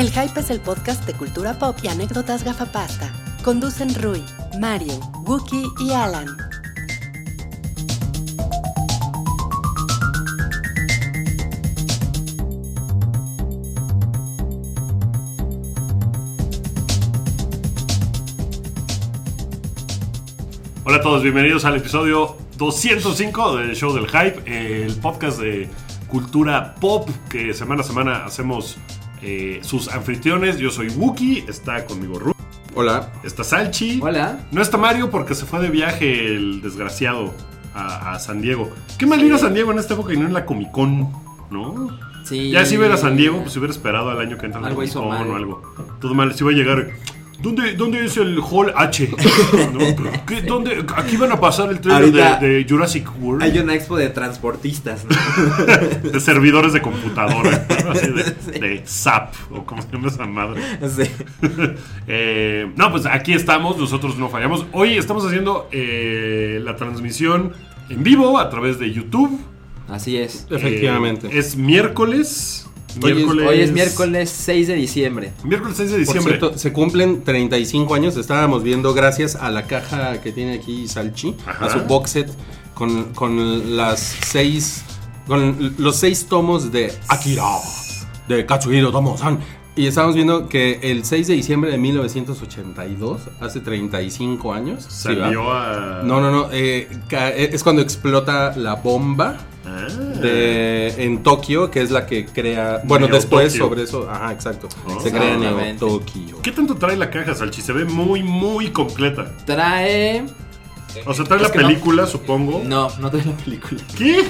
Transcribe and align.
El 0.00 0.10
Hype 0.12 0.40
es 0.40 0.48
el 0.48 0.60
podcast 0.60 1.06
de 1.06 1.12
cultura 1.12 1.58
pop 1.58 1.76
y 1.82 1.88
anécdotas 1.88 2.42
gafapasta. 2.42 3.12
Conducen 3.44 3.94
Rui, 3.96 4.24
Mario, 4.58 4.94
Wookie 5.26 5.66
y 5.78 5.90
Alan. 5.92 6.26
Hola 20.84 20.96
a 20.96 21.00
todos, 21.02 21.22
bienvenidos 21.22 21.66
al 21.66 21.76
episodio 21.76 22.38
205 22.56 23.56
del 23.56 23.76
Show 23.76 23.92
del 23.92 24.08
Hype, 24.08 24.86
el 24.86 24.94
podcast 24.94 25.38
de 25.40 25.68
cultura 26.08 26.74
pop 26.76 27.06
que 27.28 27.52
semana 27.52 27.82
a 27.82 27.84
semana 27.84 28.24
hacemos 28.24 28.78
eh, 29.22 29.60
sus 29.62 29.88
anfitriones. 29.88 30.58
Yo 30.58 30.70
soy 30.70 30.88
Wookie, 30.88 31.44
está 31.48 31.84
conmigo 31.84 32.18
Ru, 32.18 32.32
Hola. 32.74 33.10
está 33.24 33.44
Salchi. 33.44 34.00
Hola. 34.02 34.38
No 34.52 34.62
está 34.62 34.76
Mario 34.78 35.10
porque 35.10 35.34
se 35.34 35.46
fue 35.46 35.60
de 35.60 35.70
viaje 35.70 36.26
el 36.26 36.60
desgraciado 36.62 37.34
a, 37.74 38.12
a 38.14 38.18
San 38.18 38.40
Diego. 38.40 38.70
Qué 38.98 39.06
mal 39.06 39.22
ir 39.22 39.32
a 39.32 39.38
San 39.38 39.54
Diego 39.54 39.72
en 39.72 39.78
esta 39.78 39.94
época 39.94 40.12
y 40.12 40.16
no 40.16 40.26
en 40.26 40.32
la 40.32 40.44
Comic 40.46 40.70
Con, 40.70 41.08
¿no? 41.50 41.98
Sí. 42.24 42.50
Ya 42.50 42.64
si 42.64 42.74
iba 42.74 42.84
a 42.84 42.88
ir 42.88 42.92
a 42.92 42.96
San 42.96 43.16
Diego, 43.16 43.40
pues 43.40 43.52
si 43.52 43.58
hubiera 43.58 43.72
esperado 43.72 44.10
al 44.10 44.20
año 44.20 44.38
que 44.38 44.46
entra 44.46 44.60
en 44.60 44.68
la 44.68 44.74
Comic 44.74 44.92
Con 44.92 45.04
o 45.04 45.34
algo. 45.36 45.62
Todo 46.00 46.14
mal, 46.14 46.32
si 46.34 46.44
iba 46.44 46.50
a 46.50 46.54
llegar. 46.54 46.90
¿Dónde, 47.42 47.72
¿Dónde 47.74 48.04
es 48.04 48.16
el 48.18 48.38
Hall 48.38 48.72
H? 48.76 49.08
¿No? 49.72 49.78
¿Qué- 50.26 50.42
¿Dónde? 50.42 50.84
Aquí 50.96 51.16
van 51.16 51.32
a 51.32 51.40
pasar 51.40 51.70
el 51.70 51.80
trailer 51.80 52.38
de, 52.40 52.46
de 52.48 52.66
Jurassic 52.68 53.08
World. 53.20 53.42
Hay 53.42 53.58
una 53.58 53.74
expo 53.74 53.96
de 53.96 54.10
transportistas, 54.10 55.04
¿no? 55.06 56.10
de 56.10 56.20
servidores 56.20 56.72
de 56.74 56.82
computadora, 56.82 57.66
¿no? 57.84 57.90
Así 57.92 58.08
de, 58.08 58.58
de 58.60 58.82
SAP, 58.84 59.34
o 59.52 59.64
como 59.64 59.80
se 59.80 59.88
llama 59.90 60.08
esa 60.08 60.26
madre. 60.26 60.60
sí. 60.94 61.10
Eh, 62.06 62.70
no, 62.76 62.90
pues 62.90 63.06
aquí 63.06 63.32
estamos, 63.32 63.78
nosotros 63.78 64.18
no 64.18 64.28
fallamos. 64.28 64.66
Hoy 64.72 64.96
estamos 64.98 65.24
haciendo 65.24 65.68
eh, 65.72 66.60
la 66.62 66.76
transmisión 66.76 67.52
en 67.88 68.02
vivo 68.02 68.38
a 68.38 68.50
través 68.50 68.78
de 68.78 68.92
YouTube. 68.92 69.40
Así 69.88 70.16
es. 70.16 70.46
Efectivamente. 70.50 71.26
Eh, 71.28 71.38
es 71.38 71.56
miércoles. 71.56 72.66
Hoy 73.02 73.10
es- 73.10 73.16
miércoles 73.16 73.46
Hoy 73.48 73.60
es 73.60 73.72
miércoles 73.72 74.30
6 74.30 74.68
de 74.68 74.74
diciembre. 74.74 75.32
Miércoles 75.44 75.76
6 75.76 75.90
de 75.90 75.96
Por 75.98 76.06
diciembre. 76.06 76.38
cierto, 76.38 76.58
se 76.58 76.72
cumplen 76.72 77.22
35 77.24 77.94
años. 77.94 78.16
Estábamos 78.16 78.62
viendo, 78.62 78.92
gracias 78.94 79.36
a 79.36 79.50
la 79.50 79.66
caja 79.66 80.20
que 80.20 80.32
tiene 80.32 80.54
aquí 80.54 80.88
Salchi, 80.88 81.36
Ajá. 81.46 81.66
a 81.66 81.70
su 81.70 81.80
box 81.86 82.10
set 82.10 82.30
con, 82.74 83.12
con 83.14 83.76
las 83.76 84.00
seis. 84.26 84.82
Con 85.26 85.74
los 85.78 85.96
seis 85.96 86.26
tomos 86.28 86.72
de 86.72 86.92
Akira, 87.08 87.44
de 88.26 88.44
Katsuhiro 88.46 88.90
Tomo-san. 88.90 89.38
Y 89.80 89.86
estábamos 89.86 90.14
viendo 90.14 90.46
que 90.46 90.78
el 90.82 91.06
6 91.06 91.28
de 91.28 91.34
diciembre 91.34 91.70
de 91.70 91.78
1982, 91.78 93.22
hace 93.40 93.60
35 93.60 94.52
años. 94.52 94.84
¿sí, 94.86 95.04
Salió 95.14 95.44
va? 95.44 96.00
a. 96.00 96.02
No, 96.02 96.20
no, 96.20 96.30
no. 96.30 96.48
eh, 96.52 96.86
ca- 97.08 97.30
es 97.30 97.62
cuando 97.62 97.80
explota 97.80 98.54
la 98.56 98.74
bomba. 98.74 99.38
Ah. 99.64 99.86
de, 100.20 101.04
en 101.04 101.22
Tokio, 101.22 101.70
que 101.70 101.80
es 101.80 101.90
la 101.90 102.04
que 102.04 102.26
crea. 102.26 102.80
Bueno, 102.84 103.06
Neo 103.06 103.14
después 103.16 103.52
Tokio. 103.52 103.64
sobre 103.68 103.82
eso. 103.84 104.10
Ajá, 104.10 104.32
exacto. 104.32 104.68
Oh. 104.86 105.00
Se 105.00 105.10
crea 105.10 105.34
Exactamente. 105.36 105.78
Tokio. 105.80 106.42
¿Qué 106.42 106.52
tanto 106.52 106.74
trae 106.76 106.96
la 106.96 107.08
caja, 107.10 107.34
Salchi? 107.34 107.62
Se 107.62 107.72
ve 107.72 107.84
muy, 107.86 108.22
muy 108.22 108.70
completa. 108.70 109.30
Trae. 109.46 110.24
O 111.06 111.14
sea, 111.14 111.24
trae 111.24 111.40
Es 111.42 111.48
la 111.48 111.54
no. 111.62 111.68
película, 111.68 112.06
supongo. 112.06 112.62
No, 112.66 112.88
no 112.98 113.10
trae 113.10 113.24
la 113.24 113.32
película. 113.32 113.80
¿Qué? 113.96 114.24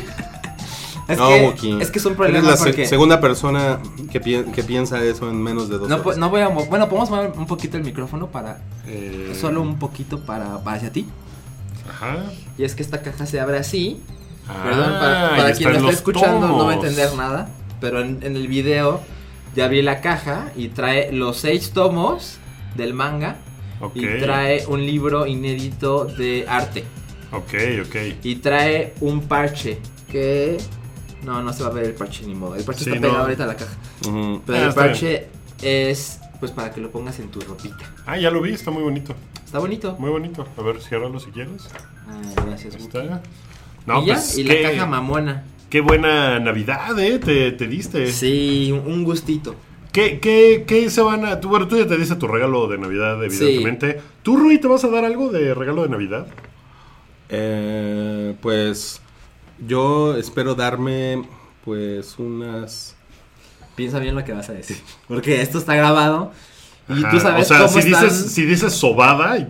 Es, 1.11 1.19
No, 1.19 1.29
que, 1.29 1.43
Wookie. 1.47 1.81
es 1.83 1.91
que 1.91 1.99
es 1.99 2.05
un 2.05 2.13
Eres 2.13 2.17
problema 2.19 2.51
la 2.51 2.57
se- 2.57 2.65
porque. 2.65 2.87
segunda 2.87 3.21
persona 3.21 3.79
que, 4.13 4.21
pi- 4.21 4.45
que 4.55 4.63
piensa 4.63 5.03
eso 5.05 5.29
en 5.29 5.43
menos 5.43 5.69
de 5.69 5.79
dos 5.79 5.89
No, 5.89 5.99
pu- 6.03 6.07
horas. 6.07 6.19
no 6.19 6.31
voy 6.31 6.41
a. 6.43 6.49
Bueno, 6.49 6.89
podemos 6.89 7.11
mover 7.11 7.33
un 7.37 7.47
poquito 7.47 7.77
el 7.77 7.85
micrófono 7.85 8.29
para. 8.29 8.61
Eh, 8.87 9.33
Solo 9.39 9.61
un 9.63 9.79
poquito 9.79 10.21
para, 10.21 10.63
para 10.63 10.77
hacia 10.77 10.93
ti. 10.93 11.07
Ajá. 11.89 12.25
Y 12.59 12.65
es 12.65 12.75
que 12.75 12.83
esta 12.83 13.03
caja 13.03 13.27
se 13.27 13.41
abre 13.41 13.59
así. 13.59 14.01
Ah, 14.49 14.63
Perdón, 14.65 14.93
para, 15.37 15.53
quien 15.53 15.73
lo 15.73 15.79
está 15.79 15.91
escuchando 15.91 16.47
no 16.49 16.55
va 16.65 16.73
a 16.73 16.75
tomos. 16.75 16.75
entender 16.75 17.15
nada. 17.15 17.49
Pero 17.81 18.01
en, 18.01 18.19
en 18.23 18.37
el 18.37 18.49
video 18.49 19.01
ya 19.57 19.69
vi 19.69 19.81
la 19.83 20.01
caja 20.01 20.51
y 20.57 20.69
trae 20.69 21.13
los 21.13 21.39
seis 21.39 21.71
tomos 21.73 22.39
del 22.77 22.95
manga. 22.95 23.37
Ok. 23.81 23.97
Y 23.97 24.21
trae 24.21 24.67
un 24.67 24.85
libro 24.85 25.27
inédito 25.27 26.05
de 26.05 26.45
arte. 26.49 26.85
Ok, 27.33 27.55
ok. 27.87 27.97
Y 28.25 28.37
trae 28.37 28.93
un 29.01 29.23
parche 29.23 29.79
que... 30.11 30.59
No, 31.25 31.43
no 31.43 31.53
se 31.53 31.63
va 31.63 31.69
a 31.69 31.73
ver 31.73 31.85
el 31.85 31.93
parche 31.95 32.27
ni 32.27 32.35
modo. 32.35 32.55
El 32.57 32.65
parche 32.65 32.85
Sí, 32.85 32.91
está 32.91 33.01
pegado 33.01 33.19
no. 33.19 33.25
ahorita 33.25 33.45
a 33.45 33.47
la 33.47 33.57
caja. 33.57 33.73
Pero 34.47 34.59
Ah, 34.59 34.67
el 34.69 34.75
parche 34.75 35.29
es 35.63 36.19
pues 36.39 36.53
para 36.53 36.71
que 36.73 36.81
lo 36.81 36.91
pongas 36.91 37.19
en 37.21 37.29
tu 37.31 37.41
ropita. 37.41 37.93
Ah, 38.07 38.17
ya 38.17 38.31
lo 38.31 38.41
vi, 38.41 38.53
está 38.55 38.71
muy 38.71 38.83
bonito. 38.83 39.15
Está 39.45 39.59
bonito. 39.59 39.95
Muy 39.99 40.09
bonito. 40.11 40.47
A 40.57 40.63
ver, 40.63 40.81
ciérralo 40.81 41.21
si 41.21 41.31
quieres. 41.31 41.69
Ah, 42.09 42.43
gracias. 42.47 42.77
Ahí 42.77 42.83
está. 42.83 43.21
No, 43.87 44.03
y 44.03 44.07
ya, 44.07 44.15
pues, 44.15 44.39
y 44.39 44.45
qué, 44.45 44.63
la 44.63 44.71
caja 44.71 44.87
mamona. 44.87 45.45
qué 45.69 45.81
buena 45.83 46.39
Navidad, 46.41 46.99
¿eh? 46.99 47.19
Te, 47.19 47.53
te 47.53 47.67
diste. 47.67 48.11
Sí, 48.11 48.73
un- 48.73 48.91
un 48.91 49.05
gustito. 49.05 49.55
¿Qué, 49.93 50.19
qué, 50.21 50.65
qué 50.67 50.89
se 50.89 51.03
van 51.03 51.25
a...? 51.27 51.41
Tú, 51.41 51.49
bueno, 51.49 51.67
tú 51.69 51.77
ya 51.77 51.87
te 51.87 51.97
diste 51.99 52.15
tu 52.17 52.27
regalo 52.29 52.69
de 52.69 52.79
Navidad, 52.79 53.23
evidentemente. 53.25 54.01
¿Tú, 54.23 54.37
Rui, 54.37 54.59
te 54.59 54.69
vas 54.69 54.85
a 54.85 54.89
dar 54.89 55.05
algo 55.05 55.31
de 55.31 55.53
regalo 55.53 55.83
de 55.83 55.89
Navidad? 55.89 56.27
Eh, 57.29 58.35
pues 58.41 59.01
yo 59.67 60.17
espero 60.17 60.55
darme 60.55 61.23
pues 61.65 62.19
unas... 62.19 62.97
Piensa 63.77 63.99
bien 63.99 64.15
lo 64.15 64.25
que 64.25 64.33
vas 64.33 64.49
a 64.49 64.53
decir. 64.53 64.79
Porque 65.09 65.41
esto 65.43 65.59
está 65.59 65.75
grabado. 65.75 66.33
Y 66.89 66.93
Ajá, 67.05 67.11
tú 67.11 67.21
sabes 67.21 67.45
O 67.45 67.49
sea, 67.49 67.67
cómo 67.67 67.81
si 67.81 67.89
están- 67.91 68.05
dices, 68.05 68.33
si 68.33 68.45
dices 68.45 68.73
sobada, 68.75 69.49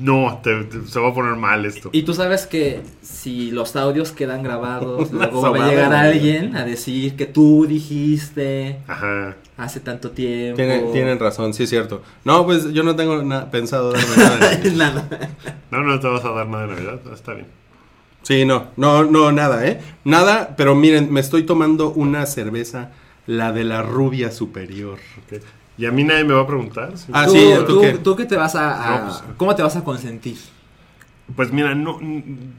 no, 0.00 0.40
te- 0.42 0.64
te- 0.64 0.86
se 0.86 0.98
va 0.98 1.10
a 1.10 1.14
poner 1.14 1.36
mal 1.36 1.66
esto. 1.66 1.90
Y 1.92 2.02
tú 2.02 2.14
sabes 2.14 2.46
que 2.46 2.80
si 3.02 3.50
los 3.50 3.76
audios 3.76 4.12
quedan 4.12 4.42
grabados, 4.42 5.10
luego 5.12 5.42
va 5.52 5.66
a 5.66 5.68
llegar 5.68 5.92
alguien 5.92 6.56
a 6.56 6.64
decir 6.64 7.16
que 7.16 7.26
tú 7.26 7.66
dijiste 7.66 8.78
Ajá. 8.88 9.36
hace 9.58 9.78
tanto 9.80 10.10
tiempo. 10.12 10.56
Tienen, 10.56 10.90
tienen 10.92 11.18
razón, 11.18 11.52
sí 11.52 11.64
es 11.64 11.70
cierto. 11.70 12.02
No, 12.24 12.46
pues 12.46 12.72
yo 12.72 12.82
no 12.82 12.96
tengo 12.96 13.22
pensado 13.50 13.92
darme 13.92 14.16
nada. 14.16 14.56
de- 14.56 14.70
Nada. 14.74 15.08
No, 15.70 15.82
no 15.82 16.00
te 16.00 16.08
vas 16.08 16.24
a 16.24 16.30
dar 16.30 16.48
nada 16.48 16.66
de 16.66 16.74
Navidad. 16.74 17.00
Está 17.12 17.34
bien. 17.34 17.46
Sí, 18.22 18.44
no, 18.44 18.66
no, 18.76 19.04
no, 19.04 19.32
nada, 19.32 19.66
¿eh? 19.66 19.80
Nada, 20.04 20.54
pero 20.56 20.74
miren, 20.74 21.12
me 21.12 21.20
estoy 21.20 21.44
tomando 21.44 21.90
una 21.90 22.26
cerveza, 22.26 22.90
la 23.26 23.52
de 23.52 23.64
la 23.64 23.82
rubia 23.82 24.30
superior. 24.30 24.98
Y 25.78 25.86
a 25.86 25.90
mí 25.92 26.04
nadie 26.04 26.24
me 26.24 26.34
va 26.34 26.42
a 26.42 26.46
preguntar. 26.46 26.96
si- 26.98 27.06
Ah, 27.12 27.24
tú, 27.26 27.32
sí, 27.32 27.38
¿tú 27.66 27.74
tú, 27.74 27.80
qué? 27.80 27.92
tú 27.98 28.16
qué 28.16 28.24
te 28.26 28.36
vas 28.36 28.54
a, 28.54 28.94
a- 28.96 28.98
No, 29.00 29.04
pues- 29.06 29.22
¿Cómo 29.36 29.54
te 29.54 29.62
vas 29.62 29.76
a 29.76 29.82
consentir? 29.84 30.36
Pues 31.34 31.52
mira, 31.52 31.74
no, 31.76 31.98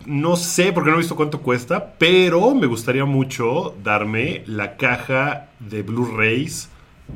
no 0.06 0.36
sé 0.38 0.72
porque 0.72 0.90
no 0.90 0.96
he 0.96 1.00
visto 1.00 1.16
cuánto 1.18 1.42
cuesta, 1.42 1.94
pero 1.98 2.56
me 2.56 2.68
gustaría 2.68 3.04
mucho 3.06 3.76
darme 3.84 4.44
la 4.48 4.78
caja 4.78 5.50
de 5.60 5.84
Blu-rays 5.84 6.70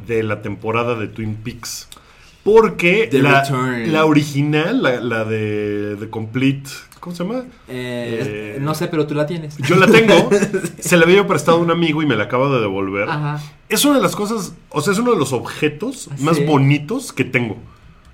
de 0.05 0.21
la 0.23 0.41
temporada 0.41 0.95
de 0.95 1.07
Twin 1.07 1.35
Peaks. 1.35 1.87
Porque 2.43 3.07
la, 3.23 3.43
la 3.87 4.05
original, 4.05 4.83
la, 4.83 4.99
la 4.99 5.23
de 5.23 5.95
The 5.99 6.09
Complete, 6.09 6.69
¿cómo 7.05 7.15
se 7.15 7.23
llama? 7.23 7.43
Eh, 7.69 8.55
Eh, 8.55 8.57
no 8.59 8.73
sé, 8.73 8.87
pero 8.87 9.05
tú 9.05 9.13
la 9.13 9.27
tienes. 9.27 9.55
Yo 9.59 9.75
la 9.75 9.85
tengo, 9.87 10.29
se 10.79 10.97
la 10.97 11.03
había 11.03 11.25
prestado 11.27 11.59
a 11.59 11.61
un 11.61 11.69
amigo 11.69 12.01
y 12.01 12.07
me 12.07 12.15
la 12.15 12.23
acaba 12.23 12.49
de 12.49 12.59
devolver. 12.59 13.07
Ajá. 13.07 13.39
Es 13.69 13.85
una 13.85 13.97
de 13.97 14.01
las 14.01 14.15
cosas, 14.15 14.53
o 14.69 14.81
sea, 14.81 14.91
es 14.93 14.99
uno 14.99 15.11
de 15.13 15.17
los 15.19 15.31
objetos 15.31 16.09
más 16.19 16.37
Sí. 16.37 16.43
bonitos 16.45 17.13
que 17.13 17.23
tengo. 17.23 17.57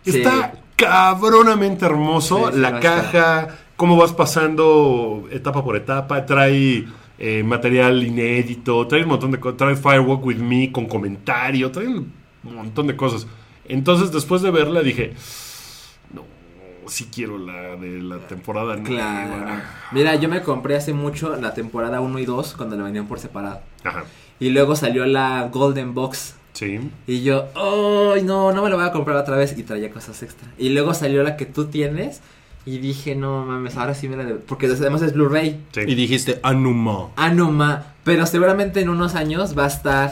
Sí. 0.04 0.18
Está 0.18 0.54
cabronamente 0.76 1.86
hermoso. 1.86 2.52
Sí, 2.52 2.60
la 2.60 2.80
caja, 2.82 3.48
cómo 3.78 3.96
vas 3.98 4.12
pasando 4.14 5.28
etapa 5.32 5.64
por 5.64 5.76
etapa. 5.78 6.26
Trae 6.26 6.86
eh, 7.18 7.44
material 7.44 8.04
inédito, 8.04 8.86
trae 8.88 9.04
un 9.04 9.10
montón 9.10 9.32
de 9.32 9.40
cosas. 9.40 9.58
Trae 9.58 9.76
Firewalk 9.76 10.26
with 10.26 10.38
Me 10.38 10.72
con 10.72 10.86
comentario, 10.88 11.72
trae 11.72 11.88
un 11.88 12.12
montón 12.44 12.88
de 12.88 12.96
cosas. 12.98 13.26
Entonces, 13.66 14.12
después 14.12 14.42
de 14.42 14.52
verla, 14.52 14.82
dije, 14.82 15.14
sí 16.88 17.10
quiero 17.14 17.38
la 17.38 17.76
de 17.76 18.02
la 18.02 18.18
temporada 18.20 18.82
Claro. 18.82 19.28
nueva. 19.38 19.64
Mira, 19.92 20.16
yo 20.16 20.30
me 20.30 20.42
compré 20.42 20.76
hace 20.76 20.94
mucho 20.94 21.36
la 21.36 21.54
temporada 21.54 22.02
1 22.02 22.20
y 22.20 22.26
2 22.26 22.54
cuando 22.58 22.76
la 22.78 22.84
vendían 22.84 23.08
por 23.08 23.20
separado. 23.20 23.62
Ajá, 23.84 24.04
Y 24.40 24.50
luego 24.50 24.76
salió 24.76 25.06
la 25.06 25.50
Golden 25.52 25.94
Box. 25.94 26.36
sí. 26.54 26.80
Y 27.08 27.22
yo, 27.24 27.46
¡ay, 27.56 28.24
no! 28.24 28.52
No 28.52 28.64
me 28.64 28.70
la 28.70 28.76
voy 28.76 28.86
a 28.86 28.92
comprar 28.92 29.16
otra 29.18 29.36
vez. 29.38 29.58
Y 29.58 29.64
traía 29.64 29.90
cosas 29.92 30.22
extra. 30.24 30.48
Y 30.58 30.70
luego 30.70 30.94
salió 30.94 31.24
la 31.24 31.38
que 31.38 31.46
tú 31.46 31.66
tienes. 31.66 32.22
Y 32.66 32.78
dije, 32.78 33.16
no 33.16 33.44
mames, 33.46 33.76
ahora 33.78 33.94
sí 33.96 34.08
me 34.08 34.18
la 34.18 34.24
debo. 34.24 34.40
Porque 34.48 34.68
además 34.68 35.02
es 35.02 35.14
Blu-ray. 35.14 35.60
sí. 35.72 35.82
Y 35.88 35.96
dijiste, 35.96 36.40
Anuma. 36.44 37.08
Ah, 37.16 37.30
no 37.30 37.52
ma. 37.52 37.86
Pero 38.04 38.26
seguramente 38.28 38.82
en 38.82 38.90
unos 38.90 39.16
años 39.16 39.58
va 39.58 39.64
a 39.66 39.68
estar 39.68 40.12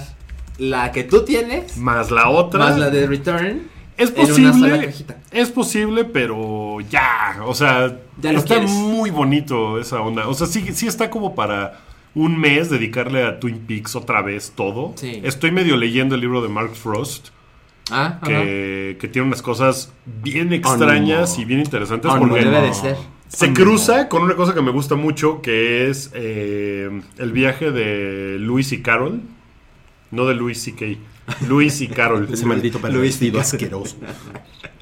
la 0.58 0.92
que 0.92 1.04
tú 1.04 1.24
tienes. 1.26 1.78
Más 1.78 2.10
la 2.12 2.30
otra. 2.30 2.60
Más 2.60 2.78
la 2.80 2.90
de 2.90 3.06
Return. 3.08 3.62
Es 4.00 4.12
en 4.16 4.20
una 4.20 4.28
sola 4.34 4.52
posible, 4.54 4.86
cajita. 4.88 5.18
es 5.32 5.50
posible, 5.50 6.06
pero 6.06 6.78
ya, 6.90 7.38
o 7.46 7.54
sea, 7.54 8.00
Ya 8.22 8.32
está 8.32 8.56
quieres. 8.56 8.72
muy 8.72 9.12
bonito 9.12 9.80
esa 9.80 10.02
onda. 10.02 10.28
O 10.28 10.34
sea, 10.34 10.48
sí, 10.48 10.66
sí 10.74 10.88
está 10.88 11.10
como 11.10 11.36
para 11.36 11.82
un 12.16 12.40
mes 12.40 12.70
dedicarle 12.70 13.24
a 13.24 13.40
Twin 13.40 13.60
Peaks 13.60 13.96
otra 13.96 14.22
vez 14.22 14.54
todo. 14.56 14.94
Sí. 14.96 15.22
Estoy 15.24 15.52
medio 15.52 15.78
leyendo 15.78 16.16
el 16.16 16.22
libro 16.22 16.42
de 16.42 16.50
Mark 16.50 16.72
Frost, 16.76 17.30
Ah, 17.92 18.20
que, 18.24 18.98
que 19.02 19.08
tiene 19.08 19.28
unas 19.28 19.42
cosas 19.42 19.92
bien 20.06 20.54
extrañas 20.54 21.36
no. 21.38 21.42
y 21.42 21.46
bien 21.46 21.60
interesantes. 21.60 22.10
Como 22.12 22.30
porque 22.30 22.46
debe 22.46 22.62
de 22.62 22.74
ser. 22.74 22.98
se 23.28 23.48
Ah, 23.48 23.54
cruza 23.54 24.10
con 24.10 24.22
una 24.24 24.36
cosa 24.36 24.54
que 24.54 24.62
me 24.62 24.70
gusta 24.72 24.96
mucho, 24.96 25.42
que 25.42 25.90
es 25.90 26.12
eh, 26.14 27.02
el 27.18 27.32
viaje 27.32 27.72
de 27.72 28.38
Luis 28.40 28.72
y 28.74 28.82
Carol. 28.82 29.22
No 30.12 30.26
de 30.26 30.36
Luis 30.36 30.68
y 30.68 30.74
Kay. 30.74 31.00
Luis 31.48 31.82
y 31.82 31.88
Carol. 31.88 32.28
Ese 32.32 32.46
maldito 32.46 32.80
pervertido 32.80 33.40
asqueroso. 33.40 33.96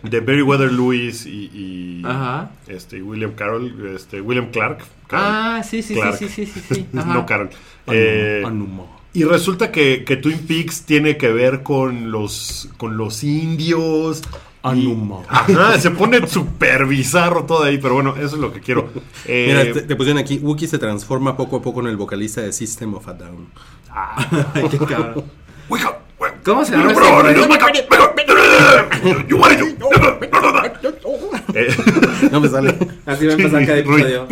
De 0.04 0.20
Berryweather 0.20 0.72
Lewis 0.72 1.26
y, 1.26 1.50
y, 1.54 2.02
Ajá. 2.06 2.52
este, 2.68 2.98
y 2.98 3.02
William 3.02 3.32
Carroll, 3.34 3.94
este, 3.96 4.22
William 4.22 4.52
Clark. 4.52 4.80
Carroll. 5.08 5.28
Ah, 5.30 5.64
sí, 5.64 5.82
sí, 5.82 5.96
sí, 5.96 6.00
Clark. 6.00 6.18
sí, 6.18 6.28
sí, 6.30 6.46
sí, 6.46 6.86
no 6.94 7.26
Carol. 7.26 7.50
Eh, 7.88 8.44
Anuma. 8.46 8.84
y 9.14 9.24
resulta 9.24 9.72
que, 9.72 10.04
que 10.04 10.18
Twin 10.18 10.40
Peaks 10.40 10.84
tiene 10.84 11.18
que 11.18 11.30
ver 11.32 11.64
con 11.64 12.12
los, 12.12 12.70
con 12.78 12.96
los 12.98 13.24
indios. 13.24 14.22
y- 14.22 14.48
Anuma. 14.64 15.22
Ajá, 15.30 15.80
se 15.80 15.90
pone 15.92 16.28
súper 16.28 16.86
bizarro 16.86 17.46
todo 17.46 17.64
ahí, 17.64 17.78
pero 17.80 17.96
bueno, 17.96 18.16
eso 18.18 18.36
es 18.36 18.42
lo 18.42 18.52
que 18.54 18.60
quiero. 18.62 18.90
Eh, 19.26 19.46
Mira, 19.48 19.74
te, 19.74 19.82
te 19.82 19.96
pusieron 19.96 20.20
aquí, 20.22 20.38
Wookiee 20.38 20.68
se 20.70 20.78
transforma 20.78 21.36
poco 21.36 21.58
a 21.58 21.62
poco 21.62 21.82
en 21.82 21.88
el 21.88 21.98
vocalista 21.98 22.42
de 22.42 22.54
System 22.54 22.94
of 22.94 23.08
a 23.08 23.14
Down. 23.14 23.48
Ay, 24.54 24.64
qué 24.70 24.78
cabrón. 24.78 25.24
wake 25.70 25.86
up. 25.86 25.96
¿Cómo 26.48 26.64
se 26.64 26.72
llama 26.72 26.94
Eh, 31.54 31.68
No 32.32 32.40
me 32.40 32.48
sale. 32.50 32.76
Así 33.06 33.26
va 33.26 33.34
a 33.34 33.36
empezar 33.36 33.66
cada 33.66 33.78
episodio. 33.80 34.28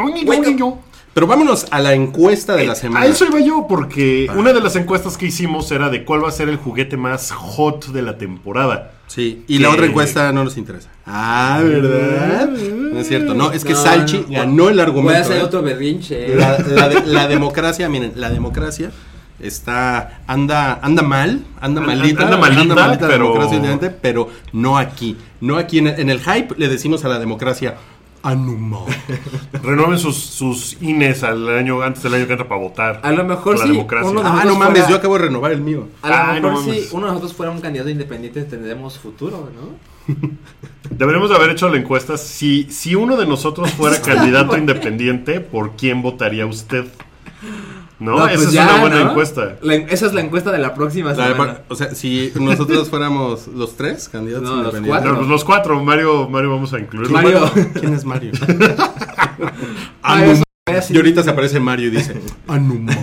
Pero 1.14 1.28
vámonos 1.28 1.66
a 1.72 1.80
la 1.80 1.94
encuesta 1.94 2.56
de 2.56 2.66
la 2.66 2.76
semana. 2.76 3.06
A 3.06 3.08
eso 3.08 3.26
iba 3.26 3.40
yo, 3.40 3.66
porque 3.70 4.28
una 4.36 4.52
de 4.52 4.60
las 4.62 4.76
encuestas 4.76 5.18
que 5.18 5.26
hicimos 5.28 5.72
era 5.72 5.90
de 5.90 6.04
cuál 6.04 6.24
va 6.24 6.28
a 6.30 6.32
ser 6.32 6.50
el 6.50 6.58
juguete 6.58 6.98
más 6.98 7.32
hot 7.32 7.88
de 7.88 8.02
la 8.02 8.18
temporada. 8.18 8.92
Sí, 9.08 9.44
y 9.48 9.60
la 9.60 9.70
otra 9.70 9.86
encuesta 9.86 10.32
no 10.34 10.44
nos 10.44 10.58
interesa. 10.58 10.90
Ah, 11.06 11.62
¿verdad? 11.64 12.50
No 12.50 13.00
es 13.00 13.08
cierto. 13.08 13.34
No, 13.34 13.52
es 13.52 13.64
que 13.64 13.74
No, 13.74 13.82
Salchi 13.82 14.26
no. 14.28 14.40
ganó 14.40 14.68
el 14.70 14.76
Voy 14.76 14.80
a 14.80 14.84
argumento. 14.84 15.22
hacer 15.22 15.38
¿eh? 15.38 15.44
otro 15.44 15.62
berrinche. 15.62 16.36
La, 16.36 16.58
la 16.60 16.90
de- 16.90 17.06
la 17.06 17.28
democracia, 17.28 17.88
miren, 17.88 18.14
la 18.16 18.30
democracia 18.30 18.92
está 19.40 20.22
anda 20.28 20.80
anda 20.82 21.02
mal, 21.04 21.44
anda 21.60 21.82
Anda- 21.82 21.82
malita, 21.82 22.24
anda 22.24 22.38
malita, 22.38 22.76
la 22.76 22.98
pero- 22.98 23.10
democracia 23.26 23.58
últimamente, 23.58 23.90
pero 23.90 24.30
no 24.54 24.78
aquí. 24.78 25.18
No 25.42 25.58
aquí 25.58 25.80
en 25.80 25.88
el, 25.88 26.00
en 26.00 26.10
el 26.10 26.20
hype 26.22 26.56
le 26.58 26.68
decimos 26.68 27.04
a 27.06 27.10
la 27.10 27.20
democracia 27.20 27.76
Anuma. 28.24 28.80
Renueven 29.64 30.00
sus, 30.00 30.16
sus 30.18 30.82
INES 30.82 31.22
al 31.24 31.48
año, 31.48 31.84
antes 31.84 32.02
del 32.02 32.16
año 32.16 32.26
que 32.26 32.32
entra 32.34 32.48
para 32.48 32.60
votar. 32.60 33.00
A 33.04 33.12
lo 33.12 33.24
mejor 33.24 33.60
sí, 33.60 33.68
democracia. 33.68 34.10
uno 34.10 34.22
de- 34.24 34.28
Ah, 34.28 34.44
no 34.46 34.56
mames, 34.56 34.80
fuera- 34.80 34.90
yo 34.90 34.96
acabo 34.96 35.16
de 35.20 35.26
renovar 35.26 35.52
el 35.52 35.62
mío. 35.62 35.90
A 36.02 36.10
lo 36.10 36.16
Ay, 36.16 36.42
no 36.42 36.48
mejor 36.50 36.64
si 36.64 36.70
mames. 36.72 36.92
uno 36.94 37.06
de 37.06 37.12
nosotros 37.12 37.34
fuera 37.36 37.52
un 37.52 37.62
candidato 37.62 37.90
independiente 37.92 38.44
tendremos 38.46 38.98
futuro, 38.98 39.52
¿no? 39.54 40.16
Deberíamos 40.90 41.30
de 41.30 41.36
haber 41.36 41.52
hecho 41.52 41.70
la 41.70 41.78
encuesta. 41.78 42.18
Si, 42.18 42.64
si 42.72 42.96
uno 42.96 43.16
de 43.18 43.28
nosotros 43.28 43.70
fuera 43.72 44.02
candidato 44.02 44.58
independiente, 44.58 45.40
¿por 45.40 45.76
quién 45.76 46.02
votaría 46.02 46.48
usted? 46.48 46.86
¿No? 47.98 48.18
No, 48.18 48.26
Esa 48.28 48.36
pues 48.36 48.48
es 48.48 48.54
ya, 48.54 48.64
una 48.66 48.82
buena 48.82 49.04
¿no? 49.04 49.10
encuesta. 49.12 49.56
La 49.62 49.76
esa 49.76 50.06
es 50.08 50.14
la 50.14 50.22
encuesta 50.22 50.52
de 50.52 50.58
la 50.58 50.74
próxima 50.74 51.14
La 51.14 51.28
semana. 51.28 51.54
de- 51.54 51.60
o 51.70 51.76
sea, 51.76 51.96
si 51.96 52.32
nosotros 52.36 52.90
fuéramos 52.90 53.48
los 53.48 53.78
tres 53.78 54.10
candidatos 54.10 54.50
No, 54.50 54.64
los 54.64 54.76
cuatro. 54.86 55.12
No, 55.12 55.18
pues 55.20 55.30
los 55.30 55.44
cuatro. 55.46 55.84
Mario, 55.84 56.28
Mario 56.30 56.52
vamos 56.52 56.74
a 56.74 56.80
incluirlo. 56.80 57.14
Mario. 57.14 57.50
¿Quién 57.80 57.94
es 57.94 58.04
Mario? 58.06 58.32
Ah, 60.02 60.24
es 60.26 60.44
así. 60.68 60.94
Y 60.94 60.98
ahorita 60.98 61.24
se 61.24 61.30
aparece 61.30 61.60
Mario 61.60 61.88
y 61.88 61.92
dice, 61.92 62.16
Anuma. 62.48 62.94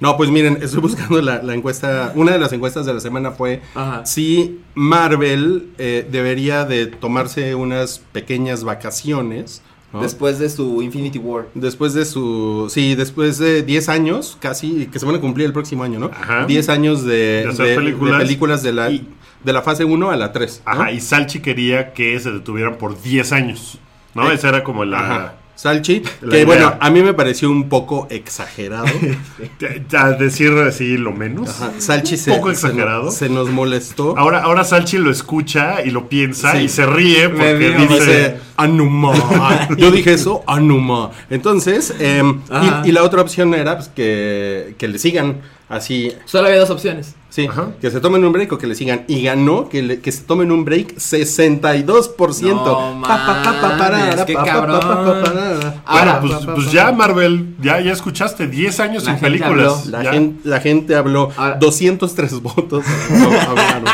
No, 0.00 0.16
pues 0.16 0.30
miren, 0.30 0.58
estoy 0.62 0.80
buscando 0.80 1.20
la, 1.22 1.42
la 1.42 1.54
encuesta. 1.54 2.12
Una 2.14 2.32
de 2.32 2.38
las 2.38 2.52
encuestas 2.52 2.86
de 2.86 2.94
la 2.94 3.00
semana 3.00 3.32
fue 3.32 3.62
Ajá. 3.74 4.04
si 4.06 4.60
Marvel 4.74 5.70
eh, 5.78 6.06
debería 6.10 6.64
de 6.64 6.86
tomarse 6.86 7.54
unas 7.54 7.98
pequeñas 8.12 8.64
vacaciones. 8.64 9.62
¿No? 9.92 10.02
Después 10.02 10.38
de 10.38 10.48
su 10.48 10.80
Infinity 10.82 11.18
War. 11.18 11.46
Después 11.54 11.94
de 11.94 12.04
su. 12.04 12.68
Sí, 12.70 12.94
después 12.94 13.38
de 13.38 13.62
10 13.62 13.88
años, 13.88 14.36
casi, 14.40 14.86
que 14.86 14.98
se 14.98 15.06
van 15.06 15.14
a 15.16 15.20
cumplir 15.20 15.46
el 15.46 15.52
próximo 15.52 15.84
año, 15.84 15.98
¿no? 15.98 16.06
Ajá. 16.06 16.46
10 16.46 16.68
años 16.68 17.04
de, 17.04 17.46
De 17.56 17.74
películas. 17.76 18.18
de 18.18 18.24
películas 18.24 18.62
de 18.62 18.72
la, 18.72 18.90
Y- 18.90 19.06
de 19.44 19.52
la 19.52 19.62
fase 19.62 19.84
1 19.84 20.10
a 20.10 20.16
la 20.16 20.32
3. 20.32 20.62
¿no? 20.64 20.72
Ajá, 20.72 20.92
y 20.92 21.00
Salchi 21.00 21.40
quería 21.40 21.92
que 21.92 22.18
se 22.20 22.30
detuvieran 22.30 22.76
por 22.78 23.00
10 23.02 23.32
años. 23.32 23.78
¿No? 24.14 24.30
Eh, 24.30 24.34
Esa 24.34 24.48
era 24.50 24.62
como 24.64 24.84
la. 24.84 25.36
Salchi, 25.62 26.02
La 26.22 26.30
que 26.30 26.36
idea. 26.38 26.44
bueno, 26.46 26.74
a 26.80 26.90
mí 26.90 27.02
me 27.04 27.14
pareció 27.14 27.48
un 27.48 27.68
poco 27.68 28.08
exagerado. 28.10 28.86
A 29.96 30.10
decir 30.10 30.50
así 30.66 30.96
lo 30.96 31.12
menos. 31.12 31.50
Ajá, 31.50 31.70
Salchi 31.78 32.14
Un 32.14 32.18
se, 32.20 32.30
poco 32.32 32.50
exagerado. 32.50 33.04
nos- 33.04 33.14
Se, 33.14 33.28
nos 33.28 33.48
molestó. 33.48 34.18
Ahora, 34.18 34.42
ahora 34.42 34.64
Salchi 34.64 34.98
lo 34.98 35.10
escucha 35.12 35.82
y 35.84 35.90
lo 35.92 36.08
piensa 36.08 36.52
Sí. 36.52 36.58
y 36.64 36.68
se 36.68 36.84
ríe 36.84 37.28
porque 37.28 37.76
dice. 37.78 37.94
Dice 37.94 38.36
Anuma. 38.56 39.68
Yo 39.78 39.92
dije 39.92 40.14
eso, 40.14 40.42
Anuma. 40.48 41.12
Entonces, 41.30 41.94
em, 42.00 42.40
y 42.84 42.90
la 42.90 43.04
otra 43.04 43.22
opción 43.22 43.54
era 43.54 43.76
pues, 43.76 43.88
que, 43.88 44.74
que 44.78 44.88
le 44.88 44.98
sigan 44.98 45.42
así. 45.68 46.12
Solo 46.24 46.48
había 46.48 46.58
dos 46.58 46.70
opciones. 46.70 47.14
Sí, 47.32 47.46
Ajá. 47.46 47.68
que 47.80 47.90
se 47.90 47.98
tomen 47.98 48.22
un 48.26 48.30
break 48.32 48.52
o 48.52 48.58
que 48.58 48.66
le 48.66 48.74
sigan. 48.74 49.04
Y 49.08 49.22
ganó 49.22 49.70
que, 49.70 49.80
le- 49.80 50.00
que 50.00 50.12
se 50.12 50.20
tomen 50.24 50.52
un 50.52 50.66
break 50.66 50.96
62%. 50.98 52.52
No 52.52 53.00
Pa, 53.00 53.08
pa, 53.08 53.42
pa, 53.42 53.60
pa, 53.78 54.24
qué 54.26 54.34
pa, 54.34 54.44
pa, 54.44 54.50
cabrón. 54.50 54.80
pa, 54.80 54.88
pa, 54.88 55.04
pa, 55.04 55.22
parara. 55.22 55.56
Bueno, 55.58 55.82
Ahora, 55.86 56.20
pues, 56.20 56.32
pa, 56.34 56.40
pa, 56.46 56.54
pues 56.56 56.70
ya. 56.72 56.92
Marvel, 56.92 57.54
ya, 57.62 57.80
ya 57.80 57.92
escuchaste 57.92 58.48
10 58.48 58.80
años 58.80 59.04
La 59.04 59.12
sin 59.12 59.20
gente 59.20 59.38
películas. 59.38 59.86
habló. 59.86 59.90
La 60.02 60.02
la 60.44 60.60
gente 60.60 60.94
habló. 60.94 61.30
Ahora- 61.34 61.54
203 61.58 62.42
votos. 62.42 62.84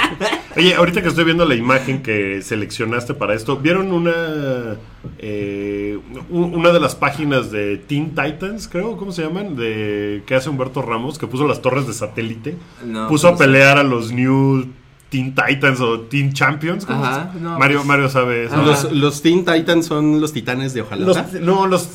Oye, 0.59 0.75
ahorita 0.75 1.03
que 1.03 1.09
estoy 1.09 1.25
viendo 1.25 1.45
la 1.45 1.55
imagen 1.55 2.03
que 2.03 2.43
seleccionaste 2.43 3.15
para 3.15 3.35
esto, 3.35 3.57
¿vieron 3.57 3.93
una 3.93 4.77
eh, 5.19 5.99
una 6.31 6.71
de 6.73 6.81
las 6.81 6.95
páginas 6.95 7.51
de 7.51 7.77
Teen 7.77 8.11
Titans, 8.15 8.69
creo, 8.69 8.97
¿cómo 8.97 9.13
se 9.13 9.23
llaman? 9.23 9.57
De 9.57 10.23
que 10.27 10.35
hace 10.35 10.51
Humberto 10.51 10.83
Ramos, 10.83 11.19
que 11.19 11.27
puso 11.27 11.47
las 11.47 11.63
torres 11.63 11.87
de 11.87 11.93
satélite, 11.95 12.57
No, 12.85 13.09
puso 13.09 13.29
a 13.29 13.37
pelear 13.37 13.79
a 13.79 13.83
los 13.85 14.11
New 14.13 14.67
Teen 15.11 15.35
Titans 15.35 15.81
o 15.81 16.01
Teen 16.01 16.33
Champions. 16.33 16.85
¿cómo 16.85 17.05
Ajá, 17.05 17.31
se- 17.33 17.41
no, 17.41 17.59
Mario, 17.59 17.79
pues- 17.79 17.87
Mario 17.87 18.09
sabe 18.09 18.45
eso. 18.47 18.57
Los, 18.57 18.93
los 18.93 19.23
Teen 19.23 19.45
Titans 19.45 19.87
son 19.87 20.21
los 20.21 20.33
titanes 20.33 20.75
de 20.75 20.83
ojalá. 20.83 21.07
Los- 21.07 21.33
no, 21.35 21.67
los, 21.67 21.89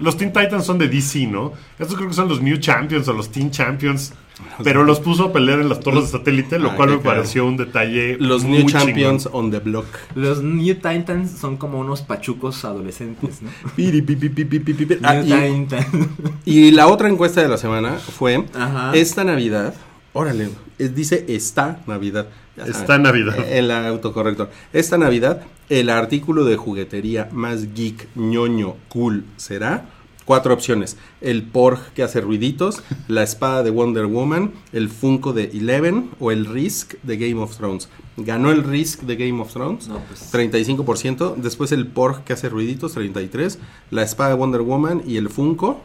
los 0.00 0.16
Teen 0.16 0.32
Titans 0.32 0.64
son 0.64 0.78
de 0.78 0.88
DC, 0.88 1.26
¿no? 1.26 1.52
Estos 1.78 1.96
creo 1.96 2.08
que 2.08 2.14
son 2.14 2.28
los 2.28 2.40
New 2.40 2.56
Champions 2.58 3.06
o 3.08 3.12
los 3.12 3.30
Teen 3.30 3.50
Champions. 3.50 4.14
Pero 4.64 4.84
los 4.84 5.00
puso 5.00 5.24
a 5.24 5.32
pelear 5.32 5.60
en 5.60 5.68
las 5.68 5.80
torres 5.80 6.04
de 6.04 6.18
satélite, 6.18 6.58
lo 6.58 6.70
Ay, 6.70 6.76
cual 6.76 6.90
me 6.90 6.98
pareció 6.98 7.46
un 7.46 7.56
detalle. 7.56 8.16
Los 8.18 8.44
muy 8.44 8.58
New 8.58 8.66
chingón. 8.66 8.82
Champions 8.86 9.28
on 9.32 9.50
the 9.50 9.58
block. 9.58 9.86
Los 10.14 10.42
New 10.42 10.74
Titans 10.74 11.30
son 11.32 11.56
como 11.56 11.78
unos 11.78 12.02
pachucos 12.02 12.64
adolescentes, 12.64 13.42
¿no? 13.42 13.50
Piri, 13.76 14.02
pi, 14.02 14.16
pi, 14.16 14.28
pi, 14.28 14.44
pi, 14.44 14.58
pi, 14.58 14.72
pi. 14.74 14.98
Ah, 15.02 15.14
New 15.14 15.66
y, 16.44 16.70
la 16.70 16.86
otra 16.88 17.08
encuesta 17.08 17.42
de 17.42 17.48
la 17.48 17.56
semana 17.56 17.94
fue 17.94 18.44
Ajá. 18.54 18.92
esta 18.94 19.24
Navidad. 19.24 19.74
Órale, 20.12 20.48
dice 20.78 21.24
esta 21.28 21.80
Navidad. 21.86 22.28
Esta 22.66 22.98
Navidad. 22.98 23.38
El 23.48 23.70
autocorrector. 23.70 24.50
Esta 24.72 24.98
Navidad, 24.98 25.42
el 25.68 25.90
artículo 25.90 26.44
de 26.44 26.56
juguetería 26.56 27.28
más 27.32 27.74
geek, 27.74 28.08
ñoño, 28.16 28.74
cool 28.88 29.24
será. 29.36 29.86
Cuatro 30.28 30.52
opciones: 30.52 30.98
el 31.22 31.42
Porg 31.42 31.80
que 31.94 32.02
hace 32.02 32.20
ruiditos, 32.20 32.82
la 33.08 33.22
espada 33.22 33.62
de 33.62 33.70
Wonder 33.70 34.04
Woman, 34.04 34.52
el 34.74 34.90
Funko 34.90 35.32
de 35.32 35.44
Eleven 35.44 36.10
o 36.20 36.30
el 36.30 36.44
Risk 36.44 36.96
de 37.02 37.16
Game 37.16 37.40
of 37.42 37.56
Thrones. 37.56 37.88
Ganó 38.18 38.50
el 38.50 38.62
Risk 38.62 39.04
de 39.04 39.16
Game 39.16 39.40
of 39.40 39.50
Thrones. 39.54 39.88
No, 39.88 40.00
pues. 40.00 40.30
35%. 40.30 41.36
Después 41.36 41.72
el 41.72 41.86
Porg 41.86 42.24
que 42.24 42.34
hace 42.34 42.50
ruiditos, 42.50 42.94
33%. 42.94 43.56
La 43.90 44.02
espada 44.02 44.28
de 44.28 44.36
Wonder 44.36 44.60
Woman 44.60 45.02
y 45.06 45.16
el 45.16 45.30
Funko 45.30 45.82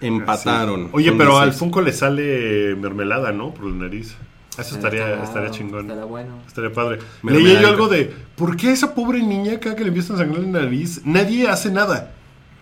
empataron. 0.00 0.84
Sí. 0.84 0.90
Oye, 0.94 1.12
pero 1.12 1.36
al 1.36 1.50
16. 1.50 1.58
Funko 1.58 1.82
le 1.82 1.92
sale 1.92 2.74
mermelada, 2.74 3.32
¿no? 3.32 3.52
Por 3.52 3.66
la 3.66 3.74
nariz. 3.74 4.16
Eso 4.58 4.76
estaría, 4.76 5.22
estaría 5.22 5.50
chingón. 5.50 5.82
Estará 5.82 6.06
bueno. 6.06 6.38
Estaría 6.46 6.72
padre. 6.72 7.00
Mermelada. 7.22 7.52
Leía 7.52 7.60
yo 7.60 7.68
algo 7.68 7.88
de, 7.88 8.14
¿por 8.34 8.56
qué 8.56 8.70
esa 8.70 8.94
pobre 8.94 9.22
niña 9.22 9.60
cada 9.60 9.76
que 9.76 9.82
le 9.82 9.88
empiezan 9.88 10.16
a 10.16 10.20
sangrar 10.20 10.42
la 10.42 10.62
nariz, 10.62 11.02
nadie 11.04 11.46
hace 11.46 11.70
nada? 11.70 12.14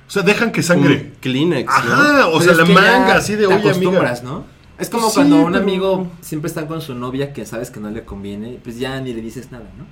O 0.07 0.11
sea, 0.11 0.23
dejan 0.23 0.53
que 0.53 0.63
sangre. 0.63 0.95
Un 1.15 1.21
Kleenex, 1.21 1.67
¿no? 1.67 1.73
Ajá, 1.75 2.29
o 2.29 2.41
sea, 2.41 2.53
es 2.53 2.59
la 2.59 2.65
manga 2.65 3.17
así 3.17 3.33
de 3.33 3.41
te 3.41 3.47
oye, 3.47 3.55
amiga. 3.57 3.71
acostumbras, 3.71 4.23
¿no? 4.23 4.45
Es 4.79 4.89
como 4.91 5.09
sí, 5.09 5.15
cuando 5.17 5.37
un 5.37 5.53
pero- 5.53 5.63
amigo 5.65 6.13
siempre 6.21 6.49
está 6.49 6.67
con 6.67 6.81
su 6.83 6.95
novia 6.95 7.33
que 7.33 7.47
sabes 7.47 7.71
que 7.71 7.81
no 7.81 7.91
le 7.91 8.05
conviene, 8.05 8.59
pues 8.63 8.79
ya 8.79 9.01
ni 9.01 9.13
le 9.15 9.23
dices 9.23 9.51
nada, 9.51 9.65
¿no? 9.79 9.85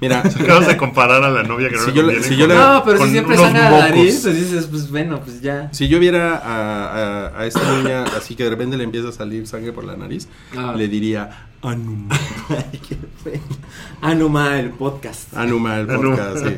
Mira, 0.00 0.20
Acabas 0.40 0.66
de 0.68 0.76
comparar 0.76 1.22
a 1.24 1.28
la 1.30 1.42
novia 1.42 1.68
que 1.68 1.74
no 1.76 1.82
Si 1.82 1.88
le 1.90 1.94
yo 1.96 2.02
le- 2.02 2.12
conviene 2.14 2.26
si 2.28 2.36
yo 2.36 2.46
con- 2.46 2.56
le- 2.56 2.62
No, 2.62 2.82
pero 2.84 2.98
con 2.98 3.06
si 3.08 3.12
siempre 3.12 3.34
unos 3.36 3.46
sangra 3.46 3.70
la 3.70 3.78
nariz, 3.88 4.20
pues 4.22 4.36
dices, 4.36 4.66
pues 4.66 4.90
bueno, 4.90 5.20
pues 5.20 5.40
ya. 5.42 5.68
si 5.72 5.88
yo 5.88 5.98
viera 5.98 6.36
a, 6.36 7.26
a- 7.26 7.40
a 7.40 7.46
esta 7.46 7.60
niña 7.76 8.04
así 8.16 8.34
que 8.34 8.44
de 8.44 8.50
repente 8.50 8.76
le 8.76 8.84
empieza 8.84 9.08
a 9.08 9.12
salir 9.12 9.46
sangre 9.46 9.72
por 9.72 9.84
la 9.84 9.96
nariz, 9.96 10.26
Ah. 10.56 10.72
le 10.76 10.88
diría, 10.88 11.46
Anuma. 11.62 12.16
Ay, 12.48 12.78
qué 12.88 12.96
fue. 13.22 13.40
Anuma, 14.00 14.58
el 14.60 14.70
podcast. 14.70 15.36
Anuma, 15.36 15.76
el 15.80 15.90
Anuma. 15.90 16.16
podcast, 16.16 16.46
sí. 16.46 16.54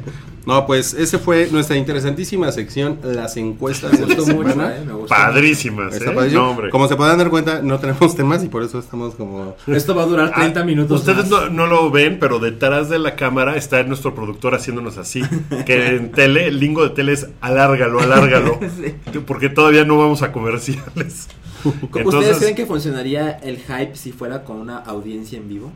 No, 0.47 0.67
pues 0.67 0.95
ese 0.95 1.19
fue 1.19 1.49
nuestra 1.53 1.77
interesantísima 1.77 2.51
sección, 2.53 2.99
las 3.03 3.37
encuestas 3.37 3.93
Me 4.01 4.07
gustó 4.15 4.27
mucho, 4.35 4.51
semana. 4.51 4.77
eh, 4.77 4.85
me 4.87 4.93
gustó. 4.93 5.09
Padrísimas, 5.09 5.95
¿eh? 6.01 6.11
padrísimo. 6.13 6.43
No, 6.43 6.51
hombre. 6.51 6.71
Como 6.71 6.89
se 6.89 6.97
podrán 6.97 7.19
dar 7.19 7.29
cuenta, 7.31 7.61
no 7.63 7.79
tenemos 7.79 8.17
temas 8.17 8.43
y 8.43 8.49
por 8.49 8.63
eso 8.63 8.79
estamos 8.79 9.15
como... 9.15 9.55
Esto 9.67 9.95
va 9.95 10.03
a 10.05 10.07
durar 10.07 10.33
30 10.35 10.61
Ah, 10.61 10.65
minutos. 10.65 11.01
Ustedes 11.01 11.29
más. 11.29 11.31
no, 11.31 11.49
no 11.51 11.67
lo 11.67 11.91
ven, 11.91 12.19
pero 12.19 12.39
detrás 12.39 12.89
de 12.89 12.99
la 12.99 13.17
cámara 13.17 13.57
está 13.57 13.83
nuestro 13.83 14.15
productor 14.15 14.55
haciéndonos 14.55 14.97
así. 14.99 15.23
Que 15.67 15.89
en 15.97 16.11
tele, 16.13 16.47
el 16.47 16.59
lingo 16.59 16.83
de 16.85 16.91
tele 16.91 17.13
es 17.13 17.27
alárgalo, 17.41 18.01
alárgalo. 18.01 18.59
Sí. 18.81 18.95
Porque 19.27 19.49
todavía 19.51 19.85
no 19.85 19.99
vamos 19.99 20.23
a 20.23 20.33
comerciales. 20.33 21.29
¿Ustedes 21.63 22.39
creen 22.39 22.55
que 22.55 22.65
funcionaría 22.67 23.31
el 23.33 23.59
hype 23.59 23.95
si 23.95 24.13
fuera 24.13 24.45
con 24.45 24.57
una 24.59 24.79
audiencia 24.79 25.37
en 25.39 25.49
vivo? 25.49 25.73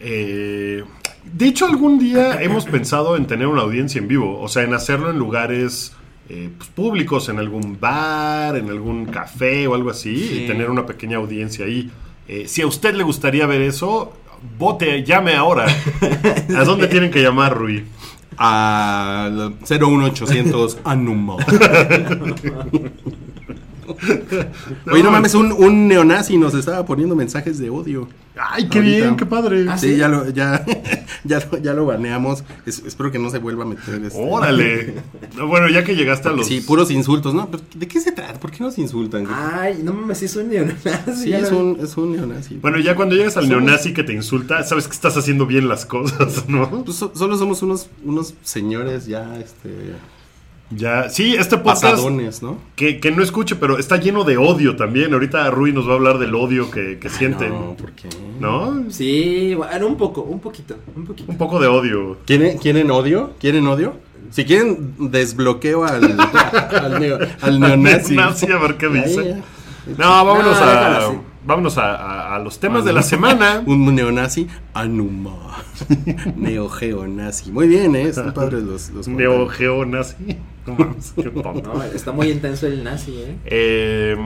eh, 0.00 0.84
de 1.24 1.46
hecho, 1.46 1.66
algún 1.66 1.98
día 1.98 2.40
hemos 2.42 2.64
pensado 2.64 3.16
en 3.16 3.26
tener 3.26 3.46
una 3.46 3.62
audiencia 3.62 3.98
en 3.98 4.08
vivo. 4.08 4.40
O 4.40 4.48
sea, 4.48 4.62
en 4.62 4.74
hacerlo 4.74 5.10
en 5.10 5.18
lugares 5.18 5.92
eh, 6.28 6.50
pues, 6.56 6.68
públicos, 6.70 7.28
en 7.28 7.38
algún 7.38 7.78
bar, 7.80 8.56
en 8.56 8.68
algún 8.68 9.06
café 9.06 9.66
o 9.66 9.74
algo 9.74 9.90
así. 9.90 10.16
Sí. 10.16 10.42
Y 10.42 10.46
tener 10.46 10.70
una 10.70 10.86
pequeña 10.86 11.18
audiencia 11.18 11.64
ahí. 11.66 11.90
Eh, 12.28 12.46
si 12.46 12.62
a 12.62 12.66
usted 12.66 12.94
le 12.94 13.02
gustaría 13.02 13.46
ver 13.46 13.62
eso, 13.62 14.12
vote, 14.58 15.04
llame 15.04 15.34
ahora. 15.34 15.66
¿A 16.56 16.64
dónde 16.64 16.86
tienen 16.88 17.10
que 17.10 17.22
llamar, 17.22 17.56
Rui? 17.56 17.84
Al 18.36 19.54
01800 19.68 20.78
Anuma. 20.84 21.36
Oye, 24.90 25.02
no 25.02 25.10
mames, 25.10 25.34
un, 25.34 25.50
un 25.52 25.88
neonazi 25.88 26.36
nos 26.36 26.54
estaba 26.54 26.84
poniendo 26.84 27.16
mensajes 27.16 27.58
de 27.58 27.70
odio. 27.70 28.08
Ay, 28.40 28.68
qué 28.68 28.78
Ahorita. 28.78 28.96
bien, 28.98 29.16
qué 29.16 29.26
padre. 29.26 29.66
Ah, 29.68 29.76
Sí, 29.78 29.90
¿sí? 29.92 29.96
ya 29.96 30.08
lo, 30.08 30.28
ya, 30.30 30.64
ya, 31.24 31.40
lo, 31.50 31.58
ya 31.58 31.74
lo 31.74 31.86
baneamos. 31.86 32.44
Es- 32.66 32.82
espero 32.86 33.10
que 33.10 33.18
no 33.18 33.30
se 33.30 33.38
vuelva 33.38 33.64
a 33.64 33.66
meter. 33.66 34.02
este- 34.04 34.18
Órale. 34.18 34.94
No, 35.36 35.46
Bueno, 35.48 35.68
ya 35.68 35.84
que 35.84 35.94
llegaste 35.96 36.28
a 36.28 36.32
los. 36.32 36.46
Sí, 36.46 36.60
puros 36.60 36.90
insultos, 36.90 37.34
¿no? 37.34 37.50
¿Pero 37.50 37.62
¿De 37.74 37.88
qué 37.88 38.00
se 38.00 38.12
trata? 38.12 38.38
¿Por 38.38 38.50
qué 38.50 38.62
nos 38.62 38.78
insultan? 38.78 39.26
Ay, 39.30 39.80
no 39.82 39.92
mames, 39.92 40.22
es 40.22 40.36
un 40.36 40.48
neonazi. 40.48 40.88
sí, 41.24 41.32
es 41.32 41.50
lo- 41.50 41.58
un, 41.58 41.78
es 41.80 41.96
un 41.96 42.12
neonazi. 42.12 42.56
Bueno, 42.56 42.78
ya 42.78 42.94
cuando 42.94 43.14
llegas 43.16 43.36
al 43.36 43.44
Somos- 43.44 43.62
neonazi 43.62 43.92
que 43.92 44.04
te 44.04 44.12
insulta, 44.12 44.62
sabes 44.64 44.86
que 44.86 44.94
estás 44.94 45.16
haciendo 45.16 45.46
bien 45.46 45.68
las 45.68 45.84
cosas, 45.86 46.44
¿no? 46.48 46.84
Pues 46.84 46.96
so- 46.96 47.12
solo 47.14 47.36
somos 47.36 47.62
unos, 47.62 47.88
unos 48.04 48.34
señores 48.42 49.06
ya, 49.06 49.36
este, 49.38 49.70
Ya. 50.70 51.08
Sí, 51.08 51.34
este 51.34 51.56
podcast. 51.56 51.82
pasadones, 51.82 52.42
¿no? 52.42 52.58
Que, 52.76 53.00
que 53.00 53.10
no 53.10 53.22
escuche, 53.22 53.56
pero 53.56 53.78
está 53.78 53.96
lleno 53.96 54.24
de 54.24 54.36
odio 54.36 54.76
también. 54.76 55.14
Ahorita 55.14 55.50
Rui 55.50 55.72
nos 55.72 55.88
va 55.88 55.92
a 55.92 55.94
hablar 55.96 56.18
del 56.18 56.34
odio 56.34 56.70
que, 56.70 56.98
que 56.98 57.08
sienten. 57.08 57.50
No, 57.50 57.74
¿por 57.74 57.92
qué? 57.92 58.08
¿No? 58.38 58.84
Sí, 58.90 59.54
bueno, 59.54 59.86
un 59.86 59.96
poco, 59.96 60.20
un 60.22 60.40
poquito, 60.40 60.76
un 60.94 61.06
poquito. 61.06 61.32
Un 61.32 61.38
poco 61.38 61.58
de 61.58 61.68
odio. 61.68 62.18
¿Quieren, 62.26 62.58
¿Quieren 62.58 62.90
odio? 62.90 63.32
¿Quieren 63.40 63.66
odio? 63.66 63.96
Si 64.30 64.44
quieren, 64.44 64.94
desbloqueo 65.10 65.84
al, 65.84 66.04
al, 66.82 67.00
neo- 67.00 67.18
al 67.40 67.60
neonazi. 67.60 68.14
Neonazi, 68.14 68.52
a 68.52 68.58
ver 68.58 68.76
qué 68.76 68.88
dice. 68.88 69.36
No, 69.96 70.24
vámonos 70.24 70.60
No, 70.60 70.66
a. 70.66 71.12
Vámonos 71.46 71.78
a, 71.78 71.94
a- 71.94 72.36
a 72.36 72.38
los 72.40 72.58
temas 72.60 72.84
de 72.84 72.92
la 72.92 73.00
semana. 73.02 73.62
Un 73.66 73.94
neonazi, 73.94 74.46
Anuma. 74.74 75.64
Neogeonazi. 76.36 77.50
Muy 77.52 77.68
bien, 77.68 77.96
¿eh? 77.96 78.02
Están 78.02 78.34
padres 78.34 78.62
los, 78.64 78.90
los 78.90 79.08
Neogeonazi. 79.08 80.36
No 80.68 80.74
mames, 80.84 81.12
qué 81.16 81.22
tonto. 81.30 81.72
No, 81.74 81.82
está 81.94 82.12
muy 82.12 82.30
intenso 82.30 82.66
el 82.66 82.84
nazi, 82.84 83.12
¿eh? 83.18 83.36
Eh, 83.46 84.16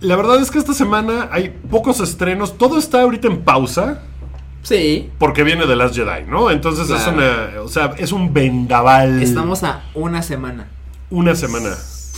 la 0.00 0.16
verdad 0.16 0.40
es 0.40 0.50
que 0.50 0.58
esta 0.58 0.72
semana 0.74 1.28
hay 1.30 1.50
pocos 1.70 2.00
estrenos. 2.00 2.56
Todo 2.56 2.78
está 2.78 3.02
ahorita 3.02 3.28
en 3.28 3.42
pausa. 3.42 4.02
Sí, 4.62 5.08
Porque 5.18 5.42
viene 5.42 5.66
de 5.66 5.74
Last 5.74 5.94
Jedi, 5.94 6.24
¿no? 6.28 6.50
Entonces 6.50 6.88
es 6.90 7.06
una. 7.06 7.62
O 7.62 7.68
sea, 7.68 7.94
es 7.96 8.12
un 8.12 8.32
vendaval. 8.32 9.22
estamos 9.22 9.62
a 9.64 9.84
una 9.94 10.22
semana. 10.22 10.68
Una 11.10 11.34
semana. 11.34 11.70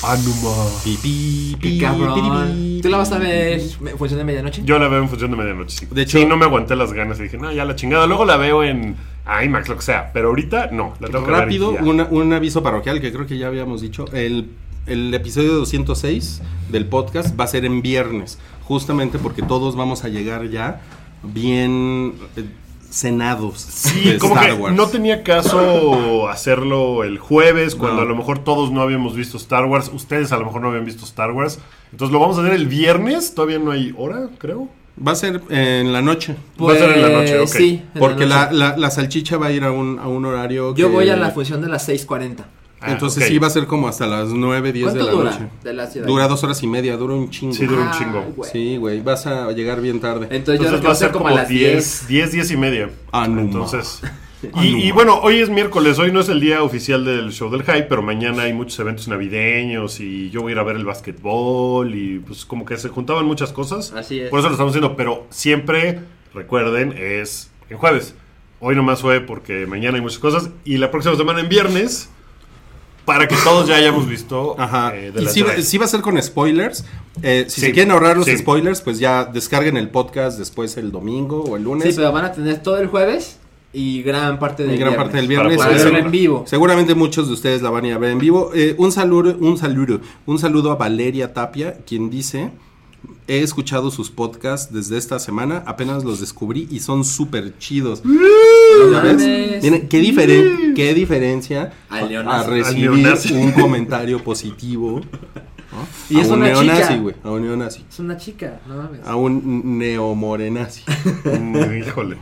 Anuma. 0.05 0.52
Pi, 0.83 0.99
pi, 1.00 1.57
Qué 1.61 1.69
pi, 1.69 1.79
cabrón. 1.79 2.14
pi, 2.14 2.21
pi, 2.21 2.81
¿Tú 2.83 2.88
la 2.88 2.97
vas 2.99 3.12
a 3.12 3.19
ver 3.19 3.61
en 3.61 3.97
función 3.97 4.19
de 4.19 4.25
medianoche? 4.25 4.62
Yo 4.64 4.76
la 4.81 4.88
veo 4.88 5.00
en 5.00 5.09
función 5.09 5.31
de 5.31 5.37
medianoche, 5.37 5.76
sí. 5.79 5.87
De 5.88 6.02
hecho- 6.02 6.19
sí, 6.19 6.26
no 6.26 6.37
me 6.37 6.45
aguanté 6.45 6.75
las 6.75 6.93
ganas 6.93 7.21
y 7.21 7.25
dije, 7.25 7.38
no, 7.38 7.52
ya 7.52 7.64
la 7.64 7.76
chingada. 7.76 8.09
Luego 8.09 8.25
la 8.25 8.37
veo 8.37 8.64
en 8.64 8.97
IMAX, 9.45 9.69
lo 9.69 9.76
que 9.76 9.83
sea. 9.83 10.11
Pero 10.12 10.29
ahorita 10.29 10.69
no, 10.73 10.95
la 11.00 11.09
tengo 11.09 11.25
que 11.25 11.31
Rápido, 11.31 11.75
ya. 11.75 11.83
una- 11.83 12.05
un 12.07 12.33
aviso 12.33 12.62
parroquial 12.62 13.00
que 13.00 13.12
creo 13.12 13.26
que 13.26 13.38
ya 13.38 13.47
habíamos 13.49 13.81
dicho. 13.81 14.05
El, 14.12 14.50
el 14.87 15.12
episodio 15.14 15.52
206 15.55 16.43
del 16.71 16.87
podcast 16.87 17.38
va 17.38 17.45
a 17.45 17.47
ser 17.47 17.64
en 17.64 17.83
viernes, 17.83 18.38
justamente 18.64 19.19
porque 19.19 19.43
todos 19.43 19.76
vamos 19.76 20.05
a 20.05 20.09
llegar 20.09 20.49
ya 20.49 20.81
bien 21.23 22.14
eh, 22.37 22.45
cenados 22.91 23.59
Sí, 23.61 24.17
como 24.19 24.35
Star 24.35 24.55
que 24.57 24.61
Wars. 24.61 24.75
no 24.76 24.87
tenía 24.88 25.23
caso 25.23 26.29
hacerlo 26.29 27.05
el 27.05 27.19
jueves, 27.19 27.75
cuando 27.75 27.99
No. 27.99 28.02
a 28.02 28.09
lo 28.09 28.17
mejor 28.17 28.41
todos 28.45 28.71
no 28.73 28.83
habíamos 28.83 29.14
visto 29.14 29.37
Star 29.37 29.64
Wars. 29.67 29.91
Ustedes 29.95 30.33
a 30.33 30.37
lo 30.37 30.47
mejor 30.47 30.62
no 30.62 30.69
habían 30.69 30.85
visto 30.85 31.05
Star 31.05 31.31
Wars. 31.33 31.59
Entonces 31.93 32.12
lo 32.12 32.19
vamos 32.21 32.37
a 32.38 32.41
hacer 32.43 32.52
el 32.55 32.67
viernes. 32.67 33.35
Todavía 33.35 33.59
no 33.61 33.71
hay 33.71 33.95
hora, 33.97 34.29
creo. 34.38 34.69
Va 35.06 35.12
a 35.12 35.14
ser 35.14 35.40
en 35.49 35.92
la 35.92 36.02
noche. 36.02 36.37
Va 36.62 36.72
a 36.72 36.76
ser 36.76 36.90
en 36.92 37.02
la 37.02 37.08
noche, 37.08 37.34
ok. 37.38 37.40
Pues, 37.40 37.50
Sí, 37.52 37.82
en 37.94 37.99
Porque 37.99 38.26
la, 38.26 38.44
noche. 38.46 38.56
la- 38.56 38.76
la 38.76 38.90
salchicha 38.90 39.37
va 39.38 39.46
a 39.46 39.52
ir 39.52 39.64
a 39.64 39.72
un, 39.72 39.99
a 39.99 40.06
un 40.08 40.25
horario. 40.25 40.75
Yo 40.75 40.88
que- 40.88 40.92
voy 40.92 41.08
a 41.08 41.16
la 41.16 41.30
función 41.30 41.61
de 41.62 41.68
las 41.68 41.88
6.40. 41.88 42.44
Ah, 42.84 42.90
Entonces 42.92 43.22
ok. 43.22 43.28
sí 43.28 43.38
va 43.38 43.46
a 43.46 43.50
ser 43.50 43.66
como 43.68 43.87
hasta 43.87 44.06
las 44.08 44.30
9, 44.30 44.72
10 44.72 44.92
de 44.92 44.99
¿Cuánto 45.00 45.06
la 45.06 45.12
dura? 45.12 45.30
noche. 45.30 45.49
De 45.62 45.72
la 45.72 45.87
ciudad. 45.87 46.06
Dura 46.06 46.26
dos 46.26 46.42
horas 46.42 46.61
y 46.64 46.66
media, 46.66 46.96
dura 46.96 47.14
un 47.14 47.30
chingo. 47.30 47.54
Sí, 47.54 47.64
dura 47.64 47.82
un 47.82 47.88
Ah, 47.88 47.94
chingo. 47.96 48.25
güey. 48.37 48.50
Sí, 48.50 48.76
güey, 48.76 49.00
vas 49.00 49.25
a 49.26 49.52
llegar 49.52 49.80
bien 49.80 50.00
tarde. 50.00 50.26
Entonces, 50.30 50.61
yo 50.61 50.66
Entonces 50.66 50.70
creo 50.70 50.80
que 50.80 50.87
va 50.88 50.92
a 50.92 50.96
ser 50.96 51.12
como 51.12 51.28
a 51.28 51.30
las 51.32 51.49
10, 51.49 52.08
10, 52.08 52.32
10 52.32 52.50
y 52.50 52.56
media. 52.56 52.90
Ah, 53.12 53.28
no, 53.28 53.40
Entonces. 53.40 54.00
Y, 54.62 54.90
bueno, 54.92 55.20
hoy 55.22 55.38
es 55.40 55.50
miércoles, 55.50 55.99
hoy 55.99 56.11
no 56.11 56.20
es 56.20 56.28
el 56.28 56.40
día 56.40 56.62
oficial 56.62 57.04
del 57.04 57.32
show 57.32 57.50
del 57.50 57.62
hype, 57.62 57.84
pero 57.84 58.02
mañana 58.02 58.42
hay 58.42 58.52
muchos 58.52 58.78
eventos 58.80 59.06
navideños 59.08 60.00
y 60.00 60.30
yo 60.30 60.42
voy 60.42 60.50
a 60.50 60.54
ir 60.54 60.58
a 60.58 60.62
ver 60.64 60.76
el 60.76 60.84
básquetbol 60.84 61.94
y 61.94 62.18
pues 62.18 62.44
como 62.44 62.64
que 62.64 62.76
se 62.76 62.88
juntaban 62.88 63.25
muchas 63.25 63.52
cosas. 63.52 63.92
Así 63.92 64.20
es. 64.20 64.30
Por 64.30 64.40
eso 64.40 64.49
lo 64.49 64.54
estamos 64.54 64.72
haciendo, 64.72 64.96
pero 64.96 65.26
siempre, 65.30 66.00
recuerden, 66.34 66.92
es 66.99 67.50
en 67.70 67.78
jueves. 67.78 68.14
Hoy 68.61 68.75
nomás 68.76 69.00
fue 69.00 69.20
porque 69.20 69.66
mañana 69.66 69.96
hay 69.96 70.02
muchas 70.02 70.18
cosas 70.18 70.50
y 70.64 70.76
la 70.78 70.90
próxima 70.90 71.16
semana 71.16 71.40
en 71.40 71.49
viernes 71.49 72.08
para 73.04 73.26
que 73.26 73.34
todos 73.42 73.66
ya 73.66 73.76
hayamos 73.76 74.08
visto 74.08 74.54
Ajá. 74.58 74.94
eh, 74.96 75.11
de 75.11 75.22
y 75.22 75.26
sí, 75.26 75.44
sí 75.62 75.78
va 75.78 75.84
a 75.87 75.88
ser 75.88 76.00
con 76.00 76.20
spoilers. 76.22 76.84
Eh, 77.22 77.44
si 77.49 77.61
Sí, 77.61 77.66
se 77.66 77.72
quieren 77.72 77.90
ahorrar 77.90 78.16
los 78.16 78.26
sí. 78.26 78.38
spoilers, 78.38 78.80
pues 78.80 78.99
ya 78.99 79.25
descarguen 79.25 79.76
el 79.76 79.88
podcast 79.90 80.38
después 80.38 80.76
el 80.76 80.92
domingo 80.92 81.42
o 81.42 81.56
el 81.56 81.64
lunes. 81.64 81.88
Sí, 81.88 81.92
pero 81.96 82.12
van 82.12 82.25
a 82.25 82.32
tener 82.32 82.62
todo 82.62 82.78
el 82.78 82.87
jueves 82.87 83.38
y 83.73 84.02
gran 84.02 84.38
parte 84.38 84.64
del 84.64 84.75
y 84.75 84.79
gran 84.79 84.91
viernes. 84.91 85.05
parte 85.12 85.17
del 85.26 85.35
Para 85.37 85.49
viernes. 85.49 85.67
poder 85.81 85.93
segu- 85.95 86.05
en 86.05 86.11
vivo. 86.11 86.45
Seguramente 86.47 86.95
muchos 86.95 87.26
de 87.29 87.35
ustedes 87.35 87.62
la 87.62 87.71
van 87.71 87.85
a 87.85 87.88
ir 87.88 87.95
a 87.95 87.99
ver 87.99 88.11
en 88.11 88.19
vivo. 88.19 88.50
Eh, 88.55 88.75
un 88.79 88.93
saludo, 88.93 89.37
un 89.41 89.57
saludo, 89.57 90.00
un 90.26 90.38
saludo 90.38 90.73
a 90.73 90.76
Valeria 90.76 91.33
Tapia, 91.33 91.79
quien 91.87 92.11
dice. 92.11 92.50
He 93.29 93.38
escuchado 93.41 93.91
sus 93.91 94.11
podcasts 94.11 94.73
desde 94.73 94.97
esta 94.99 95.19
semana, 95.19 95.62
apenas 95.67 96.05
los 96.05 96.21
descubrí 96.21 96.69
y 96.71 96.81
son 96.81 97.05
súper 97.05 97.57
chidos. 97.59 98.02
No 98.05 98.12
¿Ya 98.93 99.00
ves? 99.00 99.12
mames. 99.14 99.62
Miren, 99.62 99.88
qué, 99.88 100.00
diferen- 100.00 100.75
qué 100.75 100.93
diferencia 100.93 101.73
a 101.88 102.02
neonazi. 102.02 102.50
recibir 102.50 102.91
un 102.91 103.52
comentario 103.52 104.23
positivo. 104.23 105.00
¿no? 105.00 105.87
Y 106.17 106.21
es 106.21 106.29
a 106.29 106.33
un 106.35 106.41
una 106.41 106.49
neonazi, 106.49 106.83
chica. 106.83 106.97
güey. 106.97 107.14
A 107.25 107.31
un 107.31 107.43
neonazi. 107.43 107.85
Es 107.88 107.99
una 107.99 108.17
chica, 108.19 108.61
no 108.69 108.76
mames. 108.76 109.00
A 109.07 109.17
un 109.17 109.79
neomorenazi. 109.79 110.83
Híjole. 111.79 112.17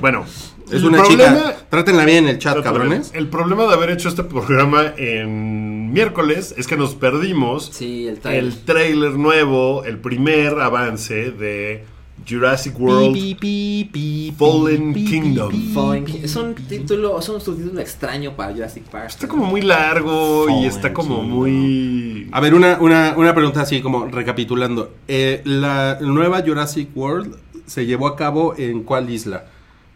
Bueno, 0.00 0.24
Es 0.66 0.74
el 0.74 0.86
una 0.86 0.98
problema- 1.02 1.36
chica. 1.36 1.56
Trátenla 1.70 2.04
bien 2.04 2.24
en 2.24 2.30
el 2.30 2.38
chat, 2.38 2.62
cabrones. 2.62 3.10
El 3.14 3.28
problema 3.28 3.64
de 3.66 3.74
haber 3.74 3.90
hecho 3.90 4.08
este 4.08 4.24
programa 4.24 4.94
en 4.96 5.92
miércoles 5.92 6.54
es 6.56 6.66
que 6.66 6.76
nos 6.76 6.94
perdimos 6.94 7.70
Sí, 7.72 8.06
el 8.08 8.18
trailer. 8.20 8.44
el 8.44 8.58
trailer 8.64 9.12
nuevo, 9.12 9.84
el 9.84 9.98
primer 9.98 10.58
avance 10.60 11.30
de 11.32 11.84
Jurassic 12.28 12.78
World 12.78 13.12
Pi, 13.12 13.34
pi, 13.34 13.88
pi, 13.92 14.30
pi, 14.30 14.34
Fallen 14.38 14.94
pi, 14.94 15.04
pi, 15.04 15.10
Kingdom. 15.10 15.50
pi, 15.50 15.72
Fallen 15.74 16.04
pi, 16.04 16.12
King- 16.12 16.20
Es 16.24 16.36
un 16.36 16.54
título, 16.54 17.18
es 17.18 17.28
un 17.28 17.40
subtítulo 17.40 17.80
extraño 17.80 18.34
para 18.36 18.52
Jurassic 18.52 18.84
Park. 18.84 19.08
Está 19.08 19.28
como 19.28 19.44
muy 19.46 19.60
largo 19.62 20.46
y 20.48 20.64
está 20.66 20.92
como 20.92 21.20
Kingdom. 21.20 21.30
muy... 21.38 22.28
A 22.32 22.40
ver, 22.40 22.54
una, 22.54 22.78
una, 22.80 23.14
una 23.16 23.34
pregunta 23.34 23.62
así 23.62 23.80
como 23.82 24.06
recapitulando. 24.06 24.92
Eh, 25.08 25.42
la 25.44 25.98
nueva 26.00 26.42
Jurassic 26.46 26.88
World 26.96 27.36
se 27.66 27.84
llevó 27.84 28.06
a 28.06 28.16
cabo 28.16 28.54
en 28.56 28.82
cuál 28.84 29.10
isla? 29.10 29.46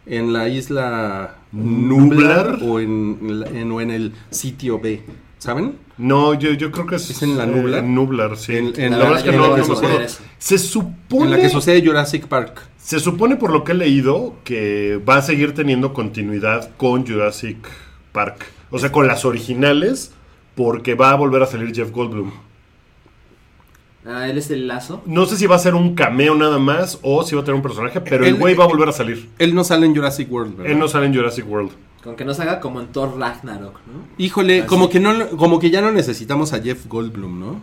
¿En 0.05 0.33
la 0.33 0.49
isla 0.49 1.35
Nublar. 1.51 2.57
Nublar 2.57 2.59
o 2.63 2.79
en, 2.79 3.71
o 3.71 3.81
en 3.81 3.91
el 3.91 4.13
sitio 4.31 4.79
B? 4.79 5.01
¿Saben? 5.37 5.75
No, 5.97 6.33
yo, 6.33 6.51
yo 6.53 6.71
creo 6.71 6.85
que 6.85 6.95
es... 6.95 7.09
¿Es 7.09 7.21
en 7.23 7.37
la 7.37 7.43
eh, 7.43 7.47
Nublar? 7.47 7.83
en 7.83 7.95
Nublar, 7.95 8.37
sí. 8.37 8.55
En- 8.55 8.79
en 8.79 8.91
la 8.91 8.97
la- 8.97 9.03
verdad 9.03 9.17
es 9.19 9.23
que 9.23 9.31
no, 9.37 9.41
la 9.43 9.47
no 9.49 9.55
que 9.55 9.61
me 9.61 9.67
sucede 9.67 9.91
acuerdo. 9.91 10.13
Se 10.37 10.57
supone... 10.57 11.23
En 11.25 11.31
la 11.31 11.37
que 11.39 11.49
sucede 11.49 11.85
Jurassic 11.85 12.27
Park. 12.27 12.61
Se 12.77 12.99
supone 12.99 13.35
por 13.35 13.51
lo 13.51 13.63
que 13.63 13.73
he 13.73 13.75
leído 13.75 14.35
que 14.43 14.99
va 15.07 15.17
a 15.17 15.21
seguir 15.21 15.53
teniendo 15.53 15.93
continuidad 15.93 16.71
con 16.77 17.05
Jurassic 17.05 17.57
Park. 18.11 18.45
O 18.71 18.79
sea, 18.79 18.91
con 18.91 19.07
las 19.07 19.25
originales, 19.25 20.11
porque 20.55 20.95
va 20.95 21.11
a 21.11 21.15
volver 21.15 21.43
a 21.43 21.45
salir 21.45 21.73
Jeff 21.75 21.91
Goldblum. 21.91 22.31
Ah, 24.05 24.27
él 24.29 24.37
es 24.37 24.49
el 24.49 24.67
lazo. 24.67 25.01
No 25.05 25.25
sé 25.25 25.35
si 25.35 25.45
va 25.45 25.55
a 25.57 25.59
ser 25.59 25.75
un 25.75 25.93
cameo 25.93 26.33
nada 26.35 26.57
más 26.57 26.99
o 27.01 27.23
si 27.23 27.35
va 27.35 27.41
a 27.41 27.43
tener 27.43 27.55
un 27.57 27.61
personaje, 27.61 27.99
pero 28.01 28.23
el 28.23 28.29
Él- 28.35 28.39
güey 28.39 28.55
va 28.55 28.63
a 28.63 28.67
volver 28.67 28.87
a 28.89 28.93
salir. 28.93 29.29
Él 29.39 29.53
no 29.53 29.63
sale 29.63 29.85
en 29.85 29.95
Jurassic 29.95 30.31
World, 30.31 30.55
¿verdad? 30.57 30.71
Él 30.71 30.79
no 30.79 30.87
sale 30.87 31.05
en 31.07 31.13
Jurassic 31.15 31.49
World. 31.49 31.71
Con 32.03 32.15
que 32.15 32.23
no 32.23 32.33
se 32.33 32.41
haga 32.43 32.61
como 32.61 32.79
en 32.79 32.87
Thor 32.87 33.17
Ragnarok, 33.19 33.73
¿no? 33.87 34.05
Híjole, 34.17 34.59
Así. 34.59 34.67
como 34.67 34.89
que 34.89 35.01
no, 35.01 35.27
como 35.31 35.59
que 35.59 35.69
ya 35.69 35.81
no 35.81 35.91
necesitamos 35.91 36.53
a 36.53 36.61
Jeff 36.61 36.87
Goldblum, 36.87 37.39
¿no? 37.39 37.61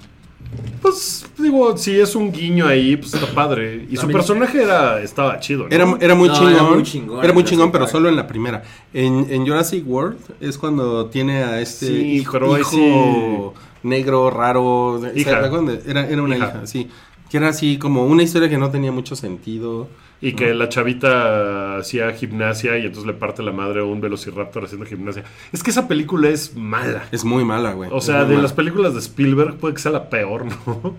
Pues 0.81 1.27
digo, 1.39 1.77
si 1.77 1.99
es 1.99 2.15
un 2.15 2.31
guiño 2.33 2.67
ahí, 2.67 2.97
pues 2.97 3.13
está 3.15 3.27
padre. 3.35 3.87
Y 3.91 3.97
su 3.97 4.07
personaje 4.09 4.63
era 4.63 5.01
estaba 5.03 5.41
chido, 5.41 5.65
¿no? 5.65 5.75
Era, 5.75 5.97
era 6.01 6.15
muy 6.15 6.29
No, 6.29 6.35
chingón. 6.35 6.53
era 6.53 6.63
muy 6.63 6.83
chingón 6.83 7.25
Era 7.25 7.33
muy 7.33 7.43
en 7.43 7.47
chingón, 7.49 7.67
Jurassic 7.69 7.73
pero 7.73 7.85
Park. 7.85 7.93
solo 7.93 8.09
en 8.11 8.17
la 8.17 8.27
primera. 8.27 8.63
En, 8.95 9.27
en 9.31 9.47
Jurassic 9.47 9.85
World 9.89 10.19
es 10.41 10.57
cuando 10.59 11.07
tiene 11.07 11.43
a 11.43 11.61
este 11.61 11.87
Sí, 11.87 11.95
hijo, 12.19 12.33
pero 12.33 12.55
ahí 12.55 12.61
hijo 12.61 13.55
negro, 13.87 14.31
raro. 14.31 15.01
¿se 15.03 15.19
Hija. 15.19 15.41
Era, 15.87 16.07
era 16.07 16.23
una 16.23 16.37
Hija. 16.37 16.49
hija. 16.49 16.67
sí. 16.67 16.89
Que 17.31 17.39
era 17.39 17.49
así 17.49 17.79
como 17.79 18.07
una 18.07 18.23
historia 18.23 18.49
que 18.49 18.59
no 18.59 18.71
tenía 18.71 18.93
mucho 18.93 19.17
sentido. 19.17 19.89
Y 20.21 20.33
que 20.33 20.55
la 20.55 20.69
chavita 20.69 21.77
hacía 21.77 22.11
gimnasia 22.13 22.79
y 22.79 22.87
entonces 22.87 23.07
le 23.07 23.13
parte 23.13 23.43
la 23.43 23.53
madre 23.53 23.81
a 23.81 23.85
un 23.85 24.01
velociraptor 24.01 24.65
haciendo 24.65 24.87
gimnasia. 24.87 25.25
Es 25.53 25.63
que 25.63 25.71
esa 25.71 25.89
película 25.89 26.29
es 26.31 26.57
mala. 26.57 27.05
Es 27.13 27.25
muy 27.25 27.45
mala, 27.45 27.73
güey. 27.73 27.91
O 27.93 28.01
sea, 28.01 28.21
de 28.25 28.31
mala. 28.31 28.43
las 28.43 28.53
películas 28.53 28.95
de 28.95 29.01
Spielberg 29.01 29.57
puede 29.57 29.75
que 29.75 29.81
sea 29.81 29.93
la 29.93 30.09
peor, 30.09 30.47
¿no? 30.47 30.95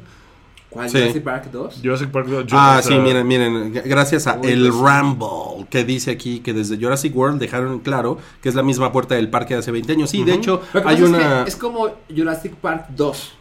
¿Cuál? 0.77 0.89
Sí. 0.89 0.97
Jurassic 0.99 1.23
Park 1.23 1.45
2. 1.51 1.79
Jurassic 1.83 2.09
Park. 2.11 2.27
yo- 2.29 2.43
Ah, 2.51 2.77
o 2.79 2.81
sea, 2.83 2.95
sí, 2.95 2.97
miren, 3.01 3.27
miren, 3.27 3.73
gracias 3.85 4.27
a 4.27 4.39
Uy, 4.39 4.47
El 4.51 4.71
sí. 4.71 4.79
Ramble, 4.81 5.65
que 5.69 5.83
dice 5.83 6.11
aquí 6.11 6.39
que 6.39 6.53
desde 6.53 6.77
Jurassic 6.77 7.15
World 7.15 7.39
dejaron 7.39 7.79
claro 7.79 8.17
que 8.41 8.49
es 8.49 8.55
la 8.55 8.63
misma 8.63 8.91
puerta 8.91 9.15
del 9.15 9.29
parque 9.29 9.53
de 9.55 9.59
hace 9.59 9.71
20 9.71 9.91
años. 9.93 10.09
Sí, 10.09 10.23
de 10.23 10.33
hecho, 10.33 10.61
Lo 10.73 10.81
que 10.81 10.87
hay 10.89 10.95
pasa 10.95 11.03
es 11.05 11.09
una... 11.09 11.43
que 11.43 11.49
es 11.49 11.55
como 11.55 11.89
Jurassic 12.15 12.53
Park 12.55 12.87
2. 12.95 13.33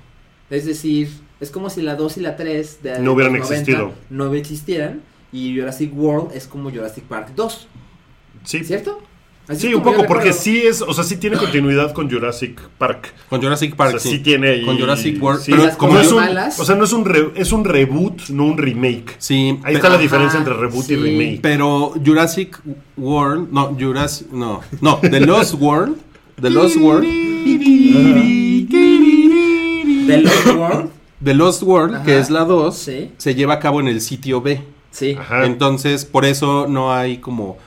Es 0.51 0.65
decir, 0.67 1.09
es 1.41 1.51
como 1.51 1.71
si 1.71 1.83
la 1.83 1.95
2 1.97 2.17
y 2.19 2.21
la 2.21 2.37
3 2.37 2.83
de 2.83 2.99
No 3.01 3.13
hubieran 3.13 3.33
los 3.35 3.43
90 3.49 3.55
existido. 3.55 3.93
No 4.11 4.33
existieran. 4.35 5.03
Y 5.33 5.59
Jurassic 5.59 5.93
World 5.97 6.31
es 6.35 6.47
como 6.47 6.71
Jurassic 6.71 7.05
Park 7.05 7.31
2. 7.35 7.69
Sí, 8.45 8.65
¿Cierto? 8.65 8.99
Así 9.49 9.69
sí 9.69 9.75
un 9.75 9.83
poco, 9.83 9.99
porque 10.07 10.25
recuerdo. 10.31 10.39
sí 10.43 10.59
es, 10.67 10.83
o 10.83 10.93
sea, 10.93 11.05
sí 11.05 11.17
tiene 11.19 11.37
continuidad 11.37 11.93
con 11.93 12.11
Jurassic 12.11 12.61
Park. 12.79 13.13
Con 13.29 13.41
Jurassic 13.41 13.77
Park, 13.77 13.95
o 13.97 13.99
sea, 14.01 14.11
sí. 14.11 14.17
sí, 14.19 14.23
tiene 14.23 14.49
ahí- 14.49 14.65
Con 14.65 14.79
Jurassic 14.79 15.23
World. 15.23 15.41
sí, 15.41 15.53
pero 15.53 15.77
como 15.79 15.95
no 15.95 16.01
es 16.01 16.11
un, 16.11 16.17
malas. 16.17 16.59
o 16.59 16.65
sea, 16.65 16.75
no 16.75 16.85
es 16.85 16.93
un, 16.93 17.05
re- 17.05 17.31
es 17.37 17.53
un 17.53 17.65
reboot, 17.65 18.29
no 18.31 18.45
un 18.47 18.59
remake. 18.59 19.15
Sí, 19.19 19.59
Ahí 19.63 19.75
está 19.77 19.89
la 19.89 19.95
Ajá, 19.95 20.03
diferencia 20.03 20.39
entre 20.39 20.55
reboot 20.55 20.91
y 20.91 20.97
remake. 20.97 21.39
Pero 21.43 21.95
Jurassic 22.05 22.59
World, 22.97 23.49
no, 23.53 23.77
Jurassic, 23.79 24.27
no, 24.33 24.63
no, 24.81 24.97
The 25.01 25.21
Lost 25.21 25.55
World, 25.61 25.97
The 26.41 26.51
Lost 26.51 26.77
World, 26.77 27.07
The 30.07 30.19
Lost 30.19 30.47
World. 30.57 30.91
The 31.25 31.35
Lost 31.35 31.63
World, 31.63 31.95
Ajá. 31.97 32.05
que 32.05 32.19
es 32.19 32.31
la 32.31 32.45
2, 32.45 32.77
Sí. 32.77 33.11
se 33.17 33.35
lleva 33.35 33.55
a 33.55 33.59
cabo 33.59 33.81
en 33.81 33.89
el 33.89 34.01
sitio 34.01 34.41
B. 34.43 34.61
Sí. 34.91 35.17
Ajá. 35.19 35.45
Entonces, 35.47 36.05
por 36.05 36.25
eso 36.25 36.67
no 36.69 36.93
hay 36.93 37.19
como 37.19 37.59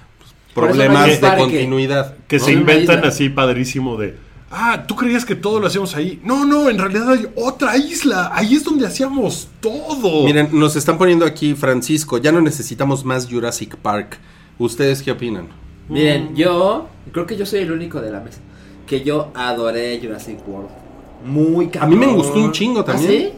no 0.55 0.61
problemas 0.61 1.07
de 1.07 1.17
parque. 1.17 1.43
continuidad. 1.43 2.15
Que 2.27 2.37
¿no? 2.37 2.45
se 2.45 2.51
inventan 2.53 3.03
así 3.05 3.29
padrísimo 3.29 3.97
de. 3.97 4.15
Ah, 4.51 4.83
¿tú 4.87 4.95
creías 4.95 5.25
que 5.25 5.35
todo 5.35 5.59
lo 5.59 5.67
hacíamos 5.67 5.95
ahí? 5.95 6.19
No, 6.23 6.43
no, 6.43 6.69
en 6.69 6.79
realidad 6.79 7.11
hay 7.11 7.27
otra 7.35 7.77
isla. 7.77 8.31
Ahí 8.33 8.55
es 8.55 8.63
donde 8.63 8.87
hacíamos 8.87 9.47
todo. 9.59 10.25
Miren, 10.25 10.49
nos 10.51 10.75
están 10.75 10.97
poniendo 10.97 11.23
aquí, 11.25 11.53
Francisco, 11.53 12.17
ya 12.17 12.31
no 12.31 12.41
necesitamos 12.41 13.05
más 13.05 13.27
Jurassic 13.29 13.75
Park. 13.77 14.17
¿Ustedes 14.57 15.03
qué 15.03 15.11
opinan? 15.11 15.47
Miren, 15.87 16.35
yo 16.35 16.87
creo 17.11 17.27
que 17.27 17.37
yo 17.37 17.45
soy 17.45 17.59
el 17.59 17.71
único 17.71 18.01
de 18.01 18.11
la 18.11 18.19
mesa 18.21 18.39
que 18.87 19.03
yo 19.03 19.29
adoré 19.35 19.99
Jurassic 20.01 20.39
World. 20.47 20.69
Muy 21.23 21.69
A 21.79 21.85
mí 21.85 21.95
me 21.95 22.07
cabrón. 22.07 22.15
gustó 22.15 22.39
un 22.39 22.51
chingo 22.51 22.83
también. 22.83 23.11
¿Ah, 23.11 23.13
sí? 23.13 23.33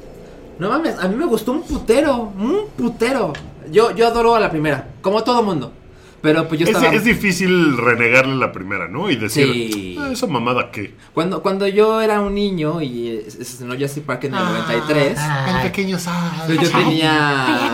No 0.60 0.70
mames, 0.70 0.98
a 0.98 1.08
mí 1.10 1.16
me 1.16 1.26
gustó 1.26 1.52
un 1.52 1.64
putero, 1.64 2.32
un 2.40 2.68
putero. 2.78 3.34
Yo, 3.70 3.94
yo 3.96 4.08
adoro 4.08 4.34
a 4.36 4.40
la 4.40 4.50
primera, 4.50 4.88
como 5.02 5.22
todo 5.24 5.44
mundo. 5.44 5.74
Pero 6.22 6.48
pues 6.48 6.60
yo 6.60 6.66
es, 6.68 6.76
estaba... 6.76 6.94
es 6.94 7.04
difícil 7.04 7.78
renegarle 7.78 8.36
la 8.36 8.52
primera, 8.52 8.88
¿no? 8.88 9.10
Y 9.10 9.16
decir, 9.16 9.48
Sí. 9.52 9.98
"Ah, 10.00 10.10
esa 10.12 10.28
mamada 10.28 10.70
qué. 10.72 10.94
Cuando, 11.14 11.42
cuando 11.42 11.68
yo 11.68 12.00
era 12.02 12.22
un 12.22 12.36
niño 12.36 12.82
y 12.82 13.22
se 13.28 13.42
estrenó 13.42 13.74
Jurassic 13.74 14.04
Park 14.04 14.26
en 14.26 14.36
el 14.36 14.44
93, 14.44 15.18
El 15.56 15.62
pequeño 15.64 15.98
pues 16.46 16.60
yo 16.62 16.70
tenía... 16.78 17.74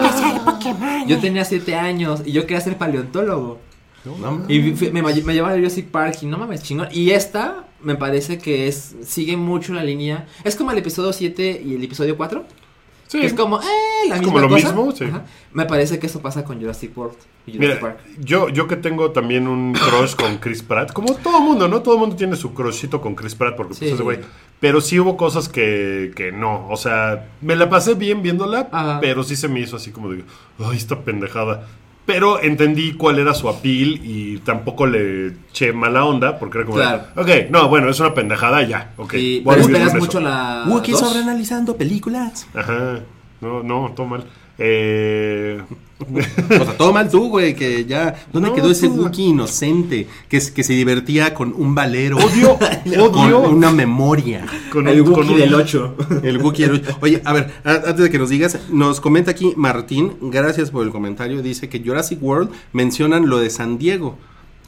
Yo 1.07 1.19
tenía 1.19 1.43
7 1.45 1.75
años 1.75 2.21
y 2.25 2.31
yo 2.31 2.43
quería 2.43 2.61
ser 2.61 2.77
paleontólogo. 2.77 3.59
¿No? 4.05 4.41
Y 4.47 4.71
fui- 4.73 4.91
me, 4.91 5.01
me 5.01 5.33
llevaba 5.33 5.53
a 5.53 5.57
Jurassic 5.57 5.87
Park 5.87 6.19
y 6.21 6.27
no 6.27 6.37
mames, 6.37 6.63
chingón. 6.63 6.87
Y 6.93 7.09
esta 7.11 7.65
me 7.81 7.95
parece 7.95 8.37
que 8.37 8.69
es 8.69 8.95
sigue 9.03 9.35
mucho 9.35 9.73
la 9.73 9.83
línea. 9.83 10.25
Es 10.45 10.55
como 10.55 10.71
el 10.71 10.77
episodio 10.77 11.11
7 11.11 11.61
y 11.65 11.75
el 11.75 11.83
episodio 11.83 12.15
4. 12.15 12.45
Sí. 13.07 13.19
Que 13.21 13.27
es 13.27 13.33
como, 13.33 13.59
eh, 13.59 13.63
la 14.09 14.15
Es 14.15 14.21
misma 14.21 14.33
como 14.33 14.39
lo 14.39 14.49
cosa. 14.49 14.67
mismo, 14.67 14.91
sí. 14.91 15.05
Ajá. 15.05 15.23
Me 15.53 15.65
parece 15.65 15.97
que 15.97 16.07
eso 16.07 16.21
pasa 16.21 16.43
con 16.43 16.59
Jurassic 16.59 16.95
World 16.97 17.15
y 17.45 17.53
Jurassic 17.53 17.59
Mira, 17.59 17.79
Park. 17.79 17.99
yo, 18.19 18.49
yo 18.49 18.67
que 18.67 18.75
tengo 18.75 19.11
también 19.11 19.47
un 19.47 19.73
crush 19.73 20.13
con 20.15 20.37
Chris 20.37 20.61
Pratt, 20.61 20.91
como 20.91 21.15
todo 21.15 21.39
mundo, 21.39 21.67
¿no? 21.67 21.81
Todo 21.81 21.97
mundo 21.97 22.15
tiene 22.17 22.35
su 22.35 22.53
crushito 22.53 22.99
con 23.01 23.15
Chris 23.15 23.33
Pratt 23.35 23.55
porque 23.55 23.73
Sí. 23.73 23.79
pues 23.81 23.93
ese 23.93 24.03
güey. 24.03 24.19
Pero 24.59 24.81
sí 24.81 24.99
hubo 24.99 25.15
cosas 25.17 25.47
que, 25.49 26.11
que 26.15 26.31
no. 26.31 26.67
O 26.69 26.75
sea, 26.77 27.27
me 27.41 27.55
la 27.55 27.69
pasé 27.69 27.93
bien 27.93 28.21
viéndola, 28.21 28.67
Ajá. 28.71 28.99
pero 28.99 29.23
sí 29.23 29.35
se 29.35 29.47
me 29.47 29.59
hizo 29.61 29.77
así 29.77 29.91
como 29.91 30.09
de, 30.09 30.23
ay, 30.59 30.75
esta 30.77 30.99
pendejada. 31.01 31.65
Pero 32.07 32.41
entendí 32.41 32.93
cuál 32.93 33.19
era 33.19 33.33
su 33.33 33.49
appeal 33.49 33.99
y 34.01 34.37
tampoco 34.39 34.87
le 34.87 35.27
eché 35.49 35.73
mala 35.73 36.05
onda 36.05 36.39
porque 36.39 36.59
era 36.59 36.65
como, 36.65 36.77
Claro. 36.77 37.03
ok, 37.17 37.29
no, 37.49 37.67
bueno, 37.67 37.89
es 37.89 37.99
una 37.99 38.13
pendejada 38.13 38.63
ya, 38.63 38.93
ok. 38.95 39.13
y, 39.15 39.41
voy 39.41 39.55
pero 39.55 39.67
esperas 39.67 39.93
mucho 39.93 40.21
la. 40.21 40.63
Wookiee 40.67 40.95
sobreanalizando 40.95 41.75
películas. 41.75 42.47
Ajá, 42.55 43.01
no, 43.41 43.61
no, 43.61 43.91
todo 43.93 44.07
mal. 44.07 44.23
Eh, 44.57 45.61
O 45.99 46.63
sea, 46.63 46.77
todo 46.77 46.93
mal 46.93 47.09
tú, 47.09 47.29
güey, 47.29 47.55
que 47.55 47.85
ya... 47.85 48.15
¿Dónde 48.31 48.49
No, 48.49 48.55
quedó 48.55 48.69
ese 48.69 48.87
Wookiee 48.87 49.29
inocente? 49.29 50.07
Que, 50.29 50.39
que 50.53 50.63
se 50.63 50.73
divertía 50.73 51.33
con 51.33 51.53
un 51.57 51.73
valero. 51.73 52.17
odio, 52.17 52.57
Con 53.11 53.15
odio. 53.25 53.39
una 53.49 53.71
memoria. 53.71 54.45
con 54.71 54.87
El 54.87 55.03
con 55.03 55.13
Wookiee 55.13 55.37
del 55.37 55.55
8. 55.55 55.95
El 56.23 56.37
Wookiee. 56.37 56.65
el- 56.65 56.83
Oye, 57.01 57.21
a 57.25 57.33
ver, 57.33 57.51
a- 57.63 57.73
antes 57.89 57.97
de 57.97 58.09
que 58.11 58.19
nos 58.19 58.29
digas, 58.29 58.59
nos 58.69 59.01
comenta 59.01 59.31
aquí 59.31 59.53
Martín, 59.57 60.13
gracias 60.21 60.69
por 60.69 60.85
el 60.85 60.91
comentario, 60.91 61.41
dice 61.41 61.67
que 61.67 61.79
Jurassic 61.83 62.21
World 62.21 62.51
mencionan 62.73 63.27
lo 63.27 63.39
de 63.39 63.49
San 63.49 63.77
Diego 63.79 64.17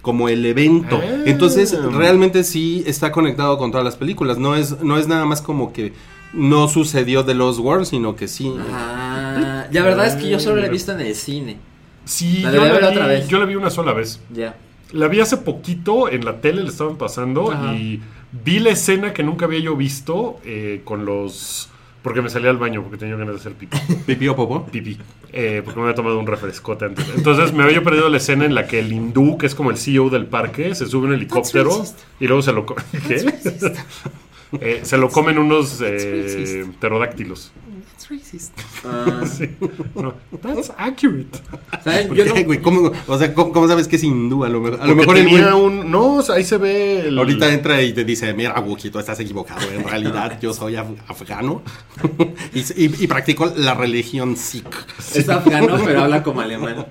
como 0.01 0.29
el 0.29 0.45
evento. 0.45 0.99
Ah. 1.03 1.23
Entonces, 1.25 1.77
realmente 1.93 2.43
sí 2.43 2.83
está 2.87 3.11
conectado 3.11 3.57
con 3.57 3.69
todas 3.71 3.85
las 3.85 3.97
películas. 3.97 4.37
No 4.37 4.55
es, 4.55 4.81
no 4.81 4.97
es 4.97 5.07
nada 5.07 5.25
más 5.25 5.41
como 5.41 5.73
que 5.73 5.93
no 6.33 6.67
sucedió 6.67 7.23
de 7.23 7.33
Lost 7.33 7.59
World, 7.59 7.85
sino 7.85 8.15
que 8.15 8.27
sí. 8.27 8.53
Ah, 8.71 9.65
la 9.71 9.83
verdad 9.83 10.07
es 10.07 10.15
que 10.15 10.29
yo 10.29 10.39
solo 10.39 10.57
la 10.61 10.67
he 10.67 10.69
visto 10.69 10.91
en 10.91 11.01
el 11.01 11.15
cine. 11.15 11.57
Sí, 12.05 12.39
La 12.41 12.51
yo 12.51 12.65
la, 12.65 12.79
vi, 12.79 12.85
otra 12.85 13.07
vez. 13.07 13.27
yo 13.27 13.37
la 13.39 13.45
vi 13.45 13.55
una 13.55 13.69
sola 13.69 13.93
vez. 13.93 14.19
Ya. 14.33 14.55
La 14.93 15.07
vi 15.07 15.19
hace 15.19 15.37
poquito, 15.37 16.09
en 16.09 16.25
la 16.25 16.41
tele 16.41 16.63
le 16.63 16.69
estaban 16.69 16.97
pasando 16.97 17.51
Ajá. 17.51 17.75
y 17.75 18.01
vi 18.43 18.59
la 18.59 18.71
escena 18.71 19.13
que 19.13 19.21
nunca 19.21 19.45
había 19.45 19.59
yo 19.59 19.75
visto 19.75 20.39
eh, 20.45 20.81
con 20.83 21.05
los... 21.05 21.69
Porque 22.01 22.21
me 22.21 22.29
salí 22.29 22.47
al 22.47 22.57
baño 22.57 22.81
porque 22.81 22.97
tenía 22.97 23.15
ganas 23.17 23.35
de 23.35 23.39
hacer 23.41 23.53
pipí. 23.53 23.77
Pipí 24.07 24.27
o 24.29 24.35
popó. 24.35 24.65
pipí. 24.65 24.97
Eh, 25.33 25.61
porque 25.63 25.79
me 25.79 25.85
había 25.85 25.95
tomado 25.95 26.17
un 26.17 26.25
refrescote 26.25 26.85
antes. 26.85 27.05
Entonces 27.15 27.53
me 27.53 27.61
había 27.63 27.75
yo 27.75 27.83
perdido 27.83 28.07
la 28.09 28.17
escena 28.17 28.45
en 28.45 28.55
la 28.55 28.65
que 28.65 28.79
el 28.79 28.91
hindú, 28.91 29.37
que 29.37 29.45
es 29.45 29.53
como 29.53 29.69
el 29.69 29.77
CEO 29.77 30.09
del 30.09 30.25
parque, 30.25 30.73
se 30.73 30.87
sube 30.87 31.05
a 31.05 31.09
un 31.09 31.13
helicóptero 31.15 31.83
y 32.19 32.25
luego 32.27 32.41
se 32.41 32.53
lo... 32.53 32.65
¿Qué? 32.65 33.25
Eh, 34.59 34.79
se 34.83 34.97
lo 34.97 35.09
comen 35.09 35.37
unos 35.37 35.79
eh, 35.83 36.65
pterodáctilos. 36.79 37.51
Ah, 38.83 39.23
Sí. 39.27 39.47
No, 39.93 40.15
that's 40.41 40.71
accurate. 40.77 41.27
¿Sabes? 41.83 42.07
¿Por 42.07 42.17
Yo 42.17 42.23
qué, 42.23 42.39
no- 42.41 42.45
güey? 42.45 42.59
¿Cómo, 42.61 42.91
o 43.07 43.17
sea, 43.19 43.33
¿cómo, 43.33 43.51
cómo 43.51 43.67
sabes 43.67 43.87
que 43.87 43.97
es 43.97 44.03
hindú? 44.03 44.43
A 44.43 44.49
lo 44.49 44.59
mejor, 44.61 44.81
a 44.81 44.87
lo 44.87 44.95
mejor 44.95 45.17
el 45.17 45.25
tenía 45.27 45.53
un... 45.55 45.91
No, 45.91 46.15
o 46.15 46.21
sea, 46.23 46.35
ahí 46.35 46.43
se 46.43 46.57
ve 46.57 47.07
el... 47.07 47.17
ahorita 47.19 47.53
entra 47.53 47.81
y 47.83 47.93
te 47.93 48.03
dice, 48.05 48.33
mira, 48.33 48.59
Wookiee, 48.59 48.89
tú 48.89 48.97
estás 48.99 49.19
equivocado. 49.19 49.69
En 49.71 49.83
realidad, 49.83 50.39
yo 50.41 50.53
soy 50.53 50.73
af- 50.73 50.95
afgano 51.07 51.61
y, 52.53 52.59
y, 52.61 52.95
y 53.03 53.07
practico 53.07 53.51
la 53.55 53.75
religión 53.75 54.35
Sikh. 54.35 54.73
Es 55.13 55.29
afgano, 55.29 55.77
pero 55.85 56.01
habla 56.03 56.23
como 56.23 56.41
alemán. 56.41 56.87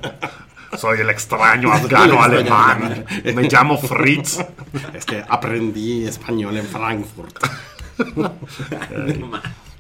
Soy 0.77 1.01
el 1.01 1.09
extraño 1.11 1.73
afgano 1.73 2.23
alemán. 2.23 3.05
Me 3.35 3.43
llamo 3.49 3.79
Fritz. 3.79 4.39
Es 4.95 5.05
que 5.07 5.23
aprendí 5.29 6.05
español 6.07 6.57
en 6.59 6.67
Frankfurt. 6.67 7.37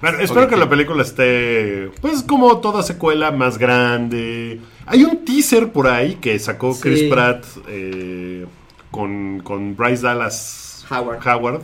Bueno, 0.00 0.18
espero 0.20 0.46
que 0.48 0.56
la 0.56 0.68
película 0.68 1.02
esté, 1.02 1.90
pues, 2.00 2.22
como 2.22 2.58
toda 2.58 2.82
secuela, 2.82 3.32
más 3.32 3.58
grande. 3.58 4.60
Hay 4.86 5.02
un 5.04 5.24
teaser 5.24 5.72
por 5.72 5.88
ahí 5.88 6.14
que 6.16 6.38
sacó 6.38 6.72
Sí. 6.72 6.80
Chris 6.82 7.02
Pratt 7.04 7.44
eh, 7.68 8.46
con, 8.92 9.40
con 9.40 9.76
Bryce 9.76 10.02
Dallas 10.04 10.86
Howard. 10.88 11.26
Howard. 11.26 11.62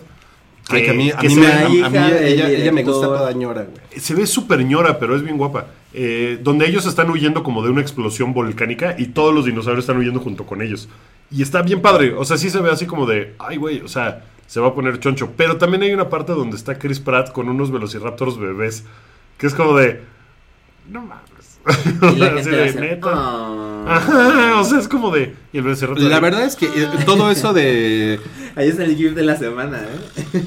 Ay, 0.69 0.83
que 0.83 0.91
a 0.91 0.95
mí, 0.95 1.11
a 1.11 1.21
me- 1.23 1.47
a- 1.47 1.67
a 1.67 1.69
mí 1.91 1.99
ella, 2.23 2.49
ella 2.49 2.73
me 2.73 2.83
gusta 2.83 3.07
toda 3.07 3.31
ñora, 3.33 3.63
güey. 3.65 4.01
se 4.01 4.15
ve 4.15 4.27
súper 4.27 4.65
ñora, 4.65 4.99
pero 4.99 5.15
es 5.15 5.23
bien 5.23 5.37
guapa. 5.37 5.67
Eh, 5.97 6.41
donde 6.43 6.67
ellos 6.67 6.87
están 6.87 7.09
huyendo 7.09 7.45
como 7.45 7.63
de 7.63 7.71
una 7.71 7.81
explosión 7.81 8.35
volcánica 8.35 8.97
y 8.99 9.07
todos 9.07 9.33
los 9.33 9.45
dinosaurios 9.45 9.85
están 9.85 9.99
huyendo 9.99 10.19
junto 10.19 10.45
con 10.45 10.61
ellos. 10.61 10.89
Y 11.31 11.41
está 11.41 11.63
bien 11.63 11.81
padre. 11.81 12.15
O 12.15 12.25
sea, 12.25 12.37
sí 12.37 12.51
se 12.51 12.61
ve 12.61 12.71
así 12.71 12.85
como 12.85 13.07
de, 13.07 13.35
ay, 13.39 13.57
güey, 13.59 13.81
o 13.81 13.87
sea, 13.89 14.25
se 14.49 14.61
va 14.61 14.69
a 14.69 14.75
poner 14.75 14.99
choncho. 14.99 15.33
Pero 15.37 15.57
también 15.57 15.83
hay 15.83 15.93
una 15.93 16.09
parte 16.09 16.33
donde 16.33 16.57
está 16.57 16.79
Chris 16.79 16.99
Pratt 16.99 17.31
con 17.33 17.49
unos 17.49 17.71
velociraptors 17.71 18.39
bebés. 18.39 18.85
Que 19.39 19.47
es 19.47 19.55
como 19.55 19.77
de. 19.77 20.01
No 20.91 21.01
mames. 21.01 21.34
Y 22.15 22.17
la 22.19 22.31
gente 22.31 22.51
de, 22.51 22.57
va 22.59 22.63
a 22.63 22.69
hacer, 22.69 22.81
neta. 22.81 23.11
Ajá, 23.87 24.61
o 24.61 24.65
sea, 24.65 24.79
es 24.79 24.89
como 24.89 25.11
de. 25.11 25.35
Y 25.53 25.59
el 25.59 25.65
velociraptor. 25.65 26.03
La 26.05 26.21
verdad 26.21 26.45
es 26.45 26.57
que 26.57 26.67
eh, 26.67 26.89
todo 27.05 27.31
eso 27.31 27.53
de... 27.53 28.19
Ahí 28.57 28.69
está 28.69 28.85
el 28.85 28.97
GIF 28.97 29.13
de 29.15 29.23
la 29.25 29.37
semana, 29.37 29.79
¿eh? 29.83 30.43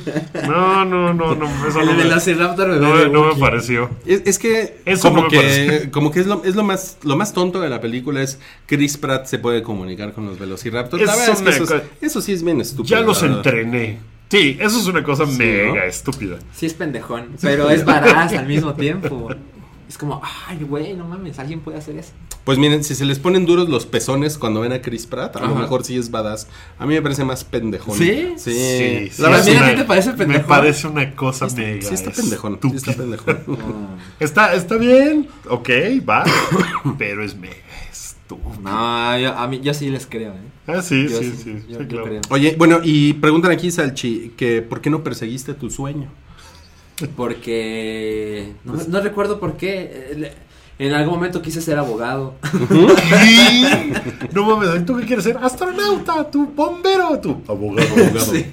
No, 0.47 0.85
no, 0.85 1.13
no, 1.13 1.35
no. 1.35 1.45
Eso 1.67 1.77
no 1.83 1.91
El 1.91 1.97
me, 1.97 2.03
Velociraptor 2.03 2.69
bebé 2.69 2.81
no, 2.81 2.97
de 2.97 3.05
me- 3.07 3.13
no 3.13 3.33
me 3.33 3.39
pareció. 3.39 3.89
Es, 4.05 4.21
es 4.25 4.39
que 4.39 4.77
Eso 4.85 5.09
no 5.09 5.15
como 5.15 5.23
me 5.23 5.29
que 5.29 5.35
parece. 5.37 5.91
como 5.91 6.11
que 6.11 6.19
es 6.21 6.25
lo, 6.27 6.43
es 6.45 6.55
lo 6.55 6.63
más 6.63 6.97
lo 7.03 7.15
más 7.17 7.33
tonto 7.33 7.59
de 7.59 7.69
la 7.69 7.81
película 7.81 8.21
es 8.21 8.39
Chris 8.65 8.97
Pratt 8.97 9.25
se 9.27 9.39
puede 9.39 9.61
comunicar 9.61 10.13
con 10.13 10.25
los 10.25 10.39
velociraptors. 10.39 11.03
La 11.03 11.13
Es 11.13 11.19
verdad 11.19 11.47
es 11.49 11.57
que 11.57 11.63
eso, 11.63 11.81
eso 12.01 12.21
sí 12.21 12.31
es 12.33 12.43
bien 12.43 12.61
estúpido. 12.61 12.95
Ya 12.97 13.01
los 13.05 13.21
la 13.21 13.27
entrené. 13.27 13.99
Sí, 14.29 14.57
eso 14.59 14.79
es 14.79 14.85
una 14.87 15.03
cosa 15.03 15.25
Sí, 15.25 15.37
mega 15.37 15.75
¿no? 15.75 15.83
estúpida. 15.83 16.37
Sí 16.53 16.65
es 16.65 16.73
pendejón, 16.73 17.27
pero 17.41 17.69
es 17.69 17.83
varaz 17.85 18.33
al 18.33 18.47
mismo 18.47 18.73
tiempo. 18.73 19.29
Es 19.87 19.97
como, 19.97 20.21
ay, 20.47 20.59
güey, 20.63 20.93
no 20.95 21.05
mames, 21.05 21.39
alguien 21.39 21.61
puede 21.61 21.77
hacer 21.77 21.97
eso. 21.97 22.11
Pues 22.43 22.57
miren, 22.57 22.83
si 22.83 22.93
se 22.95 23.05
les 23.05 23.19
ponen 23.19 23.45
duros 23.45 23.67
los 23.69 23.85
pezones 23.85 24.37
cuando 24.37 24.61
ven 24.61 24.71
a 24.73 24.81
Chris 24.81 25.05
Pratt, 25.05 25.35
a 25.37 25.41
lo 25.45 25.55
mejor 25.55 25.83
sí 25.85 25.97
es 25.97 26.11
badass. 26.11 26.47
A 26.79 26.85
mí 26.85 26.93
me 26.93 27.01
parece 27.01 27.23
más 27.25 27.43
pendejón. 27.43 27.97
¿Sí? 27.97 28.33
Sí. 28.37 28.51
Sí, 28.51 29.09
sí, 29.11 29.21
la 29.21 29.29
verdad 29.29 29.47
es 29.47 29.47
es 29.47 29.53
¿También 29.53 29.57
a 29.57 29.61
una- 29.63 29.71
ti 29.71 29.77
te 29.77 29.83
parece 29.85 30.11
Me 30.11 30.17
pendejón? 30.17 30.47
parece 30.47 30.87
una 30.87 31.15
cosa 31.15 31.49
sí 31.49 31.55
mega 31.57 31.71
está, 31.79 31.87
sí 31.89 31.93
está 31.95 32.11
pendejón. 32.11 32.59
Sí 32.61 32.75
está 32.75 32.93
pendejón. 32.93 33.37
Está, 34.19 34.53
está 34.55 34.75
bien, 34.77 35.27
ok, 35.49 35.69
va, 36.07 36.23
pero 36.97 37.23
es 37.23 37.35
mega 37.35 37.53
estúpido. 37.91 38.61
No, 38.61 39.19
yo, 39.19 39.33
a 39.37 39.47
mí, 39.47 39.59
yo 39.61 39.73
sí 39.73 39.89
les 39.89 40.05
creo, 40.05 40.31
¿eh? 40.33 40.37
Ah, 40.67 40.81
sí, 40.81 41.07
Yo 41.09 41.19
sí, 41.19 41.31
sí, 41.31 41.37
sí, 41.43 41.53
yo- 41.69 41.77
sí, 41.79 41.83
yo 41.83 41.87
claro. 41.87 42.03
creo. 42.05 42.21
Oye, 42.29 42.55
bueno, 42.57 42.79
y 42.83 43.13
preguntan 43.13 43.51
aquí, 43.51 43.71
Salchi, 43.71 44.33
que 44.35 44.61
¿por 44.61 44.81
qué 44.81 44.89
no 44.89 45.03
perseguiste 45.03 45.53
tu 45.53 45.69
sueño? 45.69 46.09
Porque. 47.15 48.53
No, 48.63 48.73
no 48.87 49.01
recuerdo 49.01 49.39
por 49.39 49.57
qué. 49.57 50.31
En 50.79 50.93
algún 50.93 51.15
momento 51.15 51.41
quise 51.41 51.59
ser 51.61 51.79
abogado. 51.79 52.35
No 54.33 54.45
mames, 54.45 54.85
¿tú 54.85 54.95
qué 54.97 55.05
quieres 55.05 55.23
ser? 55.23 55.37
¿Astronauta? 55.41 56.29
¿Tu 56.29 56.45
bombero? 56.47 57.19
¿Tu 57.19 57.31
abogado? 57.47 57.87
abogado. 57.97 58.19
Sí. 58.19 58.45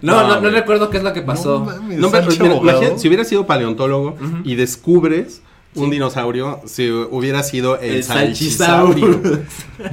No, 0.00 0.26
No, 0.26 0.40
no, 0.40 0.50
recuerdo 0.50 0.88
qué 0.90 0.98
es 0.98 1.02
lo 1.02 1.12
que 1.12 1.22
pasó. 1.22 1.58
No 1.60 1.64
mames, 1.66 1.98
No, 1.98 2.10
pero 2.10 2.24
Salchi 2.24 2.40
mira, 2.42 2.54
abogado. 2.54 2.78
imagina, 2.78 2.98
si 2.98 3.08
hubieras 3.08 3.28
sido 3.28 3.46
paleontólogo 3.46 4.16
y 4.44 4.54
descubres 4.54 5.42
un 5.74 5.90
dinosaurio, 5.90 6.60
si 6.64 6.90
hubiera 6.90 7.42
sido 7.42 7.78
el, 7.78 7.96
El 7.96 8.04
salchisaurio. 8.04 9.12
salchisaurio. 9.12 9.42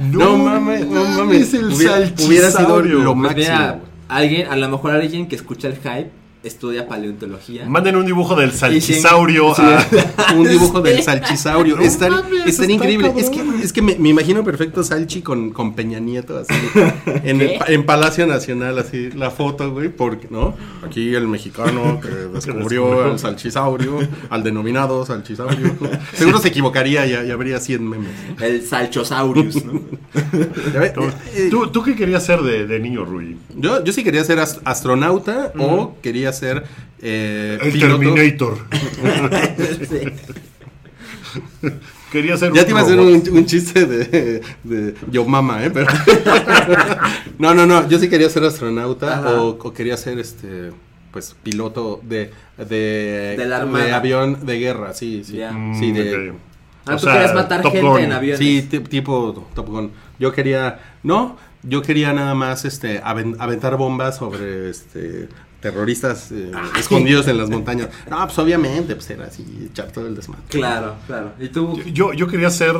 No, 0.12 0.36
mames, 0.38 0.86
no 0.86 1.04
mames. 1.04 1.52
el 1.54 1.66
Hubiera- 1.66 1.94
salchisaurio. 1.98 2.26
hubiera 2.26 2.50
sido 2.50 2.82
lo 2.82 3.12
Pues 3.14 3.16
máximo. 3.16 3.56
mira, 3.56 3.80
alguien, 4.08 4.46
a 4.48 4.56
lo 4.56 4.68
mejor 4.68 4.92
alguien 4.92 5.28
que 5.28 5.36
escucha 5.36 5.68
el 5.68 5.76
hype 5.76 6.10
estudia 6.46 6.86
paleontología. 6.86 7.66
Manden 7.66 7.96
un 7.96 8.06
dibujo 8.06 8.34
del 8.34 8.52
salchisaurio 8.52 9.54
Sí, 9.54 9.62
a... 9.62 10.34
un 10.36 10.48
dibujo 10.48 10.80
del 10.80 11.02
salchisaurio. 11.02 11.76
No 11.76 11.82
Estar, 11.82 12.10
mames, 12.10 12.58
increíble. 12.68 13.12
Es 13.16 13.30
que, 13.30 13.42
es 13.62 13.72
que 13.72 13.82
me, 13.82 13.96
me 13.96 14.08
imagino 14.10 14.44
perfecto 14.44 14.82
Salchi 14.82 15.22
con, 15.22 15.50
con 15.50 15.74
Peña 15.74 15.98
Nieto 15.98 16.38
así 16.38 16.54
en, 17.24 17.40
el 17.40 17.58
en 17.66 17.84
Palacio 17.84 18.26
Nacional, 18.26 18.78
así 18.78 19.10
la 19.10 19.30
foto, 19.30 19.70
güey, 19.72 19.88
porque, 19.88 20.28
¿no? 20.30 20.54
Aquí 20.84 21.14
el 21.14 21.28
mexicano 21.28 22.00
que 22.00 22.08
descubrió 22.32 22.84
descubrió. 22.86 23.04
al 23.04 23.18
salchisaurio, 23.18 23.98
al 24.30 24.42
denominado 24.42 25.04
salchisaurio. 25.04 25.74
Seguro 26.14 26.38
se 26.38 26.48
equivocaría 26.48 27.06
y, 27.06 27.28
y 27.28 27.30
habría 27.30 27.60
100 27.60 27.88
memes. 27.88 28.10
El 28.40 28.66
salchosaurus, 28.66 29.64
¿no? 29.64 29.80
Ve, 30.80 30.92
eh, 31.34 31.48
¿Tú, 31.50 31.68
¿Tú 31.68 31.82
qué 31.82 31.94
querías 31.94 32.24
ser 32.24 32.40
de, 32.40 32.66
de 32.66 32.78
niño, 32.80 33.04
Rui? 33.04 33.36
Yo, 33.56 33.84
yo 33.84 33.92
sí 33.92 34.02
quería 34.04 34.24
ser 34.24 34.38
ast- 34.38 34.60
astronauta 34.64 35.52
o 35.58 35.96
quería 36.02 36.32
ser 36.32 36.64
eh, 37.02 37.58
El 37.62 37.72
piloto. 37.72 37.98
Terminator. 37.98 38.58
Sí. 39.88 39.98
Quería 42.12 42.36
ser 42.36 42.52
Ya 42.52 42.60
un 42.60 42.64
te 42.66 42.70
iba 42.70 42.80
a 42.80 42.82
hacer 42.84 42.98
un, 43.00 43.22
un 43.30 43.46
chiste 43.46 43.84
de, 43.84 44.40
de 44.64 44.94
Yo 45.10 45.24
Mama, 45.26 45.64
¿eh? 45.64 45.70
Pero... 45.70 45.86
no, 47.38 47.52
no, 47.52 47.66
no. 47.66 47.88
Yo 47.88 47.98
sí 47.98 48.08
quería 48.08 48.30
ser 48.30 48.44
astronauta 48.44 49.40
o, 49.40 49.48
o 49.60 49.72
quería 49.74 49.96
ser 49.96 50.18
este. 50.18 50.70
Pues 51.10 51.34
piloto 51.42 52.00
de. 52.04 52.30
De, 52.56 53.34
De 53.36 53.44
la 53.46 53.64
de 53.64 53.92
avión 53.92 54.46
de 54.46 54.58
guerra, 54.58 54.94
sí, 54.94 55.22
sí. 55.24 55.40
Mm, 55.50 55.78
Sí, 55.78 55.92
de. 55.92 56.30
ok. 56.30 56.36
Ah, 56.86 56.94
O 56.94 56.96
tú 56.98 57.04
sea, 57.04 57.12
querías 57.14 57.34
matar 57.34 57.62
gente 57.62 57.80
Gun. 57.80 57.98
en 58.00 58.12
aviones. 58.12 58.38
Sí, 58.38 58.62
ti- 58.70 58.78
tipo 58.78 59.48
Top 59.54 59.68
Gun. 59.68 59.90
Yo 60.18 60.32
quería. 60.32 60.80
No, 61.02 61.36
yo 61.62 61.82
quería 61.82 62.12
nada 62.12 62.34
más 62.34 62.64
este 62.64 63.02
aven- 63.02 63.36
aventar 63.38 63.76
bombas 63.76 64.16
sobre 64.16 64.70
este 64.70 65.28
terroristas 65.60 66.30
eh, 66.30 66.52
escondidos 66.78 67.26
en 67.28 67.38
las 67.38 67.48
montañas. 67.50 67.88
No, 68.08 68.24
pues 68.24 68.38
obviamente, 68.38 68.94
pues 68.94 69.08
era 69.10 69.24
así, 69.24 69.68
echar 69.70 69.90
todo 69.90 70.06
el 70.06 70.14
desmadre. 70.14 70.42
Claro, 70.48 70.94
claro. 71.06 71.32
¿Y 71.40 71.48
tú? 71.48 71.80
Yo, 71.92 72.12
yo 72.12 72.28
quería 72.28 72.50
ser 72.50 72.76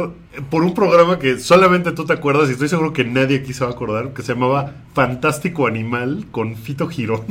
por 0.51 0.63
un 0.63 0.73
programa 0.75 1.19
que 1.19 1.39
solamente 1.41 1.91
tú 1.93 2.05
te 2.05 2.13
acuerdas 2.13 2.49
y 2.49 2.53
estoy 2.53 2.69
seguro 2.69 2.93
que 2.93 3.05
nadie 3.05 3.39
aquí 3.39 3.53
se 3.55 3.65
va 3.65 3.71
a 3.71 3.73
acordar, 3.75 4.13
que 4.13 4.23
se 4.23 4.35
llamaba 4.35 4.73
Fantástico 4.95 5.67
Animal 5.67 6.27
con 6.31 6.55
Fito 6.57 6.87
Girón. 6.87 7.25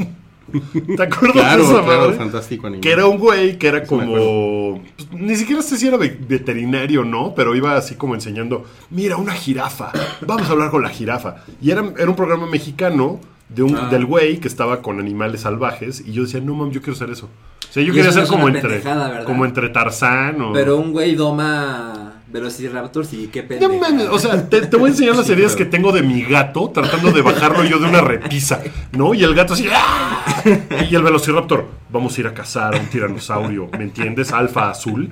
¿Te 0.95 1.03
acuerdas 1.03 1.31
Claro, 1.33 1.63
de 1.63 1.73
esa 1.73 1.83
claro, 1.83 2.01
madre? 2.01 2.13
fantástico 2.17 2.67
animal. 2.67 2.81
Que 2.81 2.91
era 2.91 3.05
un 3.07 3.17
güey 3.17 3.57
que 3.57 3.67
era 3.67 3.83
como. 3.83 4.81
pues, 4.95 5.09
ni 5.19 5.35
siquiera 5.35 5.61
sé 5.61 5.77
si 5.77 5.87
era 5.87 5.97
ve- 5.97 6.17
veterinario 6.27 7.01
o 7.01 7.05
no, 7.05 7.33
pero 7.35 7.55
iba 7.55 7.75
así 7.75 7.95
como 7.95 8.13
enseñando: 8.15 8.63
Mira, 8.91 9.17
una 9.17 9.33
jirafa. 9.33 9.91
Vamos 10.21 10.47
a 10.47 10.51
hablar 10.51 10.69
con 10.71 10.81
la 10.83 10.89
jirafa. 10.89 11.37
Y 11.61 11.71
era, 11.71 11.83
era 11.97 12.09
un 12.09 12.15
programa 12.15 12.45
mexicano 12.47 13.19
de 13.49 13.63
un, 13.63 13.75
Ah. 13.75 13.89
del 13.89 14.05
güey 14.05 14.37
que 14.39 14.47
estaba 14.47 14.81
con 14.81 14.99
animales 14.99 15.41
salvajes. 15.41 16.03
Y 16.05 16.11
yo 16.13 16.23
decía: 16.23 16.39
No 16.41 16.53
mames, 16.53 16.75
yo 16.75 16.81
quiero 16.81 16.97
ser 16.97 17.09
eso. 17.09 17.25
O 17.67 17.73
sea, 17.75 17.83
yo 17.83 17.91
Y 17.91 17.95
quería 17.95 18.11
ser 18.11 18.23
no 18.23 18.29
como 18.29 18.47
entre, 18.47 18.81
como 19.25 19.43
entre 19.45 19.69
Tarzán 19.69 20.39
o. 20.41 20.53
Pero 20.53 20.77
un 20.77 20.93
güey 20.93 21.15
doma 21.15 22.21
Velociraptors 22.31 23.13
y 23.13 23.27
qué 23.27 23.41
No 23.43 23.47
pendejo. 23.49 23.77
mames, 23.79 24.07
o 24.09 24.17
sea, 24.19 24.47
te, 24.49 24.61
te 24.61 24.77
voy 24.77 24.87
a 24.87 24.91
enseñar 24.91 25.15
las 25.15 25.29
heridas 25.29 25.55
que 25.55 25.65
tengo 25.65 25.91
de 25.91 26.01
mi 26.01 26.21
gato 26.23 26.69
tratando 26.73 27.11
de 27.11 27.21
bajarlo 27.21 27.63
yo 27.65 27.79
de 27.79 27.87
una 27.87 28.01
repisa, 28.01 28.61
¿no? 28.93 29.13
Y 29.13 29.23
el 29.23 29.33
gato 29.35 29.53
así, 29.53 29.67
¡ah! 29.73 30.34
Y 30.89 30.95
el 30.95 31.01
velociraptor, 31.03 31.65
vamos 31.89 32.17
a 32.17 32.21
ir 32.21 32.27
a 32.27 32.33
cazar 32.33 32.75
a 32.75 32.79
un 32.79 32.87
tiranosaurio, 32.87 33.67
¿me 33.77 33.83
entiendes? 33.85 34.31
Alfa 34.31 34.69
azul. 34.69 35.09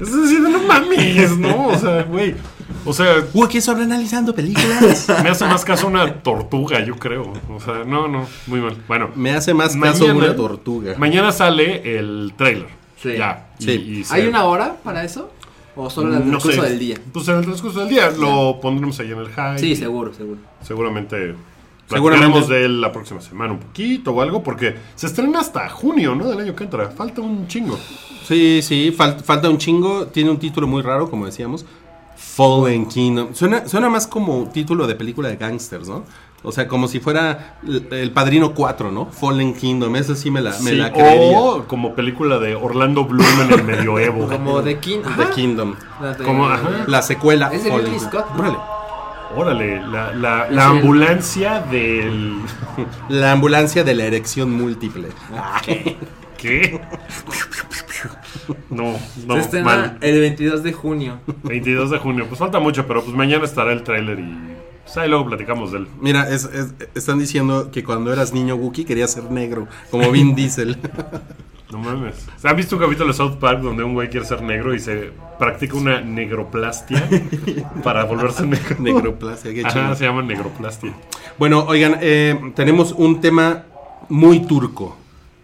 Es 0.00 0.12
decir, 0.14 0.40
no 0.40 0.58
mames, 0.62 1.36
¿no? 1.38 1.68
O 1.68 1.78
sea, 1.78 2.02
güey. 2.04 2.34
O 2.84 2.92
sea, 2.92 3.14
Uh, 3.32 3.44
aquí 3.44 3.60
sobreanalizando 3.60 4.34
películas. 4.34 5.06
me 5.22 5.30
hace 5.30 5.44
más 5.46 5.64
caso 5.64 5.86
una 5.86 6.14
tortuga, 6.22 6.84
yo 6.84 6.96
creo. 6.96 7.32
O 7.50 7.60
sea, 7.60 7.84
no, 7.84 8.06
no, 8.08 8.26
muy 8.46 8.60
mal. 8.60 8.76
Bueno, 8.88 9.10
Me 9.14 9.32
hace 9.34 9.54
más 9.54 9.76
caso 9.76 10.06
Mañana- 10.06 10.26
una 10.26 10.36
tortuga. 10.36 10.94
mañana 10.98 11.32
sale 11.32 11.98
el 11.98 12.32
trailer. 12.36 12.68
Sí. 13.02 13.14
Ya. 13.16 13.46
Sí. 13.58 13.70
y 13.72 14.04
se- 14.04 14.14
¿Hay 14.14 14.26
una 14.26 14.44
hora 14.44 14.76
para 14.84 15.04
eso? 15.04 15.30
¿O 15.78 15.90
solo 15.90 16.08
en 16.08 16.14
el 16.14 16.24
no 16.24 16.30
transcurso 16.38 16.62
sé. 16.62 16.68
del 16.70 16.78
día? 16.78 16.96
Pues 17.12 17.28
en 17.28 17.36
el 17.36 17.44
transcurso 17.44 17.80
del 17.80 17.88
día 17.90 18.10
lo 18.10 18.58
pondremos 18.62 18.98
ahí 19.00 19.12
en 19.12 19.18
el 19.18 19.28
hype. 19.28 19.58
Sí, 19.58 19.76
seguro, 19.76 20.12
seguro. 20.14 20.38
Seguramente 20.62 21.34
Seguramente. 21.88 22.52
de 22.52 22.64
él 22.64 22.80
la 22.80 22.90
próxima 22.92 23.20
semana 23.20 23.52
un 23.52 23.60
poquito 23.60 24.10
o 24.12 24.20
algo, 24.20 24.42
porque 24.42 24.76
se 24.94 25.06
estrena 25.06 25.40
hasta 25.40 25.68
junio, 25.68 26.14
¿no? 26.14 26.28
Del 26.28 26.40
año 26.40 26.54
que 26.56 26.64
entra. 26.64 26.88
Falta 26.90 27.20
un 27.20 27.46
chingo. 27.46 27.78
Sí, 28.24 28.60
sí, 28.62 28.92
fal- 28.96 29.22
falta 29.22 29.48
un 29.48 29.58
chingo. 29.58 30.06
Tiene 30.08 30.30
un 30.30 30.38
título 30.38 30.66
muy 30.66 30.82
raro, 30.82 31.08
como 31.08 31.26
decíamos. 31.26 31.64
Fallen 32.16 32.86
Kingdom. 32.86 33.34
Suena, 33.34 33.68
suena 33.68 33.88
más 33.88 34.06
como 34.06 34.48
título 34.52 34.86
de 34.86 34.94
película 34.94 35.28
de 35.28 35.36
gangsters, 35.36 35.88
¿no? 35.88 36.04
O 36.42 36.52
sea, 36.52 36.68
como 36.68 36.86
si 36.86 37.00
fuera 37.00 37.58
el, 37.90 38.10
Padrino 38.12 38.54
4, 38.54 38.90
¿no? 38.92 39.06
Fallen 39.06 39.54
Kingdom. 39.54 39.94
Esa 39.96 40.14
sí 40.14 40.30
me 40.30 40.40
la, 40.40 40.50
me 40.60 40.70
Sí, 40.70 40.76
la 40.76 40.92
creería. 40.92 41.38
o 41.38 41.66
como 41.66 41.94
película 41.94 42.38
de 42.38 42.54
Orlando 42.54 43.04
Bloom 43.04 43.40
en 43.42 43.52
el 43.52 43.64
medioevo. 43.64 44.28
Como 44.28 44.62
de 44.62 44.78
King. 44.78 45.00
The 45.16 45.30
Kingdom. 45.34 45.74
Como, 46.24 46.46
ajá. 46.48 46.84
La 46.86 47.02
secuela. 47.02 47.50
Es 47.52 47.64
de 47.64 47.70
Fallen 47.70 47.86
Ridley 47.86 48.00
Kingdom. 48.00 48.22
Scott, 48.22 48.36
¿no? 48.36 48.75
Órale. 49.34 49.80
La, 49.86 50.12
la, 50.50 50.66
ambulancia 50.68 51.60
del... 51.60 52.36
La 53.08 53.32
ambulancia 53.32 53.82
de 53.84 53.94
la 53.94 54.04
erección 54.04 54.50
múltiple. 54.52 55.08
¿Qué? 56.36 56.80
No, 58.70 58.94
Se 59.18 59.26
no, 59.26 59.36
estrena 59.36 59.64
mal. 59.64 59.98
el 60.00 60.20
22 60.20 60.62
de 60.62 60.72
junio. 60.72 61.18
22 61.44 61.90
de 61.90 61.98
junio. 61.98 62.26
Pues 62.28 62.38
falta 62.38 62.60
mucho, 62.60 62.86
pero 62.86 63.02
pues 63.02 63.16
mañana 63.16 63.44
estará 63.44 63.72
el 63.72 63.82
tráiler 63.82 64.18
y... 64.20 64.38
Pues 64.84 64.96
ahí 64.98 65.08
luego 65.08 65.26
platicamos 65.26 65.72
de 65.72 65.78
él. 65.78 65.88
Mira, 66.00 66.28
es- 66.28 66.44
es- 66.44 66.74
están 66.94 67.18
diciendo 67.18 67.70
que 67.72 67.82
cuando 67.82 68.12
eras 68.12 68.32
niño 68.32 68.54
Wookie 68.54 68.84
querías 68.84 69.12
ser 69.12 69.24
negro, 69.32 69.66
como 69.90 70.10
Vin 70.12 70.34
Diesel. 70.36 70.78
No 71.70 71.78
mames. 71.78 72.26
¿Han 72.44 72.56
visto 72.56 72.76
un 72.76 72.82
capítulo 72.82 73.08
de 73.08 73.14
South 73.14 73.38
Park 73.40 73.60
donde 73.60 73.82
un 73.82 73.94
güey 73.94 74.08
quiere 74.08 74.24
ser 74.24 74.40
negro 74.42 74.72
y 74.74 74.78
se 74.78 75.10
practica 75.38 75.76
una 75.76 76.00
negroplastia 76.00 77.08
para 77.82 78.04
volverse 78.04 78.46
negro? 78.46 78.76
Negroplastia, 78.78 79.52
qué 79.52 79.62
Ajá, 79.62 79.72
chido. 79.72 79.94
se 79.96 80.04
llama 80.04 80.22
negroplastia. 80.22 80.92
Bueno, 81.38 81.64
oigan, 81.66 81.98
eh, 82.00 82.52
tenemos 82.54 82.92
un 82.92 83.20
tema 83.20 83.64
muy 84.08 84.40
turco. 84.46 84.96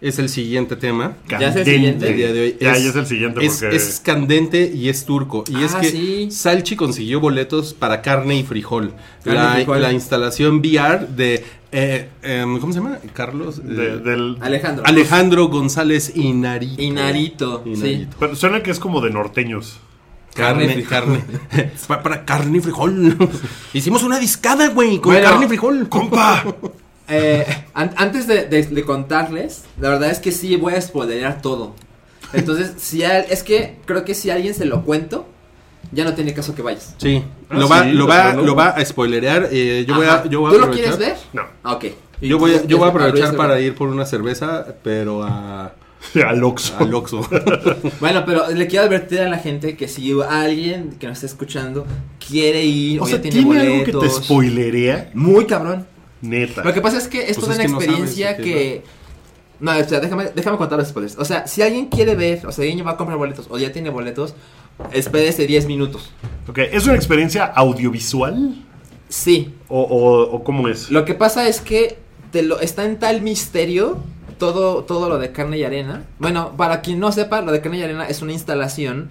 Es 0.03 0.19
el 0.19 0.29
siguiente 0.29 0.75
tema. 0.75 1.13
Ya 1.27 1.37
es 1.37 1.55
el 1.55 1.63
Candente. 1.63 1.71
siguiente. 1.71 2.09
El 2.09 2.15
día 2.17 2.33
de 2.33 2.41
hoy 2.41 2.57
Ya, 2.59 2.73
es, 2.73 2.83
ya 2.83 2.89
es 2.89 2.95
el 2.95 3.05
siguiente 3.07 3.45
es, 3.45 3.59
porque... 3.61 3.75
es 3.75 3.99
candente 4.03 4.71
y 4.75 4.89
es 4.89 5.05
turco. 5.05 5.43
Y 5.47 5.63
es 5.63 5.73
Ah, 5.73 5.81
que 5.81 5.89
sí. 5.89 6.27
Salchi 6.31 6.75
consiguió 6.75 7.19
boletos 7.19 7.73
para 7.73 8.01
carne 8.01 8.35
y 8.37 8.43
frijol. 8.43 8.93
Carne 9.23 9.39
la, 9.39 9.51
y 9.51 9.55
frijol. 9.63 9.81
la 9.81 9.91
instalación 9.93 10.57
VR 10.59 11.07
de. 11.07 11.43
eh, 11.71 12.09
em, 12.21 12.59
¿Cómo 12.59 12.71
se 12.73 12.79
llama? 12.79 12.99
Carlos. 13.13 13.59
eh, 13.59 13.61
de- 13.73 13.97
del... 13.99 14.37
Alejandro. 14.41 14.85
Alejandro 14.85 15.47
González 15.47 16.11
Inarito. 16.15 16.81
Inarito, 16.81 17.61
sí. 17.63 17.71
Inarito. 17.71 18.17
Pero 18.19 18.35
suena 18.35 18.61
que 18.61 18.71
es 18.71 18.79
como 18.79 19.01
de 19.01 19.09
norteños. 19.09 19.79
Carne, 20.35 20.83
Carne, 20.83 20.83
carne. 20.83 21.71
para, 21.87 22.01
para 22.03 22.25
carne 22.25 22.57
y 22.57 22.61
frijol. 22.61 23.15
Hicimos 23.73 24.01
una 24.03 24.17
discada, 24.19 24.69
güey, 24.69 24.97
con 24.99 25.13
Bueno, 25.13 25.29
carne 25.29 25.45
y 25.45 25.47
frijol. 25.47 25.87
¡Compa! 25.89 26.43
Eh, 27.09 27.45
an- 27.73 27.93
antes 27.97 28.27
de, 28.27 28.45
de- 28.45 28.63
de 28.65 28.83
contarles, 28.83 29.63
la 29.79 29.89
verdad 29.89 30.09
es 30.09 30.19
que 30.19 30.31
sí 30.31 30.55
voy 30.55 30.73
a 30.73 30.81
spoilerear 30.81 31.41
todo. 31.41 31.73
Entonces, 32.33 32.73
si 32.77 33.03
al- 33.03 33.25
es 33.29 33.43
que 33.43 33.77
creo 33.85 34.05
que 34.05 34.15
si 34.15 34.29
a 34.29 34.35
alguien 34.35 34.53
se 34.53 34.65
lo 34.65 34.83
cuento, 34.83 35.25
ya 35.91 36.03
no 36.05 36.13
tiene 36.13 36.33
caso 36.33 36.55
que 36.55 36.61
vayas. 36.61 36.95
Sí, 36.97 37.23
Ah, 37.49 37.57
lo, 37.59 37.67
va, 37.69 37.83
sí, 37.83 37.91
lo, 37.91 38.07
va, 38.07 38.33
lo 38.33 38.55
va 38.55 38.69
a 38.69 38.83
spoilerear. 38.85 39.49
eh, 39.51 39.85
yo, 39.87 39.95
voy 39.95 40.07
a, 40.07 40.13
Ajá. 40.15 40.29
yo 40.29 40.39
voy 40.39 40.49
a 40.49 40.53
¿Tú 40.53 40.57
lo 40.59 40.65
aprovechar. 40.65 40.97
quieres 40.97 41.13
ver? 41.17 41.17
No. 41.33 41.43
Ah, 41.63 41.73
ok. 41.73 41.85
¿Y 42.21 42.27
Yo 42.29 42.39
voy, 42.39 42.55
a, 42.55 42.63
yo 42.65 42.77
voy 42.77 42.87
a 42.87 42.89
aprovechar 42.89 43.35
para 43.35 43.59
ir 43.59 43.75
por 43.75 43.89
una 43.89 44.05
cerveza, 44.05 44.65
pero 44.81 45.23
a, 45.23 45.73
Al 46.27 46.43
Oxxo. 46.43 46.73
al 46.79 46.93
Oxxo. 46.93 47.21
Bueno, 47.99 48.23
pero 48.25 48.49
le 48.49 48.65
quiero 48.67 48.85
advertir 48.85 49.19
a 49.21 49.29
la 49.29 49.37
gente 49.37 49.75
que 49.77 49.87
si 49.87 50.13
alguien 50.29 50.91
que 50.99 51.07
nos 51.07 51.17
está 51.17 51.27
escuchando 51.27 51.85
quiere 52.25 52.63
ir 52.63 52.99
O 52.99 53.03
o 53.03 53.07
sea, 53.07 53.17
ya 53.17 53.21
¿tiene, 53.21 53.37
tiene 53.43 53.59
algo 53.61 53.79
que 53.85 53.91
te 53.91 53.97
boletos, 53.97 54.23
spoilerea? 54.23 55.11
muy 55.13 55.45
cabrón. 55.45 55.85
Neta. 56.23 56.63
Lo 56.63 56.73
que 56.73 56.81
pasa 56.81 56.97
es 56.97 57.07
que 57.07 57.29
esto 57.29 57.45
Pues 57.45 57.59
es 57.59 57.65
es 57.65 57.65
una 57.65 57.65
que 57.65 57.67
no 57.67 57.79
sabes 57.79 57.89
experiencia 57.89 58.37
que... 58.37 58.83
No, 59.59 59.71
o 59.77 59.83
sea, 59.83 59.99
déjame, 59.99 60.29
déjame 60.33 60.57
contar 60.57 60.79
los 60.79 60.87
spoilers. 60.87 61.17
O 61.17 61.25
sea, 61.25 61.47
si 61.47 61.61
alguien 61.61 61.87
quiere 61.87 62.15
ver, 62.15 62.45
o 62.45 62.51
sea, 62.51 62.65
alguien 62.65 62.85
va 62.85 62.91
a 62.91 62.97
comprar 62.97 63.17
boletos 63.17 63.47
o 63.49 63.57
ya 63.57 63.71
tiene 63.71 63.89
boletos, 63.89 64.33
espérese 64.91 65.45
10 65.45 65.67
minutos. 65.67 66.11
Ok, 66.47 66.59
¿es 66.71 66.85
una 66.85 66.95
experiencia 66.95 67.45
audiovisual? 67.45 68.55
Sí, 69.09 69.53
¿O, 69.67 69.81
o, 69.81 70.35
o 70.35 70.43
cómo 70.43 70.67
es? 70.67 70.89
Lo 70.89 71.05
que 71.05 71.13
pasa 71.13 71.47
es 71.47 71.61
que 71.61 71.99
te 72.31 72.41
lo, 72.41 72.59
está 72.59 72.83
en 72.83 72.97
tal 72.97 73.21
misterio 73.21 73.99
todo, 74.39 74.83
todo 74.83 75.07
lo 75.07 75.19
de 75.19 75.31
carne 75.31 75.57
y 75.57 75.63
arena. 75.63 76.05
Bueno, 76.19 76.57
para 76.57 76.81
quien 76.81 76.99
no 76.99 77.11
sepa, 77.11 77.41
lo 77.41 77.51
de 77.51 77.61
carne 77.61 77.77
y 77.77 77.83
arena 77.83 78.07
es 78.07 78.21
una 78.21 78.33
instalación 78.33 79.09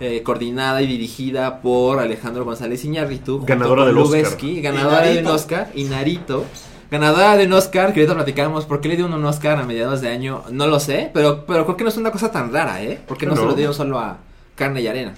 eh, 0.00 0.22
coordinada 0.22 0.80
y 0.82 0.86
dirigida 0.86 1.60
por 1.60 1.98
Alejandro 2.00 2.44
González 2.44 2.84
Iñárritu. 2.84 3.44
Ganadora 3.44 3.84
del 3.86 3.98
Oscar. 3.98 4.18
Lubeski, 4.20 4.60
ganadora 4.60 5.02
de 5.02 5.18
un. 5.20 5.26
Oscar, 5.26 5.70
y 5.74 5.84
Narito. 5.84 6.44
Ganadora 6.90 7.36
de 7.36 7.44
un 7.46 7.52
Oscar, 7.52 7.92
que 7.92 8.00
ahorita 8.00 8.14
platicamos, 8.14 8.64
¿por 8.64 8.80
qué 8.80 8.88
le 8.88 8.96
dio 8.96 9.06
un 9.06 9.24
Oscar 9.24 9.58
a 9.58 9.64
mediados 9.64 10.00
de 10.00 10.08
año? 10.08 10.42
No 10.50 10.66
lo 10.66 10.80
sé, 10.80 11.10
pero, 11.12 11.44
pero 11.46 11.64
creo 11.64 11.76
que 11.76 11.84
no 11.84 11.90
es 11.90 11.96
una 11.98 12.10
cosa 12.10 12.30
tan 12.32 12.52
rara, 12.52 12.82
¿eh? 12.82 12.98
Porque 13.06 13.26
no, 13.26 13.34
No. 13.34 13.40
se 13.42 13.46
lo 13.46 13.54
dieron 13.54 13.74
solo 13.74 13.98
a 13.98 14.18
carne 14.54 14.80
y 14.80 14.86
arena. 14.86 15.14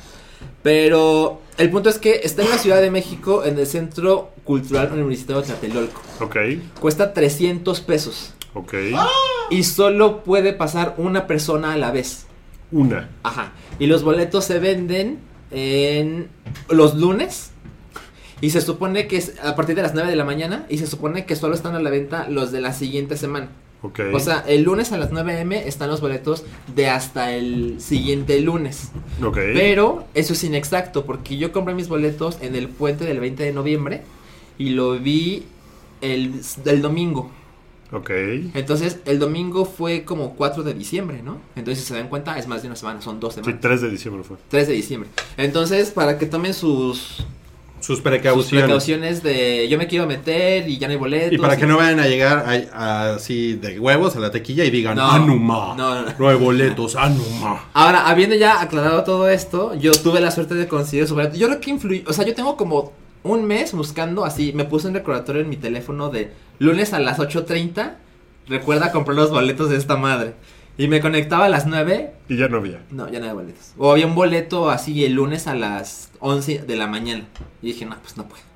Pero 0.62 1.40
el 1.58 1.70
punto 1.70 1.88
es 1.88 1.98
que 1.98 2.20
está 2.24 2.42
en 2.42 2.50
la 2.50 2.58
Ciudad 2.58 2.80
de 2.80 2.90
México, 2.90 3.44
en 3.44 3.58
el 3.58 3.66
Centro 3.66 4.30
Cultural 4.44 4.90
Universitario 4.92 5.42
de 5.42 5.48
Tlatelolco. 5.48 6.00
Ok, 6.20 6.36
Cuesta 6.80 7.12
300 7.12 7.80
pesos. 7.80 8.34
ok. 8.54 8.74
Y 9.50 9.64
solo 9.64 10.22
puede 10.22 10.52
pasar 10.52 10.94
una 10.98 11.26
persona 11.26 11.72
a 11.72 11.76
la 11.76 11.90
vez. 11.90 12.26
Una. 12.72 13.08
Ajá. 13.22 13.52
Y 13.78 13.86
los 13.86 14.02
boletos 14.02 14.44
se 14.44 14.58
venden 14.58 15.18
en 15.50 16.28
los 16.68 16.94
lunes. 16.94 17.50
Y 18.40 18.50
se 18.50 18.62
supone 18.62 19.06
que 19.06 19.18
es 19.18 19.34
a 19.42 19.54
partir 19.54 19.76
de 19.76 19.82
las 19.82 19.94
9 19.94 20.08
de 20.08 20.16
la 20.16 20.24
mañana. 20.24 20.66
Y 20.68 20.78
se 20.78 20.86
supone 20.86 21.26
que 21.26 21.36
solo 21.36 21.54
están 21.54 21.74
a 21.74 21.80
la 21.80 21.90
venta 21.90 22.28
los 22.28 22.52
de 22.52 22.60
la 22.60 22.72
siguiente 22.72 23.16
semana. 23.16 23.50
Ok. 23.82 24.00
O 24.12 24.20
sea, 24.20 24.44
el 24.46 24.62
lunes 24.62 24.92
a 24.92 24.98
las 24.98 25.10
9 25.10 25.40
am 25.40 25.52
están 25.52 25.88
los 25.88 26.00
boletos 26.00 26.44
de 26.74 26.88
hasta 26.88 27.34
el 27.34 27.80
siguiente 27.80 28.40
lunes. 28.40 28.92
ok. 29.22 29.36
Pero 29.54 30.04
eso 30.14 30.34
es 30.34 30.44
inexacto 30.44 31.04
porque 31.04 31.36
yo 31.36 31.52
compré 31.52 31.74
mis 31.74 31.88
boletos 31.88 32.38
en 32.42 32.54
el 32.56 32.68
puente 32.68 33.04
del 33.04 33.20
20 33.20 33.42
de 33.42 33.52
noviembre 33.52 34.02
y 34.58 34.70
lo 34.70 34.98
vi 34.98 35.44
el, 36.02 36.40
el 36.66 36.82
domingo. 36.82 37.30
Ok. 37.92 38.10
Entonces 38.54 38.98
el 39.04 39.18
domingo 39.18 39.64
fue 39.64 40.04
como 40.04 40.34
4 40.36 40.62
de 40.62 40.74
diciembre, 40.74 41.22
¿no? 41.24 41.38
Entonces 41.56 41.82
si 41.84 41.88
se 41.88 41.94
dan 41.98 42.08
cuenta 42.08 42.38
es 42.38 42.46
más 42.46 42.62
de 42.62 42.68
una 42.68 42.76
semana, 42.76 43.00
son 43.00 43.18
dos 43.20 43.34
Sí, 43.34 43.40
semanas. 43.40 43.60
3 43.60 43.80
de 43.82 43.90
diciembre 43.90 44.22
fue. 44.24 44.36
3 44.48 44.68
de 44.68 44.74
diciembre. 44.74 45.10
Entonces 45.36 45.90
para 45.90 46.16
que 46.18 46.26
tomen 46.26 46.54
sus, 46.54 47.24
Sus 47.80 47.96
sus 47.96 48.00
precauciones. 48.00 48.64
precauciones 48.64 49.22
de 49.22 49.66
yo 49.68 49.78
me 49.78 49.86
quiero 49.88 50.06
meter 50.06 50.68
y 50.68 50.78
ya 50.78 50.86
no 50.86 50.92
hay 50.92 50.98
boletos. 50.98 51.32
Y 51.32 51.38
para 51.38 51.56
que 51.56 51.66
no 51.66 51.78
vayan 51.78 51.98
a 51.98 52.06
llegar 52.06 52.44
así 52.74 53.54
de 53.54 53.80
huevos 53.80 54.14
a 54.16 54.20
la 54.20 54.30
tequilla 54.30 54.64
y 54.64 54.70
digan, 54.70 54.96
No. 54.96 55.10
Anuma. 55.10 55.74
No, 55.76 56.02
no. 56.02 56.12
No 56.18 56.28
hay 56.28 56.36
boletos, 56.36 56.94
Anuma. 56.94 57.70
Ahora, 57.72 58.06
habiendo 58.08 58.36
ya 58.36 58.60
aclarado 58.60 59.02
todo 59.02 59.28
esto, 59.28 59.74
yo 59.74 59.92
tuve 59.92 60.20
la 60.20 60.30
suerte 60.30 60.54
de 60.54 60.68
conseguir 60.68 61.08
su 61.08 61.14
boleto. 61.14 61.36
Yo 61.36 61.48
creo 61.48 61.60
que 61.60 61.70
influyó, 61.70 62.02
o 62.06 62.12
sea, 62.12 62.24
yo 62.26 62.34
tengo 62.34 62.56
como 62.56 62.92
un 63.22 63.44
mes 63.44 63.72
buscando 63.72 64.24
así, 64.24 64.52
me 64.52 64.64
puse 64.64 64.88
un 64.88 64.94
recordatorio 64.94 65.42
en 65.42 65.48
mi 65.48 65.56
teléfono 65.56 66.10
de 66.10 66.32
lunes 66.58 66.92
a 66.92 67.00
las 67.00 67.18
8.30, 67.18 67.94
recuerda 68.48 68.92
comprar 68.92 69.16
los 69.16 69.30
boletos 69.30 69.70
de 69.70 69.76
esta 69.76 69.96
madre. 69.96 70.34
Y 70.78 70.88
me 70.88 71.00
conectaba 71.00 71.44
a 71.44 71.48
las 71.50 71.66
9, 71.66 72.12
Y 72.28 72.36
ya 72.36 72.48
no 72.48 72.56
había. 72.56 72.80
no, 72.90 73.06
ya 73.10 73.18
no 73.18 73.26
había 73.26 73.34
boletos. 73.34 73.74
O 73.76 73.92
había 73.92 74.06
un 74.06 74.14
boleto 74.14 74.70
así 74.70 75.04
el 75.04 75.12
lunes 75.12 75.46
a 75.46 75.54
las 75.54 76.10
11 76.20 76.60
de 76.60 76.76
la 76.76 76.86
mañana. 76.86 77.26
Y 77.60 77.66
dije, 77.66 77.84
no, 77.84 77.96
pues 78.00 78.16
no 78.16 78.26
puedo. 78.26 78.50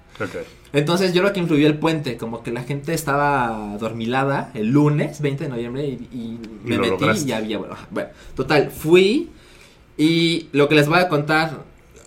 Entonces 0.72 1.12
yo 1.12 1.22
creo 1.22 1.33
que 1.33 1.40
influyó 1.40 1.66
el 1.66 1.79
puente, 1.79 2.16
como 2.16 2.42
que 2.42 2.53
la 2.53 2.62
gente 2.62 2.94
estaba 2.94 3.77
dormilada 3.79 4.50
el 4.55 4.68
lunes 4.68 5.20
20 5.20 5.44
de 5.44 5.50
noviembre 5.50 5.87
y, 5.87 6.38
me 6.64 6.79
metí 6.79 6.90
lograste. 6.90 7.24
y 7.24 7.29
ya 7.29 7.38
había, 7.38 7.59
bueno, 7.59 7.77
bueno, 7.90 8.11
total, 8.37 8.70
fui 8.70 9.31
y 9.96 10.48
lo 10.53 10.68
que 10.68 10.74
les 10.77 10.88
voy 10.88 10.98
a 10.98 11.09
contar 11.09 11.64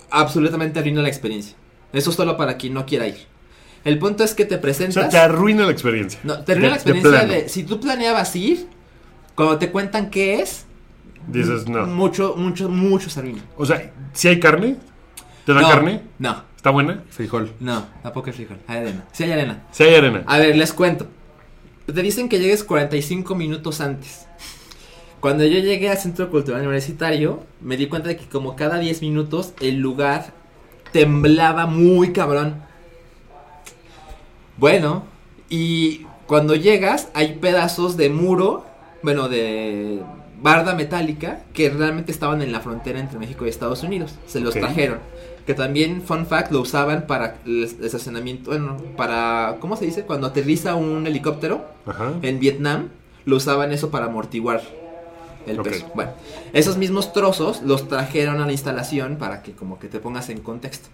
absolutamente 0.09 0.79
arruina 0.79 1.01
la 1.01 1.09
experiencia. 1.09 1.55
Eso 1.97 2.09
es 2.11 2.15
solo 2.15 2.37
para 2.37 2.57
quien 2.57 2.73
no 2.73 2.85
quiera 2.85 3.07
ir. 3.07 3.17
El 3.83 3.99
punto 3.99 4.23
es 4.23 4.33
que 4.33 4.45
te 4.45 4.55
O 4.55 4.61
presentas... 4.61 4.93
sea, 4.95 5.09
te 5.09 5.17
arruina 5.17 5.65
la 5.65 5.71
experiencia. 5.71 6.19
no, 6.23 6.43
te 6.43 6.51
arruina 6.53 6.67
De- 6.67 6.71
la 6.71 6.75
experiencia 6.75 7.25
de 7.25 7.49
si 7.49 7.63
tú 7.63 7.79
planeabas 7.79 8.35
ir, 8.35 8.67
cuando 9.35 9.57
te 9.57 9.71
cuentan 9.71 10.09
qué 10.09 10.41
es, 10.41 10.65
Dices, 11.27 11.67
no. 11.67 11.85
mucho, 11.87 12.35
mucho, 12.37 12.69
mucho 12.69 13.09
se 13.09 13.19
arruina. 13.19 13.43
O 13.57 13.65
sea, 13.65 13.91
si 14.13 14.27
hay 14.27 14.39
carne, 14.39 14.77
¿te 15.45 15.53
dan 15.53 15.63
No, 15.63 15.69
carne? 15.69 16.01
No, 16.19 16.43
¿Está 16.55 16.69
buena? 16.71 17.03
Frijol. 17.09 17.51
no, 17.59 17.85
tampoco 18.03 18.27
hay 18.27 18.33
frijol, 18.33 18.57
hay 18.67 18.77
arena. 18.77 19.05
Sí 19.11 19.23
hay 19.23 19.31
arena. 19.31 19.63
Si 19.71 19.83
hay 19.83 19.95
arena. 19.95 20.23
A 20.25 20.37
ver, 20.39 20.55
les 20.55 20.73
cuento. 20.73 21.07
Te 21.85 22.01
dicen 22.01 22.27
que 22.29 22.39
llegues 22.39 22.63
45 22.63 23.35
minutos 23.35 23.79
antes. 23.79 24.25
Cuando 25.21 25.45
yo 25.45 25.59
llegué 25.59 25.89
al 25.89 25.97
Centro 25.97 26.29
Cultural 26.29 26.61
Universitario, 26.61 27.43
me 27.61 27.77
di 27.77 27.87
cuenta 27.87 28.09
de 28.09 28.17
que 28.17 28.25
como 28.27 28.55
cada 28.55 28.79
10 28.79 29.01
minutos 29.01 29.53
el 29.61 29.77
lugar 29.77 30.33
temblaba 30.91 31.65
muy 31.65 32.13
cabrón. 32.13 32.61
Bueno, 34.57 35.03
y 35.49 36.05
cuando 36.25 36.55
llegas 36.55 37.09
hay 37.13 37.35
pedazos 37.35 37.97
de 37.97 38.09
muro, 38.09 38.65
bueno, 39.03 39.29
de 39.29 40.01
barda 40.41 40.75
metálica 40.75 41.41
que 41.53 41.69
realmente 41.69 42.11
estaban 42.11 42.41
en 42.41 42.51
la 42.51 42.59
frontera 42.59 42.99
entre 42.99 43.19
México 43.19 43.45
y 43.45 43.49
Estados 43.49 43.83
Unidos. 43.83 44.15
Se 44.25 44.39
los 44.39 44.53
trajeron. 44.53 44.99
Que 45.45 45.53
también, 45.53 46.01
fun 46.01 46.25
fact, 46.25 46.51
lo 46.51 46.59
usaban 46.59 47.07
para 47.07 47.37
el 47.45 47.63
estacionamiento, 47.63 48.49
bueno, 48.51 48.77
para, 48.97 49.57
¿cómo 49.61 49.77
se 49.77 49.85
dice? 49.85 50.01
Cuando 50.03 50.27
aterriza 50.27 50.75
un 50.75 51.07
helicóptero 51.07 51.65
Ajá. 51.85 52.11
en 52.21 52.39
Vietnam, 52.39 52.89
lo 53.23 53.37
usaban 53.37 53.71
eso 53.71 53.89
para 53.89 54.07
amortiguar 54.07 54.61
el 55.47 55.59
Ok. 55.59 55.67
peso. 55.69 55.91
Bueno, 55.95 56.11
esos 56.53 56.77
mismos 56.77 57.13
trozos 57.13 57.61
los 57.61 57.87
trajeron 57.87 58.41
a 58.41 58.45
la 58.45 58.51
instalación 58.51 59.17
para 59.17 59.41
que 59.43 59.53
como 59.53 59.79
que 59.79 59.87
te 59.87 59.99
pongas 59.99 60.29
en 60.29 60.39
contexto. 60.41 60.89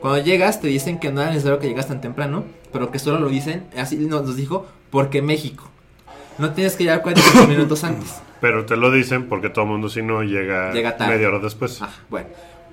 Cuando 0.00 0.22
llegas 0.22 0.60
te 0.60 0.68
dicen 0.68 0.98
que 1.00 1.10
no 1.10 1.20
era 1.22 1.30
necesario 1.30 1.58
que 1.58 1.66
llegas 1.68 1.88
tan 1.88 2.00
temprano, 2.00 2.44
pero 2.72 2.90
que 2.92 2.98
solo 2.98 3.18
lo 3.18 3.28
dicen, 3.28 3.66
así 3.76 3.96
nos 3.96 4.22
nos 4.24 4.36
dijo, 4.36 4.66
porque 4.90 5.22
México. 5.22 5.64
No 6.38 6.52
tienes 6.52 6.76
que 6.76 6.84
llegar 6.84 7.02
45 7.02 7.46
minutos 7.48 7.82
antes. 7.82 8.14
Pero 8.40 8.64
te 8.64 8.76
lo 8.76 8.92
dicen 8.92 9.28
porque 9.28 9.50
todo 9.50 9.64
el 9.64 9.70
mundo, 9.72 9.88
si 9.88 10.00
no, 10.00 10.22
llega, 10.22 10.72
Llega 10.72 10.96
tarde. 10.96 11.14
media 11.16 11.26
hora 11.26 11.40
después. 11.40 11.82
Ah, 11.82 11.90
bueno, 12.08 12.28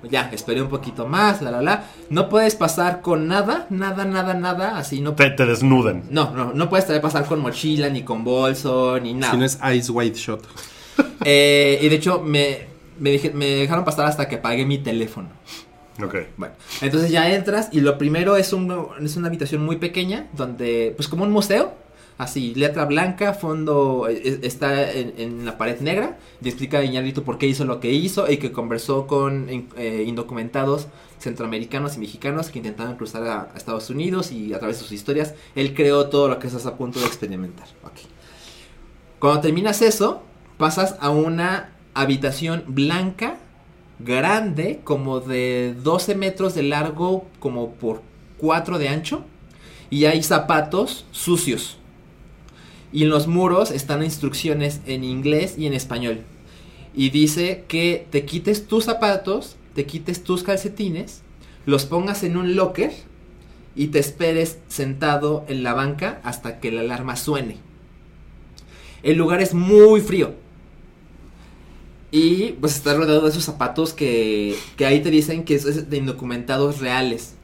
ya, 0.08 0.30
esperé 0.32 0.62
un 0.62 0.68
poquito 0.68 1.08
más, 1.08 1.42
la 1.42 1.50
la 1.50 1.60
la. 1.60 1.84
No 2.08 2.28
puedes 2.28 2.54
pasar 2.54 3.00
con 3.00 3.26
nada, 3.26 3.66
nada, 3.70 4.04
nada, 4.04 4.34
nada, 4.34 4.78
así 4.78 5.00
no. 5.00 5.14
Te, 5.14 5.28
te 5.30 5.44
desnudan. 5.44 6.04
No, 6.08 6.30
no, 6.30 6.52
no 6.54 6.68
puedes 6.70 6.84
pasar 7.00 7.24
con 7.26 7.40
mochila, 7.40 7.88
ni 7.88 8.04
con 8.04 8.22
bolso, 8.22 9.00
ni 9.00 9.14
nada. 9.14 9.32
Si 9.32 9.38
no 9.40 9.44
es 9.44 9.58
Ice 9.74 9.90
White 9.90 10.16
Shot. 10.16 10.44
Eh, 11.24 11.78
y 11.82 11.88
de 11.88 11.96
hecho, 11.96 12.20
me, 12.22 12.66
me, 12.98 13.10
dije- 13.10 13.32
me 13.32 13.46
dejaron 13.46 13.84
pasar 13.84 14.06
hasta 14.06 14.28
que 14.28 14.38
pagué 14.38 14.64
mi 14.64 14.78
teléfono. 14.78 15.28
Ok. 16.02 16.14
Bueno, 16.36 16.54
entonces 16.82 17.10
ya 17.10 17.34
entras 17.34 17.68
y 17.72 17.80
lo 17.80 17.96
primero 17.98 18.36
es, 18.36 18.52
un, 18.52 18.88
es 19.02 19.16
una 19.16 19.28
habitación 19.28 19.64
muy 19.64 19.76
pequeña, 19.76 20.28
donde, 20.36 20.92
pues 20.94 21.08
como 21.08 21.24
un 21.24 21.32
museo, 21.32 21.72
así, 22.18 22.54
letra 22.54 22.84
blanca, 22.84 23.32
fondo 23.34 24.06
eh, 24.08 24.40
está 24.42 24.90
en, 24.92 25.14
en 25.18 25.44
la 25.46 25.56
pared 25.58 25.80
negra, 25.80 26.18
y 26.42 26.48
explica 26.48 26.78
a 26.78 26.84
Iñárritu 26.84 27.22
por 27.24 27.38
qué 27.38 27.46
hizo 27.46 27.64
lo 27.64 27.80
que 27.80 27.90
hizo 27.92 28.30
y 28.30 28.36
que 28.36 28.52
conversó 28.52 29.06
con 29.06 29.48
eh, 29.76 30.04
indocumentados 30.06 30.86
centroamericanos 31.18 31.96
y 31.96 32.00
mexicanos 32.00 32.50
que 32.50 32.58
intentaban 32.58 32.96
cruzar 32.96 33.22
a, 33.26 33.48
a 33.54 33.56
Estados 33.56 33.88
Unidos 33.88 34.32
y 34.32 34.52
a 34.52 34.58
través 34.58 34.76
de 34.78 34.82
sus 34.82 34.92
historias, 34.92 35.34
él 35.54 35.74
creó 35.74 36.08
todo 36.08 36.28
lo 36.28 36.38
que 36.38 36.46
estás 36.46 36.66
a 36.66 36.76
punto 36.76 37.00
de 37.00 37.06
experimentar. 37.06 37.66
Ok. 37.84 38.00
Cuando 39.18 39.40
terminas 39.40 39.80
eso, 39.80 40.22
pasas 40.56 40.96
a 41.00 41.10
una 41.10 41.70
habitación 41.94 42.64
blanca, 42.68 43.38
grande, 43.98 44.80
como 44.84 45.20
de 45.20 45.74
12 45.82 46.14
metros 46.14 46.54
de 46.54 46.62
largo, 46.62 47.26
como 47.38 47.72
por 47.72 48.02
4 48.38 48.78
de 48.78 48.88
ancho. 48.88 49.24
Y 49.90 50.06
hay 50.06 50.22
zapatos 50.22 51.06
sucios. 51.12 51.78
Y 52.92 53.04
en 53.04 53.10
los 53.10 53.26
muros 53.26 53.70
están 53.70 54.02
instrucciones 54.02 54.80
en 54.86 55.04
inglés 55.04 55.56
y 55.58 55.66
en 55.66 55.74
español. 55.74 56.20
Y 56.94 57.10
dice 57.10 57.64
que 57.68 58.06
te 58.10 58.24
quites 58.24 58.66
tus 58.66 58.84
zapatos, 58.84 59.56
te 59.74 59.84
quites 59.84 60.24
tus 60.24 60.42
calcetines, 60.42 61.22
los 61.66 61.84
pongas 61.84 62.22
en 62.22 62.36
un 62.36 62.56
locker 62.56 62.92
y 63.74 63.88
te 63.88 63.98
esperes 63.98 64.58
sentado 64.68 65.44
en 65.48 65.62
la 65.62 65.74
banca 65.74 66.20
hasta 66.24 66.58
que 66.58 66.72
la 66.72 66.80
alarma 66.80 67.16
suene. 67.16 67.58
El 69.02 69.18
lugar 69.18 69.42
es 69.42 69.52
muy 69.52 70.00
frío. 70.00 70.34
Y 72.10 72.52
pues 72.60 72.76
está 72.76 72.94
rodeado 72.94 73.22
de 73.22 73.30
esos 73.30 73.44
zapatos 73.44 73.92
que, 73.92 74.56
que 74.76 74.86
ahí 74.86 75.00
te 75.00 75.10
dicen 75.10 75.44
que 75.44 75.54
es 75.54 75.90
de 75.90 75.96
indocumentados 75.96 76.80
reales. 76.80 77.34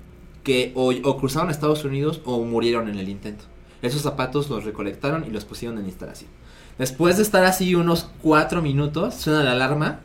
Que 0.44 0.72
o, 0.74 1.16
cruzaron 1.18 1.48
a 1.48 1.52
Estados 1.52 1.84
Unidos 1.84 2.20
o 2.24 2.42
murieron 2.44 2.88
en 2.88 2.98
el 2.98 3.08
intento. 3.08 3.44
Esos 3.80 4.02
zapatos 4.02 4.48
los 4.48 4.64
recolectaron 4.64 5.24
y 5.26 5.30
los 5.30 5.44
pusieron 5.44 5.78
en 5.78 5.86
instalación. 5.86 6.30
Después 6.78 7.16
de 7.16 7.22
estar 7.22 7.44
así 7.44 7.74
unos 7.74 8.08
4 8.22 8.62
minutos, 8.62 9.14
suena 9.14 9.44
la 9.44 9.52
alarma 9.52 10.00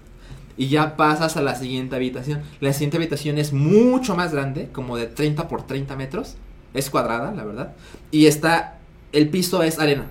y 0.57 0.67
ya 0.67 0.97
pasas 0.97 1.37
a 1.37 1.41
la 1.41 1.55
siguiente 1.55 1.95
habitación. 1.95 2.41
La 2.59 2.73
siguiente 2.73 2.97
habitación 2.97 3.37
es 3.37 3.53
mucho 3.53 4.15
más 4.15 4.33
grande, 4.33 4.69
como 4.73 4.97
de 4.97 5.05
30 5.05 5.47
por 5.47 5.65
30 5.65 5.95
metros. 5.95 6.35
Es 6.73 6.89
cuadrada, 6.89 7.31
la 7.31 7.45
verdad. 7.45 7.73
Y 8.11 8.25
está, 8.25 8.79
el 9.11 9.29
piso 9.29 9.61
es 9.63 9.79
arena, 9.79 10.07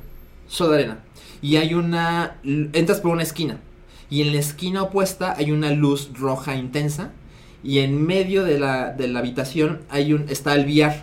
solo 0.46 0.74
arena. 0.74 1.00
Y 1.42 1.56
hay 1.56 1.74
una, 1.74 2.38
entras 2.42 3.00
por 3.00 3.10
una 3.10 3.22
esquina. 3.22 3.58
Y 4.10 4.22
en 4.22 4.32
la 4.32 4.38
esquina 4.40 4.82
opuesta 4.82 5.34
hay 5.36 5.50
una 5.52 5.70
luz 5.72 6.10
roja 6.14 6.54
intensa. 6.56 7.12
Y 7.64 7.80
en 7.80 8.06
medio 8.06 8.44
de 8.44 8.58
la, 8.58 8.92
de 8.92 9.08
la 9.08 9.18
habitación 9.20 9.80
hay 9.88 10.12
un, 10.12 10.26
está 10.28 10.54
el 10.54 10.64
VR. 10.66 11.02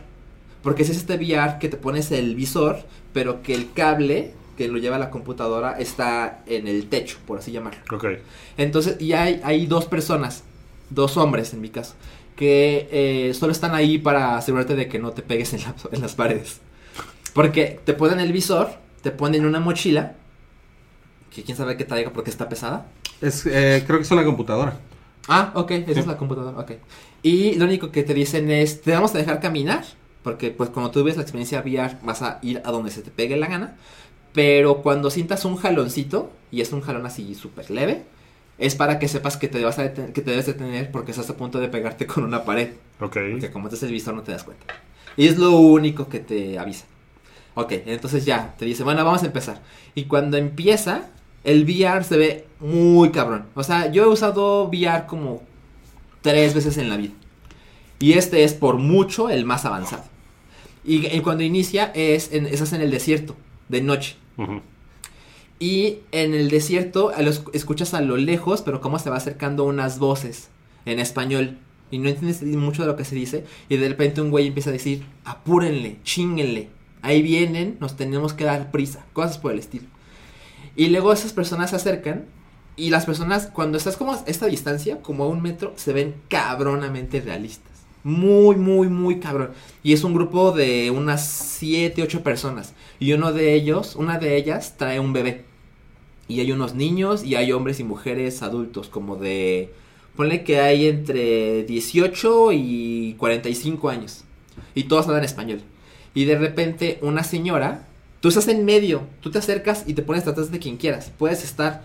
Porque 0.62 0.84
es 0.84 0.90
este 0.90 1.16
VR 1.16 1.58
que 1.60 1.68
te 1.70 1.76
pones 1.78 2.12
el 2.12 2.36
visor, 2.36 2.84
pero 3.12 3.42
que 3.42 3.54
el 3.54 3.72
cable 3.74 4.34
que 4.58 4.68
lo 4.68 4.78
lleva 4.78 4.96
a 4.96 5.00
la 5.00 5.10
computadora 5.10 5.78
está 5.80 6.42
en 6.46 6.68
el 6.68 6.88
techo, 6.88 7.18
por 7.26 7.40
así 7.40 7.52
llamarlo. 7.52 7.82
Ok. 7.92 8.06
Entonces, 8.56 9.02
y 9.02 9.14
hay, 9.14 9.42
hay 9.44 9.66
dos 9.66 9.86
personas, 9.86 10.44
dos 10.92 11.18
hombres 11.18 11.54
en 11.54 11.60
mi 11.62 11.70
caso, 11.70 11.96
que 12.38 12.88
eh, 12.92 13.34
solo 13.34 13.52
están 13.52 13.74
ahí 13.76 13.98
para 13.98 14.38
asegurarte 14.38 14.76
de 14.76 14.88
que 14.88 15.00
no 15.00 15.12
te 15.12 15.24
pegues 15.24 15.54
en, 15.54 15.62
la- 15.62 15.76
en 15.92 16.02
las 16.02 16.14
paredes. 16.14 16.60
Porque 17.34 17.80
te 17.84 17.94
ponen 17.94 18.20
el 18.20 18.32
visor, 18.32 18.70
te 19.02 19.12
ponen 19.12 19.46
una 19.46 19.60
mochila, 19.60 20.14
que 21.34 21.44
quién 21.44 21.58
sabe 21.58 21.78
qué 21.78 21.86
traiga 21.86 22.12
porque 22.12 22.30
está 22.30 22.48
pesada. 22.50 22.86
Es, 23.22 23.46
eh, 23.46 23.84
creo 23.86 24.00
que 24.00 24.04
es 24.04 24.12
una 24.12 24.24
computadora. 24.26 24.78
Ah, 25.28 25.52
ok, 25.56 25.72
esa 25.72 25.94
Sí. 25.94 26.00
es 26.02 26.08
la 26.08 26.18
computadora, 26.18 26.58
ok. 26.60 26.72
Y 27.24 27.56
lo 27.56 27.66
único 27.66 27.92
que 27.92 28.04
te 28.04 28.14
dicen 28.14 28.52
es, 28.52 28.82
te 28.82 28.92
vamos 28.92 29.16
a 29.16 29.18
dejar 29.18 29.40
caminar, 29.40 29.84
porque 30.22 30.52
pues 30.52 30.70
cuando 30.70 30.92
tú 30.92 31.04
ves 31.04 31.16
la 31.16 31.22
experiencia 31.24 31.62
VR 31.62 31.98
vas 32.04 32.22
a 32.22 32.40
ir 32.42 32.62
a 32.66 32.72
donde 32.72 32.92
se 32.92 33.02
te 33.02 33.12
pegue 33.12 33.38
la 33.38 33.48
gana, 33.48 33.76
pero 34.34 34.82
cuando 34.82 35.10
sientas 35.10 35.46
un 35.46 35.56
jaloncito, 35.58 36.32
y 36.52 36.62
es 36.62 36.72
un 36.74 36.82
jalón 36.82 37.06
así 37.06 37.36
súper 37.36 37.70
leve, 37.72 38.04
es 38.58 38.76
para 38.76 39.00
que 39.00 39.08
sepas 39.08 39.38
que 39.38 39.48
te, 39.48 39.64
vas 39.64 39.80
a 39.80 39.94
que 39.94 40.22
te 40.22 40.30
debes 40.32 40.46
detener 40.46 40.92
porque 40.92 41.12
estás 41.12 41.30
a 41.30 41.38
punto 41.38 41.60
de 41.60 41.70
pegarte 41.70 42.06
con 42.06 42.24
una 42.24 42.44
pared, 42.44 42.70
Ok. 43.00 43.18
porque 43.32 43.52
como 43.52 43.68
estás 43.68 43.84
el 43.84 43.92
visor 43.92 44.14
no 44.14 44.22
te 44.24 44.32
das 44.32 44.44
cuenta. 44.44 44.66
Y 45.18 45.28
es 45.28 45.38
lo 45.38 45.52
único 45.58 46.10
que 46.10 46.20
te 46.20 46.60
avisa. 46.60 46.86
Ok, 47.56 47.72
entonces 47.86 48.26
ya, 48.26 48.56
te 48.58 48.66
dice, 48.66 48.84
bueno, 48.84 49.06
vamos 49.06 49.22
a 49.24 49.28
empezar. 49.28 49.62
Y 49.96 50.06
cuando 50.06 50.38
empieza, 50.38 51.08
el 51.44 51.64
VR 51.64 52.04
se 52.04 52.18
ve 52.18 52.46
muy 52.60 53.12
cabrón. 53.12 53.46
O 53.56 53.64
sea, 53.64 53.92
yo 53.92 54.04
he 54.04 54.08
usado 54.08 54.66
VR 54.70 55.06
como 55.08 55.42
tres 56.22 56.54
veces 56.54 56.78
en 56.78 56.90
la 56.90 56.98
vida. 56.98 57.14
Y 58.00 58.14
este 58.14 58.44
es 58.44 58.54
por 58.54 58.78
mucho 58.78 59.30
el 59.30 59.46
más 59.46 59.66
avanzado. 59.66 60.04
Y, 60.86 61.08
y 61.08 61.22
cuando 61.22 61.44
inicia 61.44 61.92
es 61.96 62.32
en, 62.34 62.46
estás 62.46 62.74
en 62.74 62.82
el 62.82 62.92
desierto, 62.92 63.36
de 63.70 63.82
noche. 63.82 64.16
Y 65.60 66.00
en 66.12 66.34
el 66.34 66.50
desierto 66.50 67.12
a 67.16 67.22
los- 67.22 67.44
escuchas 67.54 67.94
a 67.94 68.02
lo 68.02 68.18
lejos, 68.18 68.62
pero 68.62 68.82
cómo 68.82 69.00
se 69.00 69.10
va 69.10 69.18
acercando 69.18 69.64
unas 69.64 70.00
voces 70.00 70.50
en 70.86 71.00
español. 71.00 71.58
Y 71.92 72.00
no 72.00 72.10
entiendes 72.10 72.42
mucho 72.44 72.82
de 72.82 72.88
lo 72.90 72.96
que 72.96 73.06
se 73.06 73.16
dice. 73.16 73.46
Y 73.70 73.78
de 73.78 73.88
repente 73.88 74.20
un 74.22 74.32
güey 74.32 74.48
empieza 74.48 74.72
a 74.72 74.74
decir, 74.74 75.06
apúrenle, 75.24 75.98
chinguenle. 76.04 76.70
Ahí 77.02 77.22
vienen, 77.22 77.78
nos 77.80 77.96
tenemos 77.96 78.34
que 78.34 78.46
dar 78.46 78.72
prisa. 78.72 79.06
Cosas 79.14 79.38
por 79.38 79.52
el 79.54 79.60
estilo. 79.60 79.86
Y 80.76 80.88
luego 80.88 81.14
esas 81.14 81.34
personas 81.34 81.70
se 81.72 81.76
acercan. 81.76 82.26
Y 82.76 82.90
las 82.90 83.06
personas, 83.06 83.48
cuando 83.48 83.78
estás 83.78 83.98
como 83.98 84.14
a 84.14 84.24
esta 84.26 84.48
distancia, 84.48 85.02
como 85.02 85.24
a 85.24 85.28
un 85.28 85.42
metro, 85.42 85.74
se 85.76 85.94
ven 85.94 86.16
cabronamente 86.28 87.22
realistas. 87.22 87.72
Muy, 88.04 88.56
muy, 88.56 88.90
muy 88.90 89.20
cabrón. 89.20 89.52
Y 89.84 89.94
es 89.94 90.04
un 90.04 90.14
grupo 90.14 90.52
de 90.52 90.92
unas 90.92 91.26
7, 91.28 92.02
8 92.02 92.24
personas. 92.24 92.74
Y 93.00 93.14
uno 93.14 93.32
de 93.32 93.54
ellos, 93.54 93.96
una 93.96 94.18
de 94.18 94.36
ellas, 94.36 94.76
trae 94.78 95.00
un 95.00 95.14
bebé. 95.14 95.46
Y 96.28 96.40
hay 96.40 96.52
unos 96.52 96.74
niños 96.74 97.24
y 97.24 97.36
hay 97.36 97.52
hombres 97.52 97.80
y 97.80 97.84
mujeres 97.84 98.42
adultos, 98.42 98.90
como 98.90 99.18
de... 99.18 99.72
Ponle 100.16 100.44
que 100.44 100.60
hay 100.60 100.88
entre 100.88 101.64
18 101.64 102.52
y 102.54 103.16
45 103.18 103.90
años. 103.90 104.24
Y 104.76 104.84
todos 104.84 105.08
hablan 105.08 105.24
español. 105.24 105.62
Y 106.14 106.26
de 106.26 106.38
repente 106.38 107.00
una 107.02 107.24
señora, 107.24 107.88
tú 108.24 108.30
estás 108.30 108.48
en 108.48 108.64
medio, 108.64 109.02
tú 109.20 109.32
te 109.32 109.40
acercas 109.40 109.84
y 109.86 109.96
te 109.96 110.02
pones 110.02 110.26
atrás 110.26 110.50
de 110.50 110.58
quien 110.58 110.78
quieras. 110.78 111.12
Puedes 111.18 111.44
estar 111.44 111.84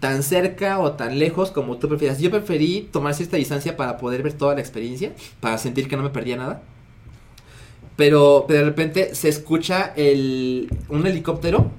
tan 0.00 0.22
cerca 0.22 0.80
o 0.80 0.92
tan 0.92 1.18
lejos 1.18 1.50
como 1.50 1.78
tú 1.78 1.88
prefieras. 1.88 2.20
Yo 2.20 2.30
preferí 2.30 2.86
tomar 2.92 3.14
cierta 3.14 3.38
distancia 3.38 3.74
para 3.74 3.96
poder 3.96 4.22
ver 4.22 4.34
toda 4.34 4.54
la 4.54 4.60
experiencia, 4.60 5.14
para 5.40 5.56
sentir 5.56 5.88
que 5.88 5.96
no 5.96 6.02
me 6.02 6.10
perdía 6.10 6.36
nada. 6.36 6.60
Pero 7.96 8.44
de 8.46 8.62
repente 8.64 9.14
se 9.14 9.30
escucha 9.30 9.94
el, 9.96 10.68
un 10.90 11.06
helicóptero. 11.06 11.70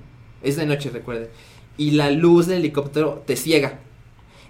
Es 0.41 0.55
de 0.55 0.65
noche, 0.65 0.89
recuerde. 0.89 1.29
Y 1.77 1.91
la 1.91 2.09
luz 2.09 2.47
del 2.47 2.61
helicóptero 2.61 3.21
te 3.27 3.35
ciega. 3.35 3.77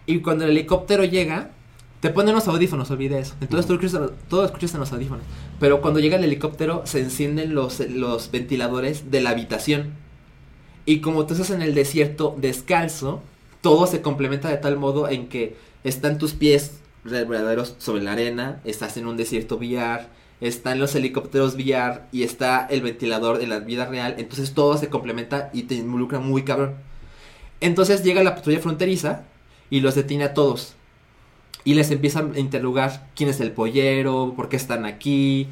Y 0.06 0.20
cuando 0.20 0.46
el 0.46 0.52
helicóptero 0.52 1.04
llega, 1.04 1.52
te 2.00 2.10
ponen 2.10 2.34
los 2.34 2.48
audífonos, 2.48 2.90
olvide 2.92 3.20
eso. 3.20 3.36
Entonces 3.42 3.68
tú 3.68 3.74
escuchas, 3.74 4.12
todo 4.30 4.46
escuchas 4.46 4.74
en 4.74 4.80
los 4.80 4.92
audífonos. 4.94 5.26
Pero 5.60 5.82
cuando 5.82 6.00
llega 6.00 6.18
el 6.18 6.24
helicóptero, 6.24 6.84
se 6.86 7.02
encienden 7.02 7.54
los, 7.54 7.80
los 7.80 8.32
ventiladores 8.32 9.12
de 9.12 9.22
la 9.22 9.32
habitación. 9.32 9.94
Y 10.86 11.02
como 11.02 11.26
tú 11.26 11.34
estás 11.34 11.50
en 11.52 11.62
el 11.62 11.76
desierto 11.76 12.36
descalzo, 12.38 13.22
todo 13.62 13.86
se 13.86 14.02
complementa 14.02 14.50
de 14.50 14.58
tal 14.58 14.78
modo 14.78 15.10
en 15.10 15.28
que 15.28 15.58
están 15.84 16.18
tus 16.18 16.34
pies 16.34 16.80
verdaderos 17.04 17.76
sobre 17.78 18.02
la 18.02 18.14
arena, 18.14 18.62
estás 18.64 18.98
en 18.98 19.08
un 19.08 19.18
desierto 19.18 19.58
VR, 19.58 20.08
están 20.42 20.80
los 20.80 20.96
helicópteros 20.96 21.56
VR 21.56 22.04
y 22.12 22.24
está 22.24 22.66
el 22.70 22.82
ventilador 22.82 23.42
en 23.42 23.50
la 23.50 23.60
vida 23.60 23.86
real. 23.86 24.16
Entonces 24.18 24.54
todo 24.54 24.78
se 24.78 24.90
complementa 24.90 25.50
y 25.54 25.64
te 25.64 25.76
involucra 25.76 26.20
muy 26.20 26.44
cabrón. 26.44 26.76
Entonces 27.60 28.04
llega 28.04 28.24
la 28.24 28.36
patrulla 28.36 28.60
fronteriza 28.60 29.26
y 29.70 29.82
los 29.82 29.96
detiene 29.96 30.24
a 30.24 30.34
todos. 30.34 30.76
Y 31.64 31.74
les 31.74 31.92
empiezan 31.92 32.34
a 32.36 32.40
interrogar 32.40 33.10
quién 33.16 33.30
es 33.30 33.40
el 33.40 33.52
pollero, 33.52 34.34
por 34.36 34.50
qué 34.50 34.56
están 34.56 34.86
aquí. 34.86 35.48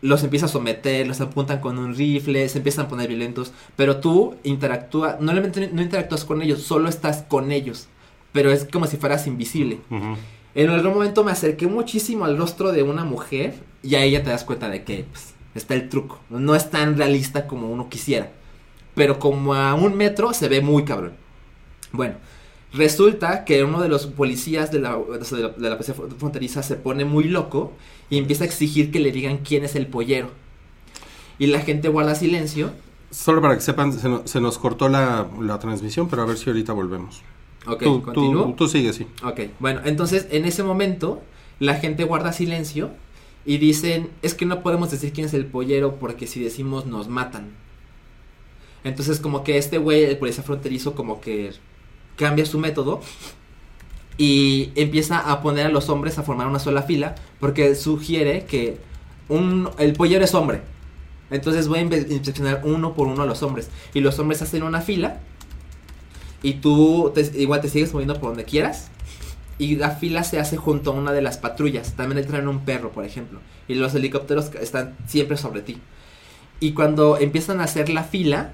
Los 0.00 0.22
empieza 0.22 0.46
a 0.46 0.48
someter, 0.48 1.06
los 1.06 1.20
apuntan 1.20 1.60
con 1.60 1.78
un 1.78 1.94
rifle, 1.94 2.48
se 2.48 2.58
empiezan 2.58 2.86
a 2.86 2.88
poner 2.88 3.08
violentos. 3.08 3.52
Pero 3.76 3.98
tú 3.98 4.36
interactúas, 4.44 5.20
no, 5.20 5.32
no 5.32 5.82
interactúas 5.82 6.24
con 6.24 6.42
ellos, 6.42 6.62
solo 6.62 6.88
estás 6.88 7.22
con 7.22 7.52
ellos. 7.52 7.88
Pero 8.32 8.52
es 8.52 8.66
como 8.70 8.86
si 8.86 8.96
fueras 8.96 9.26
invisible. 9.26 9.80
Ujú. 9.90 10.16
En 10.54 10.70
algún 10.70 10.94
momento 10.94 11.24
me 11.24 11.32
acerqué 11.32 11.66
muchísimo 11.66 12.24
al 12.24 12.36
rostro 12.36 12.72
de 12.72 12.82
una 12.82 13.04
mujer 13.04 13.54
y 13.82 13.94
ahí 13.94 14.12
ya 14.12 14.22
te 14.22 14.30
das 14.30 14.44
cuenta 14.44 14.68
de 14.68 14.82
que 14.82 15.04
pues, 15.10 15.34
está 15.54 15.74
el 15.74 15.88
truco. 15.88 16.20
No 16.30 16.54
es 16.54 16.70
tan 16.70 16.96
realista 16.96 17.46
como 17.46 17.70
uno 17.70 17.88
quisiera. 17.88 18.32
Pero 18.94 19.18
como 19.18 19.54
a 19.54 19.74
un 19.74 19.96
metro 19.96 20.32
se 20.34 20.48
ve 20.48 20.60
muy 20.60 20.84
cabrón. 20.84 21.12
Bueno, 21.92 22.16
resulta 22.72 23.44
que 23.44 23.64
uno 23.64 23.80
de 23.80 23.88
los 23.88 24.06
policías 24.06 24.70
de 24.70 24.80
la, 24.80 24.96
o 24.96 25.24
sea, 25.24 25.38
de 25.38 25.44
la, 25.44 25.48
de 25.50 25.70
la 25.70 25.76
policía 25.78 25.94
fronteriza 26.18 26.62
se 26.62 26.76
pone 26.76 27.04
muy 27.04 27.24
loco 27.24 27.72
y 28.10 28.18
empieza 28.18 28.44
a 28.44 28.46
exigir 28.46 28.90
que 28.90 29.00
le 29.00 29.12
digan 29.12 29.38
quién 29.38 29.64
es 29.64 29.74
el 29.74 29.86
pollero. 29.86 30.30
Y 31.38 31.46
la 31.46 31.60
gente 31.60 31.88
guarda 31.88 32.14
silencio. 32.14 32.72
Solo 33.10 33.40
para 33.40 33.54
que 33.54 33.60
sepan, 33.62 33.92
se, 33.92 34.08
no- 34.08 34.22
se 34.26 34.40
nos 34.40 34.58
cortó 34.58 34.88
la, 34.88 35.28
la 35.40 35.58
transmisión, 35.58 36.08
pero 36.08 36.22
a 36.22 36.26
ver 36.26 36.36
si 36.36 36.50
ahorita 36.50 36.72
volvemos. 36.72 37.22
Ok, 37.66 37.82
tú, 37.82 38.02
tú, 38.12 38.54
tú 38.56 38.68
sigue, 38.68 38.92
sí. 38.92 39.06
Ok, 39.24 39.40
bueno, 39.60 39.80
entonces 39.84 40.26
en 40.30 40.44
ese 40.44 40.62
momento 40.62 41.22
la 41.58 41.74
gente 41.74 42.04
guarda 42.04 42.32
silencio 42.32 42.90
y 43.44 43.58
dicen, 43.58 44.10
es 44.22 44.34
que 44.34 44.46
no 44.46 44.62
podemos 44.62 44.90
decir 44.90 45.12
quién 45.12 45.26
es 45.26 45.34
el 45.34 45.46
pollero 45.46 45.96
porque 45.96 46.26
si 46.26 46.42
decimos 46.42 46.86
nos 46.86 47.08
matan. 47.08 47.50
Entonces 48.84 49.20
como 49.20 49.42
que 49.44 49.58
este 49.58 49.78
güey, 49.78 50.04
el 50.04 50.18
policía 50.18 50.42
fronterizo, 50.44 50.94
como 50.94 51.20
que 51.20 51.52
cambia 52.18 52.44
su 52.44 52.58
método 52.58 53.00
y 54.16 54.70
empieza 54.74 55.18
a 55.30 55.40
poner 55.42 55.66
a 55.66 55.70
los 55.70 55.88
hombres 55.88 56.18
a 56.18 56.22
formar 56.22 56.46
una 56.48 56.58
sola 56.58 56.82
fila 56.82 57.14
porque 57.40 57.74
sugiere 57.74 58.44
que 58.46 58.78
el 59.78 59.92
pollero 59.94 60.24
es 60.24 60.34
hombre. 60.34 60.62
Entonces 61.30 61.68
voy 61.68 61.78
a 61.80 61.82
inspeccionar 61.82 62.62
uno 62.64 62.94
por 62.94 63.06
uno 63.06 63.22
a 63.22 63.26
los 63.26 63.42
hombres 63.42 63.68
y 63.94 64.00
los 64.00 64.18
hombres 64.18 64.42
hacen 64.42 64.62
una 64.62 64.80
fila 64.80 65.20
Y 66.42 66.54
tú 66.54 67.10
te- 67.14 67.32
igual 67.40 67.60
te 67.60 67.68
sigues 67.68 67.92
moviendo 67.92 68.14
por 68.20 68.30
donde 68.30 68.44
quieras. 68.44 68.90
Y 69.58 69.74
la 69.74 69.90
fila 69.90 70.22
se 70.22 70.38
hace 70.38 70.56
junto 70.56 70.92
a 70.92 70.94
una 70.94 71.10
de 71.12 71.20
las 71.20 71.36
patrullas. 71.36 71.94
También 71.94 72.20
le 72.20 72.26
traen 72.26 72.46
un 72.46 72.60
perro, 72.60 72.92
por 72.92 73.04
ejemplo. 73.04 73.40
Y 73.66 73.74
los 73.74 73.92
helicópteros 73.96 74.54
están 74.60 74.94
siempre 75.08 75.36
sobre 75.36 75.62
ti. 75.62 75.78
Y 76.60 76.72
cuando 76.74 77.18
empiezan 77.18 77.60
a 77.60 77.64
hacer 77.64 77.88
la 77.88 78.04
fila, 78.04 78.52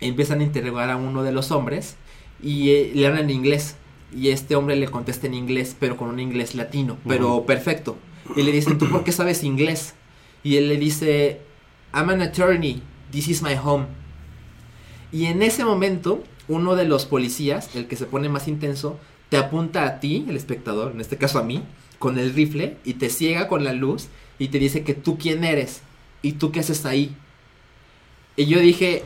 empiezan 0.00 0.40
a 0.40 0.42
interrogar 0.42 0.90
a 0.90 0.96
uno 0.96 1.22
de 1.22 1.30
los 1.30 1.52
hombres 1.52 1.94
y 2.42 2.70
eh, 2.70 2.92
le 2.94 3.06
hablan 3.06 3.24
en 3.24 3.30
inglés. 3.30 3.76
Y 4.16 4.30
este 4.30 4.56
hombre 4.56 4.76
le 4.76 4.88
contesta 4.88 5.26
en 5.26 5.34
inglés, 5.34 5.76
pero 5.78 5.96
con 5.96 6.08
un 6.08 6.18
inglés 6.18 6.54
latino, 6.54 6.96
pero 7.06 7.36
Ujú. 7.36 7.46
perfecto. 7.46 7.98
Y 8.36 8.42
le 8.42 8.52
dicen, 8.52 8.78
¿tú 8.78 8.88
por 8.88 9.04
qué 9.04 9.12
sabes 9.12 9.44
inglés? 9.44 9.94
Y 10.42 10.56
él 10.56 10.68
le 10.68 10.76
dice, 10.78 11.40
I'm 11.92 12.08
an 12.10 12.22
attorney, 12.22 12.82
this 13.10 13.28
is 13.28 13.42
my 13.42 13.54
home. 13.54 13.86
Y 15.12 15.26
en 15.26 15.42
ese 15.42 15.64
momento, 15.64 16.22
uno 16.48 16.74
de 16.74 16.86
los 16.86 17.04
policías, 17.06 17.74
el 17.74 17.86
que 17.86 17.96
se 17.96 18.06
pone 18.06 18.28
más 18.28 18.48
intenso, 18.48 18.98
te 19.28 19.36
apunta 19.36 19.84
a 19.86 20.00
ti, 20.00 20.24
el 20.28 20.36
espectador, 20.36 20.92
en 20.92 21.00
este 21.00 21.16
caso 21.18 21.38
a 21.38 21.42
mí, 21.42 21.62
con 21.98 22.18
el 22.18 22.32
rifle 22.32 22.76
y 22.84 22.94
te 22.94 23.10
ciega 23.10 23.48
con 23.48 23.64
la 23.64 23.72
luz 23.72 24.08
y 24.38 24.48
te 24.48 24.58
dice 24.58 24.84
que 24.84 24.94
tú 24.94 25.18
quién 25.18 25.44
eres 25.44 25.82
y 26.22 26.32
tú 26.32 26.50
qué 26.52 26.60
haces 26.60 26.86
ahí. 26.86 27.14
Y 28.36 28.46
yo 28.46 28.60
dije, 28.60 29.04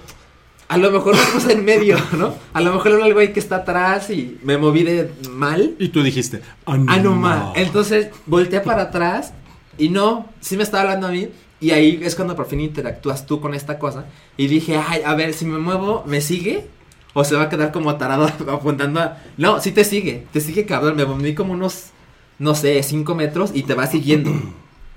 a 0.72 0.78
lo 0.78 0.90
mejor 0.90 1.14
me 1.14 1.22
puse 1.34 1.52
en 1.52 1.66
medio, 1.66 1.98
¿no? 2.16 2.34
A 2.54 2.62
lo 2.62 2.72
mejor 2.72 2.92
era 2.92 3.06
el 3.06 3.12
güey 3.12 3.34
que 3.34 3.40
está 3.40 3.56
atrás 3.56 4.08
y 4.08 4.38
me 4.42 4.56
moví 4.56 4.84
de 4.84 5.10
mal. 5.30 5.74
Y 5.78 5.88
tú 5.88 6.02
dijiste, 6.02 6.40
ah, 6.64 6.78
Ah, 6.88 6.96
no, 6.96 7.14
ma. 7.14 7.52
Entonces 7.54 8.08
volteé 8.24 8.60
para 8.60 8.84
atrás 8.84 9.34
y 9.76 9.90
no, 9.90 10.30
sí 10.40 10.56
me 10.56 10.62
estaba 10.62 10.84
hablando 10.84 11.08
a 11.08 11.10
mí. 11.10 11.28
Y 11.60 11.72
ahí 11.72 12.00
es 12.02 12.14
cuando 12.14 12.34
por 12.34 12.46
fin 12.46 12.60
interactúas 12.60 13.26
tú 13.26 13.38
con 13.38 13.52
esta 13.52 13.78
cosa. 13.78 14.06
Y 14.38 14.46
dije, 14.46 14.78
ay, 14.78 15.02
a 15.04 15.14
ver, 15.14 15.34
si 15.34 15.44
me 15.44 15.58
muevo, 15.58 16.04
¿me 16.06 16.22
sigue? 16.22 16.66
O 17.12 17.22
se 17.22 17.36
va 17.36 17.42
a 17.42 17.48
quedar 17.50 17.70
como 17.70 17.96
tarado 17.96 18.24
apuntando 18.50 19.00
a... 19.00 19.18
No, 19.36 19.60
sí 19.60 19.72
te 19.72 19.84
sigue, 19.84 20.26
te 20.32 20.40
sigue 20.40 20.64
cabrón. 20.64 20.96
Me 20.96 21.04
moví 21.04 21.34
como 21.34 21.52
unos, 21.52 21.90
no 22.38 22.54
sé, 22.54 22.82
5 22.82 23.14
metros 23.14 23.50
y 23.52 23.64
te 23.64 23.74
va 23.74 23.86
siguiendo. 23.86 24.32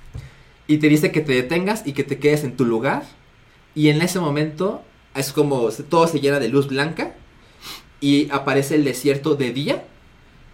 y 0.67 0.77
te 0.77 0.87
dice 0.87 1.11
que 1.11 1.19
te 1.19 1.33
detengas 1.33 1.85
y 1.85 1.91
que 1.91 2.05
te 2.05 2.17
quedes 2.17 2.45
en 2.45 2.55
tu 2.55 2.63
lugar. 2.63 3.03
Y 3.75 3.89
en 3.89 4.01
ese 4.01 4.21
momento 4.21 4.81
es 5.15 5.31
como 5.31 5.69
todo 5.89 6.07
se 6.07 6.19
llena 6.19 6.39
de 6.39 6.49
luz 6.49 6.67
blanca. 6.67 7.15
Y 8.01 8.29
aparece 8.29 8.75
el 8.75 8.83
desierto 8.83 9.35
de 9.35 9.51
día. 9.51 9.85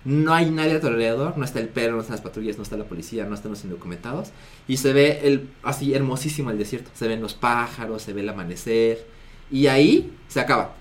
No 0.03 0.34
hay 0.34 0.49
nadie 0.49 0.74
a 0.74 0.82
tu 0.82 0.88
alrededor, 0.88 1.38
no 1.38 1.45
está 1.45 1.59
el 1.59 1.68
perro, 1.68 1.95
no 1.95 2.01
están 2.01 2.16
las 2.16 2.22
patrullas, 2.22 2.57
no 2.57 2.64
está 2.64 2.76
la 2.76 2.86
policía, 2.86 3.26
no 3.26 3.36
están 3.36 3.51
los 3.51 3.64
indocumentados. 3.64 4.30
Y 4.68 4.78
se 4.78 4.93
ve 4.93 5.22
el, 5.24 5.49
así 5.62 5.93
hermosísimo 5.93 6.49
el 6.49 6.57
desierto. 6.57 6.89
Se 6.93 7.07
ven 7.07 7.22
los 7.22 7.34
pájaros, 7.34 8.01
se 8.01 8.14
ve 8.14 8.22
el 8.22 8.30
amanecer. 8.30 9.05
Y 9.51 9.68
ahí 9.68 10.12
se 10.28 10.39
acaba. 10.39 10.76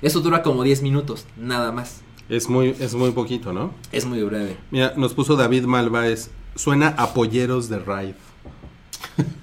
Eso 0.00 0.20
dura 0.20 0.42
como 0.42 0.62
10 0.62 0.82
minutos, 0.82 1.26
nada 1.36 1.72
más. 1.72 2.00
Es 2.28 2.48
muy, 2.48 2.74
es 2.80 2.94
muy 2.94 3.10
poquito, 3.10 3.52
¿no? 3.52 3.74
Es 3.92 4.06
muy 4.06 4.22
breve. 4.22 4.56
Mira, 4.70 4.94
nos 4.96 5.12
puso 5.12 5.36
David 5.36 5.64
Malváez. 5.64 6.30
Suena 6.54 6.88
a 6.96 7.12
polleros 7.12 7.68
de 7.68 7.78
Ride. 7.78 8.14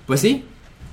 Pues 0.08 0.22
sí, 0.22 0.44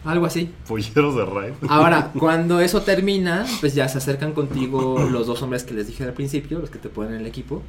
algo 0.08 0.26
así. 0.26 0.50
Polleros 0.66 1.16
de 1.16 1.24
raid. 1.24 1.52
Ahora, 1.68 2.12
cuando 2.18 2.60
eso 2.60 2.82
termina, 2.82 3.46
pues 3.60 3.74
ya 3.74 3.88
se 3.88 3.98
acercan 3.98 4.32
contigo 4.32 5.06
los 5.10 5.26
dos 5.26 5.42
hombres 5.42 5.64
que 5.64 5.74
les 5.74 5.86
dije 5.86 6.04
al 6.04 6.14
principio, 6.14 6.58
los 6.58 6.70
que 6.70 6.78
te 6.78 6.88
ponen 6.88 7.14
en 7.14 7.20
el 7.20 7.26
equipo. 7.26 7.62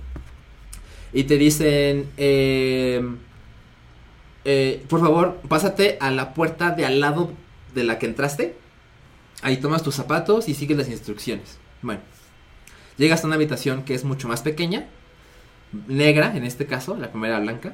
Y 1.12 1.24
te 1.24 1.38
dicen, 1.38 2.08
eh, 2.18 3.02
eh, 4.46 4.86
por 4.88 5.02
favor, 5.02 5.42
pásate 5.48 5.98
a 6.00 6.12
la 6.12 6.34
puerta 6.34 6.72
de 6.72 6.86
al 6.86 7.00
lado 7.00 7.32
de 7.74 7.84
la 7.84 8.00
que 8.00 8.06
entraste. 8.06 8.56
Ahí 9.42 9.58
tomas 9.58 9.84
tus 9.84 9.96
zapatos 9.96 10.50
y 10.50 10.54
sigues 10.54 10.78
las 10.78 10.90
instrucciones. 10.90 11.58
Bueno, 11.82 12.02
llegas 12.98 13.24
a 13.24 13.28
una 13.28 13.36
habitación 13.36 13.84
que 13.84 13.96
es 13.96 14.04
mucho 14.04 14.28
más 14.28 14.42
pequeña, 14.42 14.88
negra 15.88 16.36
en 16.36 16.44
este 16.44 16.66
caso, 16.66 16.96
la 16.96 17.12
primera 17.12 17.40
blanca. 17.40 17.74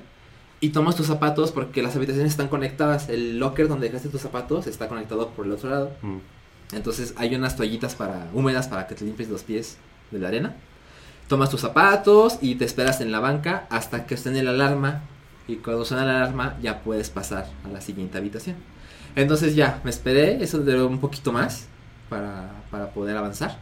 Y 0.62 0.70
tomas 0.70 0.96
tus 0.96 1.08
zapatos 1.08 1.52
porque 1.52 1.84
las 1.84 1.96
habitaciones 1.96 2.32
están 2.32 2.48
conectadas. 2.48 3.10
El 3.10 3.40
locker 3.40 3.68
donde 3.68 3.88
dejaste 3.88 4.10
tus 4.10 4.22
zapatos 4.22 4.68
está 4.68 4.88
conectado 4.88 5.30
por 5.30 5.46
el 5.46 5.52
otro 5.52 5.70
lado. 5.70 5.92
Mm. 6.02 6.18
Entonces 6.74 7.14
hay 7.18 7.36
unas 7.36 7.56
toallitas 7.56 7.96
para 7.96 8.30
húmedas 8.34 8.68
para 8.68 8.88
que 8.88 8.96
te 8.96 9.06
limpies 9.06 9.30
los 9.30 9.44
pies 9.44 9.78
de 10.12 10.20
la 10.20 10.30
arena. 10.30 10.56
Tomas 11.28 11.50
tus 11.50 11.62
zapatos 11.62 12.38
y 12.42 12.56
te 12.56 12.66
esperas 12.66 13.02
en 13.02 13.12
la 13.12 13.20
banca 13.20 13.68
hasta 13.70 14.06
que 14.06 14.18
suene 14.18 14.44
la 14.44 14.52
alarma. 14.52 15.04
Y 15.48 15.58
cuando 15.58 15.86
suena 15.86 16.06
la 16.06 16.18
alarma 16.18 16.58
ya 16.62 16.82
puedes 16.84 17.10
pasar 17.10 17.48
a 17.64 17.68
la 17.70 17.82
siguiente 17.82 18.18
habitación. 18.18 18.56
Entonces 19.16 19.56
ya, 19.56 19.82
me 19.84 19.90
esperé, 19.90 20.44
eso 20.44 20.60
duró 20.60 20.88
un 20.88 21.00
poquito 21.00 21.32
más 21.32 21.68
para, 22.10 22.64
para 22.70 22.90
poder 22.92 23.16
avanzar. 23.16 23.60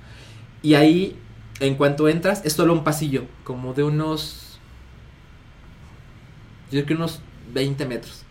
Y 0.61 0.73
ahí, 0.75 1.19
en 1.59 1.75
cuanto 1.75 2.07
entras, 2.09 2.41
es 2.43 2.53
solo 2.53 2.73
un 2.73 2.83
pasillo, 2.83 3.25
como 3.43 3.73
de 3.73 3.83
unos... 3.83 4.52
Yo 6.73 6.85
creo 6.85 6.97
que 6.97 7.03
unos 7.03 7.21
20 7.53 7.85
metros. 7.85 8.23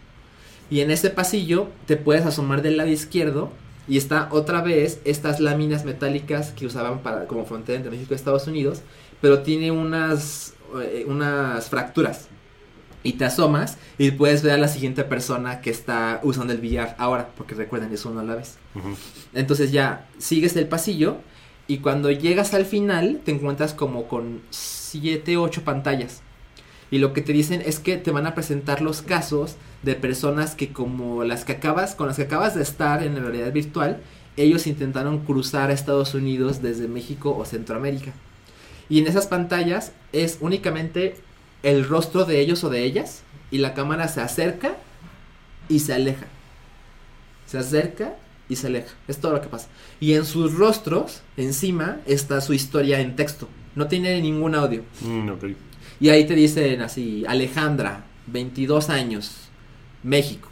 Y 0.71 0.81
en 0.81 0.91
ese 0.91 1.11
pasillo 1.11 1.69
te 1.87 1.97
puedes 1.97 2.25
asomar 2.25 2.63
del 2.63 2.77
lado 2.77 2.91
izquierdo 2.91 3.51
y 3.89 3.99
está 3.99 4.29
otra 4.31 4.63
vez 4.63 5.01
estas 5.05 5.41
láminas 5.41 5.85
metálicas 5.85 6.53
que 6.53 6.67
usaban 6.67 7.01
para 7.01 7.27
como 7.27 7.45
frontera 7.45 7.77
entre 7.77 7.91
México 7.91 8.15
y 8.15 8.17
Estados 8.17 8.47
Unidos, 8.47 8.83
pero 9.21 9.43
tiene 9.43 9.71
unas 9.71 10.55
eh, 10.81 11.05
unas 11.07 11.69
fracturas. 11.69 12.29
Y 13.05 13.15
te 13.15 13.25
asomas 13.25 13.79
y 13.99 14.13
puedes 14.13 14.43
ver 14.43 14.53
a 14.53 14.57
la 14.59 14.69
siguiente 14.69 15.03
persona 15.03 15.61
que 15.61 15.71
está 15.71 16.21
usando 16.23 16.53
el 16.53 16.61
billar 16.61 16.95
ahora, 16.99 17.31
porque 17.37 17.57
recuerden, 17.57 17.93
es 17.93 18.05
uno 18.05 18.21
a 18.21 18.23
la 18.23 18.37
vez. 18.37 18.59
Entonces 19.35 19.73
ya 19.73 20.09
sigues 20.19 20.55
el 20.55 20.69
pasillo 20.69 21.17
y 21.67 21.79
cuando 21.79 22.13
llegas 22.13 22.55
al 22.55 22.65
final 22.65 23.21
te 23.25 23.33
encuentras 23.33 23.75
como 23.75 24.07
con 24.07 24.43
7, 24.51 25.37
8 25.37 25.65
pantallas. 25.65 26.23
Y 26.93 26.99
lo 26.99 27.15
que 27.15 27.23
te 27.23 27.33
dicen 27.33 27.63
es 27.65 27.81
que 27.81 27.97
te 27.97 28.11
van 28.11 28.27
a 28.27 28.35
presentar 28.35 28.83
los 28.83 29.01
casos 29.01 29.57
de 29.83 29.95
personas 29.95 30.55
que 30.55 30.75
como 30.75 31.25
las 31.25 31.47
que 31.47 31.53
acabas, 31.53 31.95
con 31.95 32.07
las 32.07 32.17
que 32.17 32.25
acabas 32.25 32.55
de 32.55 32.63
estar 32.63 33.03
en 33.03 33.15
la 33.15 33.23
realidad 33.23 33.51
virtual, 33.51 34.03
ellos 34.37 34.67
intentaron 34.67 35.21
cruzar 35.21 35.71
a 35.71 35.73
Estados 35.73 36.15
Unidos 36.15 36.61
desde 36.61 36.89
México 36.89 37.35
o 37.35 37.47
Centroamérica. 37.47 38.13
Y 38.91 38.99
en 38.99 39.07
esas 39.07 39.27
pantallas 39.27 39.93
es 40.13 40.37
únicamente 40.43 41.17
el 41.63 41.89
rostro 41.89 42.27
de 42.27 42.41
ellos 42.41 42.63
o 42.63 42.69
de 42.69 42.85
ellas 42.85 43.23
y 43.51 43.57
la 43.57 43.73
cámara 43.73 44.07
se 44.09 44.21
acerca 44.21 44.77
y 45.71 45.79
se 45.79 45.95
aleja. 45.95 46.27
Se 47.47 47.57
acerca 47.57 48.17
y 48.51 48.57
se 48.57 48.67
aleja. 48.67 48.93
Es 49.09 49.17
todo 49.17 49.33
lo 49.33 49.41
que 49.41 49.49
pasa. 49.49 49.69
Y 49.99 50.13
en 50.13 50.27
sus 50.27 50.53
rostros, 50.53 51.23
encima, 51.39 52.01
está 52.05 52.43
su 52.43 52.53
historia 52.53 53.01
en 53.01 53.17
texto. 53.17 53.49
No 53.77 53.87
tiene 53.87 54.21
ningún 54.21 54.55
audio. 54.55 54.83
Mm, 55.01 55.31
ok. 55.31 55.45
Y 56.03 56.11
ahí 56.11 56.27
te 56.27 56.35
dicen 56.35 56.81
así, 56.81 57.25
Alejandra, 57.29 58.03
22 58.27 58.91
años, 58.91 59.37
México. 60.03 60.49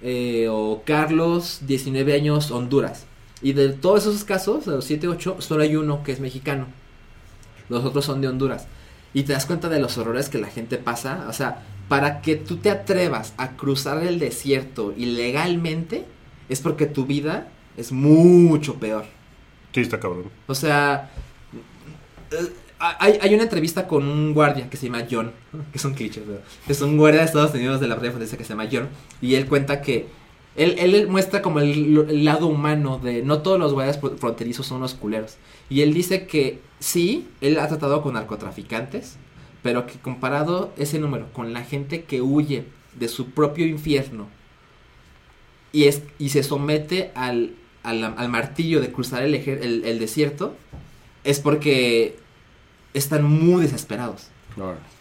Eh, 0.00 0.48
o 0.50 0.84
Carlos, 0.86 1.60
19 1.66 2.14
años, 2.14 2.50
Honduras. 2.50 3.04
Y 3.42 3.52
de 3.52 3.68
todos 3.68 4.06
esos 4.06 4.24
casos, 4.24 4.64
de 4.64 4.72
los 4.72 4.86
7, 4.86 5.06
8, 5.06 5.36
solo 5.40 5.64
hay 5.64 5.76
uno 5.76 6.02
que 6.02 6.12
es 6.12 6.20
mexicano. 6.20 6.64
Los 7.68 7.84
otros 7.84 8.06
son 8.06 8.22
de 8.22 8.28
Honduras. 8.28 8.68
Y 9.12 9.24
te 9.24 9.34
das 9.34 9.44
cuenta 9.44 9.68
de 9.68 9.80
los 9.80 9.98
horrores 9.98 10.30
que 10.30 10.38
la 10.38 10.48
gente 10.48 10.78
pasa. 10.78 11.26
O 11.28 11.34
sea, 11.34 11.66
para 11.90 12.22
que 12.22 12.36
tú 12.36 12.56
te 12.56 12.70
atrevas 12.70 13.34
a 13.36 13.50
cruzar 13.50 14.02
el 14.02 14.18
desierto 14.18 14.94
ilegalmente, 14.96 16.06
es 16.48 16.62
porque 16.62 16.86
tu 16.86 17.04
vida 17.04 17.48
es 17.76 17.92
mucho 17.92 18.76
peor. 18.76 19.04
Sí, 19.74 19.82
está 19.82 20.00
cabrón. 20.00 20.30
O 20.46 20.54
sea, 20.54 21.10
hay, 22.78 23.18
hay 23.20 23.34
una 23.34 23.44
entrevista 23.44 23.86
con 23.86 24.06
un 24.08 24.34
guardia 24.34 24.68
que 24.70 24.76
se 24.76 24.86
llama 24.86 25.06
John, 25.10 25.32
que 25.72 25.78
es 25.78 25.84
un 25.84 25.94
cliché, 25.94 26.22
pero 26.26 26.40
es 26.68 26.80
un 26.80 26.96
guardia 26.96 27.20
de 27.20 27.26
Estados 27.26 27.54
Unidos 27.54 27.80
de 27.80 27.88
la 27.88 27.94
Guardia 27.94 28.12
Fronteriza 28.12 28.36
que 28.36 28.44
se 28.44 28.50
llama 28.50 28.68
John, 28.70 28.88
y 29.20 29.34
él 29.34 29.46
cuenta 29.46 29.80
que 29.82 30.06
él, 30.56 30.74
él 30.78 31.06
muestra 31.08 31.40
como 31.40 31.60
el, 31.60 32.24
lado 32.24 32.48
humano 32.48 32.98
de 32.98 33.22
no 33.22 33.42
todos 33.42 33.60
los 33.60 33.72
guardias 33.74 34.00
fr- 34.00 34.16
fronterizos 34.16 34.66
son 34.66 34.78
unos 34.78 34.94
culeros. 34.94 35.36
Y 35.70 35.82
él 35.82 35.94
dice 35.94 36.26
que 36.26 36.58
sí, 36.80 37.28
él 37.40 37.60
ha 37.60 37.68
tratado 37.68 38.02
con 38.02 38.14
narcotraficantes, 38.14 39.18
pero 39.62 39.86
que 39.86 40.00
comparado 40.00 40.72
ese 40.76 40.98
número 40.98 41.32
con 41.32 41.52
la 41.52 41.62
gente 41.62 42.02
que 42.02 42.22
huye 42.22 42.64
de 42.98 43.06
su 43.06 43.30
propio 43.30 43.66
infierno 43.66 44.26
y, 45.72 45.84
es, 45.84 46.02
y 46.18 46.30
se 46.30 46.42
somete 46.42 47.12
al, 47.14 47.52
al, 47.82 48.02
al 48.02 48.28
martillo 48.28 48.80
de 48.80 48.90
cruzar 48.90 49.22
el, 49.22 49.34
el, 49.34 49.84
el 49.84 49.98
desierto, 49.98 50.56
es 51.24 51.40
porque 51.40 52.16
están 52.94 53.24
muy 53.24 53.62
desesperados. 53.62 54.28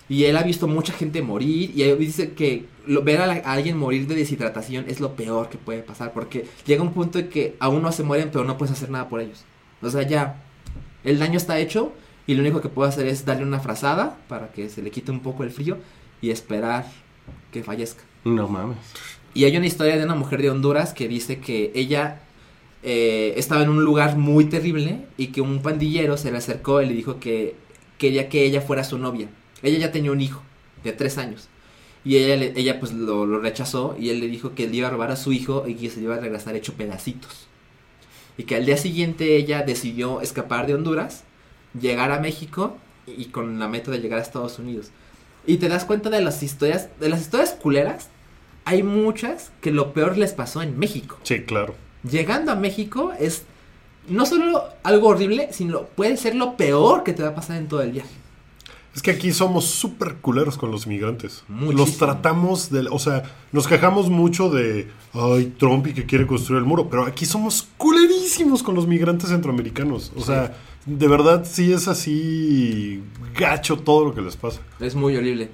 Y 0.10 0.24
él 0.26 0.38
ha 0.38 0.44
visto 0.44 0.68
mucha 0.68 0.94
gente 0.94 1.22
morir 1.22 1.72
y 1.76 1.82
él 1.84 1.98
dice 2.00 2.32
que 2.32 2.66
lo- 2.86 3.02
ver 3.04 3.20
a, 3.22 3.28
la- 3.28 3.34
a 3.44 3.54
alguien 3.54 3.78
morir 3.78 4.08
de 4.08 4.16
deshidratación 4.16 4.86
es 4.88 5.00
lo 5.00 5.16
peor 5.16 5.50
que 5.50 5.58
puede 5.58 5.82
pasar 5.82 6.14
porque 6.14 6.46
llega 6.66 6.82
un 6.84 6.94
punto 6.94 7.20
en 7.20 7.30
que 7.30 7.56
aún 7.60 7.82
no 7.82 7.92
se 7.92 8.04
mueren 8.04 8.30
pero 8.32 8.46
no 8.46 8.58
puedes 8.58 8.72
hacer 8.74 8.90
nada 8.90 9.10
por 9.10 9.20
ellos. 9.20 9.44
O 9.82 9.90
sea, 9.90 10.04
ya 10.04 10.44
el 11.04 11.20
daño 11.20 11.38
está 11.38 11.60
hecho 11.60 11.92
y 12.26 12.36
lo 12.36 12.42
único 12.42 12.62
que 12.62 12.70
puedo 12.70 12.88
hacer 12.88 13.08
es 13.08 13.26
darle 13.26 13.44
una 13.44 13.60
frazada 13.60 14.18
para 14.30 14.52
que 14.52 14.70
se 14.70 14.82
le 14.82 14.92
quite 14.92 15.12
un 15.12 15.20
poco 15.22 15.44
el 15.44 15.52
frío 15.52 15.78
y 16.22 16.30
esperar 16.30 16.86
que 17.52 17.64
fallezca. 17.64 18.04
No 18.24 18.48
mames. 18.48 18.78
Y 19.34 19.46
hay 19.46 19.56
una 19.58 19.68
historia 19.68 19.98
de 19.98 20.04
una 20.06 20.16
mujer 20.16 20.42
de 20.42 20.50
Honduras 20.50 20.94
que 20.94 21.08
dice 21.08 21.40
que 21.40 21.72
ella 21.76 22.22
eh, 22.84 23.34
estaba 23.38 23.64
en 23.64 23.70
un 23.70 23.84
lugar 23.84 24.18
muy 24.18 24.46
terrible 24.46 25.06
y 25.18 25.28
que 25.28 25.42
un 25.42 25.62
pandillero 25.62 26.16
se 26.18 26.32
le 26.32 26.38
acercó 26.38 26.82
y 26.82 26.86
le 26.88 26.94
dijo 26.94 27.20
que 27.20 27.56
quería 27.98 28.30
que 28.30 28.46
ella 28.46 28.62
fuera 28.62 28.84
su 28.84 28.98
novia. 28.98 29.28
Ella 29.62 29.80
ya 29.80 29.92
tenía 29.92 30.12
un 30.12 30.22
hijo 30.22 30.42
de 30.84 30.94
tres 30.94 31.18
años. 31.18 31.50
Y 32.06 32.18
ella, 32.18 32.52
ella 32.56 32.80
pues 32.80 32.94
lo, 32.94 33.26
lo 33.26 33.40
rechazó 33.40 33.96
y 34.00 34.10
él 34.10 34.20
le 34.20 34.28
dijo 34.28 34.56
que 34.56 34.68
le 34.68 34.78
iba 34.78 34.88
a 34.88 34.92
robar 34.92 35.12
a 35.12 35.16
su 35.16 35.34
hijo 35.34 35.66
y 35.68 35.76
que 35.76 35.90
se 35.90 35.98
le 35.98 36.04
iba 36.04 36.16
a 36.16 36.20
regresar 36.20 36.56
hecho 36.56 36.74
pedacitos. 36.74 37.48
Y 38.38 38.44
que 38.44 38.56
al 38.56 38.66
día 38.66 38.78
siguiente 38.78 39.36
ella 39.36 39.64
decidió 39.64 40.22
escapar 40.22 40.68
de 40.68 40.76
Honduras, 40.76 41.24
llegar 41.80 42.12
a 42.12 42.20
México 42.20 42.78
y 43.08 43.26
con 43.26 43.60
la 43.60 43.68
meta 43.68 43.92
de 43.92 44.00
llegar 44.00 44.20
a 44.20 44.22
Estados 44.22 44.60
Unidos. 44.60 44.92
Y 45.46 45.58
te 45.58 45.70
das 45.70 45.86
cuenta 45.86 46.10
de 46.10 46.22
las 46.22 46.44
historias, 46.44 46.90
de 47.00 47.10
las 47.10 47.22
historias 47.22 47.52
culeras, 47.52 48.10
hay 48.66 48.84
muchas 48.84 49.52
que 49.62 49.72
lo 49.72 49.94
peor 49.94 50.18
les 50.18 50.34
pasó 50.34 50.62
en 50.62 50.78
México. 50.78 51.18
Sí, 51.24 51.44
claro. 51.44 51.74
Llegando 52.10 52.52
a 52.52 52.56
México 52.56 53.14
es 53.18 53.44
no 54.08 54.26
solo 54.26 54.64
algo 54.84 55.10
horrible, 55.10 55.50
sino 55.52 55.84
puede 55.84 56.18
ser 56.18 56.36
lo 56.36 56.56
peor 56.58 57.04
que 57.04 57.14
te 57.14 57.24
va 57.24 57.30
a 57.30 57.36
pasar 57.36 57.58
en 57.58 57.68
todo 57.68 57.82
el 57.82 57.92
viaje. 57.92 58.10
Es 58.96 59.04
que 59.04 59.12
aquí 59.12 59.32
somos 59.32 59.66
súper 59.66 60.16
culeros 60.16 60.58
con 60.58 60.72
los 60.72 60.88
migrantes. 60.88 61.44
Muchísimo. 61.48 61.78
Los 61.78 61.98
tratamos 61.98 62.72
de... 62.72 62.88
O 62.90 62.98
sea, 62.98 63.24
nos 63.52 63.68
quejamos 63.68 64.10
mucho 64.10 64.50
de... 64.50 64.88
Ay, 65.14 65.54
Trump 65.60 65.86
y 65.86 65.94
que 65.94 66.08
quiere 66.08 66.26
construir 66.26 66.62
el 66.62 66.66
muro. 66.66 66.90
Pero 66.90 67.06
aquí 67.06 67.28
somos 67.28 67.68
culerísimos 67.78 68.64
con 68.64 68.74
los 68.74 68.88
migrantes 68.88 69.30
centroamericanos. 69.30 70.12
O 70.16 70.22
sea, 70.22 70.58
de 70.88 71.08
verdad 71.08 71.46
sí 71.48 71.72
es 71.72 71.88
así 71.88 73.04
gacho 73.36 73.78
todo 73.78 74.06
lo 74.06 74.16
que 74.16 74.22
les 74.22 74.36
pasa. 74.36 74.62
Es 74.80 74.96
muy 74.96 75.16
horrible. 75.16 75.52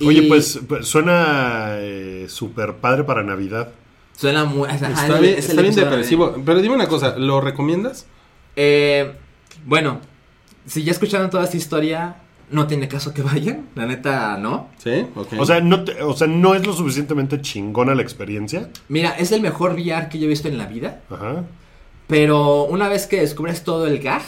Oye, 0.00 0.22
Y 0.22 0.28
pues, 0.28 0.60
pues, 0.66 0.86
suena 0.86 1.76
eh, 1.76 2.26
súper 2.30 2.76
padre 2.76 3.04
para 3.04 3.22
Navidad. 3.22 3.72
Suena 4.16 4.44
muy... 4.44 4.68
Está 4.70 4.88
es- 4.88 5.20
bien, 5.20 5.38
es 5.38 5.48
está 5.50 5.62
bien 5.62 5.74
depresivo. 5.74 6.34
Pero 6.44 6.60
dime 6.60 6.74
una 6.74 6.88
cosa, 6.88 7.16
¿lo 7.18 7.40
recomiendas? 7.40 8.06
Eh, 8.56 9.12
bueno, 9.64 10.00
si 10.66 10.82
ya 10.82 10.92
escucharon 10.92 11.28
toda 11.30 11.44
esta 11.44 11.56
historia, 11.58 12.16
no 12.50 12.66
tiene 12.66 12.88
caso 12.88 13.12
que 13.12 13.22
vayan. 13.22 13.68
La 13.74 13.86
neta, 13.86 14.38
no. 14.38 14.68
Sí, 14.78 15.06
ok. 15.14 15.34
O 15.38 15.44
sea, 15.46 15.60
no 15.60 15.84
te- 15.84 16.02
o 16.02 16.14
sea, 16.16 16.26
no 16.26 16.54
es 16.54 16.66
lo 16.66 16.72
suficientemente 16.72 17.40
chingona 17.42 17.94
la 17.94 18.02
experiencia. 18.02 18.70
Mira, 18.88 19.10
es 19.10 19.32
el 19.32 19.42
mejor 19.42 19.72
VR 19.74 20.08
que 20.08 20.18
yo 20.18 20.24
he 20.24 20.28
visto 20.28 20.48
en 20.48 20.56
la 20.58 20.66
vida. 20.66 21.00
Ajá. 21.10 21.44
Pero 22.06 22.64
una 22.64 22.88
vez 22.88 23.06
que 23.06 23.20
descubres 23.20 23.64
todo 23.64 23.86
el 23.86 23.98
gag, 23.98 24.22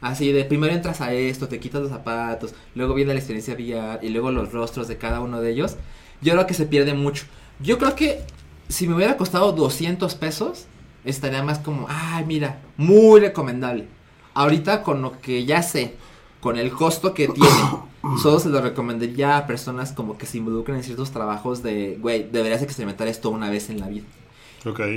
así 0.00 0.32
de 0.32 0.44
primero 0.44 0.74
entras 0.74 1.00
a 1.00 1.12
esto, 1.14 1.46
te 1.48 1.60
quitas 1.60 1.80
los 1.80 1.90
zapatos, 1.90 2.52
luego 2.74 2.94
viene 2.94 3.14
la 3.14 3.20
experiencia 3.20 3.54
VR 3.54 4.04
y 4.04 4.10
luego 4.10 4.30
los 4.32 4.52
rostros 4.52 4.88
de 4.88 4.98
cada 4.98 5.20
uno 5.20 5.40
de 5.40 5.50
ellos, 5.52 5.76
yo 6.20 6.32
creo 6.32 6.46
que 6.46 6.54
se 6.54 6.66
pierde 6.66 6.94
mucho. 6.94 7.24
Yo 7.60 7.78
creo 7.78 7.94
que 7.94 8.22
si 8.68 8.86
me 8.88 8.94
hubiera 8.94 9.16
costado 9.16 9.52
200 9.52 10.14
pesos, 10.16 10.66
estaría 11.04 11.42
más 11.42 11.58
como, 11.60 11.86
ay, 11.88 12.24
mira, 12.26 12.60
muy 12.76 13.20
recomendable. 13.20 13.86
Ahorita 14.34 14.82
con 14.82 15.02
lo 15.02 15.20
que 15.20 15.44
ya 15.44 15.62
sé, 15.62 15.94
con 16.40 16.58
el 16.58 16.70
costo 16.70 17.14
que 17.14 17.28
tiene, 17.28 17.48
solo 18.22 18.38
se 18.40 18.48
lo 18.50 18.60
recomendaría 18.60 19.36
a 19.36 19.46
personas 19.46 19.92
como 19.92 20.18
que 20.18 20.26
se 20.26 20.38
involucran 20.38 20.76
en 20.78 20.84
ciertos 20.84 21.10
trabajos 21.10 21.62
de, 21.62 21.98
güey, 22.00 22.28
deberías 22.30 22.62
experimentar 22.62 23.08
esto 23.08 23.30
una 23.30 23.50
vez 23.50 23.70
en 23.70 23.80
la 23.80 23.88
vida. 23.88 24.04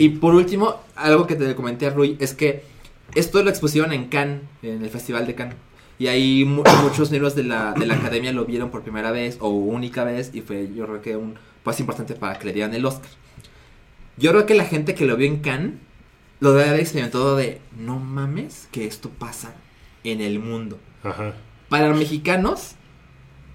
Y 0.02 0.10
por 0.10 0.34
último, 0.36 0.76
algo 0.96 1.28
que 1.28 1.36
te 1.36 1.56
comenté 1.56 1.88
a 1.88 1.92
Rui 1.92 2.18
es 2.20 2.34
que 2.34 2.64
esto 3.16 3.42
lo 3.44 3.50
expusieron 3.50 3.94
en 3.94 4.06
Cannes, 4.08 4.42
en 4.64 4.84
el 4.84 4.90
Festival 4.90 5.28
de 5.28 5.36
Cannes. 5.36 5.56
Y 6.00 6.08
ahí 6.08 6.44
mu- 6.46 6.64
muchos 6.84 7.12
miembros 7.12 7.36
de 7.36 7.44
la, 7.44 7.74
de 7.74 7.86
la 7.86 7.96
academia 7.96 8.32
lo 8.34 8.46
vieron 8.46 8.72
por 8.72 8.82
primera 8.82 9.12
vez 9.12 9.38
o 9.42 9.50
única 9.50 10.04
vez 10.04 10.32
y 10.34 10.42
fue 10.42 10.70
yo 10.76 10.86
creo 10.86 11.02
que 11.02 11.16
un 11.18 11.36
paso 11.64 11.82
importante 11.84 12.16
para 12.16 12.40
que 12.40 12.46
le 12.48 12.54
dieran 12.54 12.74
el 12.74 12.86
Oscar. 12.86 13.10
Yo 14.20 14.32
creo 14.32 14.46
que 14.46 14.54
la 14.54 14.66
gente 14.66 14.96
que 14.96 15.06
lo 15.06 15.16
vio 15.16 15.28
en 15.28 15.40
Cannes 15.40 15.76
lo 16.42 16.52
debe 16.52 16.70
haber 16.70 16.82
experimentado 16.82 17.36
de 17.36 17.62
no 17.78 18.00
mames 18.00 18.68
que 18.72 18.86
esto 18.86 19.10
pasa 19.10 19.56
en 20.04 20.20
el 20.20 20.40
mundo. 20.40 20.78
Ajá. 21.04 21.34
Para 21.70 21.88
los 21.88 21.98
mexicanos, 21.98 22.76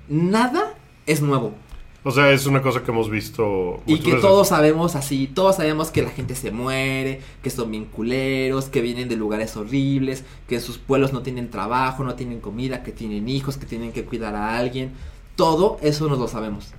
nada 0.08 0.74
es 1.06 1.20
nuevo. 1.20 1.54
O 2.02 2.10
sea, 2.10 2.30
es 2.32 2.46
una 2.46 2.62
cosa 2.62 2.82
que 2.82 2.90
hemos 2.90 3.10
visto. 3.10 3.82
Y 3.86 3.98
que 3.98 4.12
veces. 4.12 4.20
todos 4.20 4.48
sabemos 4.48 4.94
así, 4.94 5.26
todos 5.26 5.56
sabemos 5.56 5.90
que 5.90 6.02
la 6.02 6.10
gente 6.10 6.34
se 6.34 6.50
muere, 6.50 7.20
que 7.42 7.50
son 7.50 7.70
bien 7.70 7.86
culeros, 7.86 8.66
que 8.66 8.82
vienen 8.82 9.08
de 9.08 9.16
lugares 9.16 9.56
horribles, 9.56 10.24
que 10.46 10.60
sus 10.60 10.78
pueblos 10.78 11.12
no 11.12 11.22
tienen 11.22 11.50
trabajo, 11.50 12.04
no 12.04 12.14
tienen 12.14 12.40
comida, 12.40 12.82
que 12.82 12.92
tienen 12.92 13.28
hijos, 13.28 13.56
que 13.56 13.66
tienen 13.66 13.92
que 13.92 14.04
cuidar 14.04 14.34
a 14.34 14.58
alguien. 14.58 14.92
Todo 15.36 15.78
eso 15.82 16.08
nos 16.08 16.18
lo 16.18 16.28
sabemos. 16.28 16.72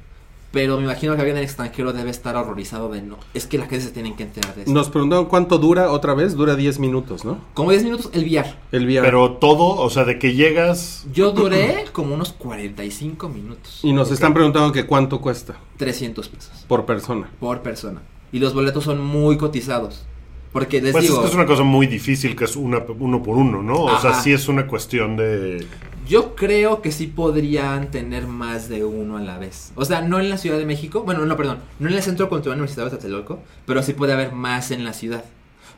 Pero 0.56 0.78
me 0.78 0.84
imagino 0.84 1.14
que 1.16 1.20
alguien 1.20 1.36
en 1.36 1.44
el 1.44 1.44
extranjero 1.50 1.92
debe 1.92 2.10
estar 2.10 2.38
horrorizado 2.38 2.90
de 2.90 3.02
no. 3.02 3.18
Es 3.34 3.46
que 3.46 3.58
la 3.58 3.66
gente 3.66 3.82
se 3.84 3.92
tiene 3.92 4.16
que 4.16 4.24
enterar 4.24 4.56
de 4.56 4.62
eso. 4.64 4.72
Nos 4.72 4.90
preguntaron 4.90 5.26
cuánto 5.26 5.58
dura 5.58 5.92
otra 5.92 6.14
vez. 6.14 6.34
Dura 6.34 6.56
10 6.56 6.80
minutos, 6.80 7.26
¿no? 7.26 7.40
Como 7.54 7.72
10 7.72 7.84
minutos 7.84 8.10
el 8.14 8.24
VR. 8.24 8.56
El 8.72 8.86
VR. 8.86 9.02
Pero 9.06 9.34
todo, 9.34 9.76
o 9.76 9.90
sea, 9.90 10.06
de 10.06 10.18
que 10.18 10.34
llegas. 10.34 11.06
Yo 11.14 11.32
duré 11.32 11.84
como 11.92 12.14
unos 12.16 12.32
45 12.32 13.28
minutos. 13.28 13.82
y 13.84 13.92
nos 13.92 14.12
están 14.12 14.34
preguntando 14.34 14.72
que 14.72 14.86
cuánto 14.86 15.20
cuesta 15.20 15.58
300 15.76 16.30
pesos 16.30 16.66
por 16.70 16.86
persona. 16.86 17.30
por 17.42 17.62
persona. 17.62 18.02
Y 18.32 18.40
los 18.40 18.54
boletos 18.54 18.86
son 18.86 19.04
muy 19.04 19.36
cotizados. 19.36 20.06
Porque 20.54 20.82
les 20.82 20.94
Pues 20.94 21.04
digo... 21.04 21.16
es 21.16 21.22
que 21.24 21.28
es 21.28 21.36
una 21.36 21.46
cosa 21.46 21.64
muy 21.64 21.86
difícil 21.86 22.34
que 22.34 22.46
es 22.46 22.56
una, 22.56 22.82
uno 22.98 23.22
por 23.22 23.36
uno, 23.36 23.62
¿no? 23.62 23.76
O 23.76 24.00
sea, 24.00 24.14
sí 24.22 24.32
es 24.32 24.48
una 24.48 24.68
cuestión 24.68 25.18
de. 25.18 25.68
Yo 26.08 26.36
creo 26.36 26.82
que 26.82 26.92
sí 26.92 27.08
podrían 27.08 27.90
tener 27.92 28.28
más 28.28 28.70
de 28.70 28.84
uno 28.86 29.18
a 29.18 29.22
la 29.22 29.38
vez. 29.40 29.72
O 29.76 29.86
sea, 29.86 30.02
no 30.02 30.20
en 30.20 30.30
la 30.30 30.38
Ciudad 30.38 30.58
de 30.58 30.66
México. 30.66 31.02
Bueno, 31.04 31.26
no, 31.26 31.36
perdón. 31.38 31.60
No 31.80 31.90
en 31.90 31.96
el 31.96 32.02
Centro 32.04 32.30
Cultural 32.30 32.58
Universitario 32.60 32.90
de 32.92 32.98
Tlatelolco. 32.98 33.40
Pero 33.66 33.82
sí 33.82 33.94
puede 33.94 34.14
haber 34.14 34.32
más 34.32 34.72
en 34.72 34.84
la 34.84 34.94
ciudad. 34.94 35.24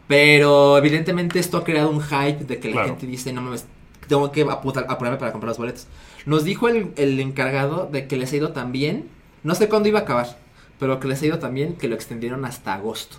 Pero 0.08 0.78
evidentemente 0.78 1.40
esto 1.40 1.58
ha 1.58 1.64
creado 1.64 1.90
un 1.90 2.02
hype 2.02 2.46
de 2.46 2.60
que 2.60 2.68
la 2.70 2.74
Claro. 2.74 2.90
gente 2.90 3.08
dice, 3.08 3.34
no 3.34 3.42
mames, 3.42 3.66
tengo 4.08 4.32
que 4.32 4.42
aputar, 4.44 4.86
apurarme 4.90 5.18
para 5.20 5.32
comprar 5.32 5.50
los 5.50 5.58
boletos. 5.58 5.88
Nos 6.26 6.44
dijo 6.44 6.68
el, 6.70 6.92
el 6.96 7.20
encargado 7.20 7.90
de 7.92 8.08
que 8.08 8.16
les 8.18 8.32
ha 8.34 8.38
ido 8.38 8.52
tan 8.54 8.72
bien. 8.72 9.08
No 9.44 9.56
sé 9.56 9.68
cuándo 9.70 9.90
iba 9.90 10.00
a 10.00 10.04
acabar. 10.04 10.38
Pero 10.80 11.00
que 11.00 11.08
les 11.08 11.22
ha 11.22 11.26
ido 11.26 11.40
tan 11.40 11.54
bien 11.54 11.74
que 11.76 11.88
lo 11.88 11.96
extendieron 11.96 12.46
hasta 12.46 12.74
agosto. 12.74 13.18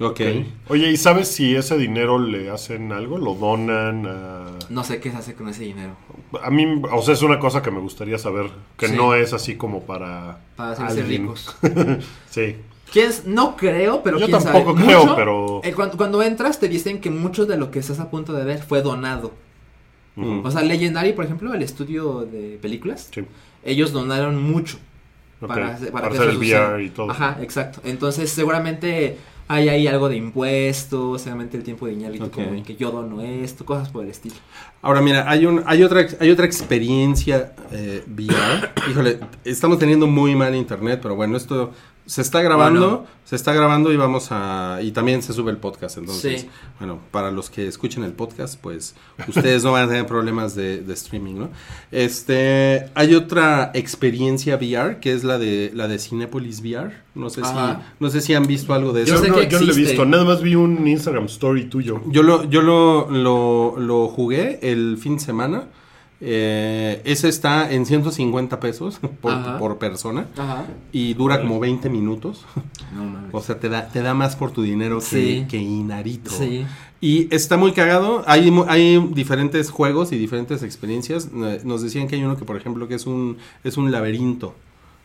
Ok. 0.00 0.20
Oye, 0.68 0.90
¿y 0.90 0.96
sabes 0.96 1.28
si 1.28 1.54
ese 1.54 1.76
dinero 1.76 2.18
le 2.18 2.48
hacen 2.50 2.90
algo? 2.92 3.18
¿Lo 3.18 3.34
donan? 3.34 4.06
A, 4.06 4.46
No 4.70 4.82
sé 4.82 4.98
qué 5.00 5.10
se 5.10 5.16
hace 5.18 5.34
con 5.34 5.48
ese 5.48 5.64
dinero. 5.64 5.92
a 6.42 6.50
mí, 6.50 6.80
o 6.90 7.02
sea, 7.02 7.12
es 7.14 7.22
una 7.22 7.38
cosa 7.38 7.60
que 7.62 7.70
me 7.70 7.80
gustaría 7.80 8.16
saber. 8.18 8.46
Que 8.78 8.88
Sí. 8.88 8.94
no 8.96 9.14
es 9.14 9.32
así 9.34 9.56
como 9.56 9.82
para. 9.82 10.38
Para 10.56 10.72
hacerse 10.72 11.00
alguien. 11.02 11.22
ricos. 11.22 11.54
sí. 12.30 12.56
¿Quién 12.92 13.08
es? 13.10 13.26
No 13.26 13.56
creo, 13.56 14.02
pero 14.02 14.18
Yo 14.18 14.26
quién 14.26 14.42
tampoco 14.42 14.72
sabe. 14.74 14.84
creo, 14.86 15.02
Mucho- 15.02 15.16
pero- 15.16 15.60
eh, 15.64 15.72
cuando, 15.74 15.96
cuando 15.96 16.22
entras 16.22 16.58
te 16.58 16.68
dicen 16.68 17.00
que 17.00 17.10
mucho 17.10 17.46
de 17.46 17.56
lo 17.56 17.70
que 17.70 17.78
estás 17.78 18.00
a 18.00 18.10
punto 18.10 18.32
de 18.32 18.44
ver 18.44 18.62
fue 18.62 18.82
donado. 18.82 19.32
O 20.16 20.50
sea, 20.50 20.60
Legendary, 20.62 21.12
por 21.14 21.24
ejemplo, 21.24 21.54
el 21.54 21.62
estudio 21.62 22.22
de 22.30 22.58
películas, 22.60 23.08
Sí. 23.14 23.22
ellos 23.64 23.92
donaron 23.92 24.42
mucho 24.42 24.76
para, 25.46 25.68
hacer- 25.76 25.92
Para 25.92 26.08
que 26.10 26.16
hacer 26.18 26.28
el. 26.30 26.36
VR 26.36 26.84
y 26.84 26.90
todo. 26.90 27.10
Ajá, 27.10 27.38
exacto. 27.40 27.80
Entonces, 27.84 28.28
seguramente 28.30 29.16
hay 29.52 29.68
ahí 29.68 29.88
algo 29.88 30.08
de 30.08 30.14
impuestos, 30.14 31.22
seguramente 31.22 31.56
el 31.56 31.64
tiempo 31.64 31.84
de 31.86 31.94
Iñárritu 31.94 32.26
Ok. 32.26 32.34
como 32.34 32.54
en 32.54 32.62
que 32.62 32.76
yo 32.76 32.92
dono 32.92 33.20
esto, 33.20 33.64
cosas 33.64 33.88
por 33.88 34.04
el 34.04 34.10
estilo. 34.12 34.36
Ahora 34.80 35.00
mira, 35.00 35.28
hay 35.28 35.44
un, 35.44 35.64
hay 35.66 35.82
otra, 35.82 36.06
hay 36.20 36.30
otra 36.30 36.46
experiencia 36.46 37.52
eh, 37.72 38.04
VR. 38.06 38.70
Híjole, 38.88 39.18
estamos 39.44 39.80
teniendo 39.80 40.06
muy 40.06 40.36
mal 40.36 40.54
internet, 40.54 41.00
pero 41.02 41.16
bueno, 41.16 41.36
esto 41.36 41.72
se 42.10 42.22
está 42.22 42.42
grabando, 42.42 42.80
Bueno. 42.88 43.06
se 43.24 43.36
está 43.36 43.52
grabando 43.52 43.92
y 43.92 43.96
vamos 43.96 44.28
a 44.32 44.80
y 44.82 44.90
también 44.90 45.22
se 45.22 45.32
sube 45.32 45.52
el 45.52 45.58
podcast, 45.58 45.96
entonces, 45.96 46.40
Sí. 46.40 46.48
bueno, 46.80 46.98
para 47.12 47.30
los 47.30 47.50
que 47.50 47.68
escuchen 47.68 48.02
el 48.02 48.12
podcast, 48.12 48.60
pues 48.60 48.96
ustedes 49.28 49.62
no 49.62 49.70
van 49.70 49.84
a 49.84 49.88
tener 49.88 50.06
problemas 50.06 50.56
de, 50.56 50.78
de 50.80 50.92
streaming, 50.94 51.34
¿no? 51.36 51.50
Este, 51.92 52.86
hay 52.94 53.14
otra 53.14 53.70
experiencia 53.74 54.56
VR 54.56 54.98
que 54.98 55.12
es 55.12 55.22
la 55.22 55.38
de 55.38 55.70
la 55.74 55.86
de 55.86 55.98
Cinepolis 56.00 56.60
VR. 56.62 56.92
No 57.14 57.30
sé 57.30 57.42
Ajá. 57.42 57.76
si 57.76 57.94
no 58.04 58.10
sé 58.10 58.20
si 58.20 58.34
han 58.34 58.46
visto 58.46 58.74
algo 58.74 58.92
de 58.92 59.04
Yo 59.04 59.14
eso. 59.14 59.22
sé 59.24 59.28
no, 59.30 59.36
que 59.36 59.48
yo 59.48 59.60
no 59.60 59.66
lo 59.66 59.72
he 59.72 59.76
visto. 59.76 60.04
Nada 60.04 60.24
más 60.24 60.42
vi 60.42 60.54
un 60.56 60.86
Instagram 60.88 61.26
story 61.26 61.66
tuyo. 61.66 62.00
Yo 62.08 62.22
lo, 62.24 62.48
yo 62.50 62.62
lo, 62.62 63.08
lo, 63.10 63.76
lo 63.78 64.08
jugué 64.08 64.58
el 64.62 64.98
fin 64.98 65.14
de 65.16 65.20
semana. 65.20 65.64
Eh, 66.22 67.00
ese 67.04 67.28
está 67.28 67.72
en 67.72 67.86
150 67.86 68.60
pesos 68.60 69.00
por, 69.22 69.78
persona 69.78 70.26
Ajá. 70.36 70.66
y 70.92 71.14
dura 71.14 71.40
como 71.40 71.58
20 71.60 71.88
minutos. 71.88 72.44
No 72.94 73.04
mames. 73.04 73.30
O 73.32 73.40
sea, 73.40 73.58
te 73.58 73.68
da, 73.68 73.88
te 73.88 74.02
da 74.02 74.12
más 74.14 74.36
por 74.36 74.50
tu 74.50 74.62
dinero 74.62 74.98
que, 74.98 75.04
Sí. 75.04 75.46
que 75.48 75.56
Inarito. 75.56 76.30
Sí. 76.30 76.66
Y 77.00 77.34
está 77.34 77.56
muy 77.56 77.72
cagado. 77.72 78.22
Hay, 78.26 78.52
hay 78.68 78.98
diferentes 79.14 79.70
juegos 79.70 80.12
y 80.12 80.18
diferentes 80.18 80.62
experiencias. 80.62 81.28
Eh, 81.34 81.60
Nos 81.64 81.82
decían 81.82 82.06
que 82.08 82.16
hay 82.16 82.24
uno 82.24 82.36
que, 82.36 82.44
por 82.44 82.56
ejemplo, 82.56 82.86
que 82.88 82.96
es 82.96 83.06
un, 83.06 83.38
es 83.64 83.78
un 83.78 83.90
laberinto. 83.90 84.54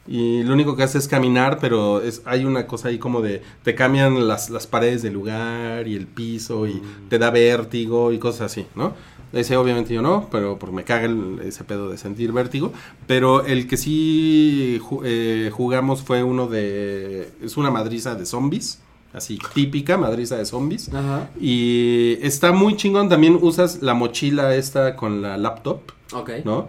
Y 0.07 0.43
lo 0.43 0.53
único 0.53 0.75
que 0.75 0.83
hace 0.83 0.99
es 0.99 1.07
caminar, 1.07 1.57
pero 1.59 1.99
es, 2.01 2.21
hay 2.25 2.45
una 2.45 2.67
cosa 2.67 2.89
ahí 2.89 2.99
como 2.99 3.21
de 3.21 3.41
te 3.63 3.73
cambian 3.73 4.27
las, 4.27 4.51
las 4.51 4.67
paredes 4.67 5.01
del 5.01 5.13
lugar 5.13 5.87
y 5.87 5.95
el 5.95 6.05
piso 6.05 6.67
y 6.67 6.79
te 7.09 7.17
da 7.17 7.31
vértigo 7.31 8.11
y 8.11 8.19
cosas 8.19 8.51
así, 8.51 8.67
¿no? 8.75 8.93
Ese 9.33 9.57
obviamente 9.57 9.93
yo 9.93 10.01
no, 10.01 10.27
pero 10.31 10.57
porque 10.57 10.75
me 10.75 10.83
caga 10.83 11.05
el- 11.05 11.41
ese 11.45 11.63
pedo 11.63 11.89
de 11.89 11.97
sentir 11.97 12.31
vértigo. 12.31 12.71
Pero 13.07 13.45
el 13.45 13.67
que 13.67 13.77
sí 13.77 14.79
ju- 14.81 15.01
eh, 15.03 15.49
jugamos 15.51 16.01
fue 16.03 16.23
uno 16.23 16.47
de... 16.47 17.29
Es 17.43 17.57
una 17.57 17.69
madriza 17.71 18.15
de 18.15 18.25
zombies. 18.25 18.79
así 19.13 19.39
típica, 19.53 19.97
madriza 19.97 20.35
de 20.37 20.45
zombies. 20.45 20.93
Ajá. 20.93 21.29
Y 21.39 22.17
está 22.21 22.51
muy 22.51 22.75
chingón, 22.75 23.07
también 23.07 23.37
usas 23.41 23.81
la 23.81 23.93
mochila 23.93 24.53
esta 24.55 24.97
con 24.97 25.21
la 25.21 25.37
laptop, 25.37 25.79
Ok. 26.13 26.31
¿no? 26.43 26.67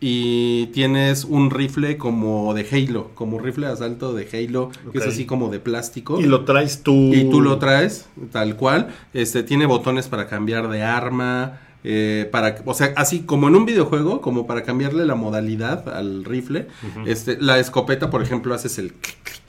Y 0.00 0.66
tienes 0.66 1.24
un 1.24 1.50
rifle 1.50 1.98
como 1.98 2.54
de 2.54 2.64
Halo, 2.70 3.10
como 3.16 3.36
un 3.38 3.42
rifle 3.44 3.66
de 3.66 3.72
asalto 3.72 4.14
de 4.14 4.28
Halo, 4.32 4.70
que 4.92 4.98
es 4.98 5.06
así 5.08 5.26
como 5.26 5.48
de 5.50 5.58
plástico. 5.58 6.20
Y 6.20 6.26
lo 6.26 6.44
traes 6.44 6.84
tú. 6.84 6.92
Y 7.12 7.28
tú 7.30 7.40
lo 7.40 7.58
traes, 7.58 8.06
tal 8.30 8.54
cual. 8.54 8.94
Este, 9.12 9.42
tiene 9.42 9.66
botones 9.66 10.06
para 10.06 10.28
cambiar 10.28 10.68
de 10.68 10.84
arma. 10.84 11.58
Eh, 11.84 12.28
para, 12.32 12.56
o 12.64 12.74
sea, 12.74 12.92
así 12.96 13.20
como 13.20 13.48
en 13.48 13.56
un 13.56 13.64
videojuego, 13.64 14.20
como 14.20 14.46
para 14.46 14.62
cambiarle 14.62 15.06
la 15.06 15.14
modalidad 15.14 15.88
al 15.88 16.24
rifle. 16.24 16.66
Este, 17.06 17.36
la 17.40 17.58
escopeta, 17.58 18.10
por 18.10 18.22
ejemplo, 18.22 18.54
haces 18.54 18.78
el 18.78 18.92
clic, 18.92 19.16
clic, 19.22 19.42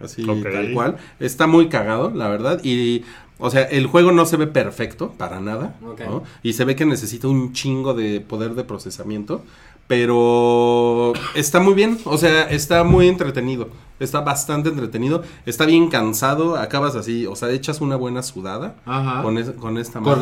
así 0.00 0.24
tal 0.42 0.72
cual. 0.74 0.96
Está 1.20 1.46
muy 1.46 1.68
cagado, 1.68 2.10
la 2.14 2.28
verdad. 2.28 2.60
Y, 2.64 3.04
o 3.38 3.50
sea, 3.50 3.62
el 3.62 3.86
juego 3.86 4.12
no 4.12 4.26
se 4.26 4.36
ve 4.36 4.46
perfecto, 4.46 5.12
para 5.16 5.40
nada. 5.40 5.76
Y 6.42 6.54
se 6.54 6.64
ve 6.64 6.74
que 6.76 6.86
necesita 6.86 7.28
un 7.28 7.52
chingo 7.52 7.94
de 7.94 8.20
poder 8.20 8.54
de 8.54 8.64
procesamiento. 8.64 9.42
Pero 9.88 11.12
está 11.34 11.60
muy 11.60 11.74
bien, 11.74 11.98
o 12.04 12.18
sea, 12.18 12.42
está 12.50 12.84
muy 12.84 13.08
entretenido. 13.08 13.68
Está 14.00 14.20
bastante 14.20 14.68
entretenido. 14.68 15.22
Está 15.46 15.64
bien 15.64 15.88
cansado. 15.88 16.56
Acabas 16.56 16.96
así, 16.96 17.24
o 17.26 17.36
sea, 17.36 17.50
echas 17.50 17.80
una 17.80 17.96
buena 17.96 18.22
sudada 18.22 18.76
Ajá. 18.84 19.22
con, 19.22 19.38
es- 19.38 19.50
con 19.52 19.78
esta 19.78 20.00
madre. 20.00 20.14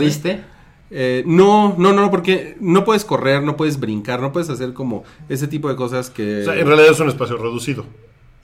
Eh, 0.97 1.25
no, 1.27 1.75
no, 1.77 1.93
no, 1.93 2.09
porque 2.09 2.57
no 2.61 2.85
puedes 2.85 3.05
correr, 3.05 3.43
no 3.43 3.57
puedes 3.57 3.81
brincar, 3.81 4.21
no 4.21 4.33
puedes 4.33 4.49
hacer 4.49 4.73
como 4.73 5.03
ese 5.29 5.49
tipo 5.49 5.69
de 5.69 5.75
cosas 5.75 6.09
que... 6.09 6.43
O 6.43 6.45
sea, 6.45 6.55
en 6.57 6.67
realidad 6.69 6.93
es 6.93 7.01
un 7.01 7.09
espacio 7.09 7.37
reducido. 7.37 7.85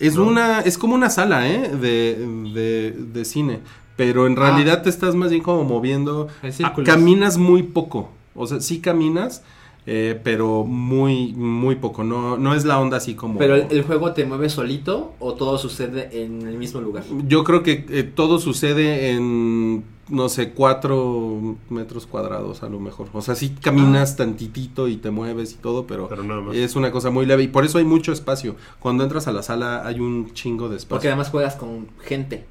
Es 0.01 0.17
una, 0.17 0.61
es 0.61 0.77
como 0.77 0.95
una 0.97 1.11
sala, 1.11 1.49
¿eh? 1.49 1.71
De, 1.81 2.17
de, 2.53 2.91
de 3.13 3.25
cine. 3.25 3.61
Pero 3.97 4.27
en 4.27 4.35
realidad 4.35 4.83
te 4.83 4.89
estás 4.91 5.15
más 5.15 5.31
bien 5.31 5.43
como 5.43 5.63
moviendo. 5.63 6.27
En 6.43 6.49
Ah, 6.49 6.53
círculos. 6.53 6.89
Caminas 6.89 7.37
muy 7.37 7.63
poco. 7.63 8.11
O 8.35 8.47
sea, 8.47 8.61
sí 8.61 8.81
caminas, 8.81 9.43
eh, 9.87 10.21
pero 10.23 10.65
muy, 10.65 11.33
muy 11.33 11.77
poco. 11.77 12.05
No, 12.05 12.37
no 12.37 12.55
es 12.55 12.65
la 12.65 12.79
onda 12.79 12.99
así 12.99 13.15
como. 13.15 13.39
¿Pero 13.39 13.55
el, 13.57 13.67
el 13.71 13.83
juego 13.83 14.13
te 14.13 14.25
mueve 14.27 14.49
solito 14.51 15.15
o 15.19 15.35
todo 15.35 15.59
sucede 15.59 16.23
en 16.23 16.47
el 16.47 16.57
mismo 16.59 16.81
lugar? 16.81 17.05
Yo 17.27 17.45
creo 17.45 17.63
que 17.63 17.87
eh, 17.89 18.03
todo 18.03 18.39
sucede 18.39 19.11
en, 19.11 19.83
no 20.09 20.29
sé, 20.29 20.51
cuatro 20.51 21.57
metros 21.71 22.07
cuadrados 22.07 22.63
a 22.63 22.69
lo 22.69 22.79
mejor. 22.79 23.09
O 23.13 23.23
sea, 23.23 23.35
sí 23.35 23.55
caminas 23.61 24.17
tantitito 24.17 24.87
y 24.89 24.97
te 24.97 25.11
mueves 25.11 25.53
y 25.53 25.57
todo, 25.57 25.87
pero, 25.87 26.09
Pero 26.09 26.23
nada 26.25 26.41
más. 26.43 26.57
es 26.57 26.77
una 26.77 26.91
cosa 26.93 27.11
muy 27.11 27.27
leve. 27.27 27.45
Y 27.45 27.49
por 27.49 27.65
eso 27.65 27.79
hay 27.79 27.85
mucho 27.85 28.13
espacio. 28.13 28.57
Cuando 28.81 29.03
entras 29.05 29.29
a 29.29 29.33
la 29.33 29.43
sala 29.43 29.87
hay 29.87 29.99
un 30.01 30.33
chingo 30.35 30.69
de 30.69 30.77
espacio. 30.77 30.97
Porque 30.97 31.09
además 31.09 31.31
juegas 31.31 31.57
con 31.57 31.89
gente. 32.05 32.45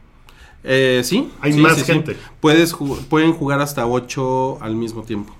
Eh, 0.63 1.01
sí. 1.05 1.29
Hay 1.41 1.53
sí, 1.53 1.59
más 1.59 1.75
sí, 1.75 1.81
sí. 1.85 1.91
gente. 1.93 2.17
Puedes 2.41 2.75
ju- 2.75 2.97
pueden 3.07 3.31
jugar 3.33 3.61
hasta 3.61 3.85
ocho 3.87 4.57
al 4.61 4.75
mismo 4.75 5.03
tiempo. 5.03 5.33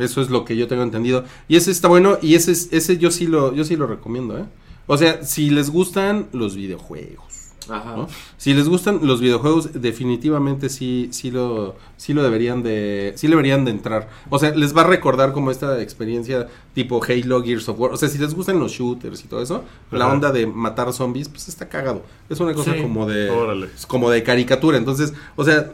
Eso 0.00 0.20
es 0.22 0.30
lo 0.30 0.44
que 0.44 0.56
yo 0.56 0.66
tengo 0.68 0.82
entendido. 0.82 1.24
Y 1.48 1.56
ese 1.56 1.70
está 1.70 1.88
bueno 1.88 2.18
y 2.22 2.34
ese 2.34 2.52
es- 2.52 2.68
ese 2.72 2.98
yo 2.98 3.10
sí 3.10 3.26
lo 3.26 3.54
yo 3.54 3.64
sí 3.64 3.76
lo 3.76 3.86
recomiendo, 3.86 4.38
¿eh? 4.38 4.44
O 4.86 4.96
sea, 4.96 5.22
si 5.24 5.50
les 5.50 5.70
gustan 5.70 6.26
los 6.32 6.56
videojuegos, 6.56 7.52
Ajá. 7.68 7.96
¿no? 7.96 8.08
Si 8.38 8.54
les 8.54 8.68
gustan 8.68 8.98
los 9.02 9.20
videojuegos, 9.20 9.70
definitivamente 9.80 10.68
sí 10.68 11.08
sí 11.12 11.30
lo 11.30 11.76
sí 11.96 12.12
lo 12.12 12.22
deberían 12.24 12.62
de 12.64 13.12
sí 13.16 13.28
deberían 13.28 13.64
de 13.64 13.70
entrar. 13.70 14.08
O 14.30 14.38
sea, 14.40 14.50
les 14.52 14.76
va 14.76 14.80
a 14.80 14.86
recordar 14.88 15.32
como 15.32 15.52
esta 15.52 15.80
experiencia 15.80 16.48
tipo 16.74 17.00
Halo, 17.04 17.42
Gears 17.44 17.68
of 17.68 17.78
War. 17.78 17.92
O 17.92 17.96
sea, 17.96 18.08
si 18.08 18.18
les 18.18 18.34
gustan 18.34 18.58
los 18.58 18.72
shooters 18.72 19.24
y 19.24 19.28
todo 19.28 19.40
eso, 19.42 19.62
la 19.92 20.08
onda 20.08 20.32
de 20.32 20.46
matar 20.48 20.92
zombies, 20.92 21.28
pues 21.28 21.46
está 21.48 21.68
cagado. 21.68 22.02
Es 22.28 22.40
una 22.40 22.52
cosa 22.54 22.74
Sí. 22.74 22.82
como 22.82 23.06
de 23.08 23.30
Órale. 23.30 23.68
como 23.86 24.10
de 24.10 24.22
caricatura. 24.24 24.76
Entonces, 24.76 25.12
o 25.36 25.44
sea, 25.44 25.70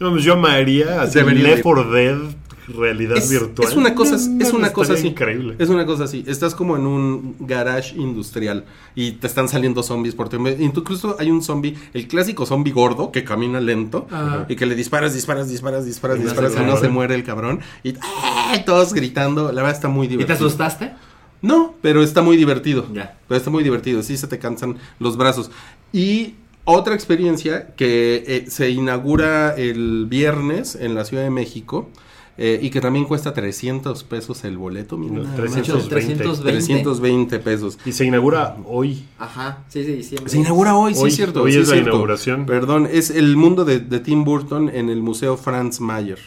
No, 0.00 0.10
pues 0.12 0.24
yo 0.24 0.32
amaría 0.32 1.04
Debería 1.06 1.42
Left 1.44 1.56
de- 1.58 1.62
4 1.62 1.90
Dead 1.92 2.16
realidad 2.74 3.16
es, 3.18 3.28
virtual. 3.30 3.68
es 3.68 3.76
una 3.76 3.94
cosa, 3.94 4.16
No, 4.16 4.42
es 4.44 4.52
no, 4.52 4.58
una 4.58 4.72
cosa 4.72 4.94
así. 4.94 5.08
increíble. 5.08 5.56
Es 5.58 5.68
una 5.68 5.86
cosa 5.86 6.04
así. 6.04 6.24
Estás 6.26 6.54
como 6.54 6.76
en 6.76 6.86
un 6.86 7.36
garage 7.40 7.96
industrial 7.96 8.64
y 8.94 9.12
te 9.12 9.26
están 9.26 9.48
saliendo 9.48 9.82
zombies 9.82 10.14
por 10.14 10.28
tu 10.28 10.36
Incluso 10.48 11.16
hay 11.18 11.30
un 11.30 11.42
zombie, 11.42 11.76
el 11.94 12.08
clásico 12.08 12.46
zombie 12.46 12.72
gordo 12.72 13.12
que 13.12 13.24
camina 13.24 13.60
lento 13.60 14.06
Ajá. 14.10 14.46
y 14.48 14.56
que 14.56 14.66
le 14.66 14.74
disparas, 14.74 15.14
disparas, 15.14 15.48
disparas, 15.48 15.84
disparas, 15.84 16.16
Y 16.18 16.20
no 16.20 16.24
disparas 16.26 16.52
se 16.52 16.58
y 16.58 16.60
no 16.62 16.66
muere. 16.72 16.80
se 16.80 16.88
muere 16.88 17.14
el 17.14 17.24
cabrón. 17.24 17.60
Y 17.82 17.94
¡ah! 18.02 18.54
todos 18.64 18.94
gritando. 18.94 19.52
La 19.52 19.62
verdad 19.62 19.76
está 19.76 19.88
muy 19.88 20.06
¿Y 20.06 20.10
te 20.10 20.16
divertido. 20.16 20.46
asustaste? 20.46 20.92
No, 21.42 21.74
pero 21.80 22.02
está 22.02 22.22
muy 22.22 22.36
divertido. 22.36 22.86
Ya. 22.92 23.18
Pero 23.26 23.38
está 23.38 23.50
muy 23.50 23.62
divertido. 23.64 24.02
Sí 24.02 24.16
se 24.16 24.26
te 24.26 24.38
cansan 24.38 24.76
los 24.98 25.16
brazos. 25.16 25.50
Y 25.92 26.34
otra 26.64 26.94
experiencia 26.94 27.68
que 27.76 28.22
eh, 28.26 28.44
se 28.48 28.70
inaugura 28.70 29.54
el 29.56 30.06
viernes 30.06 30.74
en 30.76 30.94
la 30.94 31.04
Ciudad 31.04 31.22
de 31.24 31.30
México 31.30 31.88
eh, 32.38 32.58
y 32.62 32.70
que 32.70 32.80
también 32.80 33.04
cuesta 33.04 33.34
300 33.34 34.04
pesos 34.04 34.44
el 34.44 34.56
boleto. 34.56 34.96
mira, 34.96 35.14
No, 35.14 35.22
nada 35.24 35.36
más. 35.36 35.52
320. 35.52 35.88
320. 35.94 36.50
320 36.52 37.38
pesos. 37.40 37.78
Y 37.84 37.92
se 37.92 38.04
inaugura 38.06 38.56
hoy. 38.66 39.04
Ajá, 39.18 39.64
sí, 39.68 39.84
sí, 39.84 39.92
diciembre. 39.92 40.30
Se 40.30 40.38
inaugura 40.38 40.76
hoy, 40.76 40.94
sí 40.94 41.06
es 41.06 41.16
cierto. 41.16 41.42
hoy 41.42 41.52
sí 41.52 41.58
es 41.58 41.68
la 41.68 41.74
cierto. 41.74 41.90
inauguración. 41.90 42.46
Perdón, 42.46 42.88
es 42.90 43.10
el 43.10 43.36
mundo 43.36 43.64
de, 43.64 43.80
de 43.80 44.00
Tim 44.00 44.24
Burton 44.24 44.68
en 44.68 44.88
el 44.88 45.02
Museo 45.02 45.36
Franz 45.36 45.80
Mayer. 45.80 46.18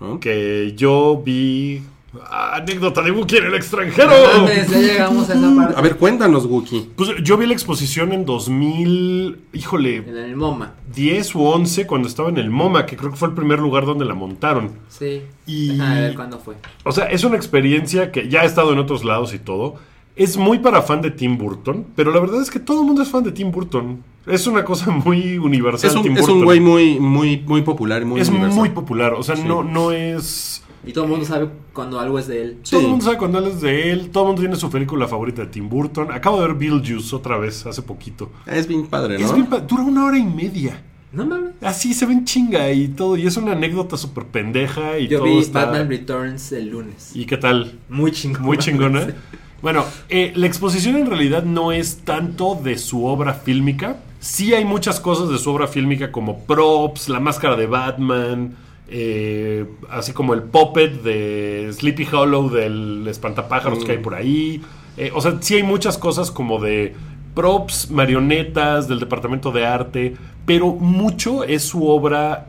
¿no? 0.00 0.20
Que 0.20 0.74
yo 0.76 1.20
vi. 1.24 1.82
Anécdota 2.30 3.02
de 3.02 3.10
Wookiee 3.10 3.38
en 3.38 3.46
el 3.46 3.54
extranjero. 3.54 4.10
Mames, 4.38 4.70
ya 4.70 4.78
llegamos 4.78 5.28
a 5.30 5.34
esa 5.34 5.54
parte. 5.54 5.74
A 5.76 5.80
ver, 5.80 5.96
cuéntanos, 5.96 6.46
Wookie. 6.46 6.90
Pues 6.96 7.10
yo 7.22 7.36
vi 7.36 7.46
la 7.46 7.52
exposición 7.52 8.12
en 8.12 8.24
2000. 8.24 9.38
Híjole. 9.52 9.96
En 9.96 10.16
el 10.16 10.36
MoMA. 10.36 10.74
10 10.94 11.34
u 11.34 11.42
11 11.44 11.86
cuando 11.86 12.08
estaba 12.08 12.28
en 12.28 12.38
el 12.38 12.50
MoMA, 12.50 12.86
que 12.86 12.96
creo 12.96 13.10
que 13.10 13.16
fue 13.16 13.28
el 13.28 13.34
primer 13.34 13.58
lugar 13.60 13.86
donde 13.86 14.04
la 14.04 14.14
montaron. 14.14 14.70
Sí. 14.88 15.22
Y- 15.46 15.68
Déjame 15.68 16.00
ver 16.00 16.14
cuándo 16.14 16.38
fue. 16.38 16.54
O 16.84 16.92
sea, 16.92 17.06
es 17.06 17.24
una 17.24 17.36
experiencia 17.36 18.10
que 18.12 18.28
ya 18.28 18.40
ha 18.40 18.44
estado 18.44 18.72
en 18.72 18.78
otros 18.78 19.04
lados 19.04 19.34
y 19.34 19.38
todo. 19.38 19.76
Es 20.16 20.36
muy 20.36 20.58
para 20.58 20.82
fan 20.82 21.00
de 21.00 21.12
Tim 21.12 21.38
Burton, 21.38 21.86
pero 21.94 22.10
la 22.10 22.18
verdad 22.18 22.42
es 22.42 22.50
que 22.50 22.58
todo 22.58 22.80
el 22.80 22.86
mundo 22.88 23.02
es 23.02 23.08
fan 23.08 23.22
de 23.22 23.30
Tim 23.30 23.52
Burton. 23.52 24.02
Es 24.26 24.48
una 24.48 24.64
cosa 24.64 24.90
muy 25.04 25.38
universal. 25.38 25.90
Es 25.90 25.96
un, 25.96 26.02
Tim 26.02 26.12
es 26.16 26.22
un 26.22 26.26
Burton. 26.26 26.44
güey 26.44 26.60
muy, 26.60 26.98
muy, 26.98 27.38
muy 27.46 27.62
popular 27.62 28.04
muy 28.04 28.20
es 28.20 28.28
universal. 28.28 28.58
muy 28.58 28.70
popular. 28.70 29.12
O 29.14 29.22
sea, 29.22 29.36
Sí. 29.36 29.44
no, 29.46 29.62
no 29.62 29.92
es. 29.92 30.64
Y 30.86 30.92
todo 30.92 31.04
el 31.04 31.10
mundo 31.10 31.26
sabe 31.26 31.48
cuando 31.72 31.98
algo 32.00 32.18
es 32.18 32.26
de 32.28 32.42
él. 32.42 32.58
Sí. 32.62 32.70
Todo 32.72 32.80
el 32.82 32.88
mundo 32.88 33.04
sabe 33.04 33.18
cuando 33.18 33.38
él 33.38 33.46
es 33.48 33.60
de 33.60 33.90
él. 33.90 34.10
Todo 34.10 34.24
el 34.24 34.26
mundo 34.28 34.42
tiene 34.42 34.56
su 34.56 34.70
película 34.70 35.06
favorita 35.08 35.42
de 35.42 35.48
Tim 35.48 35.68
Burton. 35.68 36.10
Acabo 36.12 36.40
de 36.40 36.46
ver 36.48 36.56
Beetlejuice 36.56 37.14
otra 37.14 37.36
vez 37.36 37.66
hace 37.66 37.82
poquito. 37.82 38.30
Es 38.46 38.66
bien 38.66 38.86
padre, 38.86 39.18
¿no? 39.18 39.26
Es 39.26 39.34
bien 39.34 39.46
pa- 39.46 39.60
dura 39.60 39.82
una 39.82 40.04
hora 40.04 40.16
y 40.18 40.24
media. 40.24 40.82
No 41.12 41.24
mames. 41.26 41.54
Así 41.62 41.94
se 41.94 42.06
ven 42.06 42.24
chinga 42.24 42.70
y 42.70 42.88
todo. 42.88 43.16
Y 43.16 43.26
es 43.26 43.36
una 43.36 43.52
anécdota 43.52 43.96
súper 43.96 44.24
pendeja. 44.26 44.98
Y 44.98 45.08
Yo 45.08 45.18
todo 45.18 45.28
vi 45.28 45.38
está- 45.38 45.64
Batman 45.66 45.88
Returns 45.88 46.52
el 46.52 46.68
lunes. 46.70 47.10
¿Y 47.14 47.26
qué 47.26 47.36
tal? 47.38 47.78
Muy 47.88 48.12
chingón. 48.12 48.42
Muy 48.42 48.58
chingona. 48.58 49.06
Bueno, 49.60 49.84
eh, 50.08 50.32
la 50.36 50.46
exposición 50.46 50.94
en 50.94 51.06
realidad 51.06 51.42
no 51.42 51.72
es 51.72 52.02
tanto 52.04 52.54
de 52.62 52.78
su 52.78 53.04
obra 53.06 53.34
fílmica. 53.34 53.96
Sí 54.20 54.54
hay 54.54 54.64
muchas 54.64 55.00
cosas 55.00 55.30
de 55.30 55.38
su 55.38 55.50
obra 55.50 55.66
fílmica 55.66 56.12
como 56.12 56.44
props, 56.44 57.08
la 57.08 57.18
máscara 57.18 57.56
de 57.56 57.66
Batman, 57.66 58.54
eh, 58.90 59.66
así 59.90 60.12
como 60.12 60.34
el 60.34 60.42
puppet 60.42 61.02
de 61.02 61.70
Sleepy 61.72 62.08
Hollow 62.10 62.48
del 62.50 63.06
espantapájaros 63.08 63.84
que 63.84 63.92
hay 63.92 63.98
por 63.98 64.14
ahí. 64.14 64.62
Eh, 64.96 65.10
o 65.14 65.20
sea, 65.20 65.36
sí 65.40 65.56
hay 65.56 65.62
muchas 65.62 65.98
cosas 65.98 66.30
como 66.30 66.60
de 66.60 66.94
props, 67.34 67.90
marionetas 67.90 68.88
del 68.88 68.98
departamento 68.98 69.52
de 69.52 69.66
arte, 69.66 70.16
pero 70.44 70.68
mucho 70.68 71.44
es 71.44 71.62
su 71.62 71.86
obra, 71.86 72.48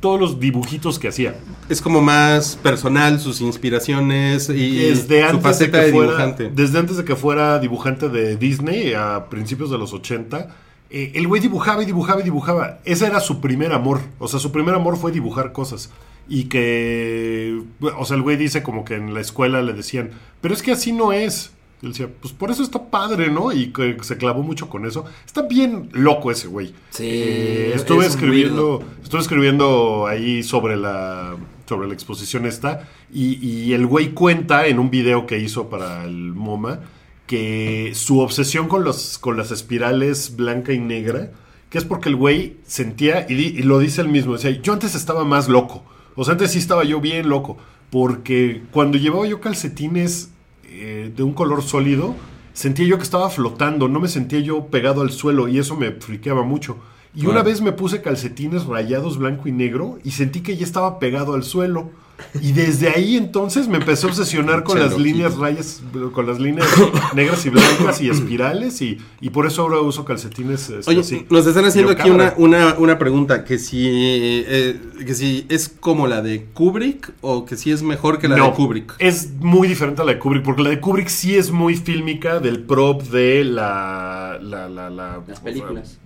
todos 0.00 0.18
los 0.18 0.40
dibujitos 0.40 0.98
que 0.98 1.08
hacía. 1.08 1.34
Es 1.68 1.82
como 1.82 2.00
más 2.00 2.56
personal, 2.56 3.20
sus 3.20 3.40
inspiraciones 3.40 4.48
y 4.48 4.78
desde 4.78 5.20
su 5.20 5.26
antes, 5.26 5.36
de 5.36 5.40
faceta 5.42 5.80
que 5.80 5.86
de, 5.86 5.92
fuera, 5.92 6.12
dibujante. 6.12 6.50
desde 6.54 6.78
antes 6.78 6.96
de 6.96 7.04
que 7.04 7.16
fuera 7.16 7.58
dibujante 7.58 8.08
de 8.08 8.36
Disney 8.36 8.94
a 8.94 9.26
principios 9.28 9.70
de 9.70 9.78
los 9.78 9.92
80, 9.92 10.48
eh, 10.92 11.12
el 11.14 11.26
güey 11.26 11.40
dibujaba 11.40 11.82
y 11.82 11.86
dibujaba 11.86 12.20
y 12.20 12.24
dibujaba. 12.24 12.78
Ese 12.84 13.06
era 13.06 13.18
su 13.20 13.40
primer 13.40 13.72
amor. 13.72 14.00
O 14.18 14.28
sea, 14.28 14.38
su 14.38 14.52
primer 14.52 14.74
amor 14.74 14.96
fue 14.98 15.10
dibujar 15.10 15.52
cosas. 15.52 15.90
Y 16.28 16.44
que, 16.44 17.60
o 17.98 18.04
sea, 18.04 18.16
el 18.16 18.22
güey 18.22 18.36
dice 18.36 18.62
como 18.62 18.84
que 18.84 18.94
en 18.94 19.14
la 19.14 19.20
escuela 19.20 19.62
le 19.62 19.72
decían, 19.72 20.10
pero 20.40 20.52
es 20.54 20.62
que 20.62 20.72
así 20.72 20.92
no 20.92 21.12
es. 21.12 21.52
Y 21.80 21.86
él 21.86 21.92
decía, 21.92 22.08
pues 22.20 22.32
por 22.32 22.50
eso 22.50 22.62
está 22.62 22.90
padre, 22.90 23.30
¿no? 23.30 23.52
Y 23.52 23.72
que 23.72 23.96
se 24.02 24.16
clavó 24.16 24.42
mucho 24.42 24.68
con 24.68 24.86
eso. 24.86 25.04
Está 25.26 25.42
bien 25.42 25.88
loco 25.92 26.30
ese 26.30 26.46
güey. 26.46 26.74
Sí, 26.90 27.08
Eh, 27.08 27.72
estuve 27.74 28.06
es 28.06 28.10
escribiendo, 28.12 28.84
estuve 29.02 29.20
escribiendo 29.20 30.06
ahí 30.06 30.42
sobre 30.42 30.76
la 30.76 31.36
sobre 31.66 31.88
la 31.88 31.94
exposición 31.94 32.44
esta 32.44 32.86
y, 33.10 33.34
y 33.46 33.72
el 33.72 33.86
güey 33.86 34.10
cuenta 34.10 34.66
en 34.66 34.78
un 34.78 34.90
video 34.90 35.26
que 35.26 35.38
hizo 35.38 35.70
para 35.70 36.04
el 36.04 36.32
MoMA 36.34 36.80
que 37.26 37.92
su 37.94 38.20
obsesión 38.20 38.68
con 38.68 38.84
los 38.84 39.18
con 39.18 39.36
las 39.36 39.50
espirales 39.50 40.36
blanca 40.36 40.72
y 40.72 40.78
negra 40.78 41.30
que 41.70 41.78
es 41.78 41.84
porque 41.84 42.08
el 42.10 42.16
güey 42.16 42.56
sentía 42.66 43.26
y, 43.28 43.34
di- 43.34 43.62
lo 43.62 43.78
dice 43.78 44.00
él 44.02 44.08
mismo 44.08 44.34
decía 44.34 44.50
yo 44.62 44.72
antes 44.72 44.94
estaba 44.94 45.24
más 45.24 45.48
loco 45.48 45.84
o 46.16 46.24
sea 46.24 46.32
antes 46.32 46.50
sí 46.52 46.58
estaba 46.58 46.84
yo 46.84 47.00
bien 47.00 47.28
loco 47.28 47.56
porque 47.90 48.62
cuando 48.70 48.98
llevaba 48.98 49.26
yo 49.26 49.40
calcetines 49.40 50.30
eh, 50.64 51.12
de 51.14 51.22
un 51.22 51.34
color 51.34 51.62
sólido, 51.62 52.14
sentía 52.54 52.86
yo 52.86 52.96
que 52.96 53.02
estaba 53.02 53.28
flotando, 53.28 53.86
no 53.88 54.00
me 54.00 54.08
sentía 54.08 54.40
yo 54.40 54.68
pegado 54.68 55.02
al 55.02 55.10
suelo 55.10 55.46
y 55.48 55.58
eso 55.58 55.76
me 55.76 55.92
friqueaba 55.92 56.42
mucho. 56.42 56.78
Y 57.14 57.26
una 57.26 57.42
vez 57.42 57.60
me 57.60 57.72
puse 57.72 58.00
calcetines 58.00 58.64
rayados 58.66 59.18
blanco 59.18 59.48
y 59.48 59.52
negro 59.52 59.98
y 60.02 60.12
sentí 60.12 60.40
que 60.40 60.56
ya 60.56 60.64
estaba 60.64 60.98
pegado 60.98 61.34
al 61.34 61.42
suelo. 61.44 61.90
Y 62.40 62.52
desde 62.52 62.88
ahí 62.88 63.16
entonces 63.16 63.66
me 63.66 63.78
empecé 63.78 64.06
a 64.06 64.10
obsesionar 64.10 64.62
con 64.62 64.78
las 64.78 64.96
líneas 64.96 65.36
rayas, 65.38 65.82
con 66.12 66.24
las 66.26 66.38
líneas 66.38 66.68
negras 67.16 67.44
y 67.46 67.50
blancas 67.50 68.00
y 68.00 68.08
espirales 68.10 68.80
y, 68.80 68.98
y 69.20 69.30
por 69.30 69.44
eso 69.44 69.62
ahora 69.62 69.80
uso 69.80 70.04
calcetines 70.04 70.70
este, 70.70 70.88
Oye, 70.88 71.00
así. 71.00 71.26
nos 71.30 71.44
están 71.46 71.64
haciendo 71.64 71.90
aquí 71.90 72.10
una, 72.10 72.32
una, 72.36 72.74
una 72.78 72.96
pregunta, 72.98 73.44
que 73.44 73.58
si, 73.58 73.84
eh, 73.88 74.80
que 75.04 75.14
si 75.14 75.46
es 75.48 75.68
como 75.68 76.06
la 76.06 76.22
de 76.22 76.44
Kubrick 76.54 77.12
o 77.22 77.44
que 77.44 77.56
si 77.56 77.72
es 77.72 77.82
mejor 77.82 78.20
que 78.20 78.28
la 78.28 78.36
de 78.36 78.52
Kubrick. 78.52 78.94
Es 79.00 79.30
muy 79.40 79.66
diferente 79.66 80.02
a 80.02 80.04
la 80.04 80.12
de 80.12 80.18
Kubrick, 80.20 80.44
porque 80.44 80.62
la 80.62 80.70
de 80.70 80.78
Kubrick 80.80 81.08
sí 81.08 81.34
es 81.34 81.50
muy 81.50 81.74
fílmica 81.74 82.38
del 82.38 82.60
prop 82.60 83.02
de 83.02 83.42
la. 83.44 84.38
la, 84.40 84.68
la, 84.68 84.88
la- 84.90 85.22
Las 85.26 85.40
películas. 85.40 85.98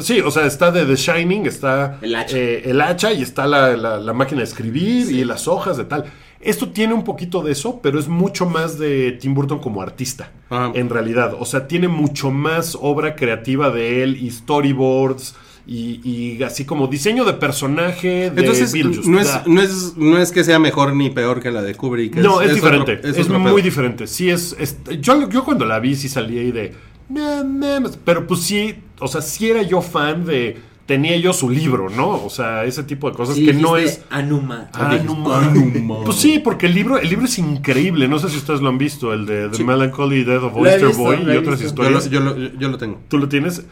Sí, 0.00 0.20
o 0.20 0.30
sea, 0.30 0.46
está 0.46 0.70
de 0.70 0.84
The 0.84 0.96
Shining, 0.96 1.46
está 1.46 1.98
El 2.02 2.14
hacha. 2.14 2.36
eh, 2.36 2.62
el 2.70 2.80
hacha 2.80 3.12
y 3.12 3.22
está 3.22 3.46
la, 3.46 3.76
la- 3.76 3.98
la 3.98 4.12
máquina 4.12 4.38
de 4.38 4.44
escribir 4.44 5.10
y 5.10 5.24
las 5.24 5.48
hojas 5.48 5.76
de 5.76 5.84
tal. 5.84 6.04
Esto 6.40 6.70
tiene 6.70 6.94
un 6.94 7.04
poquito 7.04 7.42
de 7.42 7.52
eso, 7.52 7.80
pero 7.82 7.98
es 7.98 8.08
mucho 8.08 8.46
más 8.46 8.78
de 8.78 9.12
Tim 9.12 9.34
Burton 9.34 9.58
como 9.58 9.82
artista, 9.82 10.32
Ah. 10.50 10.72
en 10.74 10.88
realidad. 10.88 11.34
O 11.38 11.44
sea, 11.44 11.66
tiene 11.68 11.86
mucho 11.88 12.30
más 12.30 12.76
obra 12.80 13.14
creativa 13.14 13.70
de 13.70 14.02
él 14.02 14.16
y 14.16 14.30
storyboards 14.30 15.34
y, 15.66 16.00
y 16.02 16.42
así 16.42 16.64
como 16.64 16.86
diseño 16.86 17.24
de 17.26 17.34
personaje 17.34 18.30
de 18.30 18.40
Entonces, 18.40 18.74
no 19.06 19.20
es, 19.20 19.46
no, 19.46 19.60
es, 19.60 19.96
no 19.98 20.16
es 20.18 20.32
que 20.32 20.42
sea 20.42 20.58
mejor 20.58 20.94
ni 20.96 21.10
peor 21.10 21.40
que 21.42 21.50
la 21.50 21.60
de 21.60 21.74
Kubrick. 21.74 22.16
No, 22.16 22.40
es, 22.40 22.52
otro- 22.52 22.54
diferente. 22.86 23.00
es 23.04 23.28
muy 23.28 23.60
diferente. 23.60 24.06
Sí, 24.06 24.30
es. 24.30 24.56
yo, 25.00 25.28
yo 25.28 25.44
cuando 25.44 25.66
la 25.66 25.78
vi, 25.78 25.94
sí 25.94 26.08
salí 26.08 26.38
ahí 26.38 26.52
de. 26.52 26.72
Mames. 27.10 27.98
Pero 28.04 28.26
pues 28.26 28.40
sí, 28.40 28.74
o 29.00 29.08
sea, 29.08 29.20
sí 29.22 29.50
era 29.50 29.62
yo 29.62 29.82
fan 29.82 30.24
de. 30.24 30.58
Tenía 30.86 31.16
yo 31.18 31.32
su 31.32 31.48
libro, 31.48 31.88
¿no? 31.88 32.24
O 32.24 32.30
sea, 32.30 32.64
ese 32.64 32.82
tipo 32.82 33.08
de 33.08 33.16
cosas 33.16 33.36
Sí, 33.36 33.46
que 33.46 33.52
no 33.52 33.76
es. 33.76 34.02
Anuma. 34.10 34.70
Ah, 34.72 34.98
no 35.04 35.14
mames. 35.14 36.04
Pues 36.04 36.16
sí, 36.16 36.40
porque 36.40 36.66
el 36.66 36.74
libro, 36.74 36.98
el 36.98 37.08
libro 37.08 37.26
es 37.26 37.38
increíble. 37.38 38.08
No 38.08 38.18
sé 38.18 38.28
si 38.28 38.36
ustedes 38.38 38.60
lo 38.60 38.70
han 38.70 38.78
visto, 38.78 39.12
el 39.12 39.24
de 39.24 39.48
The 39.50 39.58
Sí. 39.58 39.62
Melancholy 39.64 40.24
Death 40.24 40.42
of 40.42 40.56
Oyster 40.56 40.86
visto, 40.88 41.00
Boy 41.00 41.18
y 41.32 41.36
otras 41.36 41.60
visto. 41.62 41.84
Yo 41.84 41.90
lo, 41.90 41.98
historias. 41.98 42.10
yo, 42.10 42.20
lo, 42.20 42.58
yo 42.58 42.68
lo 42.70 42.76
tengo. 42.76 42.98
¿Tú 43.06 43.18
lo 43.18 43.28
tienes? 43.28 43.64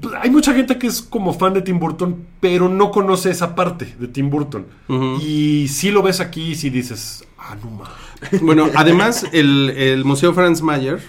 Pues, 0.00 0.14
Hay 0.20 0.30
mucha 0.30 0.54
gente 0.54 0.76
que 0.76 0.88
es 0.88 1.02
como 1.02 1.32
fan 1.34 1.54
de 1.54 1.62
Tim 1.62 1.78
Burton, 1.78 2.16
pero 2.40 2.68
no 2.68 2.90
conoce 2.90 3.30
esa 3.30 3.54
parte 3.54 3.94
de 4.00 4.08
Tim 4.08 4.28
Burton. 4.28 4.66
Y 5.22 5.68
si 5.68 5.92
lo 5.92 6.02
ves 6.02 6.18
aquí 6.18 6.50
y 6.50 6.54
si 6.56 6.70
dices, 6.70 7.24
mames. 7.38 8.42
Bueno, 8.42 8.70
además, 8.74 9.24
el, 9.32 9.70
el 9.70 10.04
Museo 10.04 10.32
Franz 10.34 10.62
Mayer, 10.62 11.00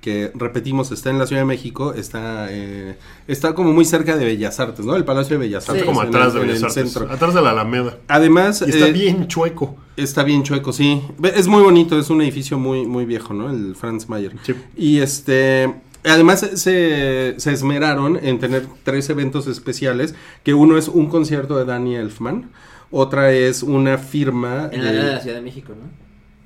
que 0.00 0.32
repetimos, 0.34 0.90
está 0.90 1.10
en 1.10 1.18
la 1.18 1.26
Ciudad 1.26 1.42
de 1.42 1.46
México, 1.46 1.94
está, 1.94 2.48
eh, 2.50 2.96
está 3.28 3.54
como 3.54 3.72
muy 3.72 3.84
cerca 3.84 4.16
de 4.16 4.24
Bellas 4.24 4.58
Artes, 4.58 4.84
¿no? 4.84 4.96
El 4.96 5.04
Palacio 5.04 5.38
de 5.38 5.46
Bellas 5.46 5.68
Artes. 5.68 5.82
Sí. 5.82 5.86
como 5.86 6.00
atrás 6.00 6.28
el- 6.28 6.40
de 6.40 6.46
Bellas 6.46 6.58
el 6.58 6.64
Artes, 6.66 6.92
centro. 6.92 7.12
atrás 7.12 7.32
de 7.34 7.42
la 7.42 7.50
Alameda. 7.50 7.96
Además, 8.08 8.64
Y 8.66 8.70
está 8.70 8.88
eh, 8.88 8.92
bien 8.92 9.28
chueco. 9.28 9.76
Está 9.96 10.24
bien 10.24 10.42
chueco, 10.42 10.72
sí. 10.72 11.00
Es 11.34 11.46
muy 11.46 11.62
bonito, 11.62 11.98
es 11.98 12.10
un 12.10 12.22
edificio 12.22 12.58
muy, 12.58 12.86
muy 12.86 13.04
viejo, 13.04 13.34
¿no? 13.34 13.50
El 13.50 13.74
Franz 13.76 14.08
Mayer. 14.08 14.32
Sí. 14.42 14.54
Y 14.76 14.98
este. 14.98 15.72
Además 16.04 16.40
se, 16.54 17.34
se 17.38 17.52
esmeraron 17.52 18.18
en 18.22 18.38
tener 18.38 18.66
tres 18.84 19.10
eventos 19.10 19.46
especiales, 19.48 20.14
que 20.44 20.54
uno 20.54 20.78
es 20.78 20.86
un 20.88 21.08
concierto 21.08 21.56
de 21.58 21.64
Danny 21.64 21.96
Elfman, 21.96 22.50
otra 22.90 23.32
es 23.32 23.62
una 23.64 23.98
firma 23.98 24.70
En 24.72 24.84
la 24.84 24.92
de 24.92 25.02
la 25.14 25.20
Ciudad 25.20 25.36
de 25.36 25.42
México, 25.42 25.72
¿no? 25.80 25.88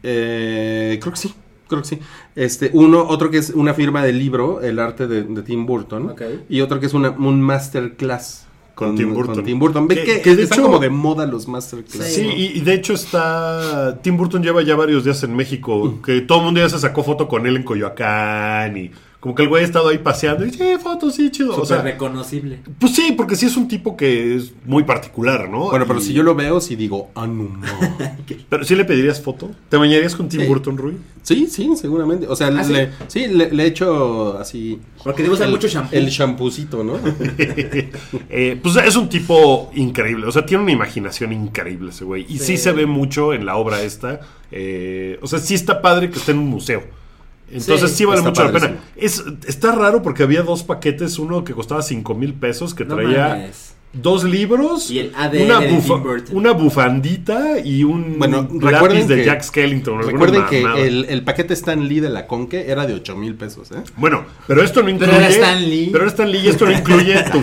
eh, 0.02 0.98
creo 1.00 1.12
que 1.12 1.18
sí, 1.20 1.34
creo 1.76 1.82
que 1.82 1.88
sí. 1.88 1.98
Este, 2.36 2.70
uno, 2.72 3.04
otro 3.08 3.30
que 3.30 3.38
es 3.38 3.50
una 3.50 3.74
firma 3.74 4.02
de 4.04 4.12
libro, 4.12 4.60
el 4.62 4.78
arte 4.78 5.06
de, 5.06 5.22
de 5.24 5.42
Tim 5.42 5.66
Burton, 5.66 6.14
y 6.48 6.60
otro 6.60 6.80
que 6.80 6.86
es 6.86 6.94
una, 6.94 7.10
un 7.10 7.40
masterclass 7.42 8.46
Con 8.74 8.96
Tim 8.96 9.12
Burton. 9.12 9.34
Con 9.36 9.44
Tim 9.44 9.58
Burton. 9.58 9.86
Ve 9.88 10.02
Que- 10.02 10.22
que, 10.22 10.34
de 10.36 10.42
están 10.44 10.60
hecho- 10.60 10.66
como 10.68 10.78
de 10.78 10.88
moda 10.90 11.26
los 11.26 11.46
masterclass. 11.48 12.06
Sí, 12.06 12.22
¿no? 12.24 12.32
y, 12.32 12.44
y 12.58 12.60
de 12.60 12.74
hecho 12.74 12.94
está. 12.94 13.98
Tim 14.02 14.16
Burton 14.16 14.42
lleva 14.42 14.62
ya 14.62 14.76
varios 14.76 15.04
días 15.04 15.22
en 15.24 15.34
México. 15.36 16.00
Que 16.04 16.20
todo 16.22 16.38
el 16.38 16.44
mundo 16.46 16.60
ya 16.60 16.68
se 16.68 16.78
sacó 16.78 17.02
foto 17.04 17.28
con 17.28 17.46
él 17.46 17.56
en 17.56 17.62
Coyoacán. 17.64 18.76
Y 18.76 18.90
como 19.22 19.36
que 19.36 19.42
el 19.44 19.48
güey 19.48 19.62
ha 19.62 19.64
estado 19.66 19.88
ahí 19.88 19.98
paseando. 19.98 20.44
Y 20.44 20.50
sí, 20.50 20.58
fotos, 20.82 21.14
sí, 21.14 21.30
chido. 21.30 21.56
O 21.56 21.64
sea, 21.64 21.80
reconocible. 21.80 22.58
pues 22.80 22.92
sí, 22.96 23.14
porque 23.16 23.36
sí 23.36 23.46
es 23.46 23.56
un 23.56 23.68
tipo 23.68 23.96
que 23.96 24.34
es 24.34 24.52
muy 24.64 24.82
particular, 24.82 25.48
¿no? 25.48 25.70
Bueno, 25.70 25.84
pero 25.86 26.00
Y- 26.00 26.02
si 26.02 26.12
yo 26.12 26.24
lo 26.24 26.34
veo, 26.34 26.60
sí 26.60 26.74
digo, 26.74 27.10
ah, 27.14 27.26
no, 27.28 27.44
no. 27.44 27.62
Pero 28.48 28.64
sí 28.64 28.74
le 28.74 28.84
pedirías 28.84 29.20
foto. 29.20 29.50
¿Te 29.68 29.76
bañarías 29.76 30.14
con 30.16 30.28
Tim 30.28 30.40
Sí. 30.40 30.46
Burton, 30.48 30.76
Rui? 30.76 30.96
Sí, 31.22 31.46
sí, 31.46 31.70
seguramente. 31.76 32.26
O 32.26 32.34
sea, 32.34 32.48
¿Ah, 32.48 32.64
sí? 32.64 32.72
le, 32.72 32.90
sí, 33.06 33.26
le, 33.28 33.50
le 33.52 33.66
echo 33.66 34.36
así. 34.38 34.80
Porque 35.04 35.22
debe 35.22 35.34
usar 35.34 35.48
mucho 35.48 35.68
shampoo. 35.68 35.96
El 35.96 36.10
champucito, 36.10 36.82
¿no? 36.82 36.98
Eh, 38.28 38.58
pues 38.62 38.76
es 38.76 38.96
un 38.96 39.08
tipo 39.08 39.70
increíble, 39.74 40.26
o 40.26 40.32
sea, 40.32 40.44
tiene 40.44 40.62
una 40.62 40.72
imaginación 40.72 41.32
increíble 41.32 41.90
ese 41.90 42.04
güey. 42.04 42.24
Y 42.28 42.38
sí, 42.38 42.56
Sí. 42.56 42.58
se 42.58 42.72
ve 42.72 42.86
mucho 42.86 43.32
en 43.34 43.46
la 43.46 43.56
obra 43.56 43.82
esta. 43.82 44.20
eh, 44.50 45.18
o 45.22 45.26
sea, 45.26 45.38
sí 45.38 45.54
está 45.54 45.80
padre 45.80 46.10
que 46.10 46.18
esté 46.18 46.32
en 46.32 46.38
un 46.38 46.48
museo. 46.48 46.82
Entonces 47.52 47.90
sí, 47.90 47.98
Sí, 47.98 48.04
vale 48.04 48.22
mucho 48.22 48.44
la 48.44 48.52
pena. 48.52 48.76
Es, 48.96 49.22
está 49.46 49.72
raro 49.72 50.02
porque 50.02 50.22
había 50.22 50.42
dos 50.42 50.62
paquetes, 50.62 51.18
uno 51.18 51.44
que 51.44 51.52
costaba 51.52 51.82
5 51.82 52.14
mil 52.14 52.34
pesos, 52.34 52.74
que 52.74 52.84
No 52.84 52.94
traía. 52.96 53.50
Dos 53.92 54.24
libros, 54.24 54.90
Y 54.90 55.00
el 55.00 55.12
ADN 55.14 55.42
una, 55.44 55.60
de 55.60 55.70
bufa- 55.70 55.94
Tim 55.94 56.02
Burton. 56.02 56.36
una 56.36 56.52
bufandita 56.52 57.58
y 57.64 57.84
un 57.84 58.18
Bueno, 58.18 58.48
lápiz 58.60 59.06
de 59.06 59.16
que- 59.16 59.24
Jack 59.24 59.42
Skellington. 59.42 60.02
Recuerden 60.02 60.44
que 60.46 60.62
el, 60.86 61.04
el 61.08 61.22
paquete 61.22 61.54
Stan 61.54 61.86
Lee 61.88 62.00
de 62.00 62.08
la 62.10 62.26
Conque 62.26 62.70
era 62.70 62.86
de 62.86 62.94
8 62.94 63.16
mil 63.16 63.34
pesos, 63.34 63.70
¿eh? 63.72 63.82
Bueno, 63.96 64.24
pero 64.46 64.62
esto 64.62 64.80
no 64.80 64.86
Pero 64.86 64.96
incluye. 64.96 65.16
era 65.18 65.28
Stan 65.28 65.60
Lee. 65.70 65.88
Pero 65.92 66.04
era 66.04 66.10
Stan 66.10 66.30
Lee 66.30 66.38
y 66.38 66.48
esto 66.48 66.64
no 66.66 66.72
incluye. 66.72 67.22
tu- 67.30 67.42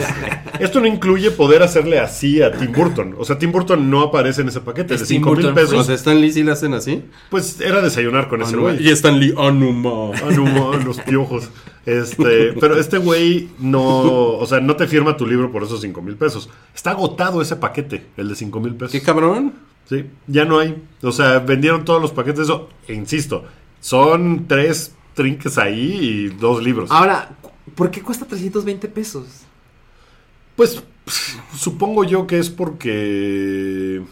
esto 0.60 0.80
no 0.80 0.88
incluye 0.88 1.32
poder 1.32 1.64
hacerle 1.64 2.00
así 2.00 2.42
a 2.42 2.52
Tim 2.52 2.72
Burton. 2.72 3.16
O 3.18 3.26
sea, 3.26 3.38
Tim 3.38 3.52
Burton 3.52 3.90
no 3.90 4.02
aparece 4.02 4.42
en 4.42 4.48
ese 4.50 4.62
paquete 4.62 4.96
Es 4.96 5.02
de 5.02 5.06
Tim 5.06 5.18
5 5.24 5.36
mil 5.36 5.54
pesos. 5.54 5.74
O 5.74 5.84
sea, 5.84 5.96
Stan 5.96 6.20
Lee 6.20 6.32
sí 6.32 6.44
le 6.44 6.52
hacen 6.52 6.74
así. 6.74 7.04
pues 7.30 7.62
era 7.62 7.82
desayunar 7.82 8.28
con 8.28 8.42
ese 8.42 8.54
Anuma. 8.54 8.72
güey. 8.74 8.88
Y 8.88 8.90
Stan 8.92 9.20
Lee, 9.20 9.34
Anuma. 9.38 10.12
Ah, 10.16 10.32
no, 10.36 10.46
ma, 10.46 10.78
los 10.84 11.00
piojos. 11.02 11.50
Este, 11.90 12.54
pero 12.60 12.80
este 12.80 13.00
güey 13.00 13.50
no, 13.58 14.38
o 14.38 14.46
sea, 14.46 14.60
no 14.60 14.76
te 14.76 14.88
firma 14.88 15.18
tu 15.18 15.26
libro 15.26 15.52
por 15.52 15.64
esos 15.64 15.82
5 15.82 16.02
mil 16.04 16.16
pesos. 16.16 16.48
Está 16.76 16.92
agotado 16.92 17.42
ese 17.42 17.56
paquete, 17.56 18.06
el 18.16 18.30
de 18.30 18.36
5 18.36 18.60
mil 18.60 18.76
pesos. 18.76 18.92
Qué 18.92 19.02
cabrón. 19.02 19.54
Sí, 19.86 20.06
ya 20.28 20.46
no 20.46 20.60
hay. 20.60 20.84
O 21.02 21.12
sea, 21.12 21.40
vendieron 21.40 21.84
todos 21.86 22.00
los 22.00 22.12
paquetes. 22.12 22.42
Eso, 22.42 22.70
e 22.88 22.94
insisto, 22.94 23.44
son 23.82 24.46
tres 24.48 24.94
trinques 25.16 25.58
ahí 25.58 25.98
y 26.00 26.28
dos 26.28 26.62
libros. 26.62 26.92
Ahora, 26.92 27.36
¿por 27.74 27.90
qué 27.90 28.04
cuesta 28.04 28.26
320 28.26 28.88
pesos? 28.90 29.26
Pues 30.56 30.84
supongo 31.58 32.04
yo 32.04 32.28
que 32.28 32.38
es 32.38 32.52
porque. 32.52 34.04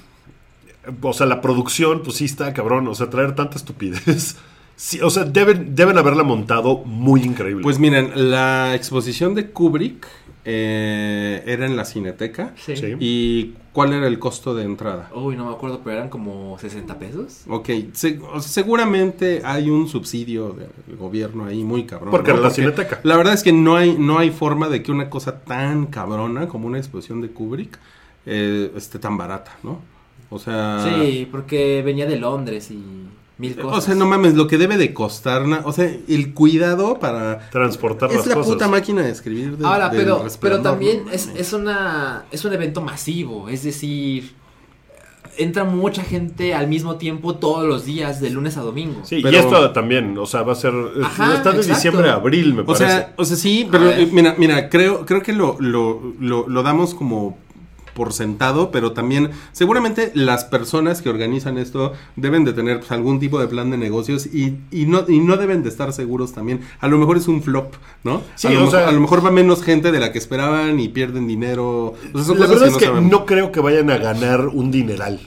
O 1.02 1.14
sea, 1.14 1.28
la 1.28 1.42
producción, 1.42 2.02
pues 2.02 2.18
sí 2.18 2.26
está 2.26 2.52
cabrón. 2.54 2.88
O 2.88 2.96
sea, 2.96 3.12
traer 3.12 3.36
tanta 3.36 3.58
estupidez. 3.58 4.36
Sí, 4.80 5.02
o 5.02 5.10
sea, 5.10 5.24
deben, 5.26 5.76
deben 5.76 5.98
haberla 5.98 6.22
montado 6.24 6.84
muy 6.86 7.24
increíble. 7.24 7.64
Pues 7.64 7.80
miren, 7.80 8.12
la 8.32 8.76
exposición 8.76 9.34
de 9.34 9.50
Kubrick 9.50 10.08
eh, 10.46 11.44
era 11.48 11.66
en 11.66 11.76
la 11.76 11.84
Cineteca. 11.84 12.54
Sí. 12.56 12.78
Sí. 12.78 12.96
¿Y 13.00 13.54
cuál 13.74 13.92
era 13.94 14.06
el 14.08 14.20
costo 14.20 14.54
de 14.54 14.64
entrada? 14.64 15.10
Uy, 15.16 15.36
no 15.36 15.46
me 15.48 15.52
acuerdo, 15.52 15.82
pero 15.84 15.98
eran 15.98 16.10
como 16.10 16.58
60 16.60 17.00
pesos. 17.00 17.42
Ok, 17.50 17.70
se- 17.94 18.20
o 18.20 18.40
sea, 18.40 18.50
seguramente 18.52 19.42
hay 19.44 19.70
un 19.72 19.88
subsidio 19.90 20.50
del 20.54 20.96
gobierno 20.96 21.46
ahí 21.46 21.64
muy 21.64 21.86
cabrón. 21.86 22.12
Porque 22.12 22.32
¿no? 22.32 22.38
era 22.38 22.48
la 22.48 22.54
Cineteca. 22.54 23.00
La 23.04 23.18
verdad 23.18 23.34
es 23.34 23.42
que 23.44 23.52
no 23.54 23.76
hay, 23.76 23.98
no 23.98 24.20
hay 24.20 24.30
forma 24.30 24.70
de 24.70 24.84
que 24.84 24.92
una 24.92 25.10
cosa 25.10 25.40
tan 25.42 25.88
cabrona 25.88 26.48
como 26.48 26.68
una 26.68 26.78
exposición 26.78 27.20
de 27.22 27.30
Kubrick 27.32 27.80
eh, 28.28 28.72
esté 28.76 29.00
tan 29.00 29.18
barata, 29.18 29.58
¿no? 29.64 29.82
O 30.30 30.38
sea... 30.38 30.86
Sí, 30.88 31.28
porque 31.32 31.82
venía 31.84 32.06
de 32.06 32.18
Londres 32.18 32.70
y 32.72 32.78
mil 33.38 33.56
cosas. 33.56 33.78
O 33.78 33.82
sea, 33.82 33.96
no 33.96 34.06
mames, 34.08 34.34
lo 34.36 34.48
que 34.48 34.58
debe 34.58 34.78
de 34.78 34.94
costar, 34.94 35.46
na- 35.48 35.62
o 35.64 35.72
sea, 35.72 35.92
el 36.08 36.34
cuidado 36.34 37.00
para... 37.00 37.50
Transportar 37.50 38.10
Es 38.12 38.18
las 38.18 38.28
la 38.28 38.36
cosas. 38.36 38.54
puta 38.54 38.68
máquina 38.68 39.04
de 39.04 39.12
escribir 39.12 39.58
de, 39.58 39.66
Ahora, 39.66 39.92
pero, 39.92 40.26
pero 40.42 40.62
también 40.62 41.04
es, 41.12 41.30
es 41.36 41.54
una 41.54 42.26
es 42.32 42.44
un 42.46 42.54
evento 42.54 42.82
masivo, 42.82 43.48
es 43.50 43.64
decir, 43.64 44.34
entra 45.38 45.64
mucha 45.66 46.04
gente 46.04 46.56
al 46.56 46.68
mismo 46.68 46.96
tiempo 46.96 47.36
todos 47.36 47.68
los 47.68 47.86
días, 47.86 48.20
de 48.22 48.32
lunes 48.32 48.58
a 48.58 48.62
domingo. 48.62 49.02
Sí, 49.04 49.20
Pero- 49.22 49.36
y 49.36 49.40
esto 49.40 49.72
también, 49.72 50.18
o 50.18 50.26
sea, 50.26 50.42
va 50.42 50.54
a 50.54 50.56
ser. 50.56 50.74
Ajá, 51.04 51.36
está 51.36 51.52
de 51.52 51.58
exacto. 51.58 51.76
diciembre 51.76 52.10
a 52.10 52.14
abril, 52.16 52.56
me 52.56 52.62
O 52.62 52.66
parece. 52.66 52.86
sea, 52.88 53.14
o 53.18 53.24
sea, 53.26 53.38
sí, 53.38 53.68
pero 53.72 53.92
eh, 53.92 54.10
mira, 54.12 54.34
mira, 54.40 54.68
creo, 54.70 55.06
creo 55.06 55.22
que 55.22 55.34
lo, 55.34 55.56
lo, 55.60 56.14
lo, 56.20 56.48
lo 56.48 56.64
damos 56.64 56.96
como 56.96 57.38
por 57.98 58.14
sentado, 58.14 58.70
pero 58.72 58.92
también 58.94 59.32
seguramente 59.52 60.12
las 60.14 60.46
personas 60.46 61.02
que 61.02 61.10
organizan 61.10 61.58
esto 61.58 61.94
deben 62.16 62.46
de 62.46 62.54
tener 62.54 62.78
pues, 62.80 62.92
algún 62.92 63.20
tipo 63.20 63.40
de 63.40 63.48
plan 63.48 63.72
de 63.72 63.78
negocios 63.78 64.28
y, 64.28 64.60
y 64.72 64.86
no 64.86 65.04
y 65.08 65.20
no 65.20 65.36
deben 65.36 65.64
de 65.64 65.70
estar 65.70 65.92
seguros 65.92 66.32
también. 66.32 66.62
A 66.80 66.88
lo 66.88 67.00
mejor 67.00 67.18
es 67.18 67.28
un 67.28 67.42
flop, 67.42 67.74
¿no? 68.04 68.22
Sí, 68.36 68.48
a, 68.48 68.52
lo 68.52 68.58
o 68.60 68.64
mejor, 68.66 68.80
sea- 68.80 68.88
a 68.88 68.92
lo 68.92 69.00
mejor 69.02 69.26
va 69.26 69.32
menos 69.32 69.64
gente 69.64 69.92
de 69.92 70.00
la 70.00 70.12
que 70.12 70.20
esperaban 70.20 70.80
y 70.80 70.90
pierden 70.90 71.28
dinero. 71.28 71.88
O 71.88 71.96
sea, 72.14 72.24
son 72.24 72.40
la 72.40 72.46
cosas 72.46 72.62
verdad 72.62 72.68
es 72.68 72.78
que 72.78 72.86
sabemos. 72.86 73.12
no 73.12 73.26
creo 73.26 73.52
que 73.52 73.60
vayan 73.60 73.90
a 73.90 73.98
ganar 73.98 74.48
un 74.48 74.70
dineral. 74.72 75.20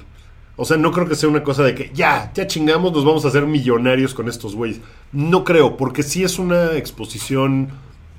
O 0.56 0.64
sea, 0.64 0.76
no 0.76 0.92
creo 0.92 1.08
que 1.08 1.14
sea 1.16 1.28
una 1.28 1.42
cosa 1.42 1.62
de 1.64 1.74
que 1.74 1.90
ya, 1.94 2.30
ya 2.34 2.46
chingamos, 2.46 2.92
nos 2.92 3.04
vamos 3.04 3.24
a 3.24 3.28
hacer 3.28 3.46
millonarios 3.46 4.14
con 4.14 4.28
estos 4.28 4.54
güeyes. 4.54 4.80
No 5.10 5.42
creo, 5.42 5.76
porque 5.76 6.02
sí 6.02 6.22
es 6.22 6.38
una 6.38 6.72
exposición 6.76 7.68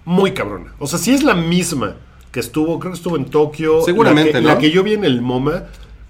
muy 0.05 0.31
cabrona. 0.31 0.73
O 0.79 0.87
sea, 0.87 0.97
sí 0.99 1.11
es 1.13 1.23
la 1.23 1.35
misma 1.35 1.97
que 2.31 2.39
estuvo, 2.39 2.79
creo 2.79 2.91
que 2.93 2.97
estuvo 2.97 3.15
en 3.17 3.25
Tokio. 3.25 3.81
Seguramente, 3.83 4.33
la 4.33 4.39
que, 4.39 4.41
¿no? 4.41 4.47
La 4.49 4.57
que 4.57 4.71
yo 4.71 4.83
vi 4.83 4.93
en 4.93 5.03
el 5.05 5.21
MoMA, 5.21 5.63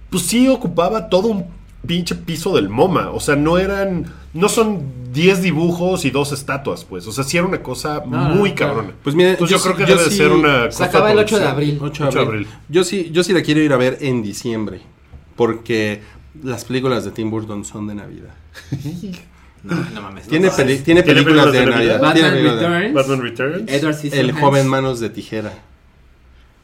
pues 0.10 0.24
sí 0.24 0.48
ocupaba 0.48 1.10
todo 1.10 1.28
un 1.30 1.46
pinche 1.88 2.16
piso 2.16 2.56
del 2.56 2.70
MoMA. 2.70 3.10
O 3.12 3.20
sea, 3.20 3.36
no 3.36 3.58
eran, 3.58 4.06
no 4.34 4.48
son 4.50 4.84
10 5.14 5.42
dibujos 5.42 6.06
y 6.06 6.12
dos 6.12 6.32
estatuas, 6.32 6.86
pues. 6.86 7.08
O 7.08 7.12
sea, 7.12 7.24
sí 7.24 7.38
era 7.38 7.46
una 7.48 7.64
cosa 7.64 8.04
No, 8.06 8.18
muy 8.36 8.50
no, 8.52 8.56
cabrona. 8.56 8.92
Pues 9.04 9.16
miren, 9.16 9.32
Entonces 9.34 9.58
yo, 9.58 9.58
yo 9.58 9.64
creo 9.76 9.86
que 9.86 9.92
yo 9.92 9.98
debe 9.98 10.10
sí- 10.12 10.18
ser 10.18 10.32
una... 10.32 10.64
Se 10.72 10.78
cosa 10.78 10.86
acaba 10.86 11.12
el 11.12 11.18
8 11.20 11.40
de 11.40 11.46
abril. 11.48 11.78
8 11.82 12.04
de 12.04 12.10
8 12.10 12.20
de 12.20 12.26
abril. 12.26 12.46
abril. 12.46 12.58
Yo 12.70 12.84
sí, 12.84 13.10
yo 13.12 13.24
sí 13.24 13.34
la 13.34 13.42
quiero 13.42 13.62
ir 13.62 13.74
a 13.74 13.78
ver 13.78 13.98
en 14.02 14.22
diciembre. 14.22 14.82
Porque 15.36 16.02
las 16.44 16.66
películas 16.66 17.04
de 17.04 17.12
Tim 17.12 17.32
Burton 17.32 17.66
son 17.66 17.88
de 17.88 17.96
Navidad. 17.96 18.34
No, 19.64 19.76
no 19.94 20.02
mames. 20.02 20.28
Tiene, 20.28 20.48
no, 20.48 20.56
peli- 20.56 20.80
tiene 20.80 21.04
¿Tiene 21.04 21.22
películas 21.22 21.52
de 21.52 21.66
Navidad. 21.68 22.02
Batman 22.02 22.34
Returns. 22.34 22.94
Batman 22.96 23.22
Returns. 23.22 23.72
Edward 23.72 23.96
El 24.12 24.32
joven 24.32 24.66
manos 24.68 25.00
de 25.00 25.12
tijera. 25.12 25.54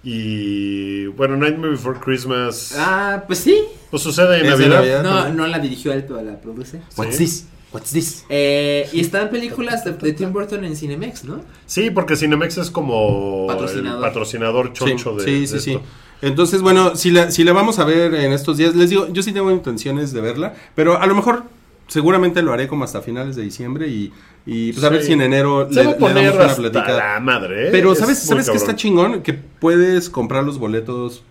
Y 0.03 1.07
bueno, 1.07 1.35
Nightmare 1.37 1.71
Before 1.71 1.99
Christmas. 1.99 2.75
Ah, 2.77 3.23
pues 3.27 3.39
sí. 3.39 3.63
Pues 3.89 4.03
sucede 4.03 4.39
en 4.39 4.47
Navidad. 4.47 4.75
Navidad. 4.75 5.03
No, 5.03 5.33
no 5.33 5.47
la 5.47 5.59
dirigió 5.59 5.91
él, 5.93 6.03
pero 6.07 6.21
la 6.21 6.39
produce. 6.39 6.81
What's 6.95 7.17
this? 7.17 7.45
What's 7.73 7.91
this? 7.91 8.23
Eh, 8.29 8.87
y 8.93 9.01
están 9.01 9.29
películas 9.29 9.83
de, 9.83 9.93
de 9.93 10.13
Tim 10.13 10.31
Burton 10.31 10.63
en 10.63 10.75
Cinemex, 10.75 11.25
¿no? 11.25 11.41
Sí, 11.65 11.89
porque 11.91 12.15
Cinemex 12.15 12.57
es 12.57 12.71
como 12.71 13.47
Patrocinador. 13.47 13.97
el 13.97 14.01
patrocinador 14.01 14.73
choncho 14.73 15.19
sí, 15.19 15.25
de, 15.25 15.25
sí, 15.25 15.39
de 15.41 15.47
sí, 15.47 15.59
sí. 15.59 15.71
esto. 15.73 15.83
Entonces, 16.21 16.61
bueno, 16.61 16.95
si 16.95 17.11
la, 17.11 17.29
si 17.29 17.43
la 17.43 17.53
vamos 17.53 17.77
a 17.79 17.85
ver 17.85 18.15
en 18.15 18.31
estos 18.31 18.57
días, 18.57 18.75
les 18.75 18.89
digo, 18.89 19.07
yo 19.11 19.21
sí 19.21 19.33
tengo 19.33 19.51
intenciones 19.51 20.13
de 20.13 20.21
verla, 20.21 20.55
pero 20.73 20.99
a 20.99 21.05
lo 21.05 21.13
mejor 21.13 21.43
seguramente 21.87 22.41
lo 22.41 22.53
haré 22.53 22.67
como 22.67 22.83
hasta 22.83 23.01
finales 23.01 23.35
de 23.35 23.43
diciembre 23.43 23.87
y, 23.87 24.11
y 24.47 24.71
pues 24.73 24.83
a 24.83 24.89
ver 24.89 25.03
si 25.03 25.11
en 25.13 25.21
enero 25.21 25.67
le, 25.69 25.83
damos 25.83 25.97
una 25.99 26.55
platicada. 26.55 27.13
la 27.15 27.19
madre, 27.19 27.67
¿eh? 27.67 27.69
Pero 27.71 27.91
Es 27.91 27.99
¿sabes, 27.99 28.17
¿sabes 28.19 28.45
qué 28.45 28.53
cabrón. 28.53 28.63
está 28.69 28.75
chingón? 28.75 29.21
Que 29.21 29.33
puedes 29.33 30.09
comprar 30.09 30.43
los 30.45 30.57
boletos 30.57 31.21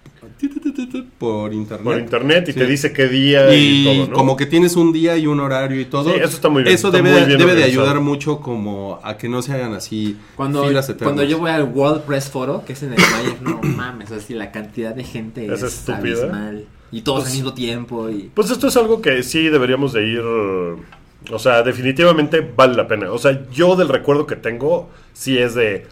por 1.19 1.55
internet. 1.55 1.85
Por 1.85 1.99
internet 1.99 2.45
y 2.49 2.53
Sí. 2.53 2.59
te 2.59 2.67
dice 2.67 2.93
qué 2.93 3.09
día 3.09 3.55
y, 3.55 3.81
Y 3.81 3.85
todo, 3.85 4.07
¿no? 4.09 4.13
como 4.15 4.37
que 4.37 4.45
tienes 4.45 4.77
un 4.77 4.93
día 4.93 5.17
y 5.17 5.27
un 5.27 5.41
horario 5.41 5.81
y 5.81 5.87
todo. 5.87 6.11
Sí, 6.11 6.17
eso 6.17 6.27
está 6.37 6.49
muy 6.51 6.63
bien, 6.63 6.75
Eso 6.75 6.91
debe, 6.91 7.11
muy 7.11 7.25
bien 7.25 7.39
debe 7.39 7.55
de 7.55 7.65
ayudar 7.65 8.01
mucho 8.01 8.41
como 8.41 9.01
a 9.03 9.17
que 9.17 9.29
no 9.29 9.41
se 9.41 9.53
hagan 9.55 9.73
así 9.73 10.17
Cuando, 10.37 10.67
filas 10.67 10.85
eternas. 10.89 11.05
cuando 11.05 11.23
yo 11.25 11.39
voy 11.39 11.51
al 11.51 11.65
World 11.65 12.03
Press 12.03 12.29
Photo, 12.29 12.65
que 12.67 12.75
es 12.75 12.83
en 12.83 12.93
el 12.93 12.99
Mayer, 12.99 13.41
no 13.43 13.61
mames, 13.63 14.11
así 14.13 14.35
la 14.35 14.53
cantidad 14.53 14.95
de 14.95 15.05
gente 15.05 15.47
Es 15.47 15.63
es, 15.63 15.75
estúpida. 15.75 16.19
abismal. 16.19 16.67
Y 16.93 17.01
todos 17.03 17.21
Pues- 17.21 17.31
al 17.31 17.37
mismo 17.39 17.55
tiempo. 17.55 18.11
Y... 18.11 18.31
Pues 18.35 18.51
esto 18.51 18.69
es 18.69 18.77
algo 18.77 19.01
que 19.01 19.23
sí 19.23 19.49
deberíamos 19.49 19.93
de 19.95 20.07
ir... 20.07 20.23
O 21.33 21.39
sea, 21.39 21.63
definitivamente 21.63 22.41
vale 22.57 22.75
la 22.77 22.87
pena. 22.87 23.11
O 23.13 23.19
sea, 23.19 23.47
yo 23.51 23.77
del 23.77 23.89
recuerdo 23.89 24.27
que 24.27 24.37
tengo, 24.37 24.89
sí 25.13 25.39
es 25.39 25.55
de... 25.55 25.87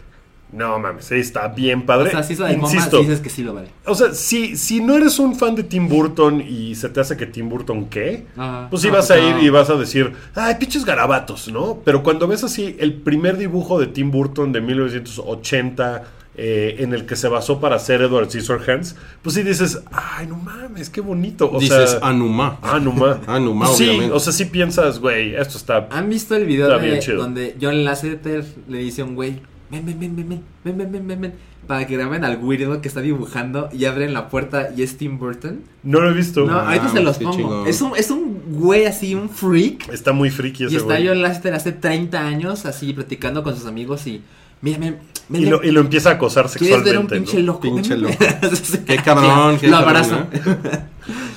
No 0.51 0.79
mames, 0.79 1.05
sí 1.05 1.15
está 1.15 1.47
bien 1.49 1.85
padre. 1.85 2.09
O 2.09 2.11
sea, 2.11 2.23
si 2.23 2.33
eso 2.33 2.45
de 2.45 2.55
MoMA, 2.55 2.71
Insisto, 2.73 2.97
sí 2.99 3.03
dices 3.03 3.19
que 3.19 3.29
sí 3.29 3.43
lo 3.43 3.53
vale. 3.55 3.67
o 3.85 3.95
sea, 3.95 4.13
si, 4.13 4.55
si 4.55 4.79
no 4.79 4.95
eres 4.95 5.19
un 5.19 5.35
fan 5.35 5.55
de 5.55 5.63
Tim 5.63 5.89
Burton 5.89 6.39
y 6.39 6.75
se 6.75 6.87
te 6.87 7.01
hace 7.01 7.17
que 7.17 7.25
Tim 7.25 7.49
Burton 7.49 7.85
qué, 7.89 8.25
Ajá. 8.37 8.67
pues 8.69 8.83
sí 8.83 8.87
No, 8.87 8.93
vas 8.93 9.07
pues 9.07 9.19
a 9.19 9.21
ir 9.27 9.35
no. 9.35 9.41
y 9.41 9.49
vas 9.49 9.69
a 9.69 9.75
decir, 9.75 10.13
ay, 10.35 10.55
pinches 10.55 10.85
garabatos, 10.85 11.51
¿no? 11.51 11.79
Pero 11.83 12.03
cuando 12.03 12.27
ves 12.27 12.43
así 12.45 12.75
el 12.79 12.93
primer 12.93 13.35
dibujo 13.37 13.79
de 13.79 13.87
Tim 13.87 14.11
Burton 14.11 14.53
de 14.53 14.61
1980, 14.61 16.03
eh, 16.37 16.75
en 16.79 16.93
el 16.93 17.05
que 17.05 17.15
se 17.15 17.27
basó 17.27 17.59
para 17.59 17.77
hacer 17.77 18.01
Edward 18.01 18.29
Scissorhands, 18.29 18.95
pues 19.21 19.35
sí 19.35 19.43
dices, 19.43 19.81
ay, 19.91 20.27
no 20.27 20.35
mames, 20.35 20.89
qué 20.89 21.01
bonito. 21.01 21.49
O 21.51 21.59
Dices 21.59 21.91
sea, 21.91 21.99
Anuma. 22.01 22.59
Ah, 22.61 22.79
Numa. 22.79 23.21
Anuma, 23.27 23.67
sí, 23.67 23.87
obviamente. 23.87 24.13
o 24.13 24.19
sea, 24.19 24.33
sí 24.33 24.45
piensas, 24.45 24.99
güey, 24.99 25.35
esto 25.35 25.57
está... 25.57 25.87
¿Han 25.91 26.09
visto 26.09 26.35
el 26.35 26.45
video 26.45 26.67
de- 26.77 27.13
donde 27.15 27.55
John 27.61 27.83
Lasseter 27.85 28.45
le 28.67 28.79
dice 28.79 29.01
a 29.01 29.05
un 29.05 29.15
güey, 29.15 29.41
ven, 29.71 29.85
ven, 29.85 29.99
ven, 29.99 30.15
ven, 30.15 30.29
ven, 30.29 30.43
ven, 30.63 30.77
ven, 30.77 30.91
ven, 30.91 31.07
ven, 31.07 31.21
ven", 31.21 31.33
para 31.67 31.87
que 31.87 31.95
graben 31.97 32.23
al 32.23 32.37
weirdo 32.43 32.79
que 32.81 32.87
está 32.87 33.01
dibujando 33.01 33.69
y 33.73 33.85
abren 33.85 34.13
la 34.13 34.29
puerta 34.29 34.69
y 34.75 34.83
es 34.83 34.97
Tim 34.97 35.17
Burton? 35.17 35.61
No 35.83 35.99
lo 36.01 36.11
he 36.11 36.13
visto. 36.13 36.45
No, 36.45 36.59
ahorita 36.59 36.89
se 36.89 37.01
los 37.01 37.17
pongo. 37.17 37.31
chingón. 37.35 37.67
Es 37.67 37.81
un, 37.81 37.95
es 37.95 38.11
un 38.11 38.39
güey 38.51 38.85
así, 38.85 39.15
un 39.15 39.29
freak. 39.29 39.89
Está 39.91 40.11
muy 40.11 40.29
Y 40.29 40.31
ese 40.31 40.65
está 40.75 40.83
güey. 40.95 41.07
John 41.07 41.21
Lasseter 41.21 41.53
hace 41.55 41.71
30 41.71 42.19
años 42.19 42.65
así 42.65 42.93
platicando 42.93 43.41
con 43.41 43.55
sus 43.55 43.65
amigos 43.65 44.05
y... 44.05 44.21
Mira, 44.61 44.79
ven, 44.79 44.97
ven, 45.29 45.41
Y 45.41 45.45
lo, 45.45 45.63
y 45.63 45.71
lo 45.71 45.81
empieza 45.81 46.09
a 46.09 46.13
acosar 46.13 46.49
¿Quieres 46.49 46.83
ver 46.83 46.97
un 46.97 47.09
sexualmente, 47.09 47.15
pinche 47.15 47.39
¿no? 47.39 47.53
loco? 47.53 47.61
Pinche 47.61 47.97
loco. 47.97 48.15
Qué 48.85 48.97
cabrón, 48.97 49.57
qué 49.59 49.67
Lo 49.67 49.77
cabrón, 49.77 49.95
abrazo. 49.97 50.27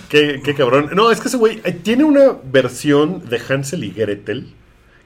Qué, 0.09 0.41
qué 0.43 0.55
cabrón. 0.55 0.91
No, 0.95 1.11
es 1.11 1.21
que 1.21 1.29
ese 1.29 1.37
güey 1.37 1.61
eh, 1.65 1.73
tiene 1.73 2.05
una 2.05 2.39
versión 2.51 3.29
de 3.29 3.39
Hansel 3.47 3.85
y 3.85 3.91
Gretel 3.91 4.55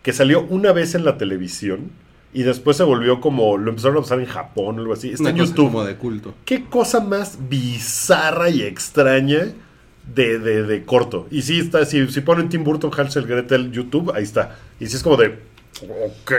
que 0.02 0.12
salió 0.12 0.42
una 0.42 0.72
vez 0.72 0.94
en 0.94 1.04
la 1.04 1.18
televisión 1.18 1.90
y 2.32 2.44
después 2.44 2.76
se 2.76 2.84
volvió 2.84 3.20
como, 3.20 3.58
lo 3.58 3.70
empezaron 3.70 3.96
a 3.98 4.00
usar 4.00 4.20
en 4.20 4.26
Japón 4.26 4.78
o 4.78 4.80
algo 4.80 4.92
así. 4.92 5.10
Está 5.10 5.30
en 5.30 5.36
YouTube. 5.36 5.66
como 5.66 5.84
de 5.84 5.96
culto. 5.96 6.34
Qué 6.44 6.64
cosa 6.64 7.00
más 7.00 7.38
bizarra 7.48 8.48
y 8.48 8.62
extraña 8.62 9.48
de, 10.14 10.38
de, 10.38 10.62
de 10.62 10.84
corto. 10.84 11.26
Y 11.30 11.42
sí 11.42 11.58
está, 11.58 11.84
si, 11.84 12.06
si 12.08 12.20
ponen 12.20 12.48
Tim 12.48 12.64
Burton, 12.64 12.90
Hansel, 12.96 13.26
Gretel, 13.26 13.70
YouTube, 13.70 14.12
ahí 14.14 14.22
está. 14.22 14.56
Y 14.80 14.86
sí 14.86 14.96
es 14.96 15.02
como 15.02 15.16
de, 15.16 15.38
ok, 15.88 16.32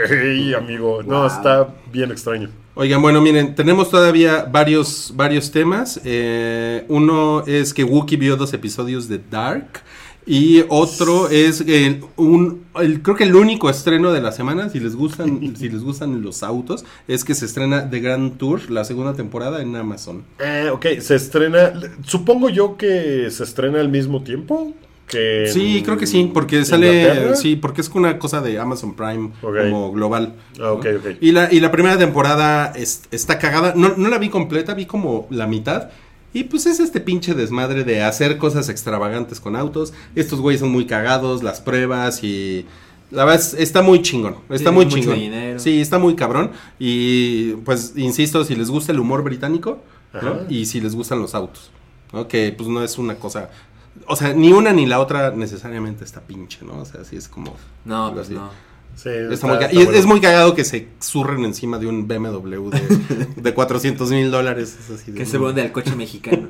amigo. 0.56 1.02
No, 1.02 1.18
Wow. 1.20 1.26
está 1.26 1.68
bien 1.92 2.10
extraño. 2.10 2.48
Oigan, 2.76 3.00
bueno, 3.00 3.20
miren, 3.20 3.54
tenemos 3.54 3.88
todavía 3.90 4.44
varios, 4.50 5.12
varios 5.14 5.50
temas. 5.52 6.00
Eh, 6.04 6.84
uno 6.88 7.44
es 7.46 7.72
que 7.72 7.84
Wookiee 7.84 8.18
vio 8.18 8.36
dos 8.36 8.52
episodios 8.52 9.08
de 9.08 9.20
Dark. 9.30 9.82
Y 10.26 10.64
otro 10.70 11.28
es 11.28 11.60
el, 11.60 12.02
un, 12.16 12.64
el- 12.80 13.02
creo 13.02 13.14
que 13.14 13.24
el 13.24 13.36
único 13.36 13.68
estreno 13.68 14.10
de 14.10 14.22
la 14.22 14.32
semana, 14.32 14.70
si 14.70 14.80
les 14.80 14.96
gustan, 14.96 15.54
si 15.58 15.68
les 15.68 15.82
gustan 15.82 16.22
los 16.22 16.42
autos, 16.42 16.84
es 17.06 17.24
que 17.24 17.34
se 17.34 17.44
estrena 17.44 17.90
The 17.90 18.00
Grand 18.00 18.38
Tour, 18.38 18.70
la 18.70 18.84
segunda 18.86 19.12
temporada 19.12 19.60
en 19.60 19.76
Amazon. 19.76 20.24
Eh, 20.38 20.70
ok, 20.72 20.86
se 21.00 21.16
estrena, 21.16 21.74
supongo 22.06 22.48
yo 22.48 22.78
que 22.78 23.30
se 23.30 23.44
estrena 23.44 23.80
al 23.80 23.90
mismo 23.90 24.22
tiempo 24.24 24.72
que... 25.14 25.46
Sí, 25.52 25.82
creo 25.84 25.96
que 25.96 26.06
sí, 26.06 26.30
porque 26.32 26.64
sale, 26.64 27.00
Inglaterra. 27.02 27.36
sí, 27.36 27.56
porque 27.56 27.80
es 27.80 27.88
una 27.90 28.18
cosa 28.18 28.40
de 28.40 28.58
Amazon 28.58 28.94
Prime 28.94 29.30
como 29.40 29.92
global. 29.92 30.34
Ah, 30.60 30.72
ok, 30.72 30.84
¿no? 30.84 30.98
ok. 30.98 31.06
Y 31.20 31.32
la, 31.32 31.52
y 31.52 31.60
la 31.60 31.70
primera 31.70 31.96
temporada 31.98 32.72
es- 32.76 33.02
está 33.10 33.38
cagada, 33.38 33.72
no, 33.76 33.94
no 33.96 34.08
la 34.08 34.18
vi 34.18 34.28
completa, 34.28 34.74
vi 34.74 34.86
como 34.86 35.26
la 35.30 35.46
mitad. 35.46 35.90
Y 36.32 36.44
pues 36.44 36.66
es 36.66 36.80
este 36.80 37.00
pinche 37.00 37.34
desmadre 37.34 37.84
de 37.84 38.02
hacer 38.02 38.38
cosas 38.38 38.68
extravagantes 38.68 39.38
con 39.38 39.54
autos. 39.54 39.92
Estos 40.16 40.40
güeyes 40.40 40.60
son 40.60 40.70
muy 40.72 40.84
cagados, 40.86 41.42
las 41.42 41.60
pruebas 41.60 42.24
y... 42.24 42.66
La 43.10 43.24
verdad 43.24 43.40
es- 43.40 43.54
está 43.54 43.82
muy 43.82 44.02
chingón, 44.02 44.36
está 44.50 44.72
muy 44.72 44.88
chingón. 44.88 45.14
dinero. 45.16 45.60
Sí, 45.60 45.80
está 45.80 45.98
muy 45.98 46.16
cabrón. 46.16 46.50
Y 46.80 47.52
pues 47.64 47.92
insisto, 47.96 48.42
si 48.44 48.56
les 48.56 48.68
gusta 48.70 48.90
el 48.90 48.98
humor 48.98 49.22
británico 49.22 49.78
y 50.48 50.66
si 50.66 50.80
les 50.80 50.94
gustan 50.96 51.20
los 51.20 51.34
autos, 51.34 51.70
¿no? 52.12 52.26
que 52.28 52.52
pues 52.56 52.68
no 52.68 52.82
es 52.82 52.98
una 52.98 53.14
cosa... 53.16 53.50
O 54.06 54.16
sea, 54.16 54.32
ni 54.34 54.52
una 54.52 54.72
ni 54.72 54.86
la 54.86 55.00
otra 55.00 55.30
necesariamente 55.30 56.04
está 56.04 56.20
pinche, 56.20 56.58
¿no? 56.64 56.78
O 56.80 56.84
sea, 56.84 57.04
sí 57.04 57.16
es 57.16 57.28
como... 57.28 57.54
No, 57.84 58.12
pues 58.12 58.26
así. 58.26 58.34
no. 58.34 58.50
Sí, 58.96 59.08
Está 59.08 59.48
muy 59.48 59.58
ca- 59.58 59.64
está 59.64 59.74
y 59.74 59.78
es, 59.80 59.84
bueno. 59.86 59.98
es 59.98 60.06
muy 60.06 60.20
cagado 60.20 60.54
que 60.54 60.64
se 60.64 60.86
zurren 61.02 61.44
encima 61.44 61.78
de 61.80 61.88
un 61.88 62.06
BMW 62.06 62.70
de, 62.70 63.26
de 63.42 63.52
400 63.54 64.08
mil 64.10 64.30
dólares. 64.30 64.76
es 64.78 64.90
así 65.00 65.10
de- 65.10 65.18
Que 65.18 65.26
se 65.26 65.36
burla 65.36 65.54
del 65.62 65.72
coche 65.72 65.96
mexicano. 65.96 66.46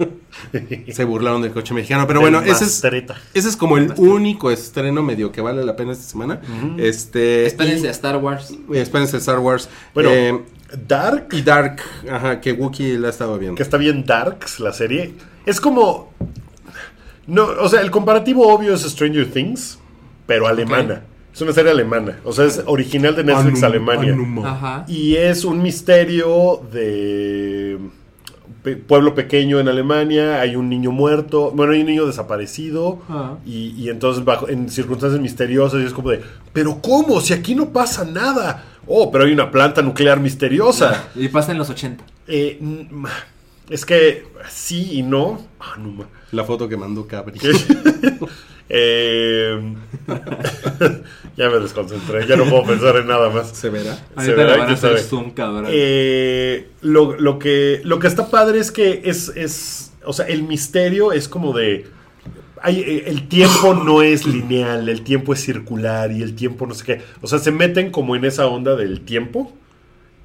Se 0.93 1.05
burlaron 1.05 1.41
del 1.41 1.53
coche 1.53 1.73
mexicano. 1.73 2.07
Pero 2.07 2.21
bueno, 2.21 2.43
ese 2.43 2.65
es, 2.65 2.85
ese 3.33 3.49
es 3.49 3.57
como 3.57 3.79
el 3.79 3.95
único 3.97 4.51
estreno 4.51 5.03
medio 5.03 5.33
que 5.33 5.41
vale 5.41 5.65
la 5.65 5.75
pena 5.75 5.93
esta 5.93 6.05
semana. 6.05 6.41
Este, 6.77 7.47
Espérense 7.47 7.85
y- 7.87 7.89
a 7.89 7.93
Star 7.93 8.17
Wars. 8.19 8.53
espérense 8.75 9.17
Star 9.17 9.39
Wars. 9.39 9.69
Bueno, 9.95 10.11
Eh, 10.13 10.43
Dark, 10.87 11.29
y 11.33 11.41
Dark, 11.41 11.81
ajá, 12.11 12.41
que 12.43 12.53
Wookiee 12.53 12.99
la 12.99 13.07
ha 13.07 13.11
estado 13.11 13.39
viendo. 13.39 13.57
que 13.57 13.63
está 13.63 13.77
bien 13.79 14.05
Darks, 14.05 14.61
la 14.61 14.73
serie, 14.75 15.15
es 15.47 15.61
como... 15.61 16.13
No, 17.27 17.45
o 17.61 17.69
sea, 17.69 17.81
el 17.81 17.91
comparativo 17.91 18.47
obvio 18.53 18.75
es 18.75 18.83
Stranger 18.83 19.31
Things, 19.31 19.79
pero 20.27 20.47
alemana. 20.47 21.03
Es 21.33 21.41
una 21.41 21.53
serie 21.53 21.73
alemana. 21.73 22.21
O 22.25 22.33
sea, 22.33 22.45
es 22.45 22.63
original 22.67 23.17
de 23.17 23.25
Netflix 23.25 23.61
Anum- 23.63 23.67
Alemania. 23.67 24.13
Anuma. 24.13 24.51
Ajá. 24.53 24.85
Y 24.87 25.17
es 25.17 25.45
un 25.45 25.63
misterio 25.63 26.61
de 26.73 27.79
pe- 28.63 28.77
pueblo 28.77 29.15
pequeño 29.15 29.59
en 29.59 29.67
Alemania, 29.69 30.41
hay 30.41 30.55
un 30.55 30.69
niño 30.69 30.93
muerto, 30.93 31.51
bueno, 31.51 31.73
hay 31.73 31.81
un 31.81 31.87
niño 31.87 32.07
desaparecido 32.07 33.01
Ah. 33.09 33.35
y, 33.45 33.71
y 33.77 33.89
entonces 33.89 34.25
bajo 34.25 34.49
en 34.49 34.69
circunstancias 34.71 35.21
misteriosas 35.21 35.83
y 35.83 35.87
es 35.87 35.93
como 35.93 36.11
de, 36.11 36.21
pero 36.53 36.81
¿cómo? 36.81 37.21
Si 37.21 37.33
aquí 37.33 37.55
no 37.55 37.71
pasa 37.71 38.05
nada. 38.05 38.65
Oh, 38.87 39.11
pero 39.11 39.25
hay 39.25 39.33
una 39.33 39.51
planta 39.51 39.81
nuclear 39.83 40.21
misteriosa. 40.21 41.09
Y 41.17 41.29
pasa 41.29 41.53
en 41.53 41.59
los 41.59 41.69
80. 41.71 42.05
Eh, 42.29 42.59
es 43.71 43.85
que 43.87 44.25
sí 44.49 44.91
y 44.93 45.03
no. 45.03 45.47
Ah, 45.61 45.77
no 45.79 45.91
ma- 45.91 46.09
La 46.33 46.45
foto 46.45 46.69
que 46.69 46.77
mandó 46.77 47.07
Cabri. 47.07 47.39
Eh, 48.69 49.75
ya 51.37 51.51
me 51.51 51.59
desconcentré, 51.59 52.27
ya 52.27 52.35
no 52.37 52.45
puedo 52.47 52.65
pensar 52.65 52.97
en 52.97 53.07
nada 53.07 53.29
más. 53.29 53.49
¿Se 53.51 53.69
verá? 53.69 53.95
Se 54.19 54.33
verá, 54.33 54.57
van 54.57 54.71
a 54.71 54.73
hacer 54.73 54.99
zoom, 55.01 55.33
cabrón. 55.33 55.67
Eh, 55.69 56.71
lo, 56.81 57.15
lo 57.19 57.39
que, 57.39 57.83
lo 57.85 57.99
que 57.99 58.07
está 58.07 58.31
padre 58.31 58.59
es 58.61 58.73
que 58.73 59.03
es, 59.05 59.29
es, 59.37 59.93
o 60.05 60.13
sea, 60.15 60.27
el 60.27 60.45
misterio 60.45 61.13
es 61.13 61.29
como 61.29 61.53
de, 61.53 61.87
hay, 62.63 62.81
eh, 62.81 63.05
el 63.07 63.29
tiempo 63.29 63.75
no 63.75 64.01
es 64.03 64.27
lineal, 64.27 64.89
el 64.89 65.03
tiempo 65.03 65.35
es 65.35 65.45
circular 65.45 66.11
y 66.11 66.23
el 66.23 66.35
tiempo 66.35 66.67
no 66.67 66.75
sé 66.75 66.85
qué, 66.85 67.03
o 67.21 67.27
sea, 67.27 67.39
se 67.39 67.51
meten 67.51 67.91
como 67.91 68.17
en 68.17 68.25
esa 68.25 68.47
onda 68.47 68.77
del 68.77 69.03
tiempo 69.03 69.53